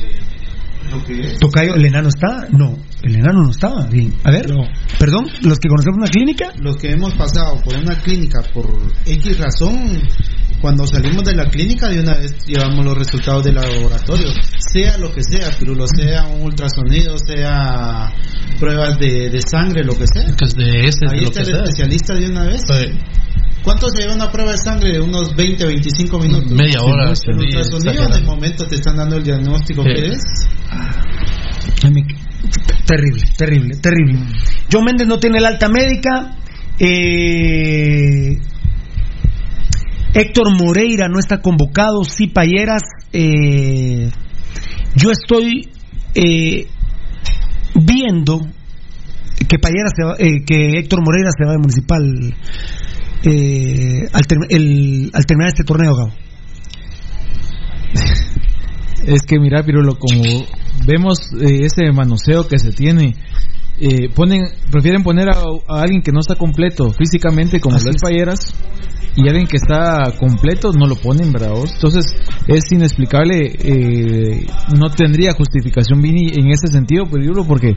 [0.91, 1.39] lo que es.
[1.39, 2.47] ¿Tocayo, el enano está?
[2.51, 2.77] No.
[3.03, 3.87] El enano no estaba.
[3.87, 4.13] Bien.
[4.25, 4.47] A ver,
[4.99, 6.53] perdón, los que conocemos una clínica.
[6.59, 8.67] Los que hemos pasado por una clínica por
[9.07, 10.01] X razón,
[10.61, 14.29] cuando salimos de la clínica de una vez llevamos los resultados del laboratorio,
[14.73, 18.13] sea lo que sea, pirulo, sea un ultrasonido, sea
[18.61, 20.25] pruebas de, de sangre, lo que sea.
[20.27, 21.57] de ese, Ahí de está el sea.
[21.65, 22.63] especialista de una vez.
[23.65, 24.93] ¿Cuánto se lleva una prueba de sangre?
[24.93, 26.51] De unos 20, 25 minutos.
[26.51, 29.89] Media hora, Sí, sí, El sí, ultrasonido de momento te están dando el diagnóstico Sí.
[29.95, 30.23] que es.
[31.85, 32.03] A mí-
[32.87, 34.19] Terrible, terrible, terrible.
[34.71, 36.37] John Méndez no tiene el alta médica.
[36.79, 38.37] Eh,
[40.15, 42.05] Héctor Moreira no está convocado.
[42.05, 42.83] Sí, Payeras.
[43.13, 44.11] eh,
[44.95, 45.71] yo estoy
[46.15, 46.67] eh,
[47.75, 48.41] viendo
[49.49, 52.35] que Payeras se va- que Héctor Moreira se va de municipal
[54.13, 56.13] al, al terminar este torneo, Gabo.
[59.07, 60.23] Es que mira, Pirulo, como
[60.87, 63.15] vemos eh, ese manoseo que se tiene,
[63.81, 65.39] eh, ponen, prefieren poner a,
[65.69, 68.03] a alguien que no está completo físicamente, como Así es.
[68.03, 68.55] Payeras,
[69.17, 71.53] y alguien que está completo no lo ponen, ¿verdad?
[71.75, 72.07] Entonces
[72.47, 74.47] es inexplicable, eh,
[74.79, 77.77] no tendría justificación Vini en ese sentido, Pirulo, porque,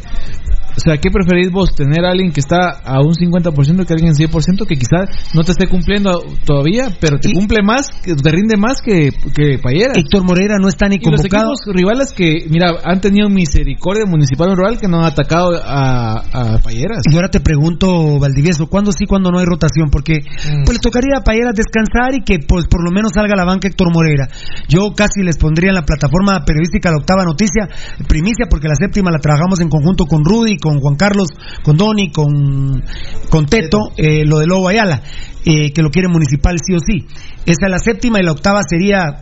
[0.76, 1.74] o sea, ¿qué preferís vos?
[1.76, 5.52] ¿Tener a alguien que está a un 50% que alguien 100% que quizás no te
[5.52, 6.12] esté cumpliendo
[6.46, 9.98] todavía, pero te cumple más, que te rinde más que, que Payeras?
[9.98, 11.54] Héctor Moreira no está ni Y los convocado.
[11.54, 16.56] equipos rivales que, mira, han tenido misericordia municipal o rural que no han atacado a,
[16.56, 17.04] a Payeras.
[17.12, 19.90] Y ahora te pregunto, Valdivieso, ¿cuándo sí, cuándo no hay rotación?
[19.90, 20.20] Porque
[20.66, 23.46] pues le tocaría a Payeras descansar y que pues por lo menos salga a la
[23.46, 24.28] banca Héctor Moreira.
[24.68, 27.70] Yo casi les pondría en la plataforma periodística la octava noticia,
[28.08, 31.30] primicia, porque la séptima la trabajamos en conjunto con Rudy, con Juan Carlos,
[31.64, 32.84] con Doni, con,
[33.30, 35.02] con Teto, eh, lo de Lobo Ayala,
[35.46, 37.06] eh, que lo quiere municipal sí o sí.
[37.46, 39.22] Esa es la séptima y la octava sería...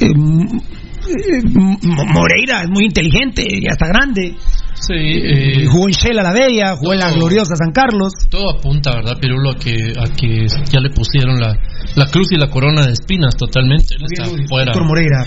[0.00, 1.42] eh, eh,
[2.14, 4.34] Moreira es muy inteligente, ya está grande.
[4.80, 8.12] Sí, eh, jugó en Shela la Bella, jugó en la gloriosa San Carlos.
[8.30, 9.50] todo apunta, ¿verdad, Pirulo?
[9.50, 11.54] A que, a que ya le pusieron la,
[11.96, 13.96] la cruz y la corona de espinas totalmente.
[13.96, 14.70] Él está fuera.
[14.70, 15.26] Héctor Moreira.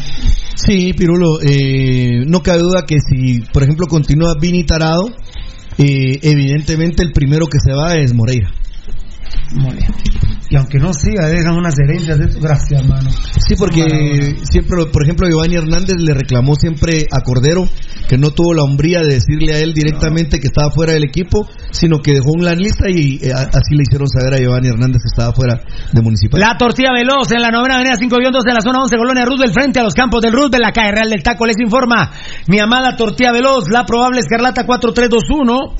[0.56, 5.10] Sí, Pirulo, eh, no cabe duda que si, por ejemplo, continúa Vini Tarado,
[5.78, 8.52] eh, evidentemente el primero que se va es Moreira.
[10.52, 13.10] Y aunque no siga, dejan unas herencias de Gracias, mano.
[13.48, 17.70] Sí, porque siempre, por ejemplo, Giovanni Hernández le reclamó siempre a Cordero
[18.10, 21.48] que no tuvo la hombría de decirle a él directamente que estaba fuera del equipo,
[21.72, 25.08] sino que dejó una lista y eh, así le hicieron saber a Giovanni Hernández que
[25.08, 25.62] estaba fuera
[25.94, 26.42] de Municipal.
[26.42, 29.54] La tortilla veloz en la novena avenida 5 2 de la zona 11 Colonia Roosevelt
[29.54, 32.12] frente a los campos del Roosevelt, la calle Real del Taco les informa.
[32.48, 35.76] Mi amada tortilla veloz, la probable escarlata 4321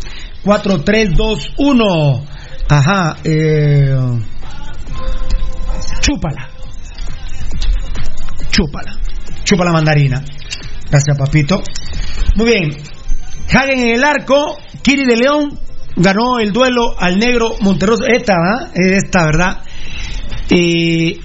[0.46, 2.24] 4321.
[2.70, 4.31] Ajá, eh
[6.02, 6.50] chúpala.
[8.52, 8.92] Chúpala.
[9.44, 10.24] Chúpala mandarina.
[10.90, 11.62] Gracias, papito.
[12.36, 12.72] Muy bien.
[13.54, 15.60] Hagen en el arco, Kiri de León
[15.96, 18.06] ganó el duelo al negro Monterroso.
[18.06, 18.72] Esta, ¿verdad?
[18.76, 19.58] Esta, ¿verdad?
[20.50, 21.20] Eh,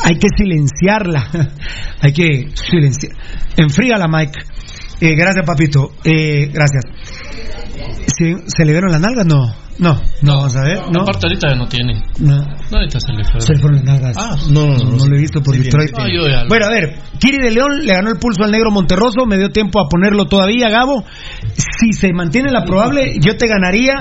[0.00, 1.28] hay que silenciarla.
[2.00, 3.12] hay que silenciar.
[3.56, 4.40] Enfríala, Mike.
[5.00, 5.92] Eh, gracias, papito.
[6.04, 6.84] Eh, gracias.
[8.06, 9.26] ¿Se, ¿Se le vieron las nalgas?
[9.26, 9.54] No.
[9.78, 10.78] No, no, vamos a ver.
[10.90, 11.02] No.
[11.02, 12.02] Aparte ahorita ya no tiene.
[12.18, 12.36] No.
[12.38, 13.40] No, ahorita se le fue.
[13.40, 14.16] Se le fueron las nalgas.
[14.18, 15.92] Ah, no, no, no, lo he visto por Detroit.
[15.96, 18.50] No, yo ya lo- Bueno, a ver, Kiri de León le ganó el pulso al
[18.50, 21.04] negro Monterroso, me dio tiempo a ponerlo todavía, Gabo.
[21.54, 23.94] Si se mantiene la probable, yo te ganaría,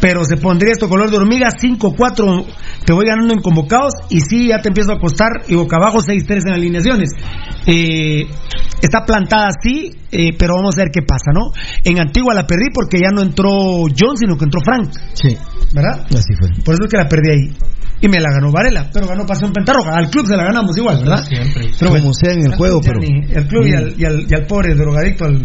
[0.00, 2.46] pero se pondría esto color de hormiga, 5-4,
[2.84, 5.98] te voy ganando en convocados, y sí, ya te empiezo a costar, y boca abajo
[5.98, 7.10] 6-3 en alineaciones.
[7.66, 8.26] Eh,
[8.82, 11.52] está plantada así, eh, pero vamos a ver qué pasa, ¿no?
[11.84, 13.50] En Antigua la perdí porque ya no entró
[13.96, 14.90] John, sino que entró Frank.
[15.14, 15.36] Sí.
[15.72, 16.06] ¿Verdad?
[16.08, 16.48] Así fue.
[16.64, 17.56] Por eso es que la perdí ahí.
[18.02, 19.90] Y me la ganó Varela, pero ganó Pasión Pentarroja.
[19.94, 21.22] Al club se la ganamos igual, ¿verdad?
[21.22, 21.70] Siempre.
[21.78, 24.34] Pero Como sea en el juego, pero- ni- el club y, al, y, al, y
[24.34, 25.38] al pobre drogadicto, al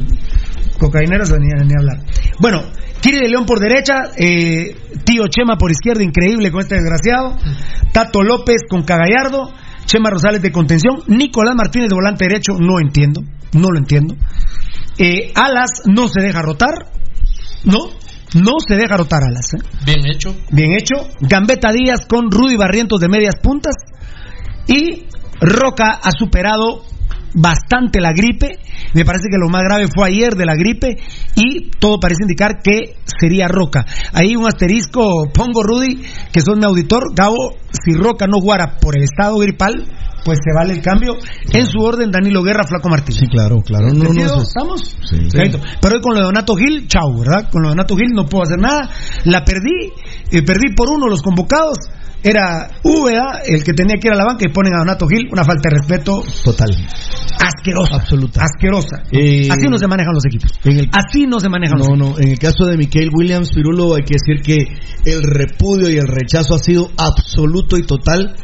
[0.80, 2.06] cocainero, se ni, ni hablar.
[2.40, 2.64] Bueno,
[3.02, 7.38] Kiri de León por derecha, eh, Tío Chema por izquierda, increíble con este desgraciado.
[7.92, 9.54] Tato López con Cagallardo.
[9.86, 11.04] Chema Rosales de contención.
[11.08, 13.22] Nicolás Martínez de volante derecho, no entiendo.
[13.54, 14.16] No lo entiendo.
[14.98, 16.74] Eh, Alas no se deja rotar.
[17.64, 17.92] No,
[18.34, 19.54] no se deja rotar Alas.
[19.54, 19.60] ¿eh?
[19.86, 20.36] Bien hecho.
[20.52, 21.08] Bien hecho.
[21.22, 23.76] Gambetta Díaz con Rudy Barrientos de medias puntas.
[24.68, 25.06] Y
[25.40, 26.84] Roca ha superado
[27.36, 28.58] bastante la gripe.
[28.94, 30.98] Me parece que lo más grave fue ayer de la gripe.
[31.36, 33.86] Y todo parece indicar que sería Roca.
[34.14, 36.02] Ahí un asterisco, pongo Rudy,
[36.32, 37.14] que son mi auditor.
[37.14, 39.86] Gabo, si Roca no jugara por el estado gripal,
[40.24, 41.16] pues se vale el cambio.
[41.54, 43.20] En su orden, Danilo Guerra, Flaco Martínez.
[43.20, 43.94] Sí, claro, claro.
[43.94, 44.96] No, no, ¿Estamos?
[45.04, 45.18] Sí.
[45.32, 45.60] Perfecto.
[45.80, 47.50] Pero hoy con lo de Donato Gil, chau, ¿verdad?
[47.52, 48.90] Con lo de Donato Gil no puedo hacer nada.
[49.26, 49.92] La perdí,
[50.32, 51.78] eh, perdí por uno los convocados.
[52.24, 55.28] Era Úbeda el que tenía que ir a la banca y ponen a Donato Gil
[55.32, 56.70] una falta de respeto Total.
[57.40, 57.96] asquerosa.
[57.96, 58.42] Absoluta.
[58.44, 59.04] Asquerosa.
[59.12, 60.52] Eh, Así no se manejan los equipos.
[60.64, 62.18] El- Así no se manejan los No, equipos.
[62.18, 65.98] no, en el caso de Michael Williams Pirulo hay que decir que el repudio y
[65.98, 68.36] el rechazo ha sido absoluto y total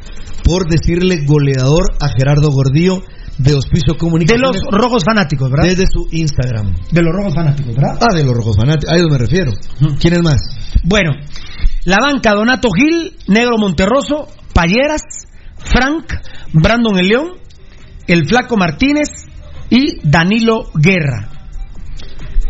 [0.43, 3.01] por decirle goleador a Gerardo Gordillo
[3.37, 5.65] de Hospicio De Comunicaciones los rojos fanáticos, ¿verdad?
[5.69, 6.73] desde su Instagram.
[6.91, 7.97] De los rojos fanáticos, ¿verdad?
[7.99, 9.51] Ah, de los rojos fanáticos, a ellos me refiero.
[9.99, 10.41] ¿Quién es más?
[10.83, 11.11] Bueno,
[11.85, 15.01] la banca Donato Gil, Negro Monterroso, Payeras,
[15.57, 16.13] Frank,
[16.53, 17.27] Brandon El León,
[18.07, 19.09] el Flaco Martínez
[19.69, 21.29] y Danilo Guerra.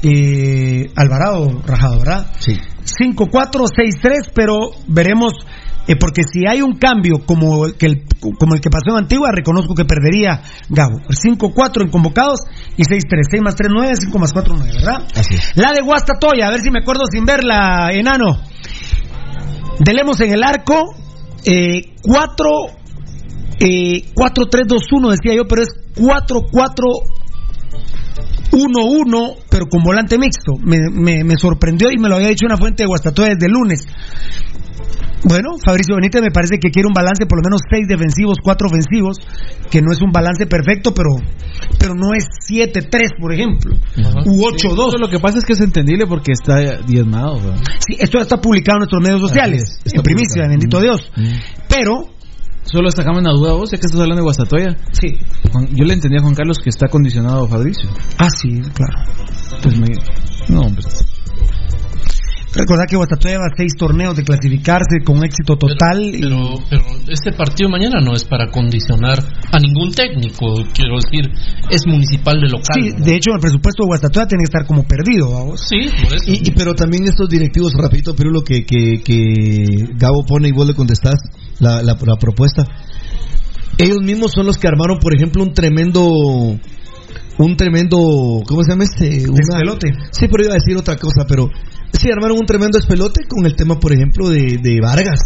[0.04, 2.32] Eh, Alvarado Rajado, ¿verdad?
[2.40, 2.58] Sí.
[2.84, 5.34] 5-4-6-3, pero veremos,
[5.88, 9.04] eh, porque si hay un cambio como el, que el, como el que pasó en
[9.04, 10.98] Antigua, reconozco que perdería Gabo.
[11.08, 12.40] 5-4 en convocados
[12.76, 13.04] y 6-3.
[13.30, 15.08] 6 más 3, 9, 5 más 4, 9, ¿verdad?
[15.16, 15.52] Así es.
[15.56, 18.42] La de Guastatoya, a ver si me acuerdo sin verla, enano.
[19.80, 20.94] Delemos en el arco,
[21.46, 22.46] eh, 4,
[23.60, 25.70] eh, 4-3-2-1 decía yo, pero es
[28.52, 30.54] 4-4-1-1, pero con volante mixto.
[30.64, 33.52] Me, me- me sorprendió y me lo había dicho una fuente de Guastatoya desde el
[33.54, 33.88] lunes.
[35.24, 38.68] Bueno, Fabricio Benítez me parece que quiere un balance por lo menos 6 defensivos, 4
[38.68, 39.18] ofensivos,
[39.70, 41.10] que no es un balance perfecto, pero,
[41.78, 42.90] pero no es 7-3,
[43.20, 43.76] por ejemplo,
[44.26, 44.98] u 8-2.
[45.00, 46.58] Lo que pasa es que es entendible porque está
[46.88, 47.36] diezmado.
[47.40, 47.58] ¿verdad?
[47.86, 50.50] Sí, esto ya está publicado en nuestros medios sociales, está en primicia, publicado.
[50.50, 50.82] bendito Mm.
[50.82, 51.12] Dios.
[51.70, 52.08] Pero,
[52.64, 54.78] Solo sacame una duda vos, ya que estás hablando de Guastatoya.
[54.92, 55.08] sí,
[55.52, 57.90] Juan- yo le entendía a Juan Carlos que está condicionado a Fabricio.
[58.20, 58.94] ah, sí, claro.
[59.64, 59.88] Pues me...
[60.48, 60.84] No, hombre.
[62.54, 66.04] Recordad que Guastatoya va a seis torneos de clasificarse con éxito total.
[66.04, 69.20] y- Pero, pero este partido mañana no es para condicionar
[69.52, 71.32] a ningún técnico, quiero decir,
[71.70, 72.76] es municipal de local.
[72.76, 75.62] sí, de hecho, el presupuesto de Guastatoya tiene que estar como perdido, vamos.
[75.68, 76.26] Sí, por eso.
[76.30, 80.68] Y, y- pero también estos directivos, rapidito, Pirulo, que, que, que Gabo pone y vos
[80.68, 81.16] le contestás
[81.60, 82.64] la, la, la propuesta.
[83.78, 86.04] Ellos mismos son los que armaron, por ejemplo, un tremendo
[87.38, 87.98] un tremendo,
[88.46, 89.28] ¿cómo se llama este?
[89.28, 89.94] Una- Despelote.
[90.12, 91.48] Sí, pero iba a decir otra cosa, pero
[91.94, 95.20] sí armaron un tremendo espelote con el tema, por ejemplo, de, de Vargas.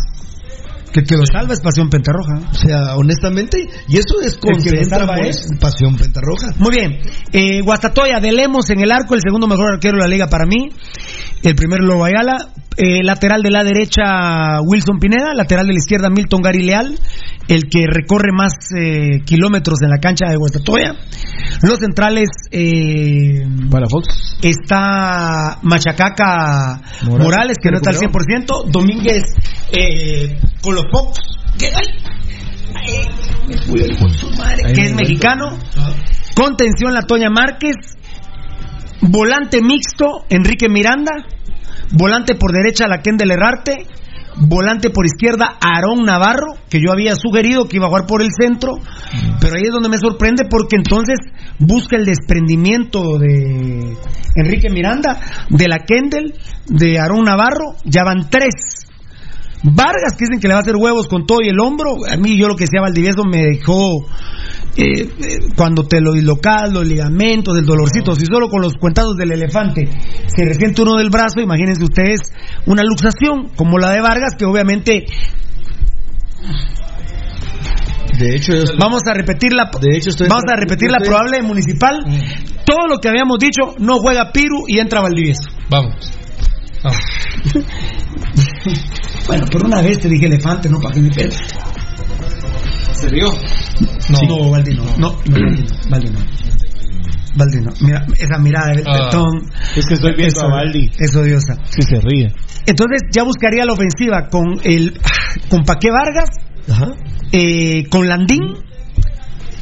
[0.93, 2.39] Que que lo salva es Pasión Pentarroja.
[2.51, 6.47] O sea, honestamente, y eso es El que lo salva por es- pasión pentarroja.
[6.57, 6.99] Muy bien.
[7.33, 10.45] Eh, Guastatoya de Lemos en el arco, el segundo mejor arquero de la liga para
[10.45, 10.69] mí.
[11.43, 12.37] El primero Lobo Ayala.
[12.77, 15.33] Eh, lateral de la derecha Wilson Pineda.
[15.33, 16.97] Lateral de la izquierda Milton Gary Leal.
[17.47, 20.93] El que recorre más eh, kilómetros en la cancha de Guastatoya.
[21.61, 22.29] Los centrales.
[22.51, 24.37] Eh, Para Fox.
[24.41, 28.71] está Machacaca Morales, Morales, que no está al 100%.
[28.71, 29.23] Domínguez
[29.71, 31.19] eh, con los Fox.
[34.65, 35.57] Ahí que es mexicano.
[36.35, 37.75] Contención La Toña Márquez.
[39.01, 41.11] Volante mixto Enrique Miranda.
[41.91, 43.87] Volante por derecha la Kendall Herrarte.
[44.37, 48.29] Volante por izquierda Aarón Navarro, que yo había sugerido que iba a jugar por el
[48.37, 48.73] centro,
[49.39, 51.19] pero ahí es donde me sorprende porque entonces
[51.57, 53.95] busca el desprendimiento de
[54.35, 56.33] Enrique Miranda, de la Kendall,
[56.67, 58.85] de Aarón Navarro, ya van tres.
[59.63, 61.95] Vargas, que dicen que le va a hacer huevos con todo y el hombro.
[62.07, 64.05] A mí, yo lo que decía Valdivieso me dejó.
[64.77, 69.15] Eh, eh, cuando te lo dislocas, los ligamentos, el dolorcito, si solo con los cuentados
[69.15, 69.89] del elefante
[70.27, 72.19] se resiente uno del brazo, imagínense ustedes
[72.65, 75.05] una luxación como la de Vargas, que obviamente
[78.19, 81.99] De hecho, vamos a repetir la, De hecho, estoy- vamos a repetir la probable municipal.
[82.65, 85.49] Todo lo que habíamos dicho, no juega Piru y entra Valdivieso.
[85.69, 85.95] Vamos.
[86.83, 86.99] Vamos.
[89.27, 91.39] Bueno, por una vez te dije elefante, no para que me pierdas.
[92.95, 93.27] ¿Se rió?
[94.09, 94.83] No, no, Valdi no.
[94.97, 95.37] No, no,
[95.89, 96.19] Valdi no.
[97.37, 97.71] Valdi no.
[97.81, 99.05] Mira, esa mirada de Ah.
[99.05, 99.41] betón.
[99.75, 100.89] Es que estoy viendo Eso- a Valdi.
[100.97, 101.55] Es odiosa.
[101.65, 102.33] Sí, se ríe.
[102.65, 104.97] Entonces ya buscaría la ofensiva con el
[105.49, 106.29] con Paqué Vargas,
[106.69, 106.93] Ajá.
[107.31, 108.41] eh, con Landín,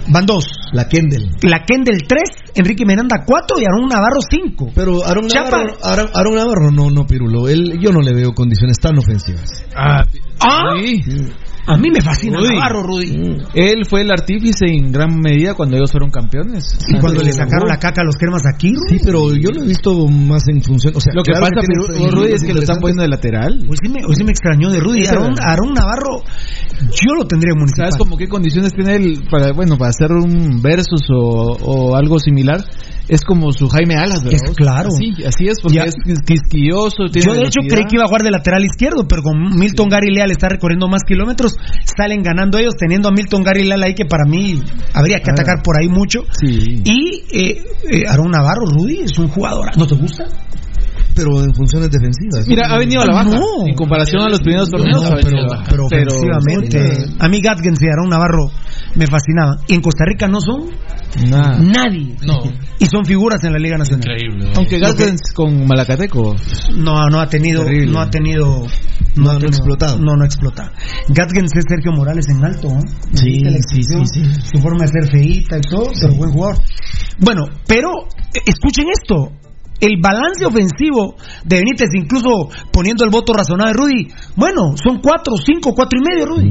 [0.08, 0.46] van dos.
[0.72, 1.32] La Kendall.
[1.42, 4.72] La Kendall 3, Enrique Miranda 4 y Aarón Navarro 5.
[4.76, 5.50] Pero Aaron Chapa.
[5.58, 7.48] Navarro, Aaron, Aaron Navarro no, no, Pirulo.
[7.48, 9.64] Él, yo no le veo condiciones tan ofensivas.
[9.76, 10.04] Ah,
[10.40, 11.02] Ah, sí.
[11.66, 12.56] A mí me fascina Rudy.
[12.56, 13.38] Navarro, Rudy.
[13.54, 16.78] Él fue el artífice en gran medida cuando ellos fueron campeones.
[16.88, 19.68] Y cuando le sacaron la caca a los cremas aquí, Sí, pero yo lo he
[19.68, 20.94] visto más en función.
[20.96, 23.10] O sea, Lo que claro pasa, tiene Piru- Rudy, es que lo están poniendo de
[23.10, 23.60] lateral.
[23.70, 25.04] Hoy sí me, hoy sí me extrañó de Rudy.
[25.06, 26.24] Aarón, Navarro,
[26.92, 27.68] Yo lo tendría en.
[27.76, 32.20] ¿Sabes como qué condiciones tiene él para, bueno, para hacer un versus o, o algo
[32.20, 32.64] similar?
[33.08, 34.40] Es como su Jaime Alas, ¿verdad?
[34.50, 34.90] Es claro.
[34.90, 35.84] Así, así es, porque Ya.
[35.84, 37.06] es quis- quisquilloso.
[37.12, 39.90] Tiene Yo de hecho creí que iba a jugar de lateral izquierdo, pero con Milton
[39.90, 41.54] Gary Leal está recorriendo más kilómetros,
[41.98, 44.62] salen ganando ellos, teniendo a Milton Gary Leal ahí que para mí
[44.94, 45.34] habría que Ah.
[45.34, 46.22] atacar por ahí mucho.
[46.40, 46.82] Sí.
[46.86, 49.78] Y eh, eh, Aaron Navarro, Rudy, es un jugador.
[49.78, 50.26] ¿No te gusta?
[51.16, 52.48] Pero en funciones defensivas.
[52.48, 53.30] Mira, ha venido a la baja.
[53.40, 53.68] No.
[53.68, 55.04] En comparación a los primeros torneos.
[55.70, 57.06] pero, pero ofensivamente.
[57.20, 58.50] a mí Gatkins y Aaron Navarro
[58.96, 59.58] me fascinaban.
[59.68, 60.70] Y en Costa Rica no son
[61.30, 61.60] Nah.
[61.60, 62.16] nadie.
[62.26, 62.42] No,
[62.80, 64.02] Y son figuras en la Liga Nacional.
[64.10, 64.52] increíble.
[64.56, 66.36] Aunque Gaskins con Malacateco.
[66.76, 67.92] No, no ha tenido, Terrible.
[67.92, 68.48] no ha tenido,
[69.16, 70.00] No, ha no tenido- explotado.
[70.00, 70.72] No, no ha explotado.
[71.10, 72.82] Gatkins es Sergio Morales en alto, ¿no?
[73.14, 73.40] Sí,
[73.72, 74.24] sí, sí, sí.
[74.52, 76.58] Su forma de ser feíta y todo, pero buen jugador.
[77.20, 77.90] Bueno, pero
[78.34, 79.32] eh, escuchen esto.
[79.80, 85.34] El balance ofensivo de Benítez, incluso poniendo el voto razonable de Rudy, bueno, son cuatro,
[85.44, 86.50] cinco, cuatro y medio, Rudy.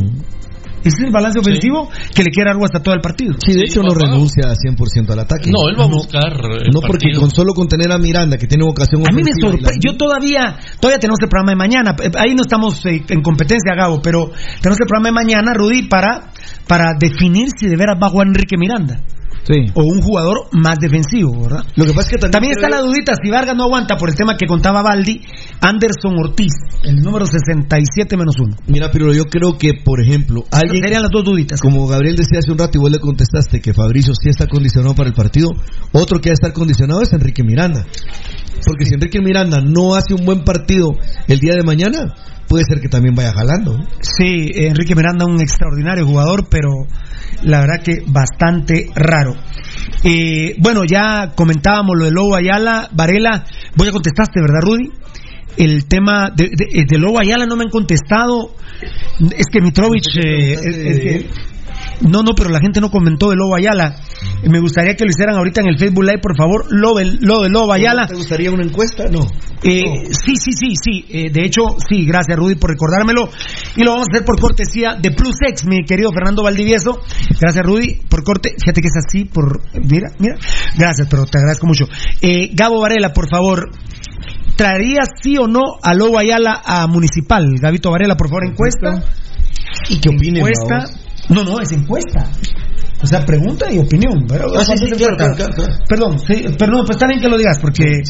[0.85, 3.35] Ese es el balance ofensivo que le quiere algo hasta todo el partido.
[3.39, 4.07] Sí, de Sí, hecho no papá.
[4.07, 5.49] renuncia a 100% al ataque.
[5.49, 6.27] No, él va a buscar.
[6.35, 7.20] el No porque partido.
[7.20, 9.70] con solo con tener a Miranda, que tiene vocación A mí me sorprende.
[9.70, 11.94] la- Yo todavía, todavía tenemos el programa de mañana.
[12.19, 14.27] Ahí no estamos eh, en competencia, Gabo, pero
[14.61, 16.32] tenemos el programa de mañana, Rudy, para,
[16.66, 19.01] para definir si de veras va a jugar Enrique Miranda
[19.44, 19.55] Sí.
[19.74, 21.64] o un jugador más defensivo, ¿verdad?
[21.74, 23.97] Lo que pasa es que también, También está creo- la dudita si Vargas no aguanta
[23.97, 25.20] por el tema que contaba Baldi,
[25.60, 26.52] Anderson Ortiz,
[26.84, 28.56] el número 67 menos uno.
[28.68, 30.82] Mira, pero yo creo que, por ejemplo, alguien...
[30.84, 31.60] Serían las dos duditas.
[31.60, 34.94] Como Gabriel decía hace un rato y vos le contestaste que Fabricio sí está condicionado
[34.94, 35.48] para el partido,
[35.90, 37.84] otro que va a estar condicionado es Enrique Miranda.
[38.64, 40.90] Porque si Enrique Miranda no hace un buen partido
[41.26, 42.14] el día de mañana,
[42.53, 43.79] puede ser que también vaya jalando.
[44.01, 46.69] Sí, Enrique Miranda, un extraordinario jugador, pero
[47.45, 49.35] la verdad que bastante raro.
[50.05, 54.91] Eh, bueno, ya comentábamos lo de Lobo Ayala, Varela, vos ya contestaste, ¿verdad, Rudy?
[55.57, 58.55] El tema de, de- de Lobo Ayala no me han contestado.
[59.35, 60.09] Es que Mitrovich.
[60.23, 61.27] eh, es- es que-
[62.01, 63.97] no, no, pero la gente no comentó de Lobo Ayala.
[64.44, 66.66] Me gustaría que lo hicieran ahorita en el Facebook Live, por favor.
[66.70, 68.06] Lo, de Lobo Ayala.
[68.06, 69.05] ¿Te gustaría una encuesta?
[69.10, 69.27] No.
[69.62, 71.05] Eh, Sí, sí, sí, sí.
[71.09, 73.28] Eh, de hecho, sí, gracias Rudy por recordármelo.
[73.77, 77.01] Y lo vamos a hacer por cortesía de Plus X, mi querido Fernando Valdivieso.
[77.40, 78.55] Gracias Rudy por corte.
[78.59, 79.60] Fíjate que es así, por...
[79.74, 80.36] Mira, mira.
[80.77, 81.85] Gracias, pero te agradezco mucho.
[82.20, 83.70] Eh, Gabo Varela, por favor.
[84.56, 87.55] ¿Traerías sí o no a Lobo Ayala a Municipal?
[87.60, 89.02] Gabito Varela, por favor, encuesta.
[89.89, 90.47] ¿Y qué opinen?
[90.47, 90.85] Encuesta.
[91.34, 92.30] No, no, es encuesta.
[93.02, 94.24] O sea, pregunta y opinión.
[94.28, 95.72] Pero, Ah, sí, sí, claro, claro, claro, claro.
[95.88, 98.02] Perdón, sí, no, pues está bien que lo digas, porque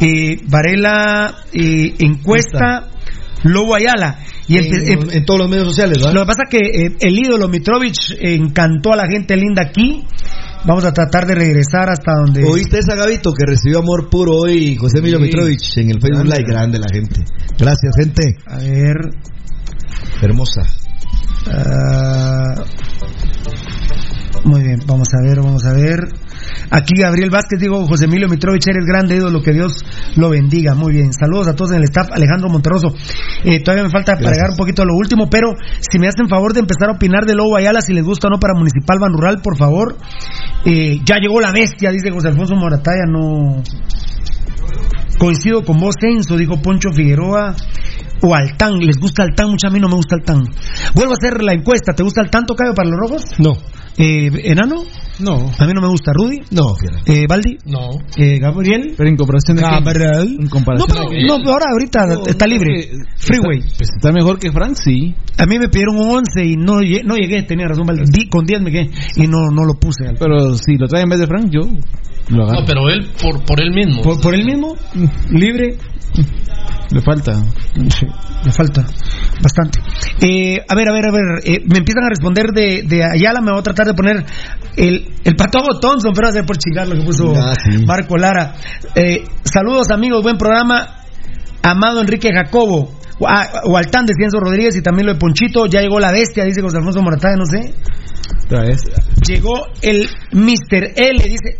[0.00, 2.88] eh, Varela eh, encuesta
[3.44, 4.18] Lobo Ayala.
[4.48, 6.12] Y empe- En, en todos los medios sociales, ¿verdad?
[6.14, 10.04] lo que pasa que eh, el ídolo Mitrovich encantó a la gente linda aquí.
[10.64, 12.44] Vamos a tratar de regresar hasta donde.
[12.44, 15.18] ¿Oíste esa Gavito que recibió amor puro hoy José Emilio.
[15.18, 16.24] Mitrovich en el Facebook.
[16.26, 16.44] Live?
[16.46, 17.20] Grande la gente.
[17.58, 18.36] Gracias, gente.
[18.46, 18.96] A ver.
[20.20, 20.62] Hermosa.
[21.50, 22.54] Ah,
[24.44, 26.00] muy bien, vamos a ver, vamos a ver.
[26.70, 29.84] Aquí Gabriel Vázquez, digo, José Emilio Mitrovich, eres grande ídolo, que Dios
[30.16, 30.74] lo bendiga.
[30.74, 32.08] Muy bien, saludos a todos en el staff.
[32.12, 32.88] Alejandro Monterroso,
[33.44, 34.28] Eh, todavía me falta Gracias.
[34.32, 35.50] agregar un poquito lo último, pero
[35.80, 38.30] si me hacen favor de empezar a opinar de Lobo Ayala, si les gusta o
[38.30, 39.96] no para Municipal Ban Rural, por favor.
[40.64, 43.62] Eh, ya llegó la bestia, dice José Alfonso Morataya, no.
[45.18, 47.54] Coincido con vos, Censo, dijo Poncho Figueroa.
[48.24, 49.50] O Altán, ¿les gusta Altán?
[49.50, 50.44] Mucho a mí no me gusta Altán.
[50.94, 53.24] Vuelvo a hacer la encuesta, ¿te gusta Altán, Tocayo, para los rojos?
[53.38, 53.52] No.
[53.98, 54.84] Eh, ¿Enano?
[55.18, 55.50] No.
[55.58, 56.12] A mí no me gusta.
[56.14, 56.38] ¿Rudy?
[56.50, 56.62] No.
[57.04, 57.58] Eh, ¿Baldi?
[57.66, 57.90] No.
[58.16, 58.94] Eh, ¿Gabriel?
[58.96, 60.36] Pero en comparación de Gabriel.
[60.38, 61.26] En No, comparación pero, a qué?
[61.26, 62.88] no, ahora ahorita No, está no, libre.
[63.18, 63.58] Freeway.
[63.58, 65.14] Está, pues está mejor que Frank, sí.
[65.36, 68.04] A mí me pidieron un 11 y no, lle- no llegué, tenía razón, Baldi.
[68.10, 70.06] Di- con 10 me quedé y no, no lo puse.
[70.08, 71.60] al- Pero si lo trae en vez de Frank, yo
[72.30, 72.60] lo agarro.
[72.60, 74.00] No, pero él por, por él mismo.
[74.02, 74.74] ¿Por, por él mismo?
[75.30, 75.76] ¿Libre?
[76.90, 77.34] Le falta.
[77.34, 78.06] Sí,
[78.44, 78.84] me falta
[79.42, 79.80] bastante.
[80.20, 81.22] Eh, a ver, a ver, a ver.
[81.44, 83.40] eh, me empiezan a responder de, de Ayala.
[83.40, 84.24] Me voy a tratar de poner
[84.76, 87.84] el, el patojo Thompson, pero va a ser por chingar lo que puso Ah, sí.
[87.86, 88.54] Marco Lara.
[88.94, 90.22] Eh, saludos, amigos.
[90.22, 90.96] Buen programa.
[91.62, 92.92] Amado Enrique Jacobo.
[93.26, 95.66] Ah, O Altán de Cienzo Rodríguez y también lo de Ponchito.
[95.66, 97.72] Ya llegó la bestia, dice José Alfonso Morataya, no sé.
[98.46, 98.80] Otra vez.
[99.26, 100.92] Llegó el Mr.
[100.96, 101.58] L, dice.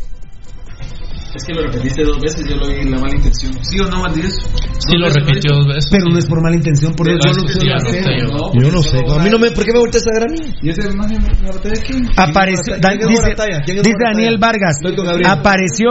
[1.34, 3.52] Es que lo repetiste dos veces, yo lo vi en la mala intención.
[3.64, 4.38] ¿Sí o no, Valdés?
[4.78, 5.88] Sí lo repitió dos veces.
[5.90, 8.70] Pero no es por mala intención, por eso yo lo sé yo.
[8.70, 8.98] No sé.
[8.98, 10.54] A mí no me, ¿Por qué me volteas a ver a mí?
[10.60, 12.06] ¿Y ese imagen de quién?
[12.16, 13.92] Apareció, ¿Quién es da- dice.
[14.04, 15.30] Daniel Vargas, Estoy con Gabriel.
[15.30, 15.88] apareció,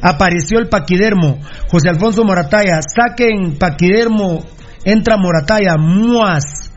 [0.00, 4.44] apareció el paquidermo, José Alfonso Morataya, saquen paquidermo,
[4.84, 6.70] entra Morataya, muas.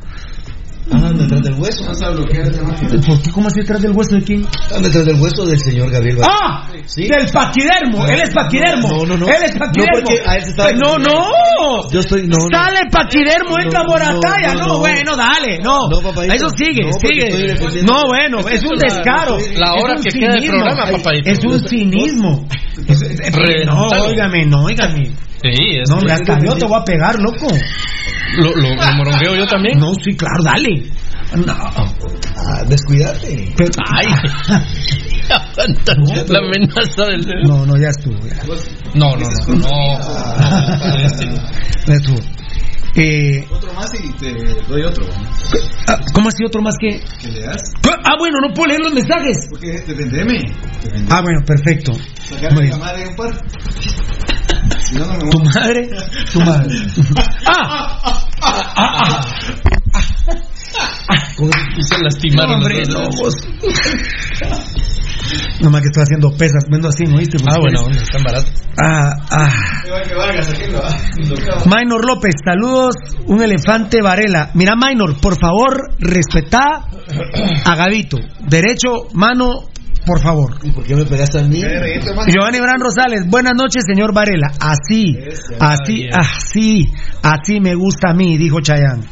[0.91, 1.83] Ah, detrás del hueso.
[1.85, 3.31] ¿Por qué?
[3.31, 4.45] ¿Cómo así detrás del hueso de quién?
[4.73, 6.17] Ah, detrás del hueso del señor Gabriel.
[6.23, 6.69] ¡Ah!
[6.95, 8.05] Del paquidermo.
[8.07, 8.87] Él es paquidermo.
[8.89, 9.27] No, no, no.
[9.27, 9.97] Él es paquidermo.
[9.99, 11.89] No, porque a él se estaba- no, no.
[11.91, 12.21] Yo estoy.
[12.27, 12.57] No, no.
[12.57, 14.53] Sale paquidermo, entra no, Morataya.
[14.53, 14.79] no, No, no.
[14.79, 15.59] bueno, dale.
[15.59, 15.89] No.
[15.89, 16.33] No, papadito.
[16.33, 17.83] Eso sigue, No, sigue.
[17.83, 19.37] No, bueno, es un descaro.
[19.55, 20.59] La hora Es un que queda cinismo.
[20.63, 21.29] programa, papadito.
[21.29, 22.47] Es un cinismo.
[23.65, 25.11] No, óigame, no, óigame.
[25.41, 27.47] Sí, es No, hombre, hasta yo te voy a pegar, loco.
[28.37, 29.79] lo, lo, lo morongueo yo también.
[29.79, 30.89] No, sí, claro, dale.
[31.35, 31.53] No.
[31.53, 33.53] Ah, descuídate.
[33.57, 34.05] Pero- Ay.
[35.29, 35.93] Aguanta
[36.29, 37.43] la amenaza del dedo.
[37.43, 38.17] No, no, ya estuvo.
[38.27, 38.41] ya.
[38.95, 39.55] No, no, no.
[39.57, 39.99] no.
[41.85, 42.19] Ya estuvo.
[42.95, 44.33] Eh, Otro más y te
[44.69, 45.05] doy otro.
[45.87, 46.99] ah, ¿Cómo así otro más que.?
[47.21, 47.61] Que le das.
[48.03, 49.37] Ah, bueno, no puedo leer los mensajes.
[49.51, 50.39] Porque te vendeme.
[50.81, 51.07] Te vendeme.
[51.11, 51.91] Ah, bueno, perfecto.
[52.23, 53.39] Sacarme la madre un par.
[54.87, 55.89] Si no, no me Tu madre,
[56.31, 56.75] tu madre.
[57.45, 57.99] ¡Ah!
[58.41, 58.73] ¡Ah!
[58.77, 59.21] ¡Ah!
[61.77, 62.55] y se lastimaron.
[62.55, 63.33] hombre, los no, vos.
[65.59, 67.37] Nomás que estoy haciendo pesas, vendo así, ¿no viste?
[67.51, 68.49] Ah, bueno, están baratos.
[68.81, 69.49] Ah, ah.
[69.49, 70.97] Ah.
[71.65, 72.95] Minor López, saludos,
[73.25, 74.51] un elefante Varela.
[74.53, 76.87] Mira, Minor, por favor, respetá
[77.65, 78.19] a Gavito.
[78.47, 79.63] Derecho, mano,
[80.07, 80.55] por favor.
[80.63, 81.61] ¿Y por qué me pegaste a mí?
[81.61, 84.47] Giovanni Bran Rosales, buenas noches, señor Varela.
[84.59, 85.17] Así,
[85.59, 89.03] así, así, así me gusta a mí, dijo Chayán.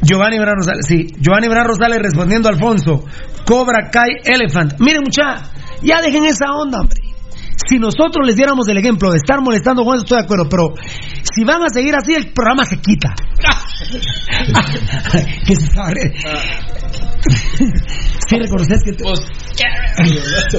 [0.00, 1.08] Giovanni Bran Rosales, sí.
[1.18, 3.04] Giovanni Bran Rosales respondiendo a Alfonso.
[3.44, 4.74] Cobra Kai Elephant.
[4.78, 5.42] Miren, mucha,
[5.82, 7.00] ya dejen esa onda, hombre.
[7.68, 10.74] Si nosotros les diéramos el ejemplo de estar molestando con eso, estoy de acuerdo, pero
[11.34, 13.14] si van a seguir así, el programa se quita.
[17.58, 19.20] Sí, reconoces que te- Pues,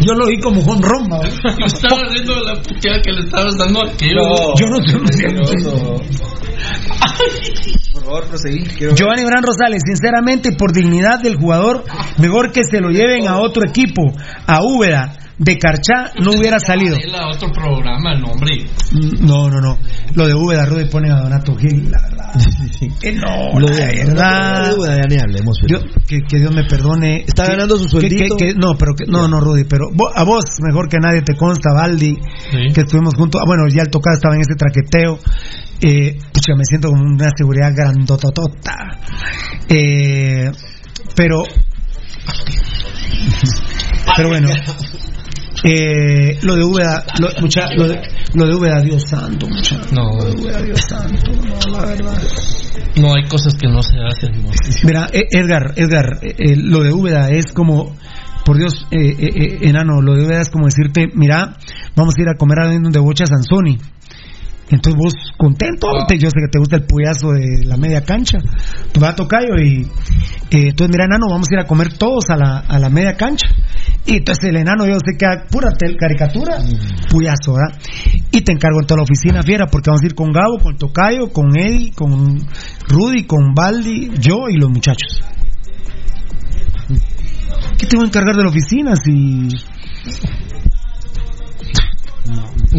[0.00, 1.18] yo lo vi como Juan Romba.
[1.26, 1.30] ¿eh?
[1.58, 4.20] yo estaba riendo de la puteada que le estabas dando a aquello.
[4.58, 4.96] Yo no sé.
[7.92, 8.62] Por favor, proseguí.
[8.64, 11.84] Quiero Giovanni Bran Rosales, sinceramente, por dignidad del jugador,
[12.18, 14.02] mejor que se lo lleven a otro equipo,
[14.46, 16.96] a Úbeda, de Carchá, no hubiera salido.
[16.96, 18.66] A otro programa, no, hombre.
[19.20, 19.78] No, no, no.
[20.14, 22.34] Lo de Úbeda, Rudy pone a Donato Gil, la verdad.
[23.02, 24.76] Eh, no, Lo la de verdad.
[24.76, 25.58] Lo de hablemos.
[26.06, 27.24] Que, que Dios me perdone.
[27.26, 28.36] Está Que- ganando su sueldito.
[28.36, 31.34] que- que- no, pero que, no, no, Rudy, pero a vos mejor que nadie te
[31.36, 32.16] consta, Baldi,
[32.50, 32.72] Sí.
[32.74, 33.40] que estuvimos juntos.
[33.40, 35.18] Ah, bueno, ya el tocado estaba en ese traqueteo.
[35.80, 38.74] Eh, pucha, me siento como una seguridad grandototota.
[39.68, 40.50] Eh,
[41.14, 41.42] pero,
[44.16, 44.48] pero bueno.
[45.64, 48.00] Eh, lo de Úbeda, lo, mucha- lo de,
[48.34, 49.76] lo de Úbeda, Dios santo, mucha.
[49.92, 52.22] No, Lo de Úbeda, Dios santo, no, la verdad.
[52.96, 54.44] no hay cosas que no se hacen.
[54.84, 57.96] Mira, eh, Edgar, Edgar, eh, eh, lo de Úbeda es como,
[58.44, 61.56] por Dios, eh, eh, enano, lo de Úbeda es como decirte, mira,
[61.96, 63.78] vamos a ir a comer a donde bocha Sansoni.
[64.70, 66.04] Entonces vos contento, Ah.
[66.06, 68.36] te- yo sé que te gusta el puyazo de la media cancha,
[68.92, 69.80] tu va a tocayo y
[70.50, 73.16] eh, entonces mira enano, vamos a ir a comer todos a la, a la media
[73.16, 73.48] cancha.
[74.10, 76.56] Y entonces el enano yo sé que pura tel- caricatura,
[77.10, 77.78] puyazo, ¿verdad?
[78.32, 80.78] Y te encargo en toda la oficina fiera porque vamos a ir con Gabo, con
[80.78, 82.38] Tocayo, con Eddie, con
[82.88, 85.20] Rudy, con Baldi, yo y los muchachos.
[87.76, 89.48] ¿Qué te voy a encargar de la oficina si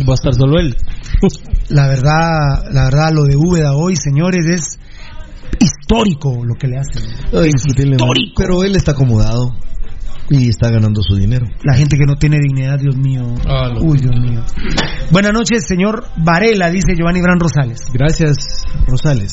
[0.08, 0.76] Va a estar solo él.
[1.70, 4.80] la verdad, la verdad lo de Úbeda hoy, señores, es
[5.60, 7.04] histórico lo que le hacen.
[7.98, 8.34] Histórico.
[8.36, 9.56] Pero él está acomodado
[10.30, 11.46] y está ganando su dinero.
[11.64, 13.24] La gente que no tiene dignidad, Dios mío.
[13.48, 14.42] Ah, Uy, Dios mío.
[15.12, 17.86] Buenas noches, señor Varela, dice Giovanni Bran Rosales.
[17.92, 19.32] Gracias, Rosales.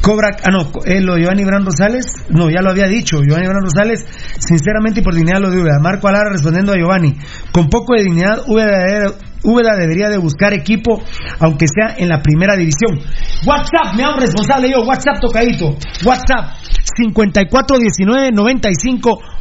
[0.00, 3.22] Cobra, ah, no, eh, lo de Giovanni Bran Rosales, no, ya lo había dicho.
[3.22, 4.04] Giovanni Bran Rosales,
[4.38, 5.78] sinceramente y por dignidad lo de Úbeda.
[5.80, 7.16] Marco Alara respondiendo a Giovanni.
[7.52, 11.02] Con poco de dignidad, Úbeda, debería de buscar equipo,
[11.40, 12.98] aunque sea en la primera división.
[13.46, 14.82] WhatsApp, me hago responsable yo.
[14.82, 15.76] WhatsApp tocadito.
[16.04, 16.56] WhatsApp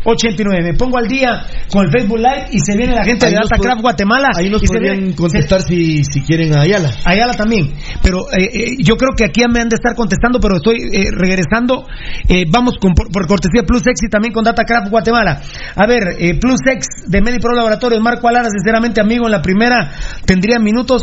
[0.04, 0.64] 5419-9589.
[0.64, 3.40] Me pongo al día con el Facebook Live y se viene la gente Ahí de
[3.40, 4.30] Datacraft Guatemala.
[4.36, 6.92] Ahí nos y podrían viene- contestar si, si quieren a Ayala.
[7.06, 7.74] Ayala también.
[8.02, 11.10] Pero eh, eh, yo creo que aquí me han de estar contestando, pero estoy eh,
[11.12, 11.86] regresando.
[12.28, 15.42] Eh, vamos con, por, por cortesía Plus X y también con Datacraft Guatemala.
[15.76, 19.92] A ver, eh, Plus X de MediPro Laboratorios, Marco Alara, sinceramente amigo, en la primera
[20.26, 21.02] tendría minutos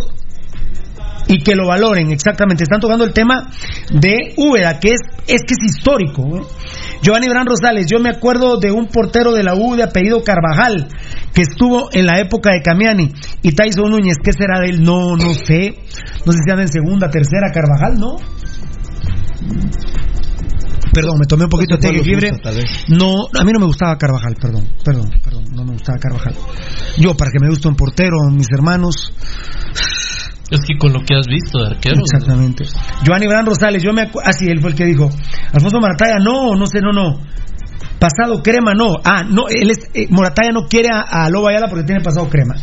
[1.28, 2.64] y que lo valoren, exactamente.
[2.64, 3.48] Están tocando el tema
[3.92, 6.22] de Úbeda, que es, es que es histórico.
[6.38, 6.42] ¿eh?
[7.02, 10.88] Giovanni Bran Rosales, yo me acuerdo de un portero de la U de apellido Carvajal,
[11.32, 13.12] que estuvo en la época de Camiani,
[13.42, 14.82] y Tyson Núñez, ¿qué será de él?
[14.82, 15.78] No, no sé.
[16.26, 18.16] No sé si anda en segunda, tercera Carvajal, ¿no?
[20.92, 22.84] Perdón, me tomé un poquito de té vez.
[22.88, 26.34] No, a mí no me gustaba Carvajal, perdón, perdón, perdón, no me gustaba Carvajal.
[26.98, 29.12] Yo, para que me guste un portero, mis hermanos,
[30.50, 32.00] Es que con lo que has visto de arquero.
[32.00, 32.64] Exactamente.
[33.04, 35.08] Giovanni Bran Rosales, yo me acu- ah, sí, él fue el que dijo.
[35.52, 37.20] Alfonso Morataya, no, no sé, no, no.
[38.00, 38.94] Pasado crema, no.
[39.04, 42.28] Ah, no, él es, eh, Morataya no quiere a, a Lobo Ayala porque tiene pasado
[42.28, 42.54] crema.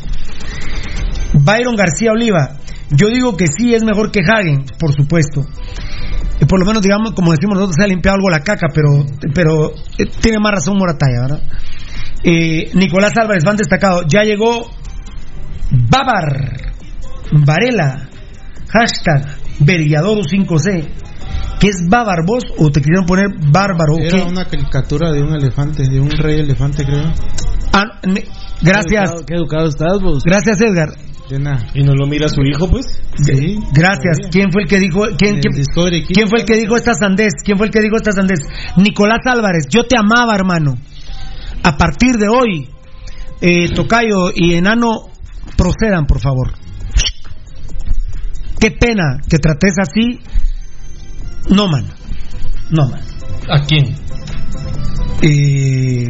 [1.34, 2.58] Byron García Oliva,
[2.90, 5.42] yo digo que sí es mejor que Hagen, por supuesto.
[6.40, 9.06] Eh, por lo menos, digamos, como decimos nosotros, se ha limpiado algo la caca, pero,
[9.34, 11.42] pero eh, tiene más razón Morataya, ¿verdad?
[12.24, 14.02] Eh, Nicolás Álvarez, van destacado.
[14.08, 14.68] Ya llegó
[15.72, 16.74] Babar,
[17.32, 18.10] Varela,
[18.70, 20.88] hashtag Veriadoro 5C.
[21.60, 23.98] ¿Qué es Babar vos o te quisieron poner bárbaro?
[24.00, 24.24] Era qué?
[24.24, 27.12] una caricatura de un elefante, de un rey elefante, creo.
[27.74, 28.00] Ah,
[28.62, 29.24] gracias.
[29.26, 30.24] Qué educado estás vos.
[30.24, 30.90] Gracias, Edgar.
[31.30, 31.68] De nada.
[31.74, 32.86] ¿Y no lo mira su hijo, pues?
[33.24, 33.58] Sí.
[33.74, 34.30] Gracias.
[34.32, 37.34] ¿Quién fue el que dijo quién, quién fue el que dijo esta sandez?
[37.44, 38.40] ¿Quién fue el que dijo esta sandez?
[38.78, 40.78] Nicolás Álvarez, yo te amaba, hermano.
[41.64, 42.70] A partir de hoy,
[43.42, 45.10] eh, Tocayo y Enano
[45.58, 46.54] procedan, por favor.
[48.60, 50.20] Qué pena que trates así.
[51.50, 51.86] No, man.
[52.70, 53.02] No, man.
[53.50, 53.96] ¿A quién?
[55.22, 56.08] Eh,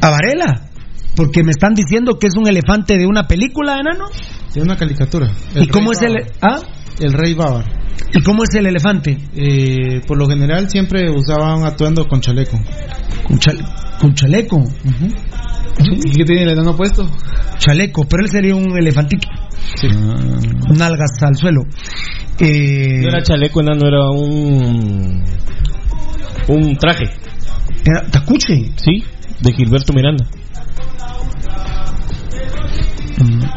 [0.00, 0.68] a Varela.
[1.16, 4.06] Porque me están diciendo que es un elefante de una película, Enano.
[4.54, 5.30] De una caricatura.
[5.54, 6.60] ¿Y cómo es el, ah?
[6.98, 7.64] El rey Bávar.
[8.12, 9.16] ¿Y cómo es el elefante?
[9.36, 12.58] Eh, por lo general siempre usaban atuendo con chaleco.
[13.26, 13.64] Con, chale-
[14.00, 14.58] con chaleco.
[15.78, 17.08] ¿Y qué tiene el enano puesto?
[17.58, 19.28] Chaleco, pero él sería un elefantito.
[20.76, 21.62] Nalgas al suelo.
[22.38, 25.22] Eh, No era chaleco, no era un.
[26.48, 27.04] Un traje.
[27.84, 28.72] era tacuche.
[28.76, 29.04] Sí,
[29.40, 30.26] de Gilberto Miranda.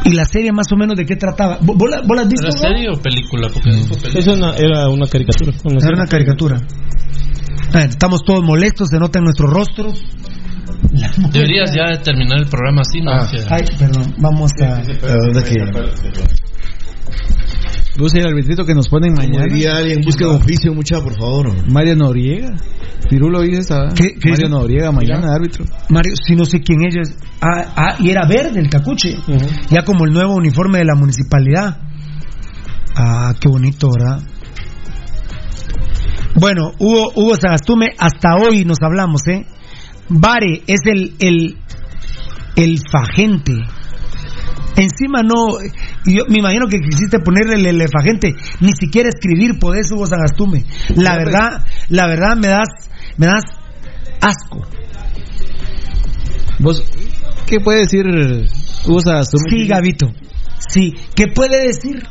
[0.04, 1.58] ¿Y la serie más o menos de qué trataba?
[1.60, 2.46] ¿Vos, la, vos la has visto?
[2.46, 2.60] ¿Era no?
[2.60, 3.48] serie o película?
[3.52, 4.18] Porque película.
[4.20, 5.52] Eso una- era una caricatura.
[5.64, 5.96] una Era serie.
[5.96, 6.56] una caricatura.
[7.72, 10.02] A ver, estamos todos molestos, se nota en nuestros rostros.
[11.32, 13.10] Deberías ya terminar el programa así, ¿no?
[13.12, 14.82] Ah, ay, perdón, vamos a.
[17.96, 19.44] Busca el arbitrito que nos ponen mañana.
[19.48, 21.70] diría alguien, busque un oficio, mucha, por favor.
[21.70, 22.50] Mario Noriega.
[23.08, 23.88] Pirulo dice esta.
[23.94, 24.48] ¿Qué- qué Mario?
[24.48, 25.64] Noriega, mañana árbitro.
[25.90, 27.16] Mario, si no sé quién ella es.
[27.40, 29.16] Ah, ah, y era verde el tacuche.
[29.70, 31.78] Ya como el nuevo uniforme de la municipalidad.
[32.96, 34.20] Ah, qué bonito, ¿verdad?
[36.36, 39.46] Bueno, Hugo, Hugo Sagastume, hasta hoy nos hablamos, ¿eh?
[40.08, 41.56] Vare es el, el,
[42.56, 43.54] el fagente.
[44.76, 45.58] Encima no,
[46.04, 50.64] yo me imagino que quisiste ponerle el elefagente, ni siquiera escribir podés Hugo Sagastume.
[50.96, 52.68] La verdad, la verdad me das,
[53.16, 53.44] me das
[54.20, 54.66] asco.
[56.58, 56.82] ¿Vos
[57.46, 58.04] qué puede decir
[58.86, 59.44] Hugo Sagastume?
[59.48, 60.12] Sí, Gavito.
[60.68, 60.92] Sí.
[61.14, 62.02] ¿Qué puede decir?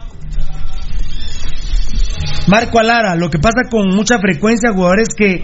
[2.48, 5.44] Marco Alara, lo que pasa con mucha frecuencia, jugadores que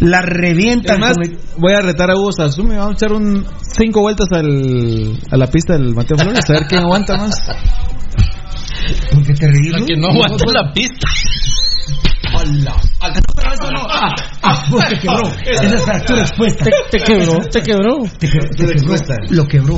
[0.00, 1.02] la revientan.
[1.02, 2.76] Además, el- voy a retar a Hugo Sagastume.
[2.76, 3.46] Vamos a echar un
[3.76, 7.34] cinco vueltas al, a la pista del Mateo Flores a ver quién aguanta más.
[9.12, 9.72] ¿Por qué te ríes?
[9.72, 11.06] La que no aguanta la pista.
[13.02, 15.32] Ah, ah, pues te quebró.
[15.44, 16.64] Esa es fractura expuesta.
[16.90, 17.96] Te quebró, te quebró.
[18.18, 18.94] Te quebró, te quebró.
[19.30, 19.76] Lo quebró.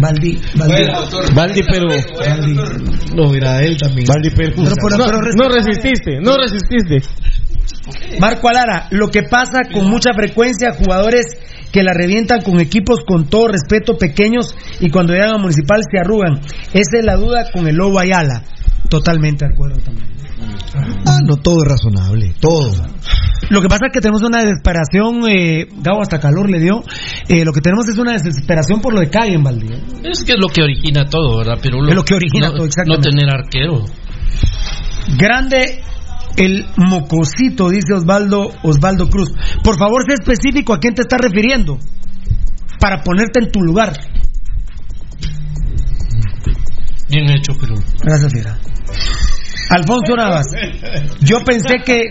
[0.00, 1.34] Valdi, Valdi.
[1.34, 1.88] Valdi, pero.
[2.18, 2.54] Valdi.
[3.14, 4.06] No, mira, él también.
[4.08, 4.52] Valdi, pero.
[4.56, 7.02] Pero, pero, no, pero- no resististe, no resististe.
[8.20, 11.26] Marco Alara, lo que pasa con mucha frecuencia, jugadores
[11.72, 15.98] que la revientan con equipos con todo respeto pequeños y cuando llegan a Municipal se
[15.98, 16.40] arrugan.
[16.72, 18.42] Esa es la duda con el Lobo Ayala.
[18.88, 20.08] Totalmente de acuerdo también.
[21.06, 22.72] Ah, no todo es razonable, todo.
[23.50, 26.82] Lo que pasa es que tenemos una desesperación, eh, Gabo hasta calor le dio,
[27.28, 29.78] eh, lo que tenemos es una desesperación por lo de Calle en Valdía.
[30.04, 31.58] Es que es lo que origina todo, ¿verdad?
[31.62, 33.08] Pero Es lo que origina no, todo, exactamente.
[33.10, 33.84] No tener arquero.
[35.16, 35.80] Grande
[36.38, 39.30] el mocosito, dice Osvaldo, Osvaldo Cruz.
[39.62, 41.78] Por favor, sé específico a quién te estás refiriendo
[42.80, 43.92] para ponerte en tu lugar.
[47.10, 47.74] Bien hecho, pero.
[48.02, 48.58] Gracias, Fiera.
[49.70, 50.46] Alfonso Navas,
[51.20, 52.02] yo pensé que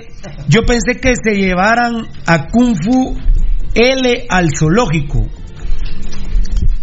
[0.48, 3.18] yo pensé que se llevaran a Kung Fu
[3.74, 5.28] L al zoológico.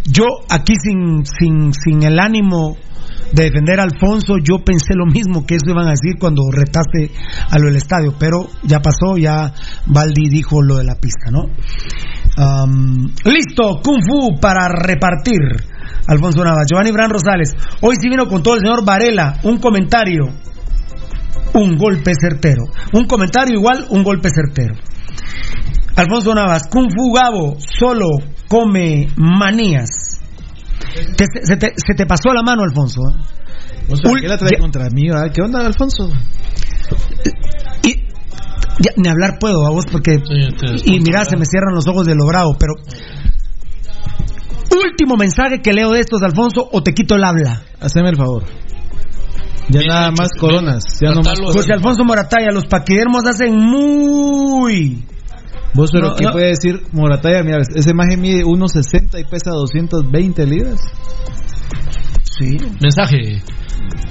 [0.03, 2.77] Yo aquí sin sin sin el ánimo
[3.35, 7.11] de defender a Alfonso, yo pensé lo mismo que eso iban a decir cuando retaste
[7.49, 9.53] a lo del estadio, pero ya pasó, ya
[9.87, 11.49] Baldi dijo lo de la pista, ¿no?
[12.37, 15.41] Am, listo, Kung Fu para repartir.
[16.07, 17.53] Alfonso Navas, Giovanni Bran Rosales.
[17.81, 19.39] Hoy sí vino con todo el señor Varela.
[19.43, 20.25] Un comentario.
[21.53, 22.63] Un golpe certero.
[22.93, 24.75] Un comentario igual, un golpe certero.
[25.95, 28.07] Alfonso Navas, Kung Fu Gabo solo
[28.47, 30.14] come manías.
[31.17, 33.01] Te- se, te, se te pasó la mano, Alfonso.
[33.09, 33.15] ¿eh?
[33.89, 35.09] O sea, Ul- ¿Qué la trae ya- contra mí?
[35.09, 35.31] verdad?
[35.33, 36.09] ¿Qué onda, Alfonso?
[37.83, 37.91] Y
[38.79, 40.19] ya, ni hablar puedo a vos porque
[40.85, 42.73] y mira se me cierran los ojos de lo bravo, pero
[44.71, 47.61] último mensaje que leo de estos Alfonso o te quito el habla.
[47.79, 48.43] Haceme el favor.
[49.69, 50.83] Ya nada más coronas.
[51.01, 55.03] Ya no más José Alfonso Morataya, los paquidermos hacen muy.
[55.75, 56.31] Vos, pero No, ¿qué no.
[56.31, 57.43] puede decir Morataya?
[57.43, 60.79] Mira, ese maje mide 1.60 y pesa 220 libras.
[62.23, 62.57] Sí.
[62.81, 63.43] Mensaje.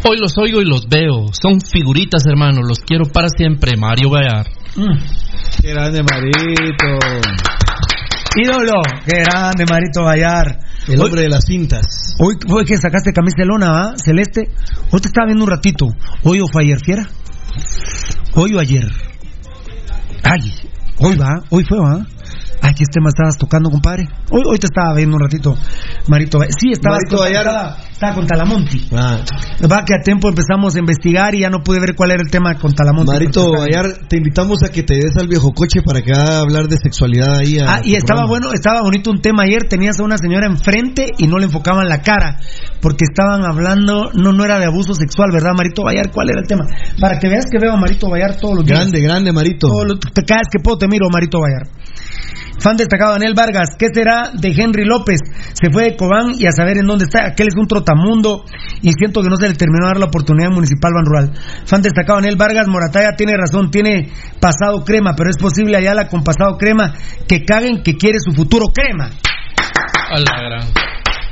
[0.08, 1.28] Hoy los oigo y los veo.
[1.32, 2.60] Son figuritas, hermano.
[2.62, 3.76] Los quiero para siempre.
[3.78, 4.46] Mario Bayar.
[5.60, 6.98] Qué grande, Marito.
[8.36, 10.58] Ídolo, qué grande, Marito Vallar.
[10.88, 12.14] El hombre de las cintas.
[12.18, 13.94] Hoy fue que sacaste camisa de lona, ¿va?
[13.96, 14.50] Celeste.
[14.90, 15.86] Hoy te estaba viendo un ratito.
[16.24, 17.08] ¿Hoy o fue ayer, fiera?
[18.34, 18.84] ¿Hoy o ayer?
[20.24, 20.52] Ay,
[20.98, 22.06] hoy va, hoy fue, ¿va?
[22.66, 24.04] Ay, ¿qué tema estabas tocando, compadre?
[24.30, 25.54] Hoy, hoy te estaba viendo un ratito,
[26.08, 26.38] Marito.
[26.58, 27.26] Sí, estabas Marito con.
[27.30, 28.88] Estaba, estaba con Talamonti.
[28.90, 29.18] Ah,
[29.70, 32.30] Va que a tiempo empezamos a investigar y ya no pude ver cuál era el
[32.30, 33.12] tema con Talamonti.
[33.12, 33.52] Marito.
[33.52, 36.78] Vallar, te invitamos a que te des al viejo coche para que haga hablar de
[36.78, 37.58] sexualidad ahí.
[37.58, 38.28] a Ah, y estaba programa.
[38.28, 41.86] bueno, estaba bonito un tema ayer, tenías a una señora enfrente y no le enfocaban
[41.86, 42.38] la cara,
[42.80, 46.10] porque estaban hablando, no, no era de abuso sexual, ¿verdad, Marito Vallar?
[46.10, 46.64] ¿Cuál era el tema?
[46.98, 48.78] Para que veas que veo a Marito Vallar todos los días.
[48.78, 49.68] Grande, grande, Marito.
[49.84, 51.68] Los- te caes que puedo, te miro, Marito Vallar.
[52.58, 55.18] Fan destacado Daniel Vargas, ¿qué será de Henry López?
[55.52, 57.26] Se fue de Cobán y a saber en dónde está.
[57.26, 58.44] Aquel es un trotamundo
[58.80, 61.32] y siento que no se le terminó de dar la oportunidad Municipal Ban Rural.
[61.66, 64.08] Fan destacado Daniel Vargas, Morataya tiene razón, tiene
[64.40, 66.94] pasado crema, pero es posible Ayala con pasado crema
[67.28, 69.10] que caguen que quiere su futuro crema.
[70.10, 70.68] A la gran.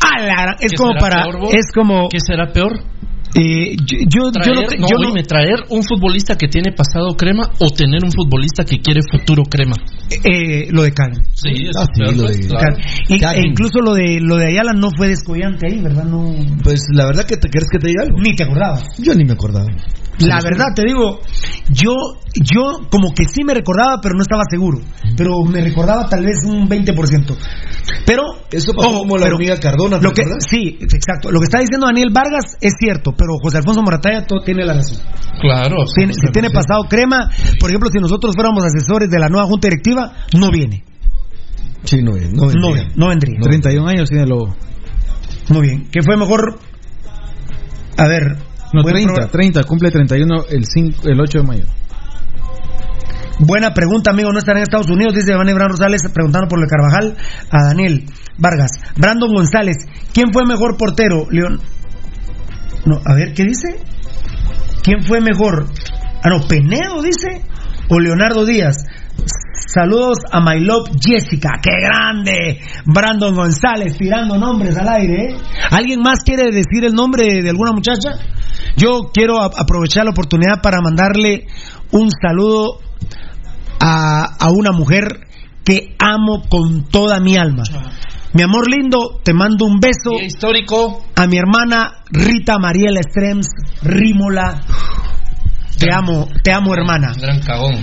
[0.05, 1.23] A la gran- Es ¿Qué como para.
[1.23, 2.09] peor, es como.
[2.11, 2.73] ¿Qué será peor?
[3.35, 6.73] Eh, yo, yo, yo Traer, no, te- no, yo no- traer un futbolista que tiene
[6.73, 9.77] pasado crema o tener un futbolista que quiere futuro crema.
[10.25, 11.23] eh, lo de Caguen.
[11.35, 12.77] Sí, Ah, sí, lo de- claro.
[13.09, 16.05] Y- e incluso lo de lo de Ayala no fue descollante ahí, ¿verdad?
[16.05, 18.19] No, Pues la verdad que te quieres que te diga algo.
[18.21, 18.85] ni te acordabas.
[18.99, 19.67] Yo ni me acordaba.
[20.19, 21.21] La verdad te digo,
[21.71, 21.95] yo
[22.35, 24.79] yo como que sí me recordaba, pero no estaba seguro.
[25.17, 27.37] Pero me recordaba tal vez un 20%.
[28.07, 31.31] Pero Eso pasó ojo, como la pero hormiga Cardona, ¿te Lo que sí, exacto.
[31.31, 34.75] Lo que está diciendo Daniel Vargas es cierto, pero José Alfonso Morataya todo tiene la
[34.75, 34.99] razón.
[35.41, 35.77] Claro.
[35.97, 37.29] Tiene- si tiene pasado crema,
[37.59, 40.85] por ejemplo, si nosotros fuéramos asesores de la nueva junta directiva, no viene.
[41.85, 42.89] Sí, no, no No, vendría.
[42.95, 43.41] no vendría.
[43.41, 44.55] 31 años tiene lobo.
[45.49, 45.89] Muy bien.
[45.91, 46.59] ¿Qué fue mejor?
[47.97, 48.37] A ver.
[48.73, 49.33] No, buen 30, programa.
[49.33, 51.65] 30, cumple 31 el, 5, el 8 de mayo.
[53.39, 54.33] Buena pregunta, amigo.
[54.33, 57.17] No estará en Estados Unidos, dice Iván Abraham Rosales, preguntando por el Carvajal
[57.51, 58.05] a Daniel
[58.39, 58.71] Vargas.
[58.97, 59.77] Brandon González,
[60.13, 61.27] ¿quién fue mejor portero?
[61.31, 61.61] León.
[62.87, 63.79] No, a ver, ¿qué dice?
[64.83, 65.67] ¿Quién fue mejor?
[66.23, 67.43] Ah, no, Penedo dice.
[67.89, 68.77] O Leonardo Díaz.
[69.55, 72.61] Saludos a My Love Jessica, qué grande.
[72.87, 75.33] Brandon González tirando nombres al aire.
[75.33, 75.37] ¿eh?
[75.71, 78.11] ¿Alguien más quiere decir el nombre de alguna muchacha?
[78.77, 81.47] Yo quiero aprovechar la oportunidad para mandarle
[81.91, 82.81] un saludo
[83.81, 85.27] a, a una mujer
[85.65, 87.63] que amo con toda mi alma.
[88.35, 91.05] Mi amor lindo, te mando un beso Día histórico.
[91.15, 93.49] a mi hermana Rita Mariela Strems
[93.83, 94.63] Rímola.
[95.79, 97.13] Te amo, te amo hermana.
[97.21, 97.75] Gran cagón.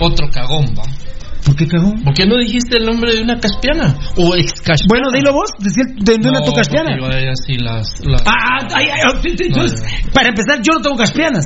[0.00, 0.82] Otro cagón, va.
[1.48, 2.04] ¿Por qué cagón?
[2.04, 3.96] ¿Por qué no dijiste el nombre de una caspiana?
[4.16, 4.86] O ex caspiana.
[4.88, 6.90] Bueno, dilo vos, de, de una tu caspiana.
[6.98, 7.88] Yo ahí así las.
[8.04, 9.80] las- Ah, ay, ay, sí, entonces,
[10.12, 11.44] para empezar, yo no tengo caspianas.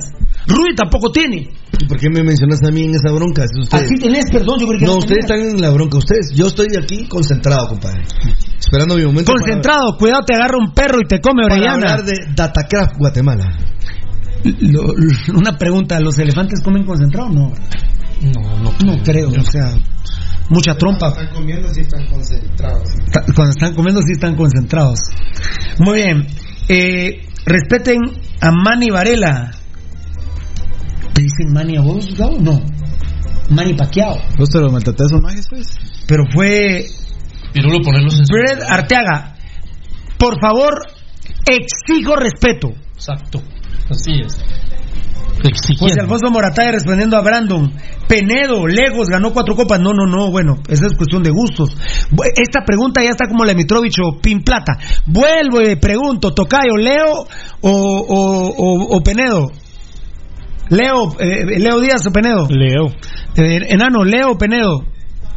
[0.48, 1.48] Rudy tampoco tiene.
[1.78, 3.44] ¿Y ¿Por qué me mencionas a mí en esa bronca?
[3.44, 3.84] Es ustedes.
[3.84, 5.46] Así tenés, perdón, yo creo que No, no ustedes tenías.
[5.46, 5.98] están en la bronca.
[5.98, 8.02] Ustedes, yo estoy aquí concentrado, compadre.
[8.58, 9.32] Esperando mi momento.
[9.32, 11.74] para- Concentrado, cuidado, te agarra un perro y te come Para, Orellana.
[11.92, 13.56] hablar de Datacraft Guatemala.
[14.44, 17.28] Lo- lo- una pregunta, ¿los elefantes comen concentrado?
[17.28, 17.52] No,
[18.20, 18.72] No, no.
[18.84, 19.74] no creo, o sea,
[20.48, 21.08] mucha trompa.
[21.08, 22.88] Están comiendo si están concentrados.
[23.34, 24.98] Cuando están comiendo sí están concentrados.
[25.78, 26.26] Muy bien.
[26.68, 27.98] Eh, respeten
[28.40, 29.52] a Manny Varela.
[31.12, 32.38] ¿Te dicen Manny a vos, Gabo?
[32.40, 32.60] No.
[33.50, 34.18] Manny Pacquiao.
[34.38, 35.76] ¿Vos te lo maltrataste a esos majes, pues?
[36.06, 36.86] Pero fue
[37.52, 38.32] Pirulo, ponerlos en su.
[38.32, 39.36] Fred Arteaga.
[40.18, 40.86] Por favor,
[41.46, 42.72] exijo respeto.
[42.94, 43.42] Exacto.
[43.90, 44.38] Así es.
[45.38, 46.02] José Exigiendo.
[46.02, 47.72] Alfonso Morataya respondiendo a Brandon.
[48.08, 49.80] Penedo, Legos, ganó cuatro copas.
[49.80, 51.76] No, no, no, bueno, esa es cuestión de gustos.
[52.36, 54.78] Esta pregunta ya está como la Mitrovich o Pin Plata.
[55.06, 57.26] Vuelvo y pregunto, Tocayo, ¿Leo
[57.60, 59.50] o, o, o- o Penedo?
[60.68, 62.46] Leo, eh, Leo Díaz o Penedo.
[62.48, 62.86] Leo.
[63.36, 64.84] Eh, enano, Leo o Penedo.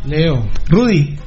[0.05, 0.47] Leo.
[0.69, 1.17] Rudy.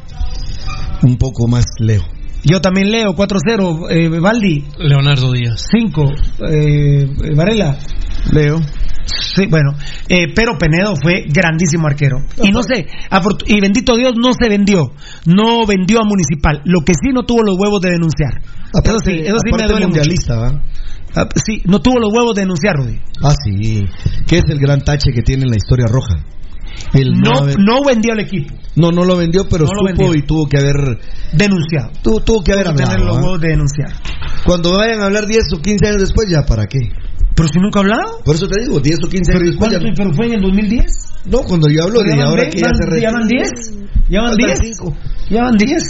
[1.03, 2.03] Un poco más leo.
[2.45, 3.89] Yo también leo 4-0.
[3.91, 5.67] Eh, Valdi, Leonardo Díaz.
[5.71, 6.05] 5.
[6.51, 7.77] Eh, Varela.
[8.33, 8.59] Leo.
[9.35, 9.73] Sí, bueno,
[10.09, 12.19] eh, pero Penedo fue grandísimo arquero.
[12.43, 12.87] Y no sé,
[13.47, 14.93] y bendito Dios no se vendió,
[15.25, 16.61] no vendió a Municipal.
[16.65, 18.33] Lo que sí no tuvo los huevos de denunciar.
[18.85, 20.61] eso sí, eso sí me aparte duele mundialista, mucho.
[21.17, 23.01] Ah, sí, no tuvo los huevos de denunciar, Rudy.
[23.23, 23.87] Ah, sí.
[24.27, 26.23] ¿Qué es el gran tache que tiene en la historia roja?
[26.93, 30.15] El No, haber- no vendió al equipo, no, no lo vendió, pero No supo vendió.
[30.15, 30.77] y tuvo que haber,
[31.33, 31.91] denunciado.
[32.03, 32.91] tuvo, tuvo que haber hablado.
[32.91, 33.91] tener los huevos de denunciar.
[34.45, 36.79] Cuando vayan a hablar 10 o 15 años después, ya para qué.
[37.39, 38.19] Pero si nunca ha hablado.
[38.25, 39.57] Por eso te digo, 10 o 15 ¿Pero, años.
[39.57, 41.15] ¿cuánto- ya- pero fue en el 2010?
[41.27, 43.01] No, cuando yo hablo de ¿Ya van ahora ve- que ya van- se retira.
[43.01, 43.51] ¿Ya van 10?
[44.11, 44.79] ¿Ya van Faltan 10?
[45.31, 45.83] ¿Ya van 10?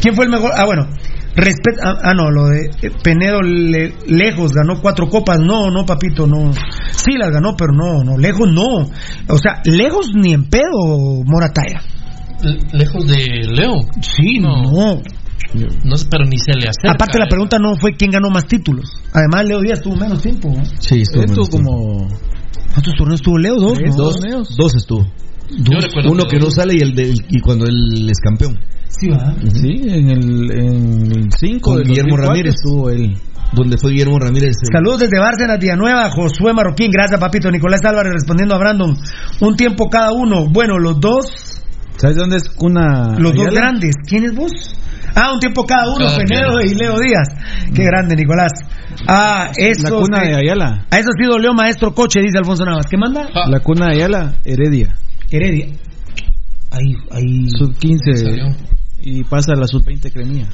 [0.00, 0.52] ¿Quién fue el mejor?
[0.56, 0.88] Ah, bueno.
[1.34, 5.38] Respet ah, ah, no, lo de eh, Penedo le- lejos ganó cuatro copas.
[5.38, 6.50] No, no, papito, no.
[6.92, 8.88] Sí las ganó, pero no, no, lejos no.
[9.28, 11.82] O sea, lejos ni en pedo, Morataya.
[12.42, 13.74] L- Lejos de Leo.
[14.00, 14.62] Sí, no.
[14.62, 15.02] No
[15.96, 16.92] sé, pero ni se le acerca.
[16.92, 18.90] Aparte, la pregunta no fue quién ganó más títulos.
[19.12, 20.48] Además, Leo Díaz tuvo menos tiempo.
[20.48, 20.62] ¿no?
[20.80, 21.70] Sí, estuvo menos tiempo.
[21.70, 22.08] como...
[22.72, 23.54] ¿Cuántos torneos tuvo Leo?
[23.56, 23.78] Dos.
[23.80, 23.96] ¿no?
[23.96, 24.56] Dos, torneos.
[24.56, 25.06] dos estuvo.
[26.10, 28.58] Uno que no sale y el de, y cuando él es campeón.
[28.88, 29.34] Sí, va.
[29.52, 32.54] Sí, en el, en el 5 Con del Guillermo 2004 Ramírez.
[32.54, 33.16] estuvo él.
[33.52, 34.56] Donde fue Guillermo Ramírez.
[34.62, 38.96] el- Saludos desde Bárcenas, Villanueva, Josué Marroquín, gracias papito, Nicolás Álvarez respondiendo a Brandon,
[39.40, 41.55] un tiempo cada uno, bueno, los dos,
[41.98, 44.52] ¿Sabes dónde es Cuna los dos grandes, ¿quién es vos?
[45.14, 47.28] Ah, un tiempo cada uno, Cada Penedo y Leo Díaz,
[47.74, 48.52] qué grande Nicolás.
[49.08, 50.86] Ah, eso, La cuna de Ayala.
[50.90, 53.26] a eso sí dolió maestro coche, dice Alfonso Navas, ¿qué manda?
[53.34, 53.48] Ah.
[53.48, 54.94] La cuna de Ayala, Heredia.
[55.30, 55.66] Heredia.
[56.70, 57.48] Ahí, ahí.
[57.48, 58.54] Sub 15 Salió.
[59.00, 60.46] y pasa a la sub 20 cremía.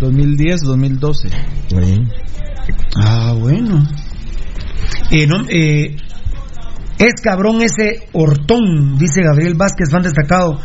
[0.00, 1.28] 2010, 2012.
[2.96, 3.86] Ah, bueno.
[5.10, 5.96] Eh, no, eh,
[7.04, 10.58] es cabrón ese Hortón, dice Gabriel Vázquez, fan destacado.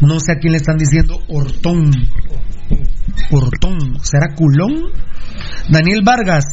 [0.00, 1.90] No sé a quién le están diciendo Hortón.
[3.30, 4.90] Hortón, ¿será culón?
[5.70, 6.44] Daniel Vargas,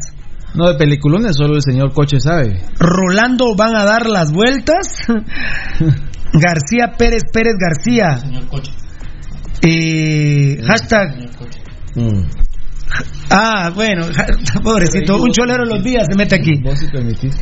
[0.55, 2.61] No, de peliculones solo el señor Coche sabe.
[2.79, 5.05] Rolando van a dar las vueltas.
[6.33, 8.17] García Pérez Pérez García.
[8.17, 8.71] Señor Coche.
[9.61, 11.13] Eh, hashtag.
[11.13, 11.59] Señor Coche.
[11.95, 12.52] Mm.
[13.29, 14.05] Ah, bueno,
[14.63, 16.61] pobrecito, un cholero los días se mete aquí.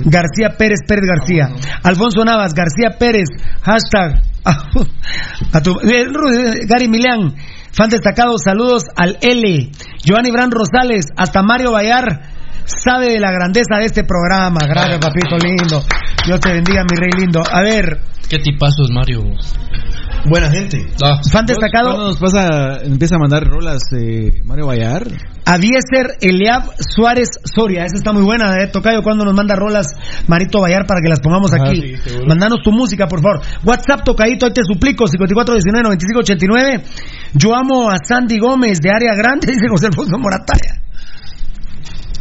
[0.05, 1.49] García Pérez Pérez García.
[1.83, 3.27] Alfonso Navas, García Pérez,
[3.61, 4.21] hashtag.
[5.53, 7.35] A tu, eh, Rudy, Gary Milán,
[7.71, 9.69] fan destacado, saludos al L.
[10.03, 12.31] Giovanni Bran Rosales, hasta Mario Bayar
[12.65, 14.59] sabe de la grandeza de este programa.
[14.67, 15.83] Gracias, papito lindo.
[16.25, 17.43] Dios te bendiga, mi rey lindo.
[17.51, 17.99] A ver,
[18.31, 19.23] ¿Qué tipazo es Mario?
[20.29, 20.85] Buena gente.
[21.03, 23.81] Ah, fan destacado, ¿Cuándo nos pasa, empieza a mandar rolas
[24.45, 25.07] Mario Vallar?
[25.45, 27.85] Avieser Eliab Suárez Soria.
[27.85, 29.87] Esa está muy buena, eh, Tocayo, cuando nos manda rolas
[30.27, 31.95] Marito Bayar para que las pongamos Ajá, aquí.
[31.97, 32.19] sí.
[32.27, 33.41] Mandanos tu música, por favor.
[33.65, 36.83] WhatsApp, Tocayito, ahí te suplico, 5419-9589.
[37.33, 40.81] Yo amo a Sandy Gómez de Área Grande, dice José Alfonso Morataya.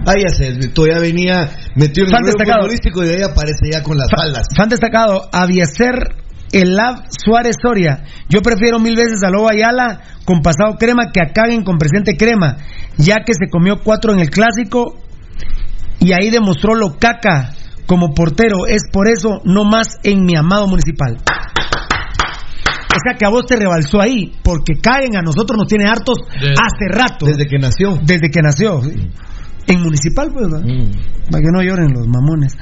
[0.06, 2.60] Ah, ya sé, todavía venía metido en Fan el destacado.
[2.62, 4.46] futbolístico y de ahí aparece ya con las faldas.
[4.56, 6.14] Fan destacado, Avieser
[6.52, 8.04] Elab Suárez Soria.
[8.28, 12.16] Yo prefiero mil veces a Lobo Ayala con pasado crema que a Caguen con presente
[12.16, 12.56] crema,
[12.96, 14.98] ya que se comió cuatro en el clásico
[15.98, 17.52] y ahí demostró lo caca
[17.86, 18.66] como portero.
[18.66, 21.18] Es por eso no más en mi amado municipal.
[22.92, 26.18] O sea que a vos te rebalsó ahí, porque Caguen a nosotros nos tiene hartos
[26.28, 27.26] hace rato.
[27.26, 27.98] Desde que nació.
[28.02, 28.82] Desde que nació.
[28.82, 29.10] sí.
[29.72, 30.66] En municipal, pues, ¿verdad?
[30.66, 31.30] Mm.
[31.30, 32.56] Para que no lloren los mamones.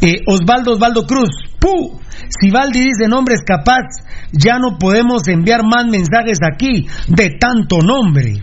[0.00, 1.28] Eh, Osvaldo Osvaldo Cruz.
[1.60, 2.00] ¡Pu!
[2.40, 3.84] Si Valdi dice nombres capaz,
[4.32, 8.42] ya no podemos enviar más mensajes aquí de tanto nombre.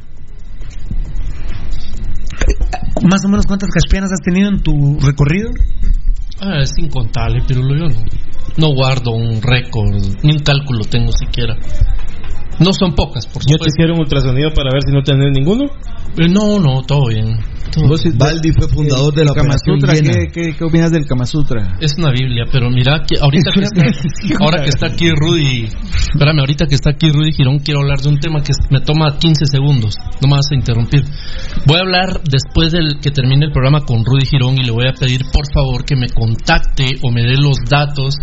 [3.02, 5.50] Más o menos cuántas caspianas has tenido en tu recorrido?
[6.42, 7.96] ah, es incontable, pero yo no.
[8.58, 11.56] No guardo un récord, ni un cálculo tengo siquiera.
[12.60, 13.66] No son pocas, por ¿Ya te supuesto.
[13.76, 15.66] hicieron ultrasonido para ver si no tenés ninguno?
[16.18, 17.38] Eh, No, no, todo bien.
[18.18, 19.94] Baldi fue fundador de la Kama Sutra.
[20.12, 21.76] ¿qué, qué, qué opinas del Kama Sutra?
[21.82, 23.84] Es una Biblia, pero mira que ahorita que está,
[24.44, 25.66] ahora que está aquí Rudy,
[26.14, 29.18] espérame, ahorita que está aquí Rudy Girón quiero hablar de un tema que me toma
[29.18, 31.04] 15 segundos, no me vas a interrumpir.
[31.66, 34.88] Voy a hablar después del que termine el programa con Rudy Girón y le voy
[34.88, 38.16] a pedir por favor que me contacte o me dé los datos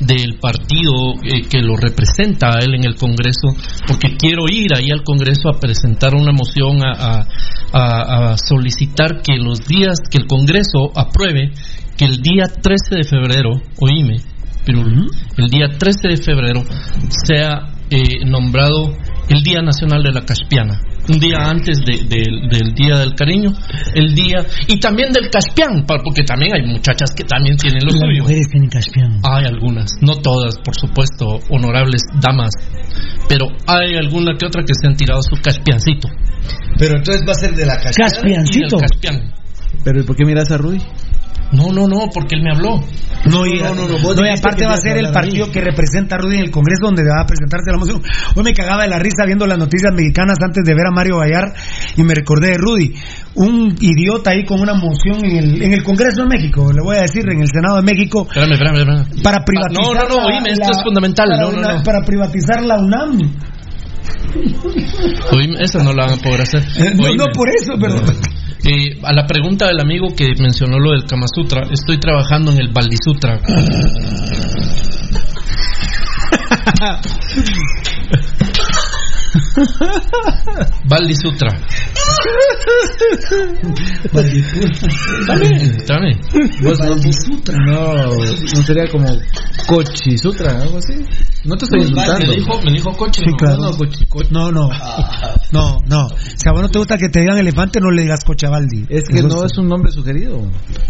[0.00, 3.48] del partido eh, que lo representa a él en el Congreso,
[3.86, 7.26] porque quiero ir ahí al Congreso a presentar una moción a, a-
[7.72, 11.52] a- a solicitar que los días que el Congreso apruebe
[11.96, 13.50] que el día 13 de febrero,
[13.80, 14.16] oíme,
[14.64, 16.62] pero el día 13 de febrero
[17.26, 18.96] sea eh, nombrado
[19.28, 20.80] el Día Nacional de la Caspiana.
[21.06, 23.52] Un día antes de- de- del Día del Cariño,
[23.94, 24.44] el día.
[24.68, 28.22] Y también del Caspián, porque también hay muchachas que también tienen lo Las suyo.
[28.22, 29.20] mujeres tienen caspián.
[29.22, 32.50] Hay algunas, no todas, por supuesto, honorables damas,
[33.28, 36.08] pero hay alguna que otra que se han tirado su caspiancito.
[36.78, 37.74] Pero entonces va a ser de la.
[37.74, 38.76] Y del Caspiancito.
[38.78, 39.32] caspián.
[39.84, 40.78] ¿Pero ¿y por qué miras a Rudy?
[41.54, 42.80] No, no, no, porque él me habló.
[43.26, 46.18] No, y, no, no, no, y aparte va a ser el partido que representa a
[46.18, 48.02] Rudy en el Congreso donde va a presentarse la moción.
[48.34, 51.18] Hoy me cagaba de la risa viendo las noticias mexicanas antes de ver a Mario
[51.18, 51.54] Bayar
[51.96, 52.94] y me recordé de Rudy.
[53.36, 56.96] Un idiota ahí con una moción en el, en el Congreso de México, le voy
[56.96, 59.22] a decir, en el Senado de México, Espérame, espérame, espérame.
[59.22, 59.82] para privatizar.
[59.84, 61.28] No, no, no, oíme, esto la- es fundamental.
[61.30, 61.46] Para,
[61.98, 63.18] una- privatizar la UNAM.
[65.32, 66.62] Oíme, esa no la van a poder hacer.
[66.78, 67.96] Eh, No, no por eso, pero.
[68.66, 72.58] Eh, a la pregunta del amigo que mencionó lo del Kama Sutra, estoy trabajando en
[72.58, 73.38] el Baldi Sutra.
[80.88, 81.50] Baldi Sutra.
[85.26, 85.84] También.
[85.86, 86.18] También.
[87.12, 87.54] Sutra.
[87.66, 89.06] No, no sería como
[89.66, 91.04] Kochi Sutra, algo así.
[91.44, 92.26] No te estoy insultando.
[92.26, 93.20] Me dijo, me dijo coche.
[93.24, 93.36] Sí, ¿no?
[93.36, 93.56] claro.
[93.62, 94.68] No, Kochi- Kochi- No, no.
[95.52, 96.08] No, no.
[96.08, 98.86] Si a vos no te gusta que te digan elefante, no le digas Cochabaldi.
[98.88, 100.40] Es que no es un nombre sugerido.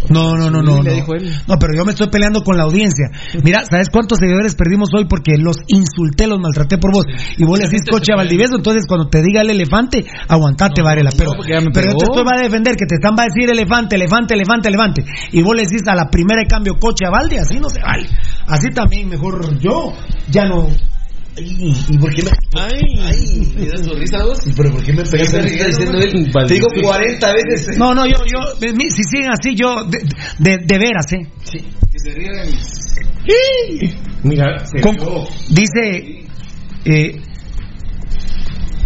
[0.09, 0.83] No, no, no, no.
[0.83, 0.97] le No.
[0.97, 1.31] dijo él.
[1.47, 3.07] No, pero yo me estoy peleando con la audiencia.
[3.43, 5.07] Mira, ¿sabes cuántos seguidores perdimos hoy?
[5.07, 7.05] Porque los insulté, los maltraté por vos.
[7.37, 11.11] Y vos le decís coche Valdivieso, entonces cuando te diga el elefante, aguantate, Varela.
[11.17, 11.33] Pero,
[11.73, 14.35] pero yo te estoy va a defender que te están va a decir elefante, elefante,
[14.35, 15.05] elefante, elefante.
[15.33, 17.81] Y vos le decís a la primera de cambio coche a Valdi, así no se
[17.81, 18.09] vale.
[18.47, 19.93] Así también, mejor yo
[20.31, 20.69] ya no.
[21.37, 22.31] Ay, ¿Y por qué me.?
[22.55, 24.39] Ay, ¿me das sonrisa vos?
[24.57, 25.41] ¿Pero por qué me pegaste?
[25.41, 26.33] ¿Qué está diciendo él?
[26.47, 27.77] Te digo 40 veces.
[27.77, 29.99] No, no, yo, yo, si siguen así, yo, de,
[30.39, 31.27] de, de veras, ¿eh?
[31.91, 32.47] Que se rían.
[34.23, 34.97] Mira, se Con-
[35.51, 36.25] dice
[36.85, 37.21] eh,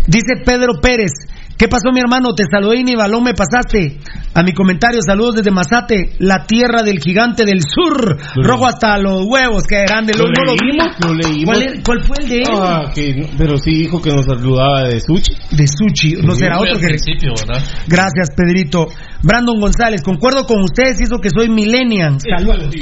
[0.06, 1.10] dice Pedro Pérez
[1.58, 2.34] ¿Qué pasó mi hermano?
[2.34, 3.98] Te saludé y ni balón me pasaste.
[4.32, 8.16] A mi comentario, saludos desde Mazate, la tierra del gigante del sur.
[8.36, 10.12] Rojo hasta los huevos, que grande.
[10.16, 11.04] Lo no lo leímos, vimos.
[11.04, 11.44] lo leímos.
[11.46, 12.44] ¿Cuál, era- cuál fue el de él?
[12.52, 15.32] Ah, que, pero sí dijo que nos saludaba de Suchi.
[15.50, 16.86] De Sushi, no será Fue otro al que...
[16.86, 17.62] principio, ¿verdad?
[17.88, 18.86] Gracias, Pedrito.
[19.24, 22.18] Brandon González, concuerdo con ustedes y eso que soy millennial.
[22.20, 22.72] Saludos.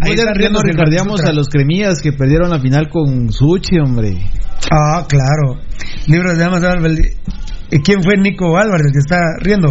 [0.00, 1.30] Ahí Muy está ya riendo nos el recordamos Sutra.
[1.30, 4.16] a los cremillas que perdieron la final con Suchi, hombre.
[4.70, 5.60] Ah, claro.
[6.06, 7.16] Libro de Damas Álvarez.
[7.84, 9.68] ¿Quién fue Nico Álvarez el que está riendo?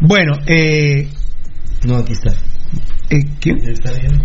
[0.00, 1.08] Bueno, eh,
[1.86, 2.32] No, aquí está.
[3.10, 3.58] eh, ¿quién?
[3.68, 4.22] Está bien.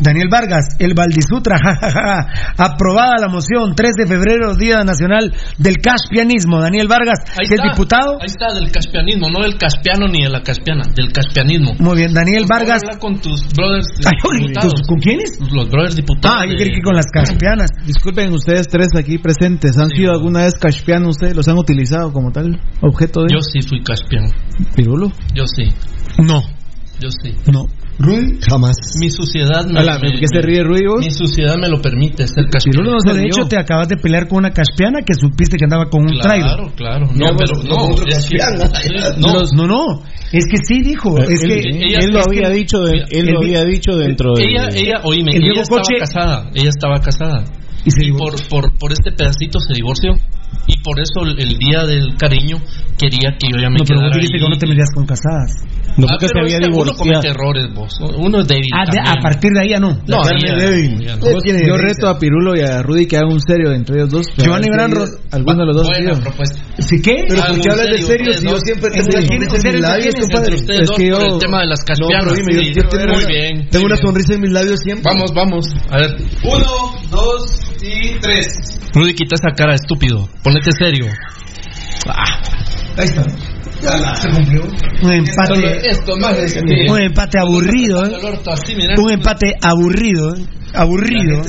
[0.00, 2.26] Daniel Vargas, el Valdisutra, jajaja.
[2.58, 6.60] aprobada la moción, 3 de febrero, Día Nacional del Caspianismo.
[6.60, 8.18] Daniel Vargas, Ahí que es está, diputado.
[8.20, 11.74] Ahí está, del caspianismo, no del caspiano ni de la caspiana, del caspianismo.
[11.78, 12.82] Muy bien, Daniel Vargas.
[12.98, 13.86] Con tus brothers
[14.38, 14.72] diputados.
[14.74, 15.38] ¿tus- ¿Con quiénes?
[15.52, 16.38] Los brothers diputados.
[16.40, 17.70] Ah, yo creí que con las caspianas.
[17.86, 21.36] Disculpen ustedes tres aquí presentes, ¿han sido alguna vez caspianos ustedes?
[21.36, 24.28] ¿Los han utilizado como tal objeto de Yo sí fui caspiano.
[24.74, 25.12] pirulo?
[25.34, 25.64] Yo sí,
[26.18, 26.42] No,
[27.00, 27.34] yo sí.
[27.52, 27.66] no.
[27.98, 28.74] Rudy, jamás.
[28.98, 30.98] Mi suciedad me, Hola, me- ¿qué se ríe vos?
[31.04, 32.90] mi suciedad me lo permite ser caspiano.
[32.90, 35.86] No se de hecho, te acabas de pelear con una caspiana que supiste que andaba
[35.88, 36.46] con un trailer.
[36.56, 37.06] Claro, claro.
[37.14, 38.14] No, No, pero no, que-
[39.20, 41.18] no, no, no, es que sí dijo.
[41.18, 44.32] Es él, que ella- él lo había que- dicho, de- él lo había dicho dentro
[44.34, 44.44] de.
[44.44, 47.44] ella, ella, oíme, el ella estaba Coche- casada, ella estaba casada.
[47.86, 50.12] Y se Y por, por, por este pedacito se divorció.
[50.66, 52.56] Y por eso el, el día del cariño
[52.96, 54.42] quería que yo ya me No, pero vos quedara dijiste ahí.
[54.42, 55.52] que no te metías con casadas.
[55.96, 56.98] No, Ah, porque se había que uno divorciado.
[56.98, 57.94] comete errores, vos.
[58.18, 58.66] Uno es débil.
[58.74, 59.94] Ah, de- a partir de ahí ya no.
[60.08, 60.98] No, ya- débil.
[61.06, 61.26] ya no.
[61.66, 64.26] Yo reto a Pirulo y a Rudy que hagan un serio entre ellos dos.
[64.36, 66.58] Giovanni Branro- Alguno de los dos Buena propuesta.
[66.78, 67.24] ¿Sí qué?
[67.28, 69.74] Pero Ah, ¿por qué en hablas de serio, si yo siempre ¿En tengo en ¿Ustedes
[69.74, 70.54] mis labios, compadre?
[70.56, 72.24] Es que yo- el tema de las caspianas.
[72.38, 73.68] yo, tengo, muy una, bien.
[73.70, 74.06] tengo muy una bien.
[74.06, 75.04] sonrisa en mis labios siempre.
[75.12, 75.66] Vamos, vamos.
[75.90, 76.66] A ver, Uno,
[77.10, 78.80] dos y tres.
[78.94, 80.28] Rudy, quita esa cara estúpido.
[80.42, 81.06] Ponete serio.
[82.96, 83.24] Ahí está.
[84.14, 84.62] Se cumplió.
[85.02, 88.16] Un empate, Esto más es un empate aburrido, ¿eh?
[88.96, 90.46] Un empate aburrido, ¿eh?
[90.72, 91.42] Aburrido.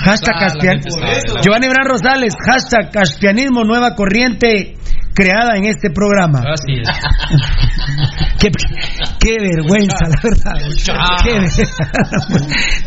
[0.00, 0.80] Hashtag Ah, caspian...
[1.42, 4.74] Giovanni Bran Rosales, hashtag caspianismo, nueva corriente
[5.18, 6.38] creada en este programa.
[6.46, 6.88] Así es.
[8.38, 8.50] Qué,
[9.18, 10.52] qué vergüenza, la verdad.
[11.24, 11.50] Qué ver-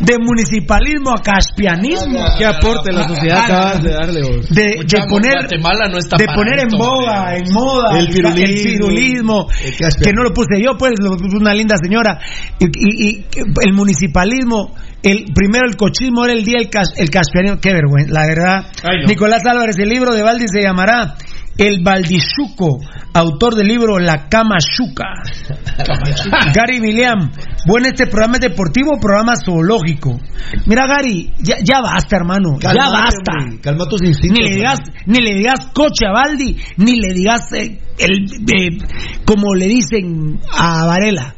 [0.00, 2.24] de municipalismo a caspianismo.
[2.38, 4.48] ¿Qué aporte la sociedad acabas de darle vos?
[4.48, 4.76] De,
[5.10, 8.64] poner, Guatemala no está de para poner en boga, en moda, El pirulismo.
[8.64, 10.02] pirulismo, El caspianismo.
[10.04, 12.18] que no lo puse yo, pues, lo puso una linda señora.
[12.58, 13.26] Y, y- y
[13.66, 17.60] el municipalismo, el primero el cochismo era el día el, cas- el caspianismo.
[17.60, 18.66] Qué vergüenza, la verdad.
[18.84, 19.08] Ay, no.
[19.08, 21.14] Nicolás Álvarez, el libro de Valdi se llamará
[21.58, 22.78] El Valdichuco,
[23.12, 24.56] autor del libro La Cama.
[26.54, 27.30] Gary William,
[27.66, 30.18] bueno, este programa es deportivo o programa zoológico.
[30.66, 33.32] Mira, Gary, ya, ya basta, hermano, ya basta.
[33.42, 34.38] hombre, Calma tus instintos.
[34.38, 38.78] Ni le digas, ni le digas coche a Baldi, ni le digas eh, el, eh,
[39.24, 41.34] como le dicen a Varela,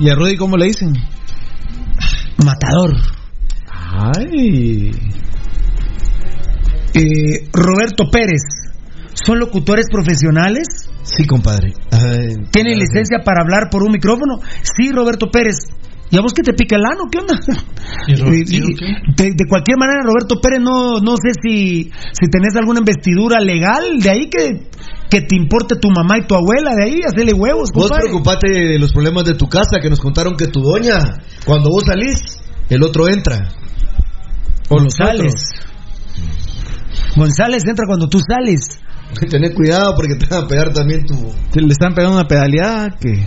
[0.00, 0.92] ¿Y a Rudy cómo le dicen?
[2.44, 2.94] matador.
[3.70, 4.92] Ay.
[6.94, 8.42] Eh, Roberto Pérez,
[9.14, 10.88] ¿son locutores profesionales?
[11.02, 11.72] Sí, compadre.
[11.90, 12.80] Ay, ¿Tienen claro.
[12.80, 14.38] licencia para hablar por un micrófono?
[14.62, 15.56] Sí, Roberto Pérez.
[16.10, 17.04] ¿Y a vos que te pica el ano?
[17.10, 17.38] ¿Qué onda?
[18.06, 23.98] De, de cualquier manera, Roberto Pérez, no, no sé si, si tenés alguna investidura legal
[24.00, 24.68] de ahí que,
[25.10, 28.04] que te importe tu mamá y tu abuela, de ahí, hacerle huevos, Vos compadre.
[28.08, 30.98] preocupate de los problemas de tu casa que nos contaron que tu doña,
[31.44, 32.38] cuando vos salís,
[32.70, 33.48] el otro entra.
[34.70, 35.34] O los González.
[37.18, 38.80] González entra cuando tú sales.
[39.30, 41.14] Tener cuidado porque te van a pegar también tu.
[41.50, 43.24] Te le están pegando una pedaleada que.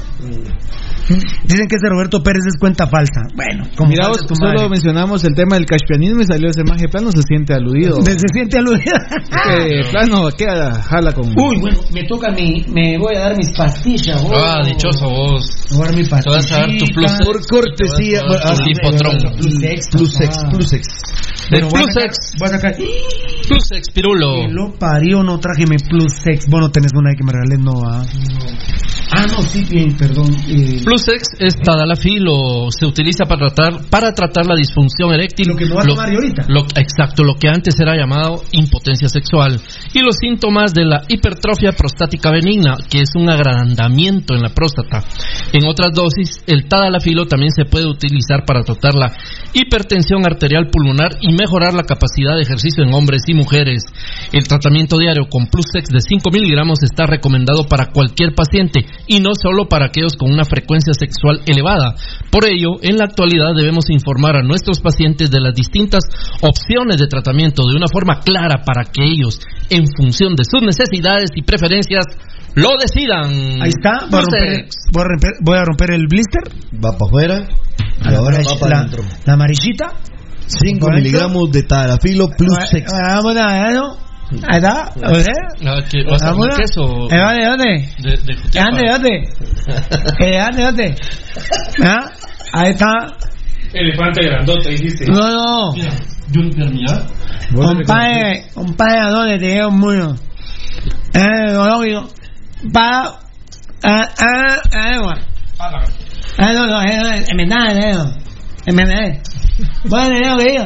[1.44, 3.22] Dicen que ese Roberto Pérez es cuenta falsa.
[3.36, 4.70] Bueno, como Mira, vos, tu solo madre.
[4.70, 8.02] mencionamos el tema del caspianismo y salió ese maje plano, se siente aludido.
[8.06, 8.98] Se siente aludido.
[9.10, 11.28] Que plano queda, jala con.
[11.30, 12.64] Uy, bueno, me toca mi.
[12.68, 14.22] Me voy a dar mis pastillas.
[14.22, 14.32] vos.
[14.36, 15.44] Ah, dichoso vos.
[15.72, 17.12] Me voy a dar mi Te vas a dar tu plus.
[17.26, 18.22] Por cortesía.
[18.22, 18.54] Tu ah.
[19.38, 20.88] Plus ex, Plus ex, plus ex.
[21.50, 22.16] Bueno, plus ex.
[22.40, 22.76] Voy a sacar.
[22.76, 24.48] Plus ex, pirulo.
[24.48, 26.46] Que lo parió, no traje plus sex.
[26.50, 28.04] Bueno, tenés una ahí que me regalé, no, ah.
[29.14, 30.34] Ah, no, sí, bien, perdón.
[30.48, 35.50] eh, Plus ex es Tadalafil o se utiliza para tratar para tratar la disfunción eréctil.
[35.50, 36.46] Lo que me va a tomar yo ahorita.
[36.48, 39.60] lo- exacto, lo que antes era llamado impotencia sexual
[39.94, 45.04] y los síntomas de la hipertrofia prostática benigna, que es un agrandamiento en la próstata.
[45.52, 49.12] En otras dosis, el Tadalafilo también se puede utilizar para tratar la
[49.54, 53.84] hipertensión arterial pulmonar y mejorar la capacidad de ejercicio en hombres y mujeres.
[54.32, 59.20] El tratamiento diario con Plus Glucex de 5 miligramos está recomendado para cualquier paciente y
[59.20, 61.96] no solo para aquellos con una frecuencia sexual elevada.
[62.32, 66.04] Por ello, en la actualidad debemos informar a nuestros pacientes de las distintas
[66.42, 71.30] opciones de tratamiento de una forma clara para que ellos, en función de sus necesidades
[71.36, 72.06] y preferencias,
[72.56, 73.62] lo decidan.
[73.62, 76.44] Ahí está, voy, a romper, voy a romper, el blister.
[76.74, 77.48] Va para afuera.
[78.04, 79.04] Y ahora va para la, adentro.
[79.26, 79.94] La amarillita.
[80.48, 82.84] 5 miligramos de tarafilo plus 6.
[84.48, 84.92] Ahí está.
[84.96, 85.24] ¿eh?
[85.66, 87.08] Ah, que va a a- queso.
[87.12, 87.90] Eh, ¿Dónde, dónde?
[88.00, 88.70] De, de Jutiapa.
[88.72, 89.30] ¿Dónde, dónde?
[90.20, 90.96] Eh, ¿Dónde, dónde?
[91.84, 92.12] ¿Ah?
[92.54, 93.08] Ahí está.
[93.74, 95.06] Elefante grandote, dijiste.
[95.08, 95.72] No, no.
[96.34, 97.06] Junior, mira.
[97.54, 100.16] Compadre, compadre, ¿a dónde te llevo mucho?
[101.14, 102.10] Eh, lógico.
[102.74, 103.14] Para.
[103.84, 105.16] Ah, ah, ah,
[106.38, 108.14] Ah, no, no, eh, en verdad, eh, no.
[108.66, 109.22] En verdad, eh.
[109.86, 110.66] Bueno, eh, que digo.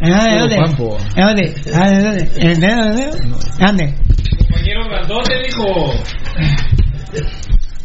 [0.00, 0.56] Eh, ¿dónde?
[0.56, 0.96] ¿Dónde?
[1.16, 1.54] ¿Eh, ¿Dónde?
[1.74, 2.30] Ah, ¿Dónde?
[2.36, 3.10] ¿Eh, ¿Dónde?
[3.58, 3.94] ¿Dónde?
[4.38, 5.92] Compañero grandote dijo.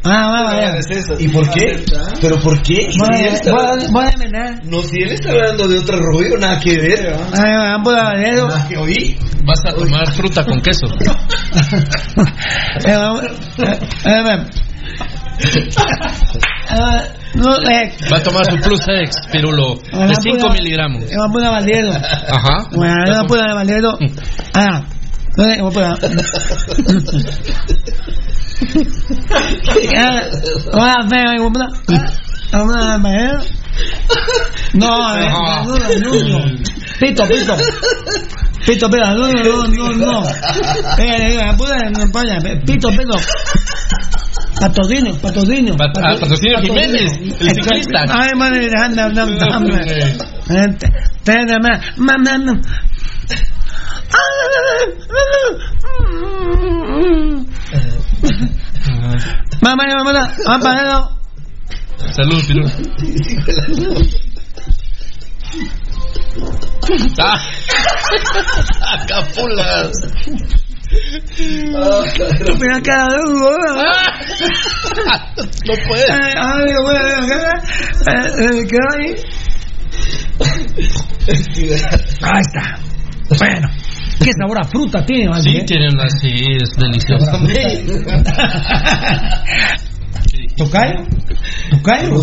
[0.05, 0.77] Ah.
[1.17, 1.81] ¿Y por qué?
[2.21, 2.89] ¿Pero por qué?
[4.65, 7.15] No, si él está hablando de otro rollo, nada que ver.
[7.33, 8.47] Ah, vamos a ver eso.
[8.47, 9.17] Nada que oír.
[9.45, 10.85] Vas a tomar fruta con queso.
[15.39, 20.49] Eh, eh, eh, eh, no, eh, Va a tomar su Plus X, pirulo, de 5
[20.51, 21.03] miligramos.
[21.03, 21.91] eh, vamos a Valdedo.
[21.91, 22.67] Ajá.
[22.71, 23.97] Bueno, no puedo de Valdedo.
[24.53, 24.81] Ah,
[34.73, 34.87] no.
[34.87, 35.63] Ah.
[35.65, 36.45] No, eh, no, no, no.
[36.99, 37.55] Pito, pito.
[38.65, 40.23] Pito, pito, no, no, no, no.
[40.99, 43.15] Eh, eh, pito, pito.
[44.59, 45.75] Patrocinio, patrocinio.
[45.75, 48.05] Pat- ah, patrocinio Jiménez, el ciclista.
[48.09, 49.45] Ay, madre, anda, anda, anda.
[59.61, 61.09] Mamá, mamá, mamá, mamá,
[62.11, 62.69] Salud, pirulo.
[67.19, 67.39] Ah.
[69.07, 69.91] Capulas.
[75.65, 76.09] No puedes.
[76.09, 77.37] Ay, ay, bueno, ¿qué?
[78.67, 79.15] ¿Qué ahí?
[82.21, 82.63] Ahí está.
[83.39, 83.67] Bueno,
[84.23, 85.41] qué sabor a fruta tiene, ¿vale?
[85.43, 87.31] Sí, tiene una, sí, es delicioso.
[90.57, 91.05] ¿Tocayo?
[91.71, 92.21] ¿Tocayo?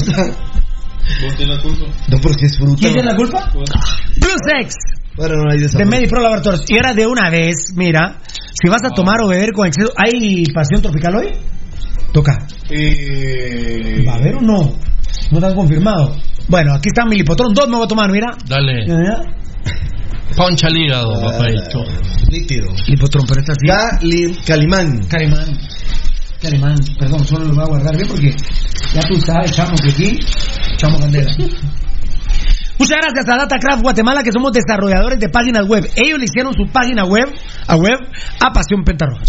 [2.08, 2.76] No, porque es fruta.
[2.80, 3.50] ¿Quién tiene la culpa?
[3.52, 4.74] Plus X.
[5.16, 5.90] Bueno, no hay De desarrollo.
[5.90, 6.64] Medipro Laboratorios.
[6.68, 8.18] Y ahora de una vez, mira,
[8.60, 11.28] si vas a tomar o beber con exceso, ¿hay pasión tropical hoy?
[12.12, 12.38] Toca.
[12.70, 14.72] Eh, ¿Va a haber o no?
[15.30, 16.16] No están confirmado.
[16.48, 17.52] Bueno, aquí está mi lipotrón.
[17.54, 18.28] Dos me voy a tomar, mira.
[18.48, 18.86] Dale.
[18.86, 19.22] Ya.
[20.36, 21.84] Poncha al hígado, papadito.
[22.30, 22.68] Nítido.
[22.86, 23.66] Lipotrón, pero esta sí.
[23.66, 25.00] Cali- Calimán.
[25.08, 25.46] Calimán.
[26.40, 28.34] Calimán, perdón, solo lo voy a guardar bien porque
[28.94, 30.18] ya tú sabes, chamo, que aquí,
[30.76, 31.30] chamo candela.
[32.78, 35.86] Muchas gracias a Datacraft Guatemala, que somos desarrolladores de páginas web.
[35.96, 37.30] Ellos le hicieron su página web
[37.66, 37.98] a web
[38.40, 39.22] a Pasión Pentarroja.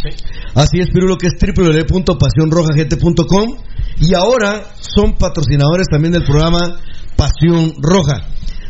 [0.55, 3.57] Así es, Pirulo, que es www.pasionrojagente.com
[3.99, 6.79] y ahora son patrocinadores también del programa
[7.17, 8.21] Pasión Roja.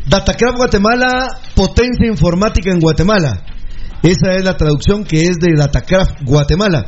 [0.08, 3.44] Datacraft Guatemala, potencia informática en Guatemala.
[4.02, 6.86] Esa es la traducción que es de Datacraft Guatemala.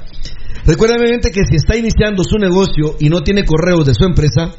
[0.66, 4.52] Recuerden, obviamente, que si está iniciando su negocio y no tiene correos de su empresa,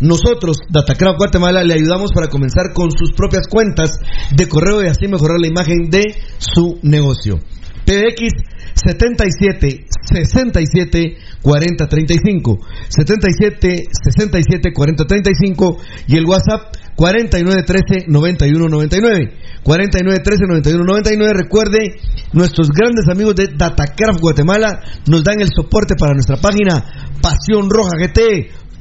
[0.00, 3.98] nosotros, Datacraft Guatemala, le ayudamos para comenzar con sus propias cuentas
[4.30, 6.04] de correo y así mejorar la imagen de
[6.38, 7.40] su negocio.
[7.84, 8.32] PBX
[8.74, 19.62] 77 67 40 35 77 67 40 35 y el WhatsApp 4913-9199.
[19.62, 21.32] 4913-9199.
[21.32, 22.00] Recuerde,
[22.32, 27.14] nuestros grandes amigos de Datacraft Guatemala nos dan el soporte para nuestra página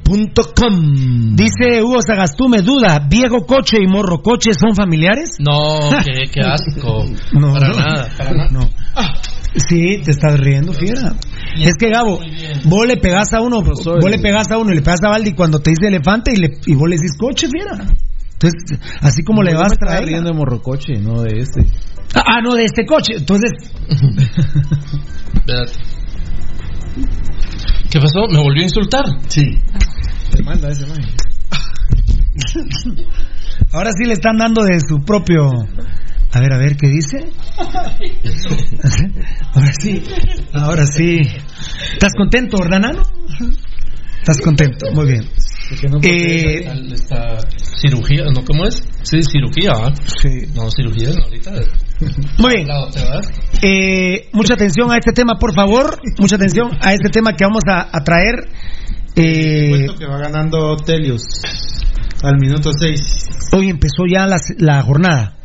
[0.08, 1.36] pasionrojagt.com.
[1.36, 5.36] Dice Hugo Sagastume, duda, ¿Diego Coche y Morro Coche son familiares?
[5.40, 7.06] No, qué, qué asco.
[7.34, 7.76] No, para no.
[7.76, 8.50] nada, para nada.
[8.52, 8.70] No.
[9.56, 11.14] Sí, te estás riendo, fiera.
[11.60, 12.20] Es que Gabo,
[12.66, 15.34] vos le pegás a uno, vos le pegás a uno y le pegas a Valdi
[15.34, 17.86] cuando te dice elefante y, le, y vos le decís coche, fiera.
[18.34, 20.06] Entonces, así como le vas a traer.
[20.06, 21.66] riendo de morrocoche, no de este.
[22.14, 23.16] Ah, no, de este coche.
[23.18, 23.52] Entonces.
[27.90, 28.28] ¿Qué pasó?
[28.30, 29.06] ¿Me volvió a insultar?
[29.28, 29.62] Sí.
[30.32, 31.02] Te manda ese man.
[33.72, 35.50] ahora sí le están dando de su propio.
[36.32, 37.30] A ver, a ver, ¿qué dice?
[39.54, 40.04] Ahora sí,
[40.54, 41.22] ahora sí.
[41.94, 42.92] ¿Estás contento, verdad?
[44.20, 44.92] ¿Estás contento?
[44.94, 45.24] Muy bien.
[46.04, 47.38] Eh, Esta
[47.82, 48.44] cirugía, ¿no?
[48.46, 48.84] ¿Cómo es?
[49.04, 49.94] Sí, cirugía, ¿ah?
[50.22, 50.48] Sí.
[50.56, 51.52] No, cirugía, no, ahorita.
[52.38, 52.68] Muy bien.
[53.62, 56.00] Eh, mucha atención a este tema, por favor.
[56.20, 58.50] Mucha atención a este tema que vamos a, a traer.
[59.16, 61.24] Eh, que va ganando Telius
[62.24, 63.00] al minuto 6.
[63.54, 65.37] hoy empezó ya la, la jornada.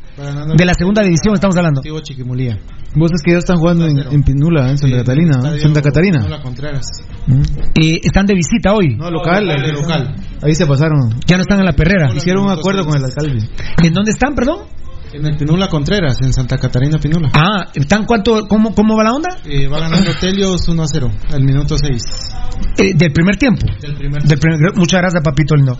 [0.57, 1.81] De la segunda división estamos hablando.
[2.02, 2.58] Chiquimulía.
[2.94, 5.57] Vos es que ya están jugando en, en Pinula, en Santa Catalina, ¿no?
[5.58, 6.18] Santa Catarina.
[6.18, 6.86] Pinula Contreras.
[7.81, 8.97] Eh, están de visita hoy.
[8.97, 10.15] No, local, local, ahí- local.
[10.42, 11.18] Ahí se pasaron.
[11.26, 12.12] Ya no están en la perrera.
[12.15, 13.49] Hicieron un acuerdo con el alcalde.
[13.82, 14.58] ¿En dónde están, perdón?
[15.12, 17.31] En el Pinula Contreras, en Santa Catarina Pinula.
[17.34, 19.28] Ah, ¿están cuánto, cómo, ¿cómo va la onda?
[19.44, 22.02] Eh, va ganando Telios 1 a 0 al minuto 6.
[22.78, 23.66] Eh, del primer tiempo.
[23.81, 25.78] Del primer Del primer- muchas gracias, papito lindo.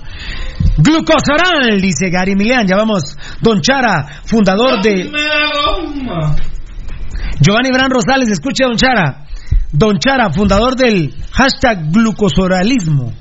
[0.77, 2.67] Glucosoral, dice Gary Milian.
[2.67, 3.17] Ya vamos.
[3.41, 5.11] Don Chara, fundador de.
[7.41, 9.27] Giovanni Bran Rosales, escuche, Don Chara.
[9.73, 13.13] Don Chara, fundador del hashtag glucosoralismo.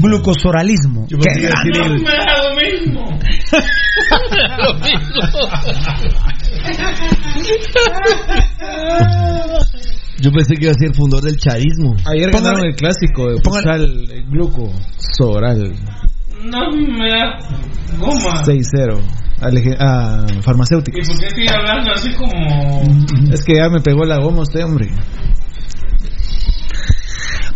[0.00, 1.06] Glucosoralismo.
[1.08, 1.96] Yo Qué pensé que iba a decir grande.
[1.96, 2.02] el-
[2.42, 3.18] lo mismo.
[4.58, 4.68] lo
[10.20, 11.96] Yo pensé que iba a ser fundador del charismo.
[12.06, 14.70] Ayer Póngale- ganaron el clásico de póngale- el Gluco
[15.16, 15.72] Soral
[16.44, 17.38] No me da
[17.98, 18.44] goma.
[18.44, 19.00] 6-0
[19.78, 20.98] a, farmacéutica.
[21.02, 22.82] ¿Y por qué sigue hablando así como.?
[23.32, 24.88] Es que ya me pegó la goma usted, hombre.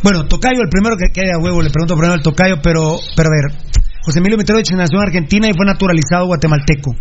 [0.03, 3.33] Bueno, Tocayo, el primero que queda huevo, le pregunto primero al Tocayo, pero, pero a
[3.33, 3.67] ver,
[4.05, 6.95] José Emilio Mitrovich nació en Argentina y fue naturalizado guatemalteco.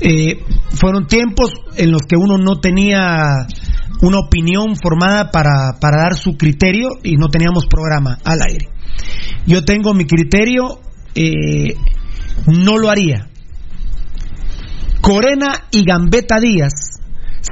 [0.00, 3.46] Eh, fueron tiempos en los que uno no tenía
[4.02, 8.68] una opinión formada para, para dar su criterio y no teníamos programa al aire.
[9.46, 10.80] Yo tengo mi criterio,
[11.14, 11.74] eh,
[12.46, 13.28] no lo haría.
[15.00, 16.95] Corena y Gambetta Díaz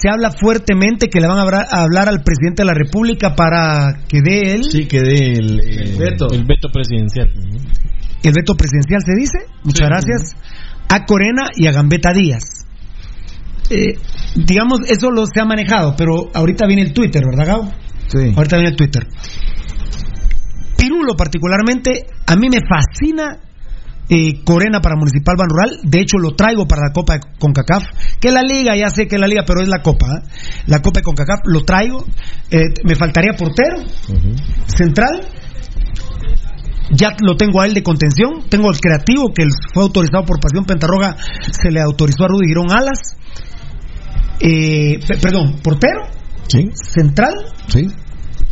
[0.01, 3.35] se habla fuertemente que le van a hablar, a hablar al presidente de la República
[3.35, 6.29] para que dé él Sí, que dé el, eh, veto.
[6.31, 7.31] El veto presidencial.
[8.23, 9.39] el veto presidencial, se dice.
[9.63, 10.37] Muchas gracias.
[10.89, 12.67] A Corena y a Gambetta Díaz.
[13.71, 13.95] Eh,
[14.35, 17.73] digamos, eso lo se ha manejado, pero ahorita viene el Twitter, ¿verdad, Gabo?
[18.09, 18.33] Sí.
[18.37, 19.07] Ahorita viene el Twitter.
[20.77, 23.39] Pirulo, particularmente, a mí me fascina
[24.09, 25.79] eh, Corena para Municipal Ban Rural.
[25.83, 27.85] De hecho, lo traigo para la Copa de CONCACAF.
[28.21, 30.07] Que la liga, ya sé que es la liga, pero es la Copa.
[30.07, 30.29] ¿eh?
[30.67, 32.05] La Copa de CONCACAF, lo traigo.
[32.51, 33.77] Eh, me faltaría portero,
[34.67, 35.27] central.
[36.91, 38.45] Ya lo tengo a él de contención.
[38.51, 41.17] Tengo el creativo que fue autorizado por Pasión Pentarroga.
[41.51, 43.17] Se le autorizó a Rudy Girón Alas.
[44.41, 46.03] Eh, pe- perdón, portero,
[46.49, 47.35] Sí, central,
[47.69, 47.87] sí.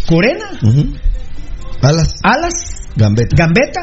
[0.08, 0.46] Corena.
[1.82, 3.36] Alas, Alas, Gambetta.
[3.36, 3.80] Gambetta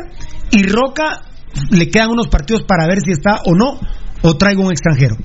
[0.52, 1.22] y Roca.
[1.72, 3.80] Le quedan unos partidos para ver si está o no,
[4.22, 5.16] o traigo un extranjero.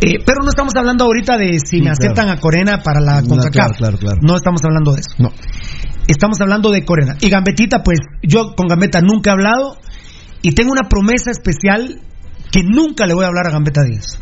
[0.00, 2.38] Eh, pero no estamos hablando ahorita de si Sí, me aceptan claro.
[2.38, 3.52] a Corena para la CONCACAF.
[3.52, 4.16] claro, claro, claro.
[4.22, 5.14] No estamos hablando de eso.
[5.18, 5.30] No.
[6.06, 7.16] Estamos hablando de Corena.
[7.20, 9.76] Y Gambetita, pues yo con Gambetta nunca he hablado
[10.42, 12.00] y tengo una promesa especial
[12.52, 14.20] que nunca le voy a hablar a Gambetta Díaz.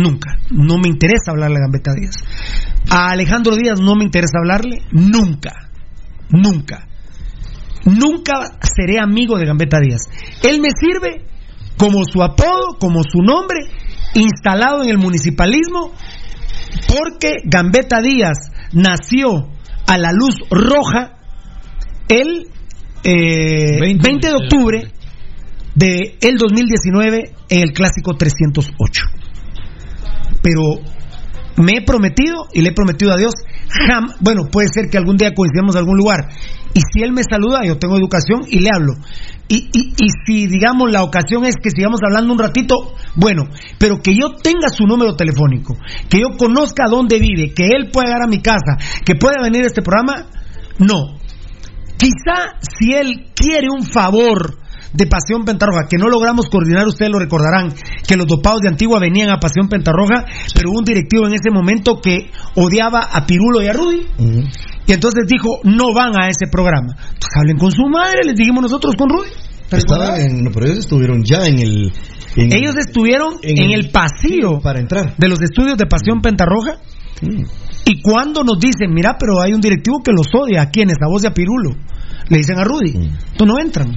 [0.00, 0.38] Nunca.
[0.50, 2.14] No me interesa hablarle a Gambetta Díaz.
[2.90, 4.82] A Alejandro Díaz no me interesa hablarle.
[4.92, 5.68] Nunca.
[6.30, 6.87] Nunca.
[7.84, 10.02] Nunca seré amigo de Gambetta Díaz.
[10.42, 11.24] Él me sirve
[11.76, 13.58] como su apodo, como su nombre,
[14.14, 15.92] instalado en el municipalismo,
[16.88, 18.38] porque Gambetta Díaz
[18.72, 19.48] nació
[19.86, 21.16] a la luz roja
[22.08, 22.46] el
[23.04, 24.92] eh, 20, de octubre
[25.74, 29.02] de el 2019 en el clásico 308.
[30.42, 30.80] Pero
[31.62, 33.34] me he prometido y le he prometido a Dios,
[33.68, 36.28] jam, bueno, puede ser que algún día coincidamos en algún lugar.
[36.74, 38.94] Y si Él me saluda, yo tengo educación y le hablo.
[39.48, 42.74] Y, y, y si, digamos, la ocasión es que sigamos hablando un ratito,
[43.16, 43.44] bueno,
[43.78, 45.74] pero que yo tenga su número telefónico,
[46.08, 49.64] que yo conozca dónde vive, que Él pueda llegar a mi casa, que pueda venir
[49.64, 50.26] a este programa,
[50.78, 51.18] no.
[51.98, 54.58] Quizá si él quiere un favor
[54.92, 57.72] de Pasión Pentarroja, que no logramos coordinar, ustedes lo recordarán,
[58.06, 61.50] que los dopados de Antigua venían a Pasión Pentarroja, pero hubo un directivo en ese
[61.50, 64.06] momento que odiaba a Pirulo y a Rudy,
[64.86, 66.94] y entonces dijo, no van a ese programa.
[66.96, 69.28] Pues hablen con su madre, les dijimos nosotros con Rudy.
[69.70, 71.92] Estaban en, no, pero ellos estuvieron ya en el.
[72.36, 75.14] en- Ellos estuvieron en, en el, pasillo para entrar.
[75.18, 76.78] de los estudios de Pasión Pentarroja.
[77.84, 80.96] Y cuando nos dicen, mira, pero hay un directivo que los odia, ¿a quiénes?
[81.02, 81.70] A vos y a Pirulo.
[82.30, 82.92] Le dicen a Rudy.
[82.94, 83.94] Entonces no entran.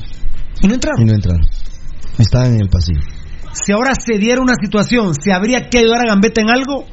[0.61, 1.01] Y no entraron.
[1.01, 1.45] Y no entraron.
[2.17, 3.01] Estaban en el pasillo.
[3.53, 6.85] Si ahora se diera una situación, ¿se habría que ayudar a Gambetta en algo?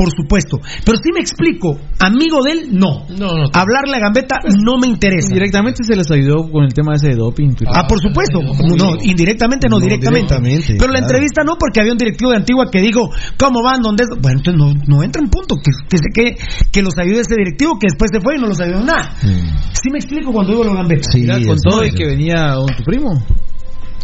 [0.00, 0.56] Por supuesto.
[0.82, 3.04] Pero si me explico, amigo de él, no.
[3.52, 5.28] Hablarle a Gambetta no me interesa.
[5.34, 7.50] Directamente se les ayudó con el tema ese de doping.
[7.66, 8.40] Ah, por supuesto.
[8.40, 10.34] No, indirectamente no, No, directamente.
[10.40, 13.82] directamente, Pero la entrevista no, porque había un directivo de Antigua que dijo, ¿cómo van?
[13.82, 14.04] ¿Dónde?
[14.04, 14.08] es?".
[14.22, 15.56] Bueno, entonces no, no entra en punto.
[15.56, 16.36] Que, que, se- que,
[16.72, 19.14] que los ayude ese directivo que después se fue y no los ayudó nada.
[19.20, 21.08] Sí me explico cuando digo lo Gambetta.
[21.14, 23.22] Mira, con todo y que venía tu primo.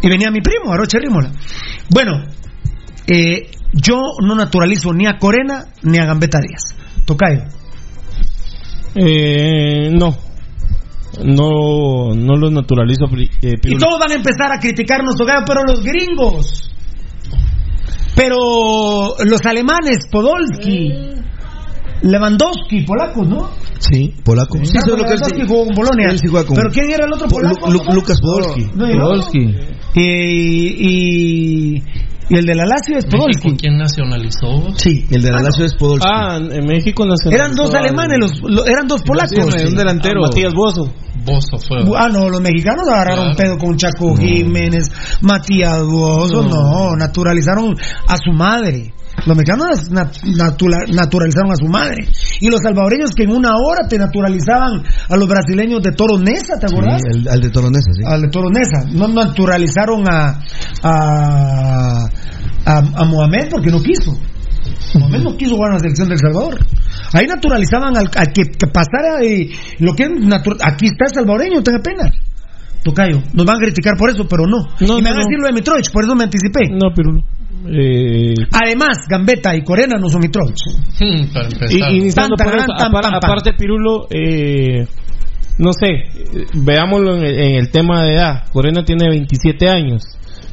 [0.03, 1.31] Y venía mi primo, Aroche Rímola.
[1.89, 2.23] Bueno,
[3.07, 6.75] eh, yo no naturalizo ni a Corena ni a Gambetta Díaz.
[7.05, 7.43] Tocayo.
[8.95, 10.15] Eh, no.
[11.23, 13.05] No, no los naturalizo.
[13.41, 16.71] eh, Y todos van a empezar a criticarnos, Tocayo, pero los gringos.
[18.15, 20.91] Pero los alemanes, Podolski,
[22.01, 23.49] Lewandowski, polacos, ¿no?
[23.79, 24.57] Sí, polaco.
[24.63, 27.05] Sí, eso es lo que él sí- jugó con él sí con- ¿Pero quién era
[27.05, 27.69] el otro polaco?
[27.71, 28.65] Lu- Lucas Podolski.
[28.73, 28.87] No.
[28.99, 29.55] Podolski.
[29.93, 30.03] Y,
[30.79, 31.83] y,
[32.29, 33.47] y el de la Lazio es Podolski.
[33.47, 34.73] México, ¿Quién nacionalizó?
[34.77, 36.07] Sí, el de la Lazio es Podolski.
[36.11, 37.39] Ah, en México nacional.
[37.39, 39.37] Eran dos alemanes, los, lo- eran dos polacos.
[39.37, 40.25] un delantero.
[40.25, 40.91] Ah, Matías Bozo.
[41.25, 41.77] Bozo fue.
[41.97, 44.89] Ah, no, los mexicanos agarraron pedo con Chaco Jiménez,
[45.21, 46.95] Matías Bozo, no.
[46.95, 47.75] naturalizaron
[48.07, 48.93] a su madre.
[49.25, 52.07] Los mexicanos nat- natura- naturalizaron a su madre.
[52.39, 56.57] Y los salvadoreños que en una hora te naturalizaban a los brasileños de Toro Nesa,
[56.59, 57.01] ¿te acordás?
[57.01, 58.03] Sí, el- al de Toronesa, sí.
[58.05, 58.85] Al de Toro Nesa.
[58.93, 60.39] No naturalizaron a,
[60.83, 62.05] a,
[62.65, 64.17] a, a Mohamed porque no quiso.
[64.93, 66.59] Mohamed no quiso jugar en la selección del Salvador.
[67.13, 71.79] Ahí naturalizaban al, al que, que pasara y lo que aquí está el salvadoreño, tenga
[71.79, 72.11] pena.
[72.83, 74.59] Tocayo, nos van a criticar por eso, pero no.
[74.79, 75.27] No, y me no, van a no.
[75.27, 76.69] decir lo de Mitrovich, por eso me anticipé.
[76.71, 77.21] No, Pirulo.
[77.65, 80.61] Eh, Además, Gambetta y Corena no son Mitrovich.
[80.99, 81.91] Hmm, para empezar.
[81.91, 84.85] y, iniciando Tan, por eso, tan, tan, aparte Pirulo, eh,
[85.57, 86.03] no sé,
[86.53, 88.43] veámoslo en el, en el tema de edad.
[88.51, 90.03] Corena tiene 27 años.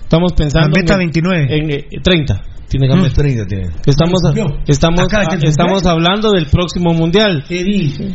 [0.00, 1.46] Estamos pensando Gambetta en, 29.
[1.50, 2.42] en, eh, 30.
[2.68, 3.14] Tiene Gambetta.
[3.14, 3.64] 30 tiene.
[3.86, 4.20] Estamos,
[4.66, 5.48] estamos, cumplir.
[5.48, 7.44] estamos hablando del próximo mundial.
[7.48, 8.14] ¿Qué dice?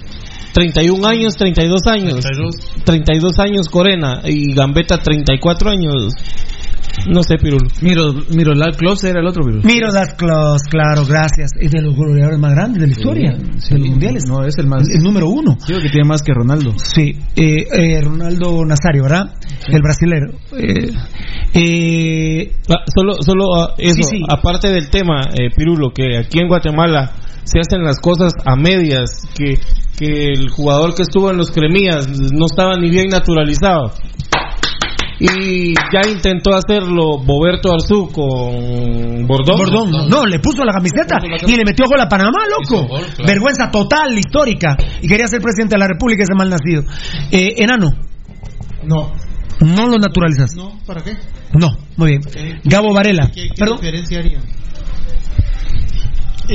[0.53, 2.25] 31 años, 32 años.
[2.83, 6.13] 32 años Corena y Gambetta 34 años.
[7.07, 7.67] No sé, Pirulo.
[7.81, 9.63] Miro, Miro Lal Klose era el otro virus.
[9.63, 11.51] Miro das Claus, claro, gracias.
[11.59, 14.23] Es de los goleadores más grandes de la historia, Sí, de los mundiales.
[14.27, 14.87] No, es el más.
[14.89, 15.57] El, el número uno.
[15.65, 16.73] Sí, que tiene más que Ronaldo.
[16.77, 19.33] Sí, eh, eh, Ronaldo Nazario, ¿verdad?
[19.67, 20.31] El brasilero.
[20.57, 20.91] Eh,
[21.53, 24.21] eh, Ah, solo, solo ah, eso, Sí, sí.
[24.29, 27.11] aparte del tema, eh, Pirulo, que aquí en Guatemala
[27.43, 29.57] se hacen las cosas a medias, que,
[29.97, 33.91] que el jugador que estuvo en los cremías no estaba ni bien naturalizado.
[35.21, 39.57] Y ya intentó hacerlo Boberto Arzú con Bordón.
[39.57, 42.87] Bordón, no, no, le puso la camiseta y le metió gol a Panamá, loco.
[42.87, 43.25] Gol, claro.
[43.27, 44.77] Vergüenza total, histórica.
[45.01, 46.83] Y quería ser presidente de la República ese mal nacido.
[47.31, 47.89] Eh, enano,
[48.85, 49.11] No.
[49.59, 50.51] no lo naturalizas.
[50.55, 51.17] No, ¿para qué?
[51.53, 51.67] No,
[51.97, 52.21] muy bien.
[52.63, 53.77] Gabo Varela, ¿Qué, qué perdón.
[53.81, 54.39] diferencia haría?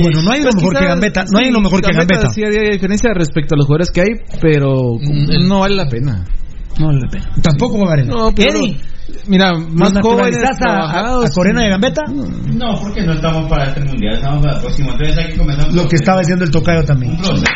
[0.03, 2.31] Bueno, no hay lo Pues mejor que Gambetta, no hay sí, lo mejor que Gambetta.
[2.31, 4.09] Sí, había diferencia respecto a los jugadores que hay,
[4.41, 6.25] pero Mm, no vale la pena.
[6.79, 7.31] No vale la pena.
[7.43, 8.15] Tampoco Varela.
[8.15, 8.81] No, pero- Eddie,
[9.27, 12.03] Mira, ¿los más jóvenes a, a, a Corena de Gambetta?
[12.07, 14.91] No, porque no estamos para este mundial, estamos para el próximo.
[14.93, 17.13] Entonces hay que comenzar Lo que estaba diciendo el tocayo también.
[17.13, 17.47] un proceso.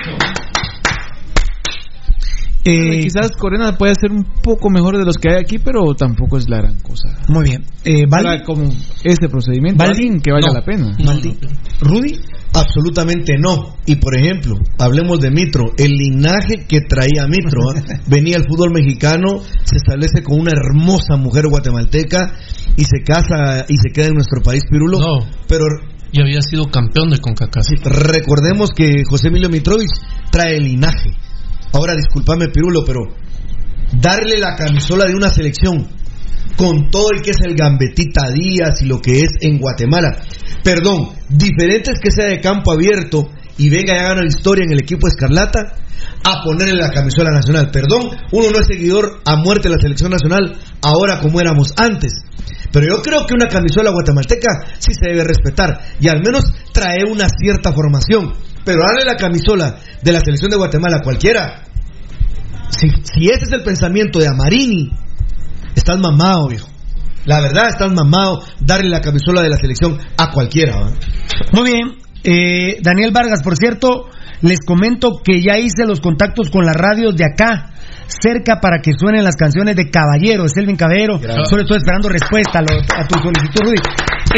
[2.64, 6.36] Eh, Quizás Corena puede ser un poco mejor de los que hay aquí, pero tampoco
[6.36, 7.08] es la gran cosa.
[7.28, 7.64] muy bien.
[7.84, 8.44] Eh, Para ¿Valdi?
[8.44, 8.70] como
[9.04, 10.54] este procedimiento, alguien que valga No.
[10.54, 10.96] la pena.
[11.04, 11.38] ¿Valdi?
[11.80, 12.20] ¿Rudy?
[12.52, 13.76] Absolutamente no.
[13.86, 15.72] Y por ejemplo, hablemos de Mitro.
[15.76, 18.00] El linaje que traía Mitro, ¿ah?
[18.06, 22.34] venía al fútbol mexicano, se establece con una hermosa mujer guatemalteca
[22.76, 24.98] y se casa y se queda en nuestro país, Pirulo.
[24.98, 25.26] No.
[25.46, 25.64] Pero
[26.10, 27.66] Y había sido campeón de CONCACAF.
[27.84, 29.90] recordemos que José Emilio Mitrovich
[30.30, 31.10] trae linaje.
[31.72, 33.00] Ahora, discúlpame, Pirulo, pero
[33.92, 35.86] darle la camisola de una selección
[36.58, 40.18] con todo el que es el Gambetita Díaz y lo que es en Guatemala.
[40.64, 44.72] Perdón, diferente es que sea de campo abierto y venga y haga una historia en
[44.72, 45.76] el equipo Escarlata
[46.24, 47.70] a ponerle la camisola nacional.
[47.70, 52.10] Perdón, uno no es seguidor a muerte de la selección nacional ahora como éramos antes.
[52.72, 57.04] Pero yo creo que una camisola guatemalteca sí se debe respetar y al menos trae
[57.08, 58.34] una cierta formación.
[58.64, 61.62] Pero darle la camisola de la selección de Guatemala a cualquiera,
[62.68, 64.90] si ese es el pensamiento de Amarini,
[65.78, 66.68] estás mamado, viejo.
[67.24, 70.90] La verdad, estás mamado darle la camisola de la selección a cualquiera.
[71.52, 71.96] Muy bien.
[72.24, 74.06] Eh, Daniel Vargas, por cierto,
[74.42, 77.70] les comento que ya hice los contactos con las radios de acá,
[78.08, 81.18] cerca para que suenen las canciones de Caballero, de Selvin Caballero.
[81.48, 83.78] Solo estoy esperando respuesta a, lo- a tu solicitud, Rudy.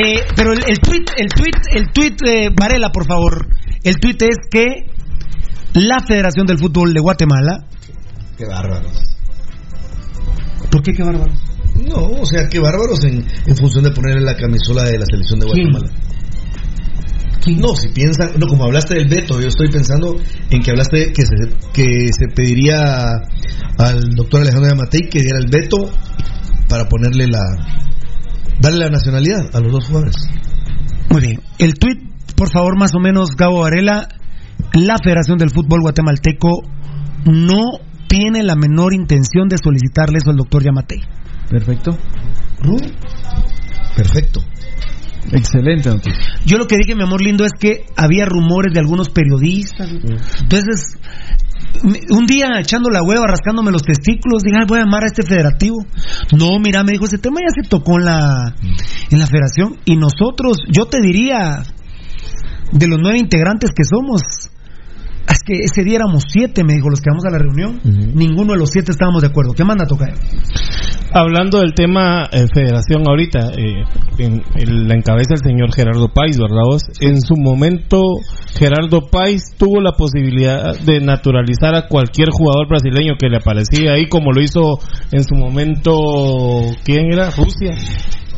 [0.05, 3.47] Eh, pero el, el tweet, el tweet, el tweet, eh, Varela, por favor.
[3.83, 4.65] El tweet es que
[5.75, 7.65] la Federación del Fútbol de Guatemala.
[8.37, 9.17] Qué bárbaros.
[10.71, 11.39] ¿Por qué qué bárbaros?
[11.89, 15.41] No, o sea, qué bárbaros en, en función de ponerle la camisola de la selección
[15.41, 15.71] de ¿Quién?
[15.71, 15.93] Guatemala.
[17.57, 20.17] No, si piensan, no, como hablaste del veto, yo estoy pensando
[20.51, 21.37] en que hablaste que se,
[21.73, 23.23] que se pediría
[23.79, 25.91] al doctor Alejandro Yamatei que diera el veto
[26.69, 27.41] para ponerle la,
[28.61, 30.17] darle la nacionalidad a los dos jugadores.
[31.09, 31.41] Muy bien.
[31.59, 31.99] El tweet,
[32.37, 34.09] por favor, más o menos, Gabo Varela.
[34.75, 36.63] La Federación del Fútbol Guatemalteco
[37.25, 37.81] no
[38.11, 41.01] tiene la menor intención de solicitarle eso al doctor Yamatei.
[41.49, 41.97] Perfecto.
[43.95, 44.41] Perfecto.
[45.31, 46.21] Excelente noticia.
[46.45, 49.89] Yo lo que dije, mi amor lindo, es que había rumores de algunos periodistas.
[50.43, 50.99] Entonces,
[52.11, 55.23] un día echando la hueva, rascándome los testículos, dije, "Ay, voy a llamar a este
[55.23, 55.77] federativo.
[56.37, 58.55] No, mira, me dijo, ese tema ya se tocó en la,
[59.11, 59.77] en la federación.
[59.85, 61.63] Y nosotros, yo te diría,
[62.73, 64.51] de los nueve integrantes que somos,
[65.33, 67.81] es que ese día éramos siete, me dijo, los que vamos a la reunión.
[68.15, 69.53] Ninguno de los siete estábamos de acuerdo.
[69.53, 70.13] ¿Qué manda tocar?
[71.13, 73.85] Hablando del tema eh, federación ahorita, eh,
[74.19, 76.83] en, en la encabeza el señor Gerardo Páez, ¿verdad vos?
[77.01, 78.01] En su momento,
[78.57, 84.07] Gerardo Páez tuvo la posibilidad de naturalizar a cualquier jugador brasileño que le aparecía ahí,
[84.09, 84.79] como lo hizo
[85.13, 85.99] en su momento,
[86.85, 87.31] ¿quién era?
[87.31, 87.73] Rusia.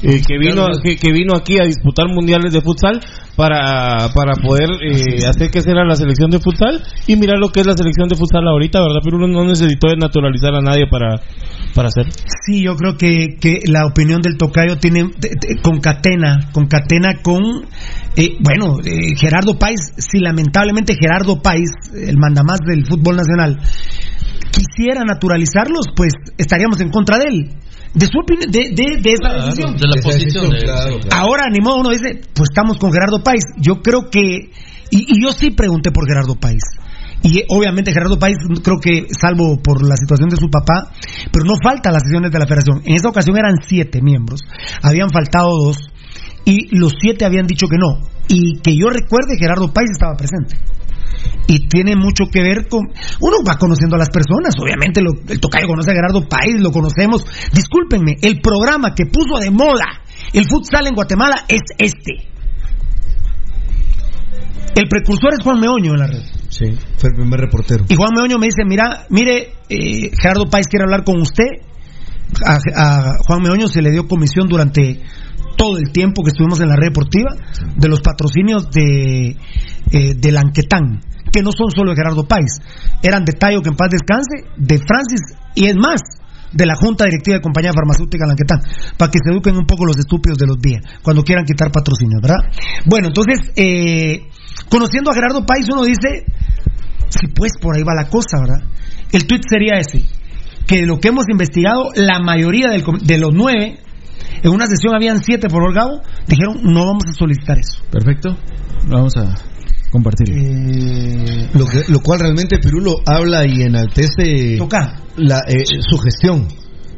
[0.02, 3.00] Eh, que vino que, que vino aquí a disputar mundiales de futsal
[3.36, 6.82] para para poder eh, hacer que sea la selección de futsal.
[7.06, 9.88] Y mirar lo que es la selección de futsal ahorita verdad pero uno no necesitó
[9.88, 11.20] de naturalizar a nadie para
[11.74, 12.12] para hacer.
[12.44, 17.42] Sí, yo creo que, que la opinión del tocayo tiene te- te- concatena, concatena con,
[18.16, 23.58] eh, bueno, eh, Gerardo Páez, si lamentablemente Gerardo Páez, el mandamás del fútbol nacional,
[24.50, 27.50] quisiera naturalizarlos, pues estaríamos en contra de él.
[27.94, 29.76] De su opinión, de, de, de esa Claro, decisión.
[29.76, 31.08] de la posición decisión, claro, sí.
[31.12, 33.44] Ahora, ni modo, uno dice, pues estamos con Gerardo Páez.
[33.58, 34.50] Yo creo que,
[34.90, 36.62] y, y yo sí pregunté por Gerardo Páez.
[37.22, 40.90] Y eh, obviamente Gerardo Páez, creo que, salvo por la situación de su papá,
[41.30, 42.82] pero no faltan las sesiones de la federación.
[42.84, 44.40] En esa ocasión eran siete miembros,
[44.82, 45.76] habían faltado dos,
[46.44, 48.00] y los siete habían dicho que no.
[48.26, 50.56] Y que yo recuerde, Gerardo Páez estaba presente.
[51.48, 52.80] Y tiene mucho que ver con.
[53.20, 56.70] Uno va conociendo a las personas, obviamente lo- el tocayo conoce a Gerardo Páez, lo
[56.72, 57.24] conocemos.
[57.52, 62.28] Discúlpenme, el programa que puso de moda el futsal en Guatemala es este.
[64.74, 66.22] El precursor es Juan Meoño en la red.
[66.48, 66.64] Sí,
[66.96, 67.84] fue el primer reportero.
[67.88, 71.44] Y Juan Meoño me dice, mira, mire, eh, Gerardo Páez quiere hablar con usted.
[72.46, 75.02] A, a Juan Meoño se le dio comisión durante
[75.56, 77.30] todo el tiempo que estuvimos en la red deportiva
[77.76, 79.36] de los patrocinios de,
[79.90, 81.00] eh, de Lanquetán,
[81.32, 82.58] que no son solo de Gerardo Páez,
[83.02, 85.20] eran de Tayo que en paz descanse, de Francis
[85.54, 86.00] y es más,
[86.52, 88.60] de la Junta Directiva de Compañía Farmacéutica Lanquetán,
[88.96, 92.20] para que se eduquen un poco los estúpidos de los días, cuando quieran quitar patrocinios,
[92.20, 92.44] ¿verdad?
[92.84, 94.28] Bueno, entonces, eh,
[94.68, 96.26] conociendo a Gerardo Páez, uno dice,
[97.08, 98.62] si pues por ahí va la cosa, ¿verdad?
[99.12, 100.02] El tweet sería ese,
[100.66, 103.78] que de lo que hemos investigado, la mayoría del de los nueve,
[104.42, 107.82] en una sesión habían siete por Orgabo, dijeron no vamos a solicitar eso.
[107.90, 108.36] Perfecto.
[108.88, 109.34] Lo vamos a
[109.90, 110.28] compartir.
[111.54, 114.56] Lo, que- lo cual realmente Pirulo habla y enaltece
[115.16, 116.48] la, eh, su gestión,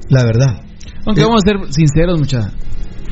[0.08, 0.60] la verdad.
[1.06, 2.50] Aunque Eh, vamos a ser sinceros, mucha.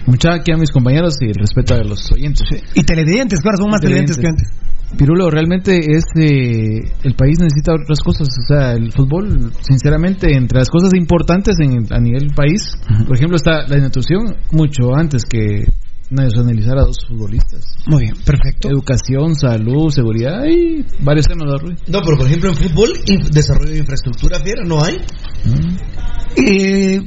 [0.07, 2.43] Mucha aquí a mis compañeros y respeto a los oyentes.
[2.75, 4.49] Y televidentes, claro, son más televidentes que antes.
[4.97, 10.59] Pirulo, realmente es eh, el país necesita otras cosas, o sea, el fútbol, sinceramente, entre
[10.59, 12.75] las cosas importantes en, a nivel país,
[13.07, 15.65] por ejemplo, está la nutrición mucho antes que
[16.13, 17.75] nacionalizar a dos futbolistas.
[17.87, 18.69] Muy bien, perfecto.
[18.69, 21.77] Educación, salud, seguridad y varios temas, ¿verdad, Rui?
[21.89, 22.91] No, pero por ejemplo en fútbol,
[23.31, 24.99] desarrollo de infraestructura fiera, ¿no hay?
[26.37, 27.01] Eh,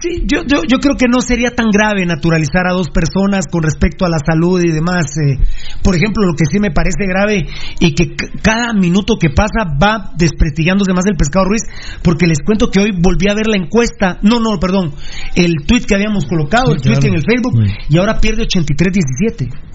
[0.00, 3.62] sí, yo, yo, yo creo que no sería tan grave naturalizar a dos personas con
[3.62, 5.06] respecto a la salud y demás.
[5.18, 5.38] eh.
[5.82, 7.46] por ejemplo, lo que sí me parece grave
[7.80, 11.62] y que cada minuto que pasa va desprestigiándose más el pescado Ruiz,
[12.02, 14.92] porque les cuento que hoy volví a ver la encuesta, no, no, perdón,
[15.34, 17.08] el tweet que habíamos colocado, Sí, el tweet claro.
[17.08, 17.54] en el Facebook,
[17.88, 19.65] y ahora pierde 83-17.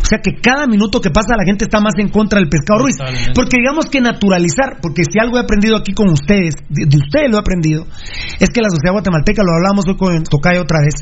[0.00, 2.80] O sea que cada minuto que pasa la gente está más en contra del pescado
[2.80, 2.96] Ruiz.
[3.34, 7.30] Porque digamos que naturalizar, porque si algo he aprendido aquí con ustedes, de, de ustedes
[7.30, 7.86] lo he aprendido,
[8.40, 10.94] es que la sociedad guatemalteca, lo hablamos hoy con Tocayo otra vez,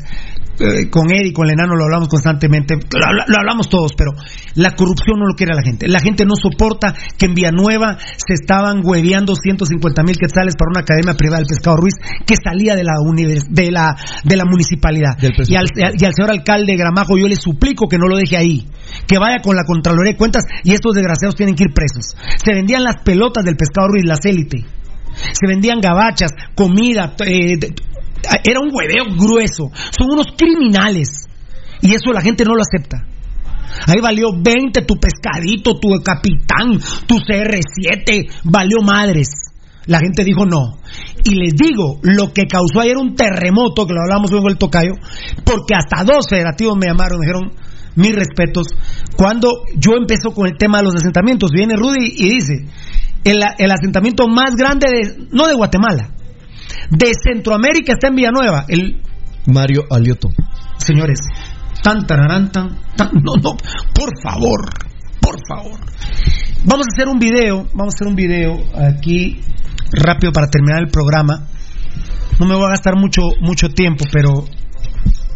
[0.59, 4.11] eh, con Eddie, y con el enano lo hablamos constantemente, lo hablamos todos, pero
[4.55, 5.87] la corrupción no lo quiere la gente.
[5.87, 10.81] La gente no soporta que en Villanueva se estaban hueveando 150 mil quetzales para una
[10.81, 11.95] academia privada del Pescado Ruiz
[12.25, 15.17] que salía de la, univers- de la, de la municipalidad.
[15.49, 15.65] Y al,
[15.99, 18.67] y al señor alcalde Gramajo yo le suplico que no lo deje ahí,
[19.07, 22.15] que vaya con la Contraloría de Cuentas y estos desgraciados tienen que ir presos.
[22.43, 24.65] Se vendían las pelotas del Pescado Ruiz, las élite.
[25.13, 27.57] Se vendían gabachas, comida, eh,
[28.43, 29.71] era un hueveo grueso.
[29.91, 31.27] Son unos criminales.
[31.81, 33.07] Y eso la gente no lo acepta.
[33.87, 39.51] Ahí valió 20 tu pescadito, tu capitán, tu CR7, valió madres.
[39.85, 40.77] La gente dijo no.
[41.23, 44.93] Y les digo, lo que causó ayer un terremoto, que lo hablamos luego el tocayo,
[45.43, 47.51] porque hasta dos federativos me llamaron, me dijeron
[47.95, 48.67] mis respetos,
[49.15, 51.51] cuando yo empezó con el tema de los asentamientos.
[51.51, 52.65] Viene Rudy y dice,
[53.23, 56.11] el, el asentamiento más grande, de, no de Guatemala,
[56.89, 58.65] de Centroamérica está en Villanueva.
[58.67, 59.01] El,
[59.47, 60.29] Mario Alioto.
[60.77, 61.19] señores,
[61.81, 63.57] tan tararán, tan, tan, no, no,
[63.93, 64.69] por favor,
[65.19, 65.79] por favor.
[66.63, 69.41] Vamos a hacer un video, vamos a hacer un video aquí
[69.91, 71.47] rápido para terminar el programa.
[72.39, 74.45] No me voy a gastar mucho, mucho tiempo, pero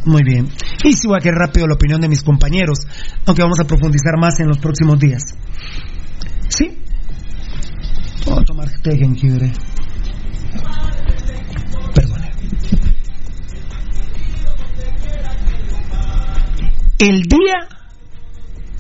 [0.06, 0.50] muy bien.
[0.84, 2.80] Y sí voy a querer rápido la opinión de mis compañeros,
[3.26, 5.24] aunque vamos a profundizar más en los próximos días.
[6.50, 6.78] ¿Sí?
[8.26, 9.52] Voy a tomar té jengibre.
[11.94, 12.32] Perdone.
[17.00, 17.68] El día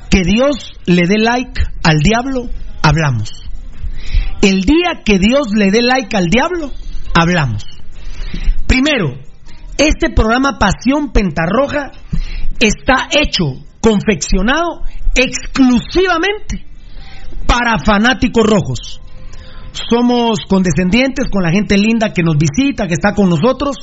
[0.10, 2.50] que Dios le dé like al diablo,
[2.82, 3.30] hablamos.
[4.42, 6.72] El día que Dios le dé like al diablo,
[7.14, 7.66] hablamos.
[8.68, 9.25] Primero,
[9.78, 11.92] este programa Pasión Pentarroja
[12.60, 13.46] está hecho,
[13.82, 14.82] confeccionado
[15.16, 16.66] exclusivamente
[17.46, 19.02] para fanáticos rojos.
[19.90, 23.76] Somos condescendientes con la gente linda que nos visita, que está con nosotros,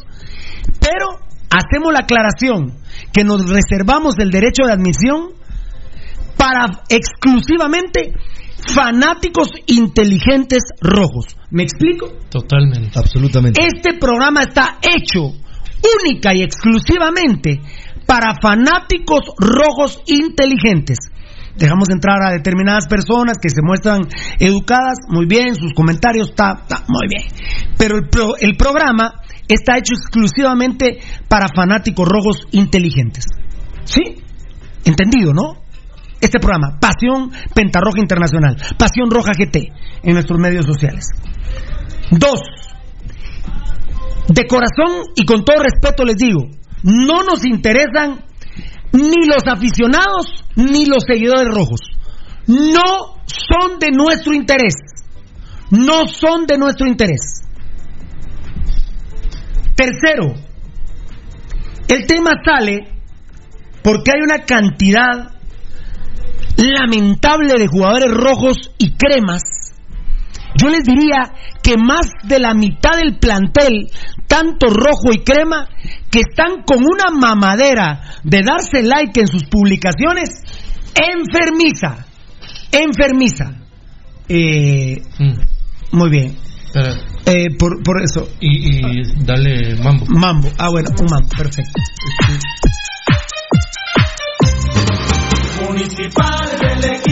[0.80, 2.78] pero hacemos la aclaración
[3.12, 5.32] que nos reservamos el derecho de admisión
[6.36, 8.12] para exclusivamente
[8.74, 11.36] fanáticos inteligentes rojos.
[11.50, 12.08] ¿Me explico?
[12.30, 12.98] Totalmente.
[12.98, 13.60] Absolutamente.
[13.62, 15.34] Este programa está hecho
[16.02, 17.60] única y exclusivamente
[18.06, 20.98] para fanáticos rojos inteligentes.
[21.56, 24.00] Dejamos entrar a determinadas personas que se muestran
[24.38, 27.22] educadas, muy bien, sus comentarios está, muy bien.
[27.76, 33.26] Pero el, pro- el programa está hecho exclusivamente para fanáticos rojos inteligentes.
[33.84, 34.00] ¿Sí?
[34.84, 35.60] ¿Entendido, no?
[36.20, 39.56] Este programa, Pasión Pentarroja Internacional, Pasión Roja GT,
[40.04, 41.04] en nuestros medios sociales.
[42.12, 42.40] Dos,
[44.28, 46.40] de corazón y con todo respeto les digo,
[46.82, 48.24] no nos interesan
[48.92, 51.80] ni los aficionados ni los seguidores rojos.
[52.46, 54.74] No son de nuestro interés.
[55.70, 57.40] No son de nuestro interés.
[59.74, 60.34] Tercero,
[61.88, 62.88] el tema sale
[63.82, 65.32] porque hay una cantidad
[66.56, 69.42] lamentable de jugadores rojos y cremas.
[70.54, 73.90] Yo les diría que más de la mitad del plantel,
[74.32, 75.68] tanto rojo y crema,
[76.10, 80.30] que están con una mamadera de darse like en sus publicaciones,
[80.94, 82.06] enfermiza,
[82.72, 83.52] enfermiza.
[84.30, 85.02] Eh,
[85.90, 86.34] Muy bien.
[87.26, 88.26] Eh, por, por eso.
[88.40, 90.06] Y, y dale mambo.
[90.08, 90.48] Mambo.
[90.56, 91.78] Ah, bueno, un mambo, perfecto.
[95.68, 97.11] Municipal del equipo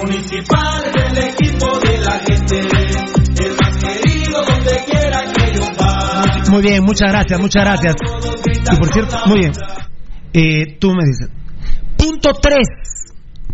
[0.00, 6.50] Municipal del equipo de la gente, el más querido donde quiera que ellos van.
[6.52, 7.96] Muy bien, muchas gracias, muchas gracias.
[8.72, 9.52] Y por cierto, muy bien.
[10.32, 11.30] Eh, tú me dices.
[11.96, 12.58] Punto 3.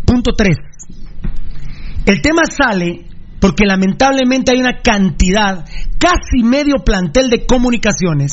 [0.05, 0.55] Punto 3.
[2.05, 3.10] El tema sale
[3.41, 5.65] porque lamentablemente hay una cantidad,
[5.97, 8.31] casi medio plantel de comunicaciones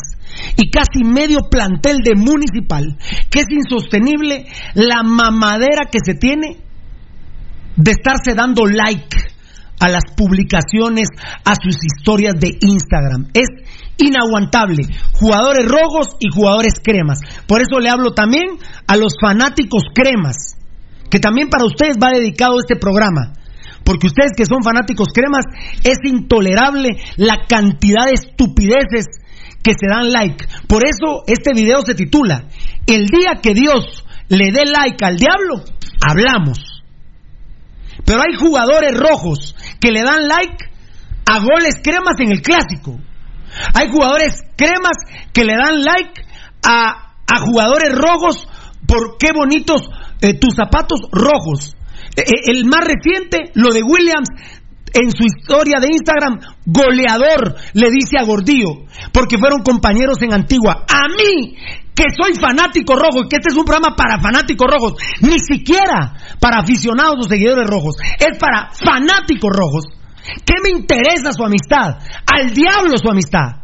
[0.57, 2.85] y casi medio plantel de municipal,
[3.31, 6.59] que es insostenible la mamadera que se tiene
[7.75, 9.17] de estarse dando like
[9.81, 11.09] a las publicaciones,
[11.45, 13.29] a sus historias de Instagram.
[13.33, 13.49] Es
[13.97, 14.83] inaguantable.
[15.15, 17.21] Jugadores rojos y jugadores cremas.
[17.47, 20.59] Por eso le hablo también a los fanáticos cremas,
[21.09, 23.38] que también para ustedes va dedicado este programa.
[23.89, 25.47] Porque ustedes que son fanáticos cremas,
[25.83, 29.07] es intolerable la cantidad de estupideces
[29.63, 30.47] que se dan like.
[30.69, 32.45] Por eso este video se titula
[32.87, 35.65] El día que Dios le dé like al diablo,
[36.07, 36.85] hablamos.
[38.05, 40.67] Pero hay jugadores rojos que le dan like
[41.25, 43.01] a goles cremas en el clásico.
[43.73, 44.99] Hay jugadores cremas
[45.33, 46.27] que le dan like
[46.63, 48.47] a, a jugadores rojos
[48.87, 49.89] por qué bonitos
[50.21, 51.75] eh, tus zapatos rojos.
[52.19, 54.29] Eh, eh, el más reciente, lo de Williams,
[54.93, 60.85] en su historia de Instagram, goleador, le dice a Gordillo, porque fueron compañeros en Antigua.
[60.89, 61.55] A mí,
[61.95, 66.15] que soy fanático rojo y que este es un programa para fanáticos rojos, ni siquiera
[66.41, 69.85] para aficionados o seguidores rojos, es para fanáticos rojos.
[70.45, 72.03] ¿Qué me interesa su amistad?
[72.27, 73.63] Al diablo su amistad.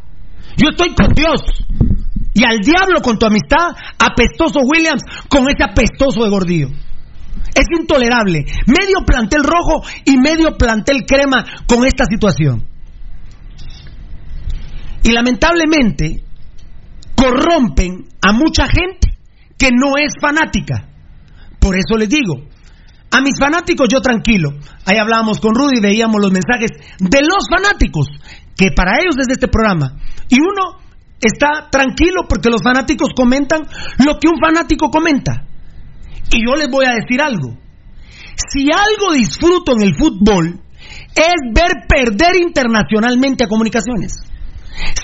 [0.56, 1.42] Yo estoy con Dios.
[2.34, 6.68] Y al diablo con tu amistad, apestoso Williams, con ese apestoso de Gordillo.
[7.54, 8.44] Es intolerable.
[8.66, 12.66] Medio plantel rojo y medio plantel crema con esta situación.
[15.02, 16.24] Y lamentablemente
[17.14, 19.16] corrompen a mucha gente
[19.56, 20.88] que no es fanática.
[21.60, 22.48] Por eso les digo,
[23.10, 24.50] a mis fanáticos yo tranquilo.
[24.84, 28.08] Ahí hablábamos con Rudy veíamos los mensajes de los fanáticos,
[28.56, 29.96] que para ellos es de este programa.
[30.28, 30.80] Y uno
[31.20, 33.62] está tranquilo porque los fanáticos comentan
[34.04, 35.44] lo que un fanático comenta.
[36.30, 37.56] Y yo les voy a decir algo.
[38.36, 40.60] Si algo disfruto en el fútbol
[41.14, 44.22] es ver perder internacionalmente a comunicaciones.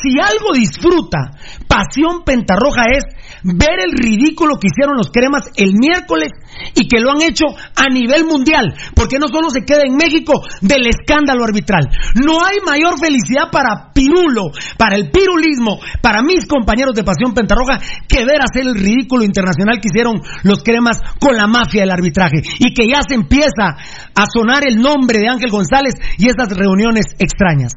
[0.03, 1.31] Si algo disfruta
[1.69, 3.05] Pasión Pentarroja es
[3.43, 6.31] ver el ridículo que hicieron los cremas el miércoles
[6.75, 10.33] y que lo han hecho a nivel mundial, porque no solo se queda en México
[10.61, 11.89] del escándalo arbitral.
[12.15, 17.79] No hay mayor felicidad para Pirulo, para el pirulismo, para mis compañeros de Pasión Pentarroja,
[18.09, 22.43] que ver hacer el ridículo internacional que hicieron los cremas con la mafia del arbitraje
[22.59, 23.77] y que ya se empieza
[24.15, 27.73] a sonar el nombre de Ángel González y esas reuniones extrañas.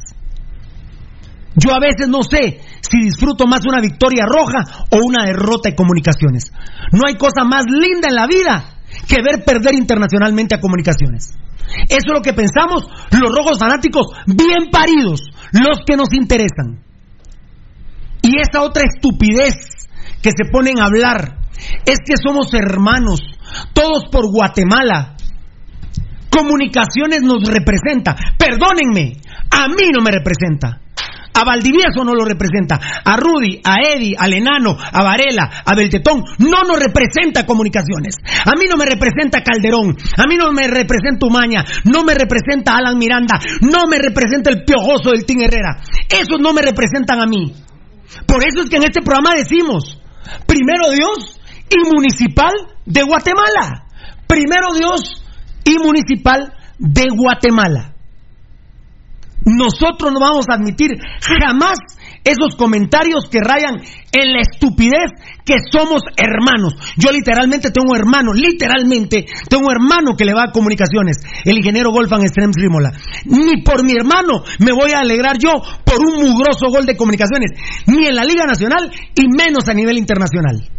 [1.55, 5.75] Yo a veces no sé si disfruto más una victoria roja o una derrota de
[5.75, 6.51] comunicaciones.
[6.91, 8.73] No hay cosa más linda en la vida
[9.07, 11.33] que ver perder internacionalmente a comunicaciones.
[11.87, 16.83] Eso es lo que pensamos los rojos fanáticos bien paridos, los que nos interesan.
[18.21, 19.87] Y esa otra estupidez
[20.21, 21.37] que se ponen a hablar
[21.85, 23.21] es que somos hermanos,
[23.73, 25.15] todos por Guatemala.
[26.29, 28.15] Comunicaciones nos representa.
[28.37, 30.81] Perdónenme, a mí no me representa.
[31.33, 32.79] A Valdivieso no lo representa.
[33.03, 36.23] A Rudy, a Eddie, al Enano, a Varela, a Beltetón.
[36.39, 38.15] No nos representa comunicaciones.
[38.45, 39.97] A mí no me representa Calderón.
[40.17, 41.65] A mí no me representa Umaña.
[41.85, 43.39] No me representa Alan Miranda.
[43.61, 45.81] No me representa el piojoso del Team Herrera.
[46.09, 47.53] Esos no me representan a mí.
[48.27, 49.99] Por eso es que en este programa decimos,
[50.45, 51.39] primero Dios
[51.69, 52.53] y municipal
[52.85, 53.85] de Guatemala.
[54.27, 55.23] Primero Dios
[55.63, 57.92] y municipal de Guatemala.
[59.45, 61.79] Nosotros no vamos a admitir jamás
[62.23, 63.81] esos comentarios que rayan
[64.11, 65.11] en la estupidez
[65.43, 66.73] que somos hermanos.
[66.97, 71.57] Yo literalmente tengo un hermano, literalmente tengo un hermano que le va a comunicaciones, el
[71.57, 72.91] ingeniero Wolfgang Strems Rimola.
[73.25, 75.51] Ni por mi hermano me voy a alegrar yo
[75.83, 77.51] por un mugroso gol de comunicaciones,
[77.87, 80.69] ni en la Liga Nacional y menos a nivel internacional.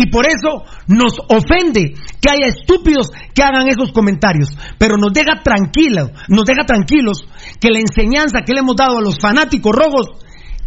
[0.00, 4.56] Y por eso nos ofende que haya estúpidos que hagan esos comentarios.
[4.78, 7.26] Pero nos deja tranquilos, nos deja tranquilos
[7.60, 10.06] que la enseñanza que le hemos dado a los fanáticos rojos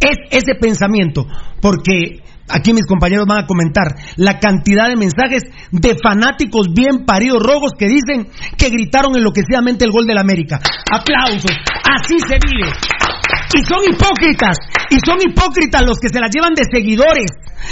[0.00, 1.26] es ese pensamiento.
[1.62, 7.42] Porque aquí mis compañeros van a comentar la cantidad de mensajes de fanáticos bien paridos
[7.42, 8.28] rojos que dicen
[8.58, 10.60] que gritaron enloquecidamente el gol del América.
[10.92, 11.56] Aplausos.
[11.88, 12.68] Así se vive.
[13.54, 14.56] Y son hipócritas.
[14.90, 17.28] Y son hipócritas los que se las llevan de seguidores,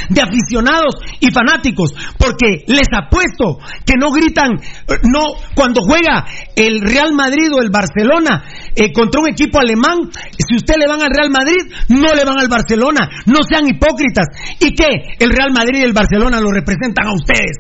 [0.09, 1.93] de aficionados y fanáticos.
[2.19, 7.71] Porque les apuesto que no gritan, eh, no, cuando juega el Real Madrid o el
[7.71, 8.45] Barcelona
[8.77, 12.39] eh, contra un equipo alemán, si usted le van al Real Madrid, no le van
[12.39, 13.09] al Barcelona.
[13.27, 14.27] No sean hipócritas.
[14.61, 15.17] ¿Y qué?
[15.19, 17.57] El Real Madrid y el Barcelona lo representan a ustedes.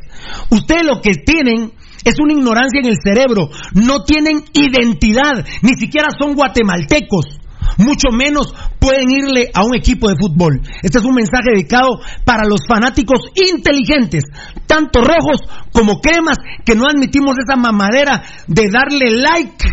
[0.50, 1.72] Ustedes lo que tienen
[2.04, 3.48] es una ignorancia en el cerebro.
[3.74, 5.44] No tienen identidad.
[5.62, 7.39] Ni siquiera son guatemaltecos
[7.78, 10.60] mucho menos pueden irle a un equipo de fútbol.
[10.82, 14.24] Este es un mensaje dedicado para los fanáticos inteligentes,
[14.66, 15.40] tanto rojos
[15.72, 19.66] como cremas, que no admitimos esa mamadera de darle like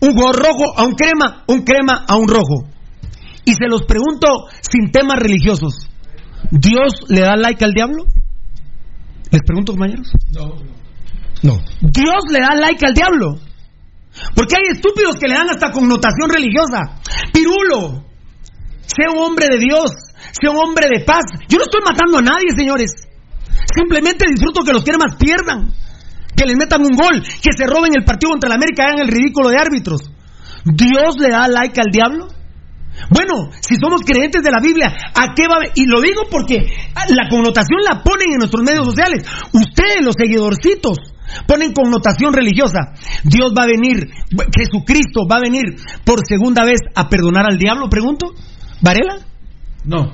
[0.00, 2.68] un rojo a un crema, un crema a un rojo.
[3.44, 4.26] Y se los pregunto
[4.60, 5.88] sin temas religiosos.
[6.50, 8.04] ¿Dios le da like al diablo?
[9.30, 10.12] ¿Les pregunto, compañeros?
[10.32, 10.56] No.
[11.42, 11.58] No.
[11.80, 13.38] ¿Dios le da like al diablo?
[14.34, 17.00] Porque hay estúpidos que le dan hasta connotación religiosa.
[17.32, 18.04] Pirulo,
[18.86, 19.90] sea un hombre de Dios,
[20.32, 21.24] sea un hombre de paz.
[21.48, 22.90] Yo no estoy matando a nadie, señores.
[23.74, 25.72] Simplemente disfruto que los más pierdan,
[26.36, 29.08] que les metan un gol, que se roben el partido contra la América, hagan el
[29.08, 30.02] ridículo de árbitros.
[30.64, 32.28] ¿Dios le da like al diablo?
[33.10, 35.64] Bueno, si somos creyentes de la Biblia, ¿a qué va?
[35.74, 36.56] Y lo digo porque
[37.08, 39.24] la connotación la ponen en nuestros medios sociales.
[39.52, 40.98] Ustedes, los seguidorcitos,
[41.46, 42.92] ponen connotación religiosa.
[43.24, 44.10] Dios va a venir,
[44.56, 48.32] Jesucristo va a venir por segunda vez a perdonar al diablo, pregunto.
[48.80, 49.18] ¿Varela?
[49.84, 50.12] No.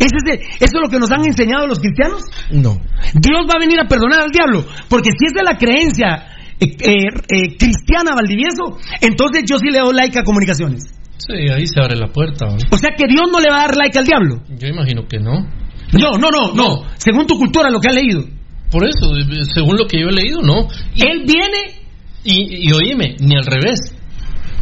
[0.00, 2.22] ¿Es ¿Eso es lo que nos han enseñado los cristianos?
[2.50, 2.80] No.
[3.12, 4.64] Dios va a venir a perdonar al diablo.
[4.88, 6.26] Porque si es de la creencia
[6.58, 6.94] eh, eh,
[7.28, 10.84] eh, cristiana Valdivieso, entonces yo sí le doy like a comunicaciones.
[11.18, 12.46] Sí, ahí se abre la puerta.
[12.46, 14.42] O sea que Dios no le va a dar like al diablo.
[14.58, 15.46] Yo imagino que no.
[15.92, 16.82] No, no, no, no.
[16.96, 18.24] Según tu cultura, lo que has leído.
[18.70, 19.12] Por eso,
[19.52, 20.68] según lo que yo he leído, no.
[20.96, 21.80] Él viene.
[22.22, 23.94] Y, y oíme, ni al revés.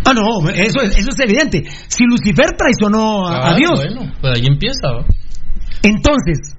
[0.04, 1.64] Ah, no, eso es, eso es evidente.
[1.88, 3.72] Si Lucifer traicionó a, Dios.
[3.76, 4.88] Bueno, pues ahí empieza.
[5.82, 6.56] Entonces,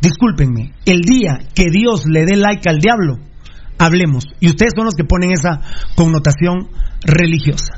[0.00, 3.18] discúlpenme, el día que Dios le dé like al diablo,
[3.78, 4.24] hablemos.
[4.40, 5.60] Y ustedes son los que ponen esa
[5.96, 6.68] connotación
[7.02, 7.74] religiosa.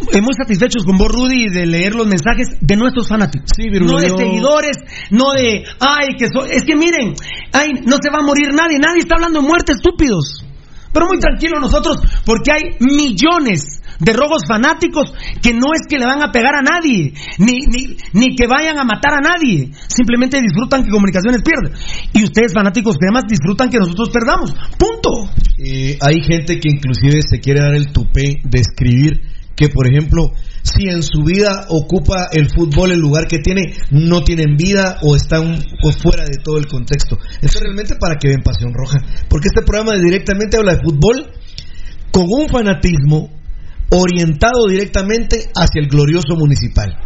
[0.00, 3.50] Muy satisfechos con vos, Rudy, de leer los mensajes de nuestros fanáticos.
[3.58, 4.78] no de seguidores,
[5.10, 7.14] no de, ay, que es que miren,
[7.52, 10.44] ay, no se va a morir nadie, nadie está hablando de muerte, estúpidos.
[10.92, 16.06] Pero muy tranquilo nosotros, porque hay millones de rogos fanáticos que no es que le
[16.06, 19.70] van a pegar a nadie, ni, ni, ni que vayan a matar a nadie.
[19.86, 21.78] Simplemente disfrutan que comunicaciones pierden.
[22.12, 24.52] Y ustedes fanáticos que además disfrutan que nosotros perdamos.
[24.76, 25.30] Punto.
[25.64, 29.20] Eh, hay gente que inclusive se quiere dar el tupé de escribir
[29.60, 30.32] que, por ejemplo,
[30.62, 35.14] si en su vida ocupa el fútbol el lugar que tiene, no tienen vida o
[35.14, 35.62] están
[36.02, 37.18] fuera de todo el contexto.
[37.42, 38.96] Esto es realmente para que ven Pasión Roja,
[39.28, 41.30] porque este programa directamente habla de fútbol
[42.10, 43.28] con un fanatismo
[43.90, 46.96] orientado directamente hacia el glorioso municipal.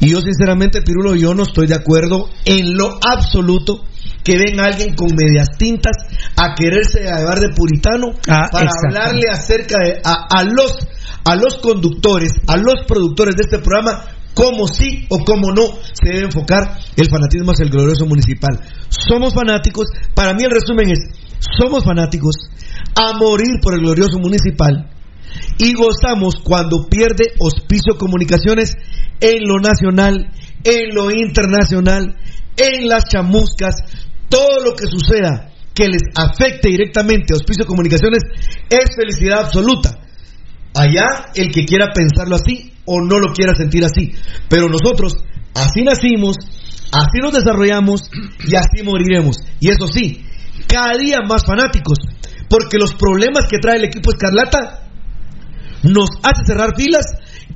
[0.00, 3.84] Y yo sinceramente, Pirulo, yo no estoy de acuerdo en lo absoluto
[4.24, 5.96] que ven a alguien con medias tintas
[6.36, 10.72] a quererse llevar de puritano ah, para hablarle acerca de a los
[11.24, 14.04] a los conductores, a los productores de este programa,
[14.34, 18.60] cómo sí o cómo no se debe enfocar el fanatismo hacia el glorioso municipal.
[18.88, 20.98] Somos fanáticos, para mí el resumen es,
[21.58, 22.34] somos fanáticos
[22.94, 24.90] a morir por el glorioso municipal
[25.58, 28.76] y gozamos cuando pierde Hospicio Comunicaciones
[29.20, 30.30] en lo nacional,
[30.62, 32.16] en lo internacional,
[32.56, 33.74] en las chamuscas,
[34.34, 38.22] todo lo que suceda que les afecte directamente a Hospicio Comunicaciones
[38.68, 39.98] es felicidad absoluta.
[40.74, 44.10] Allá el que quiera pensarlo así o no lo quiera sentir así.
[44.48, 45.14] Pero nosotros
[45.54, 46.36] así nacimos,
[46.90, 48.10] así nos desarrollamos
[48.44, 49.36] y así moriremos.
[49.60, 50.24] Y eso sí,
[50.66, 51.98] cada día más fanáticos.
[52.48, 54.88] Porque los problemas que trae el equipo Escarlata
[55.84, 57.06] nos hace cerrar filas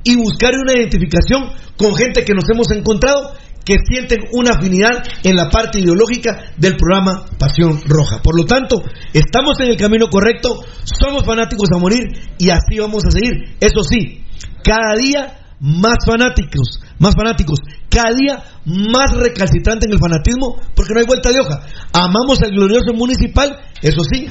[0.03, 3.33] y buscar una identificación con gente que nos hemos encontrado
[3.63, 8.21] que sienten una afinidad en la parte ideológica del programa Pasión Roja.
[8.21, 8.81] Por lo tanto,
[9.13, 12.03] estamos en el camino correcto, somos fanáticos a morir
[12.37, 13.55] y así vamos a seguir.
[13.59, 14.23] Eso sí,
[14.63, 20.99] cada día más fanáticos, más fanáticos, cada día más recalcitrante en el fanatismo, porque no
[20.99, 21.61] hay vuelta de hoja.
[21.91, 24.27] Amamos al glorioso municipal, eso sí,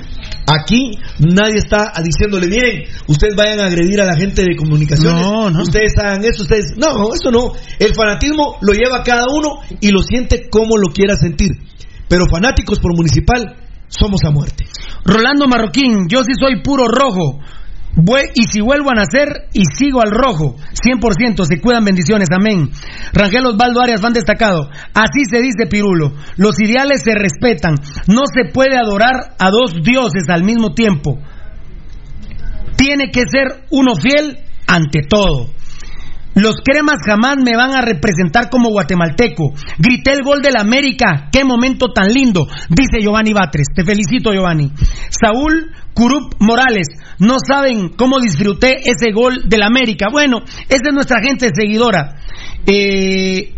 [0.46, 5.92] aquí nadie está diciéndole, miren, ustedes vayan a agredir a la gente de comunicaciones, ustedes
[5.98, 10.48] hagan eso, ustedes, no, eso no, el fanatismo lo lleva cada uno y lo siente
[10.48, 11.50] como lo quiera sentir,
[12.08, 13.56] pero fanáticos por municipal
[13.88, 14.66] somos a muerte.
[15.04, 17.40] Rolando Marroquín, yo sí soy puro rojo
[18.34, 22.70] y si vuelvo a nacer y sigo al rojo, 100%, se cuidan bendiciones, amén.
[23.12, 24.70] Rangel Osvaldo Arias van destacado.
[24.94, 26.12] Así se dice Pirulo.
[26.36, 27.74] Los ideales se respetan.
[28.06, 31.18] No se puede adorar a dos dioses al mismo tiempo.
[32.76, 35.50] Tiene que ser uno fiel ante todo.
[36.38, 39.54] Los cremas jamás me van a representar como guatemalteco.
[39.78, 41.28] Grité el gol del América.
[41.32, 43.66] Qué momento tan lindo, dice Giovanni Batres.
[43.74, 44.70] Te felicito, Giovanni.
[45.10, 46.86] Saúl Curup Morales.
[47.18, 50.06] No saben cómo disfruté ese gol del América.
[50.12, 52.14] Bueno, esa es nuestra gente seguidora.
[52.66, 53.54] Eh,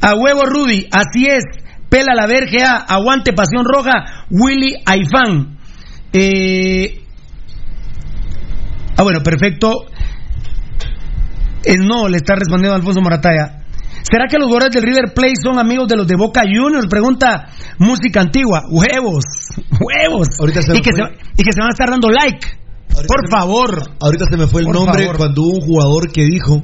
[0.00, 1.44] a huevo Rudy, así es.
[1.90, 5.58] Pela la vergea, aguante pasión roja, Willy Aifán.
[6.14, 7.02] Eh,
[8.96, 9.84] ah, bueno, perfecto.
[11.80, 13.60] No, le está respondiendo Alfonso Morataya.
[14.02, 16.86] ¿Será que los jugadores del River Plate son amigos de los de Boca Juniors?
[16.88, 17.48] Pregunta
[17.78, 18.62] música antigua.
[18.70, 19.24] Huevos,
[19.78, 20.28] huevos.
[20.40, 22.46] y, que se, y, que se, van a estar dando like.
[23.06, 23.82] por favor.
[24.00, 26.60] Ahorita se me fue el nombre cuando hubo un jugador que dijo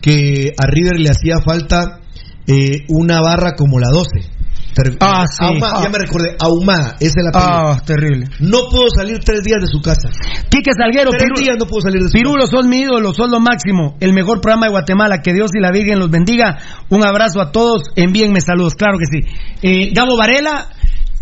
[0.00, 2.00] que a River le hacía falta
[2.46, 4.33] eh, una barra como la 12.
[4.74, 5.44] Ter- Ah, sí.
[5.44, 5.82] Ahumada, Ah.
[5.84, 8.26] ya me recordé, ahumada, esa es la Ah, terrible.
[8.40, 10.08] No pudo salir tres días de su casa.
[10.50, 13.30] Quique Salguero, Tres Piru- días no pudo salir de su Pirulo, sos mi ídolo, sos
[13.30, 13.96] lo máximo.
[14.00, 15.22] El mejor programa de Guatemala.
[15.22, 16.58] Que Dios y la Virgen los bendiga.
[16.90, 17.82] Un abrazo a todos.
[17.96, 19.28] Envíenme saludos, claro que sí.
[19.62, 20.66] Eh, Gabo Varela,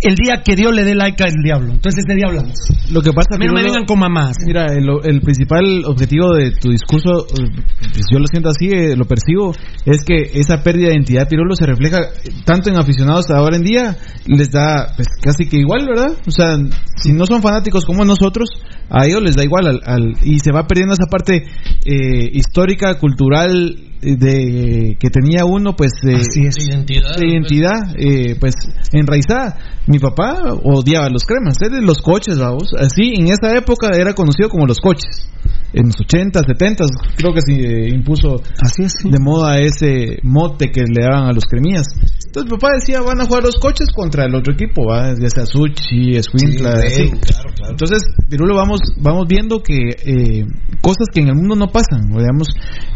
[0.03, 1.73] el día que Dios le dé like al diablo.
[1.73, 2.55] Entonces día hablamos.
[2.91, 4.37] Lo que pasa A mí no me vengan con mamás.
[4.47, 9.05] Mira, el, el principal objetivo de tu discurso, pues yo lo siento así, eh, lo
[9.05, 9.53] percibo,
[9.87, 12.01] es que esa pérdida de identidad Pirulo se refleja
[12.45, 16.13] tanto en aficionados ahora en día, les da pues casi que igual, ¿verdad?
[16.27, 16.57] O sea,
[16.97, 18.49] si no son fanáticos como nosotros,
[18.91, 21.45] a ellos les da igual al, al- y se va perdiendo esa parte
[21.85, 27.17] eh, histórica, cultural de que tenía uno, pues eh, Identidad.
[27.17, 28.55] de identidad, eh, pues
[28.93, 29.57] enraizada.
[29.87, 32.73] Mi papá odiaba los cremas, él de los coches, vamos.
[32.79, 35.29] Así, en esa época era conocido como los coches.
[35.73, 36.85] En los 80, 70,
[37.17, 41.33] creo que se eh, impuso Así es, de moda ese mote que le daban a
[41.33, 41.87] los cremías.
[42.27, 45.13] Entonces mi papá decía, van a jugar los coches contra el otro equipo, ¿va?
[45.13, 47.73] ya sea Suchi, Escuintla, Sí, claro, claro.
[47.73, 50.47] Entonces, Pirulo, vamos, vamos viendo que eh,
[50.81, 52.09] cosas que en el mundo no pasan.
[52.09, 52.49] Digamos,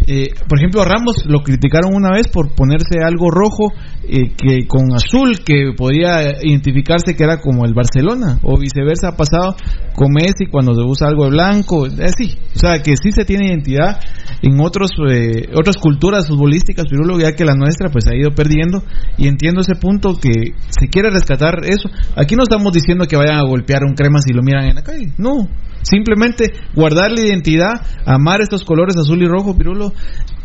[0.07, 3.73] eh, por ejemplo, a Ramos lo criticaron una vez por ponerse algo rojo
[4.05, 9.17] eh, que con azul que podía identificarse que era como el Barcelona o viceversa ha
[9.17, 9.57] pasado
[9.95, 12.36] con Messi cuando se usa algo de blanco, así.
[12.55, 14.01] O sea, que sí se tiene identidad
[14.41, 18.83] en otros eh, otras culturas futbolísticas, Pirulo, ya que la nuestra pues ha ido perdiendo
[19.19, 21.91] y entiendo ese punto que se quiere rescatar eso.
[22.17, 24.83] Aquí no estamos diciendo que vayan a golpear un crema si lo miran en la
[24.83, 25.49] calle, no.
[25.83, 27.75] Simplemente guardar la identidad,
[28.07, 29.93] amar estos colores azul y rojo, Pirulo,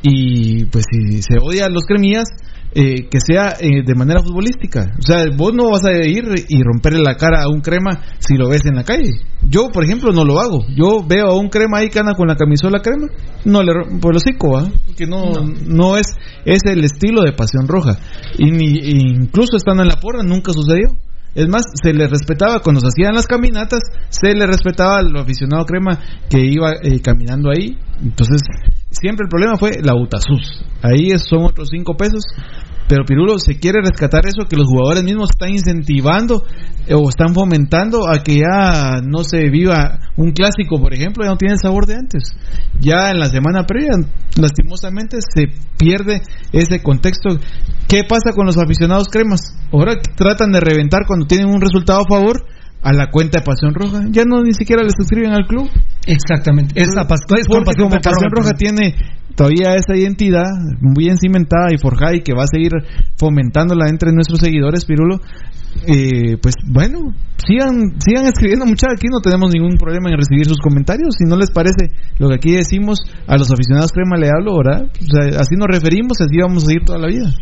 [0.01, 2.25] y pues si se odia los cremías,
[2.73, 4.93] eh, que sea eh, de manera futbolística.
[4.97, 8.35] O sea, vos no vas a ir y romperle la cara a un crema si
[8.35, 9.11] lo ves en la calle.
[9.43, 10.65] Yo, por ejemplo, no lo hago.
[10.75, 13.07] Yo veo a un crema ahí que anda con la camisola crema,
[13.43, 14.61] no le rompo el hocico.
[14.85, 15.33] Porque no,
[15.65, 16.07] no, es,
[16.45, 17.97] es el estilo de Pasión Roja.
[18.37, 20.95] Y ni, incluso estando en la porra nunca sucedió.
[21.33, 25.65] Es más, se le respetaba cuando se hacían las caminatas, se le respetaba al aficionado
[25.65, 25.97] crema
[26.29, 27.77] que iba eh, caminando ahí.
[28.03, 28.41] Entonces,
[28.91, 30.63] siempre el problema fue la Utasus.
[30.81, 32.23] Ahí son otros cinco pesos.
[32.91, 36.43] Pero Pirulo se quiere rescatar eso que los jugadores mismos están incentivando
[36.85, 41.31] eh, o están fomentando a que ya no se viva un clásico, por ejemplo, ya
[41.31, 42.35] no tiene el sabor de antes.
[42.81, 43.91] Ya en la semana previa,
[44.37, 45.47] lastimosamente, se
[45.77, 46.21] pierde
[46.51, 47.29] ese contexto.
[47.87, 49.39] ¿Qué pasa con los aficionados cremas?
[49.71, 52.43] Ahora tratan de reventar cuando tienen un resultado a favor
[52.81, 54.01] a la cuenta de Pasión Roja.
[54.09, 55.69] Ya no ni siquiera les escriben al club.
[56.07, 56.73] Exactamente.
[56.81, 58.01] Esa pas- es Porque Pasión como.
[58.01, 58.95] Pasión Roja tiene
[59.35, 60.45] todavía esa identidad
[60.95, 62.71] bien cimentada y forjada y que va a seguir
[63.17, 65.21] fomentándola entre nuestros seguidores, Pirulo,
[65.87, 67.15] eh, pues bueno,
[67.47, 71.37] sigan sigan escribiendo muchachos, aquí no tenemos ningún problema en recibir sus comentarios, si no
[71.37, 74.83] les parece lo que aquí decimos a los aficionados crema le hablo, ¿verdad?
[74.91, 77.33] O sea, así nos referimos, así vamos a seguir toda la vida.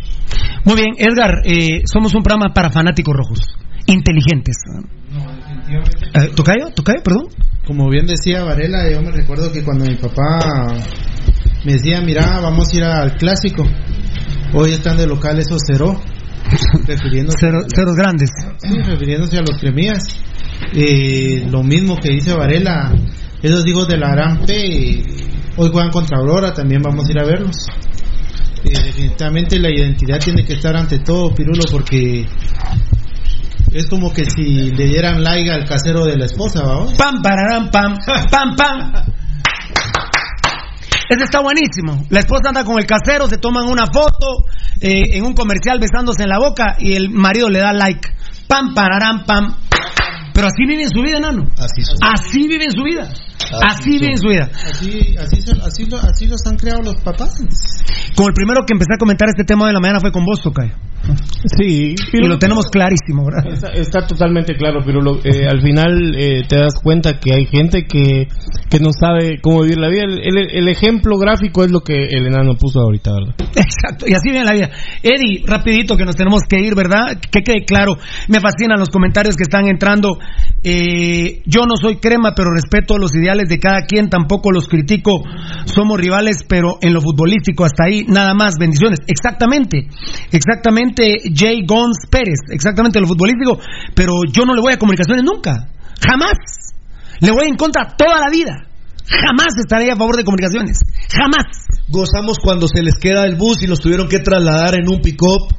[0.65, 3.39] Muy bien, Edgar, eh, somos un programa para fanáticos rojos,
[3.93, 4.55] inteligentes.
[6.13, 6.69] Eh, ¿Tocayo?
[6.75, 7.01] ¿Tocayo?
[7.03, 7.27] Perdón.
[7.65, 10.73] Como bien decía Varela, yo me recuerdo que cuando mi papá
[11.65, 13.67] me decía, mira, vamos a ir al clásico,
[14.53, 15.99] hoy están de local esos cero,
[16.87, 18.29] refiriéndose, Cero- ceros grandes.
[18.57, 19.99] sí, refiriéndose a los cremías.
[20.73, 22.91] Eh, lo mismo que dice Varela,
[23.43, 25.03] esos hijos de la gran P, eh,
[25.57, 27.55] hoy juegan contra Aurora, también vamos a ir a verlos.
[28.63, 32.25] Eh, definitivamente la identidad tiene que estar ante todo, Pirulo, porque
[33.73, 36.85] es como que si le dieran like al casero de la esposa, ¿va?
[36.97, 37.97] Pam, pararán, pam,
[38.31, 38.91] pam, pam.
[41.09, 42.05] Ese está buenísimo.
[42.09, 44.45] La esposa anda con el casero, se toman una foto
[44.79, 48.07] eh, en un comercial besándose en la boca y el marido le da like.
[48.47, 49.55] Pam, pararán, pam.
[50.33, 51.47] Pero así viven su vida, nano.
[51.57, 51.81] Así.
[52.01, 53.11] Así viven su vida.
[53.67, 54.49] Así viven su vida.
[54.53, 57.33] Así, así, son- así, lo- así los han creado los papás.
[58.15, 60.41] Como el primero que empecé a comentar este tema de la mañana fue con vos,
[60.41, 60.75] Tocayo.
[61.57, 63.51] Sí, Y lo tenemos clarísimo, ¿verdad?
[63.53, 67.45] Está, está totalmente claro, pero lo- eh, al final eh, te das cuenta que hay
[67.45, 68.27] gente que,
[68.69, 70.03] que no sabe cómo vivir la vida.
[70.03, 73.35] El, el- el ejemplo gráfico es lo que el enano puso ahorita, ¿verdad?
[73.55, 74.69] Exacto, y así viene la vida.
[75.01, 77.17] Eddie, rapidito que nos tenemos que ir, ¿verdad?
[77.31, 77.93] Que quede claro,
[78.27, 80.17] me fascinan los comentarios que están entrando.
[80.61, 85.23] Eh, yo no soy crema, pero respeto los ideales de cada quien, tampoco los critico.
[85.65, 88.99] Somos rivales, pero en lo futbolístico hasta ahí, nada más, bendiciones.
[89.07, 89.87] Exactamente,
[90.31, 93.59] exactamente, Jay Gons Pérez, exactamente en lo futbolístico,
[93.95, 95.69] pero yo no le voy a comunicaciones nunca,
[96.05, 96.35] jamás.
[97.21, 98.65] Le voy en contra toda la vida.
[99.05, 100.79] Jamás estaré a favor de comunicaciones.
[101.09, 101.65] Jamás.
[101.87, 105.53] Gozamos cuando se les queda el bus y los tuvieron que trasladar en un pick-up.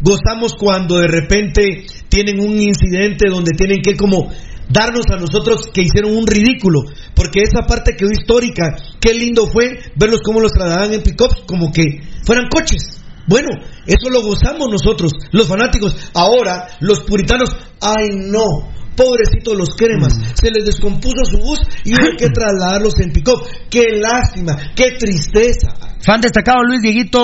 [0.00, 4.30] Gozamos cuando de repente tienen un incidente donde tienen que como
[4.68, 6.82] darnos a nosotros que hicieron un ridículo.
[7.14, 8.76] Porque esa parte quedó histórica.
[9.00, 13.02] Qué lindo fue verlos cómo los trasladaban en pick-ups como que fueran coches.
[13.26, 13.48] Bueno,
[13.86, 15.94] eso lo gozamos nosotros, los fanáticos.
[16.14, 22.16] Ahora, los puritanos, ay no, pobrecitos los cremas, se les descompuso su bus y hubo
[22.16, 23.28] que trasladarlos en pick
[23.68, 25.74] Qué lástima, qué tristeza.
[26.00, 27.20] Fan destacado Luis Dieguito,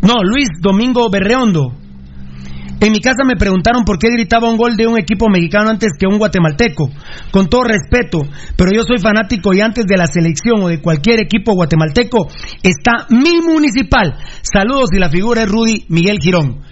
[0.00, 1.81] no, Luis Domingo Berreondo.
[2.82, 5.92] En mi casa me preguntaron por qué gritaba un gol de un equipo mexicano antes
[5.96, 6.90] que un guatemalteco.
[7.30, 8.22] Con todo respeto,
[8.56, 12.26] pero yo soy fanático y antes de la selección o de cualquier equipo guatemalteco
[12.60, 14.18] está mi municipal.
[14.42, 16.62] Saludos y la figura es Rudy Miguel Girón.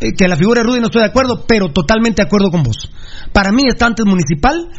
[0.00, 2.62] Eh, que la figura de Rudy no estoy de acuerdo, pero totalmente de acuerdo con
[2.62, 2.90] vos.
[3.34, 4.70] Para mí está antes municipal,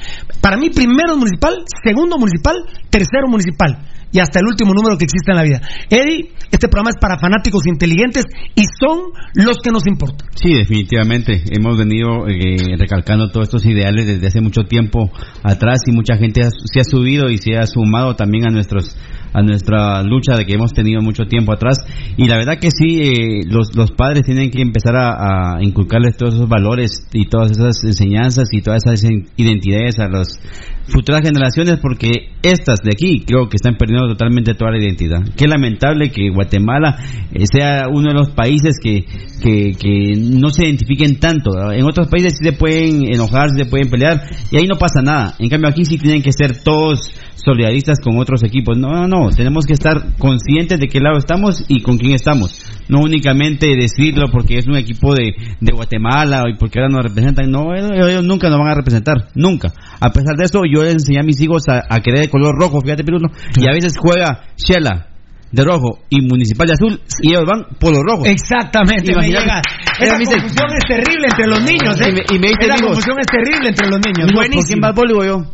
[0.42, 2.56] para mí primero municipal, segundo municipal,
[2.90, 3.86] tercero municipal
[4.16, 5.60] y hasta el último número que existe en la vida.
[5.90, 8.24] Eddie, este programa es para fanáticos inteligentes
[8.56, 10.30] y son los que nos importan.
[10.36, 11.44] Sí, definitivamente.
[11.52, 15.12] Hemos venido eh, recalcando todos estos ideales desde hace mucho tiempo
[15.44, 18.96] atrás y mucha gente ha- se ha subido y se ha sumado también a nuestros
[19.34, 21.80] a nuestra lucha de que hemos tenido mucho tiempo atrás
[22.16, 26.36] y la verdad que sí eh, los, los padres tienen que empezar a, inculcarles todos
[26.36, 29.04] esos valores y todas esas enseñanzas y todas esas
[29.36, 30.40] identidades a las
[30.88, 35.22] futuras generaciones porque estas de aquí creo que están perdiendo totalmente toda la identidad.
[35.36, 36.98] Qué lamentable que Guatemala
[37.32, 39.06] eh, sea uno de los países que,
[39.42, 41.52] que, que no se identifiquen tanto.
[41.72, 45.36] En otros países sí se pueden enojar, se pueden pelear y ahí no pasa nada.
[45.40, 48.78] En cambio aquí sí tienen que ser todos solidaristas con otros equipos.
[48.78, 49.30] No, no, no.
[49.30, 52.64] Tenemos que estar conscientes de qué lado estamos y con quién estamos.
[52.88, 57.50] No únicamente decirlo porque es un equipo de, de Guatemala y porque ahora nos representan.
[57.50, 59.30] No, ellos, nunca nos van a representar.
[59.36, 59.74] Nunca.
[60.00, 62.56] A pesar de eso, yo les enseñé a mis hijos a, a querer de color
[62.60, 62.80] rojo.
[62.82, 63.30] Fíjate, Pirulo.
[63.58, 65.08] Y a veces juega Shela
[65.52, 68.28] de rojo y Municipal de azul y ellos van por los rojos.
[68.28, 69.70] Exactamente, me Imagínate.
[70.02, 72.10] Esa me dice- confusión es terrible entre los niños, ¿eh?
[72.10, 74.28] Y me- y me dice, Esa amigos, confusión es terrible entre los niños.
[74.28, 74.88] Digo, ¿Por quién Buenísimo.
[74.88, 75.52] Le digo yo.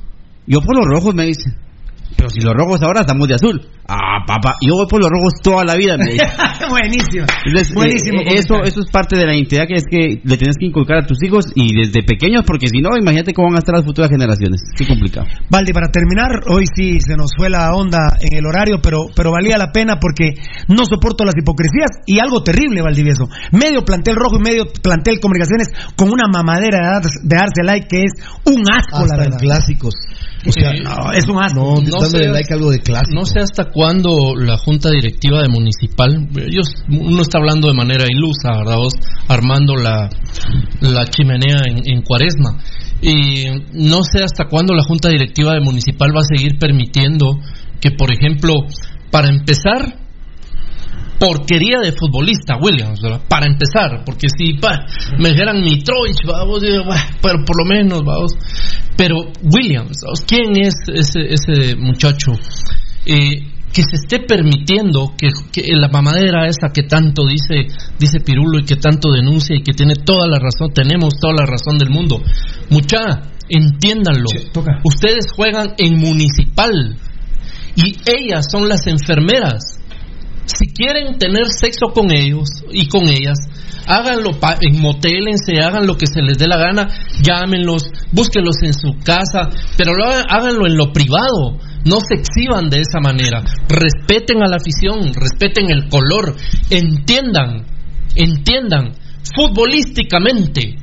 [0.47, 1.51] Yo por los rojos, me dice.
[2.17, 3.61] Pero si los rojos ahora estamos de azul.
[3.93, 6.15] Ah, papá, yo voy por los rojos toda la vida, me.
[6.69, 7.25] Buenísimo.
[7.45, 8.21] Entonces, Buenísimo.
[8.21, 10.99] eh, eso, eso es parte de la identidad que es que le tienes que inculcar
[10.99, 13.83] a tus hijos y desde pequeños, porque si no, imagínate cómo van a estar las
[13.83, 14.61] futuras generaciones.
[14.77, 15.27] Qué complicado.
[15.49, 19.31] Valdi, para terminar, hoy sí se nos fue la onda en el horario, pero, pero
[19.31, 20.35] valía la pena porque
[20.69, 23.27] no soporto las hipocresías y algo terrible, Valdivieso.
[23.51, 27.87] Medio plantel rojo y medio plantel comunicaciones con una mamadera de, dar- de darse like
[27.89, 28.13] que es
[28.45, 29.37] un asco, la Hasta en verdad.
[29.39, 29.93] clásicos.
[30.47, 31.59] O sea, no, es un asco.
[31.59, 32.27] No, No sé.
[32.29, 33.13] like algo de clásico.
[33.13, 38.05] No sé hasta cuándo la junta directiva de municipal, ellos, uno está hablando de manera
[38.09, 38.77] ilusa, ¿verdad?
[38.77, 38.93] Vos
[39.27, 40.09] armando la,
[41.09, 42.59] chimenea en, cuaresma.
[43.01, 47.39] Y no sé hasta cuándo la junta directiva de municipal va a seguir permitiendo
[47.79, 48.53] que, por ejemplo,
[49.09, 49.97] para empezar,
[51.19, 53.21] porquería de futbolista, Williams, ¿verdad?
[53.27, 54.85] Para empezar, porque si pa,
[55.17, 58.33] me dijeran Mitrovic, vamos, digo, "Bah, pero por lo menos, vamos.
[58.95, 59.97] Pero Williams.
[60.27, 62.33] ¿quién es ese, ese muchacho?
[63.05, 67.67] Eh, que se esté permitiendo que, que la mamadera esa que tanto dice
[67.99, 71.45] dice Pirulo y que tanto denuncia y que tiene toda la razón, tenemos toda la
[71.45, 72.21] razón del mundo.
[72.69, 72.99] Mucha,
[73.47, 74.25] entiéndanlo.
[74.83, 76.97] Ustedes juegan en municipal
[77.75, 79.77] y ellas son las enfermeras
[80.45, 83.37] si quieren tener sexo con ellos y con ellas,
[83.87, 86.89] háganlo, pa- en motélense, hagan lo que se les dé la gana,
[87.21, 92.81] llámenlos, búsquenlos en su casa, pero lo háganlo en lo privado, no se exhiban de
[92.81, 96.35] esa manera, respeten a la afición, respeten el color,
[96.69, 97.65] entiendan,
[98.15, 98.93] entiendan,
[99.35, 100.75] futbolísticamente,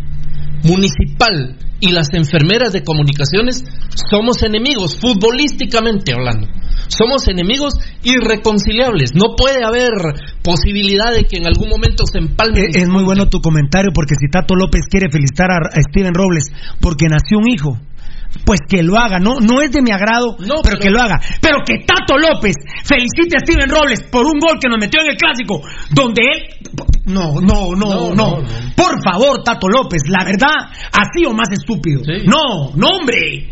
[0.64, 3.62] municipal y las enfermeras de comunicaciones
[4.10, 6.48] somos enemigos, futbolísticamente hablando.
[6.88, 9.14] Somos enemigos irreconciliables.
[9.14, 9.90] No puede haber
[10.42, 12.64] posibilidad de que en algún momento se empalmen.
[12.70, 16.14] Es, es muy bueno tu comentario porque si Tato López quiere felicitar a, a Steven
[16.14, 16.44] Robles
[16.80, 17.78] porque nació un hijo,
[18.44, 19.18] pues que lo haga.
[19.18, 21.20] No, no es de mi agrado, pero, que lo haga.
[21.40, 25.10] Pero que Tato López felicite a Steven Robles por un gol que nos metió en
[25.10, 26.42] el clásico, donde él.
[27.06, 28.42] No, no, no, no.
[28.76, 32.02] Por favor, Tato López, la verdad, así o más estúpido.
[32.26, 33.48] No, no, hombre.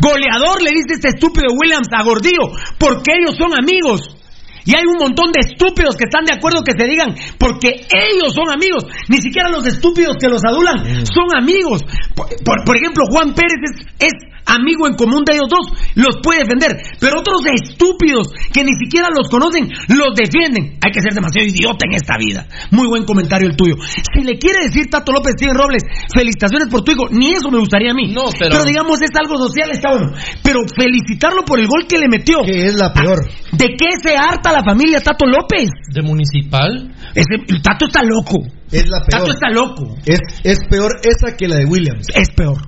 [0.00, 4.16] Goleador le dice este estúpido Williams a Gordillo, porque ellos son amigos.
[4.64, 8.32] Y hay un montón de estúpidos que están de acuerdo que se digan, porque ellos
[8.34, 8.84] son amigos.
[9.08, 11.82] Ni siquiera los estúpidos que los adulan son amigos.
[12.14, 14.12] Por, por- por ejemplo, Juan Pérez es, es
[14.44, 16.76] amigo en común de ellos dos, los puede defender.
[17.00, 20.78] Pero otros estúpidos que ni siquiera los conocen, los defienden.
[20.84, 22.46] Hay que ser demasiado idiota en esta vida.
[22.70, 23.76] Muy buen comentario el tuyo.
[23.82, 25.82] Si le quiere decir Tato López Steven Robles,
[26.14, 28.12] felicitaciones por tu hijo, ni eso me gustaría a mí.
[28.38, 30.12] pero- digamos es algo social, está bueno.
[30.42, 32.42] Pero felicitarlo por el gol que le metió.
[32.44, 33.18] Que es la peor.
[33.52, 35.70] ¿De qué se harta la familia Tato López?
[35.92, 36.94] ¿De municipal?
[37.14, 38.38] Ese, el Tato está loco.
[38.70, 39.20] Es la peor.
[39.20, 39.96] Tato está loco.
[40.06, 42.06] Es, es peor esa que la de Williams.
[42.14, 42.58] Es peor.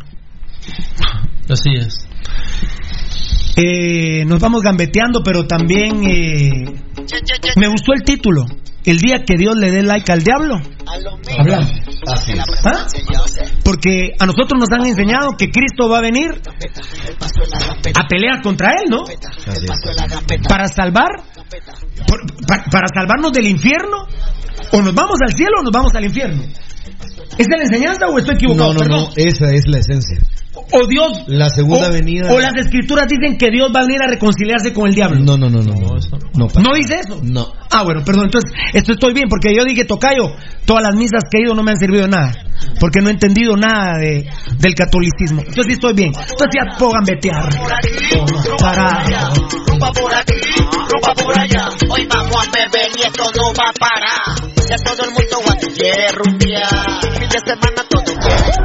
[1.49, 2.09] Así es.
[3.57, 6.65] Eh, nos vamos gambeteando, pero también eh,
[7.57, 8.47] me gustó el título.
[8.85, 10.61] El día que Dios le dé like al diablo,
[11.39, 11.71] hablamos.
[12.65, 12.87] ¿Ah?
[13.65, 16.41] Porque a nosotros nos han enseñado que Cristo va a venir
[17.95, 19.05] a pelear contra él, ¿no?
[20.49, 21.09] Para salvar,
[22.07, 24.07] por- pa- para salvarnos del infierno,
[24.73, 26.43] o nos vamos al cielo o nos vamos al infierno.
[27.39, 28.69] ¿Es de la enseñanza o estoy equivocado?
[28.69, 29.01] No, no, Perdón.
[29.01, 30.19] no, esa es la esencia.
[30.55, 31.25] O Dios.
[31.27, 32.33] La segunda o, venida.
[32.33, 35.21] O las escrituras dicen que Dios va a venir a reconciliarse con el diablo.
[35.21, 35.75] No, no, no, no.
[35.75, 35.99] No,
[36.35, 37.21] no, ¿No dice eso?
[37.23, 37.53] No.
[37.71, 38.27] Ah, bueno, perdón.
[38.27, 40.31] Entonces, esto estoy bien, porque yo dije, Tocayo,
[40.65, 42.33] todas las misas que he ido no me han servido de nada.
[42.79, 45.41] Porque no he entendido nada de, del catolicismo.
[45.41, 46.13] Entonces, sí estoy bien.
[46.15, 47.49] Entonces, ya pongan vetear.
[48.61, 49.05] Para.
[49.67, 51.69] rumba por aquí, rumba por allá.
[51.91, 54.55] Hoy vamos a beber y esto no va a parar.
[54.69, 55.25] Ya todo el mundo
[55.75, 57.01] quiere rumbear.
[57.01, 58.65] Fin de semana todo quiere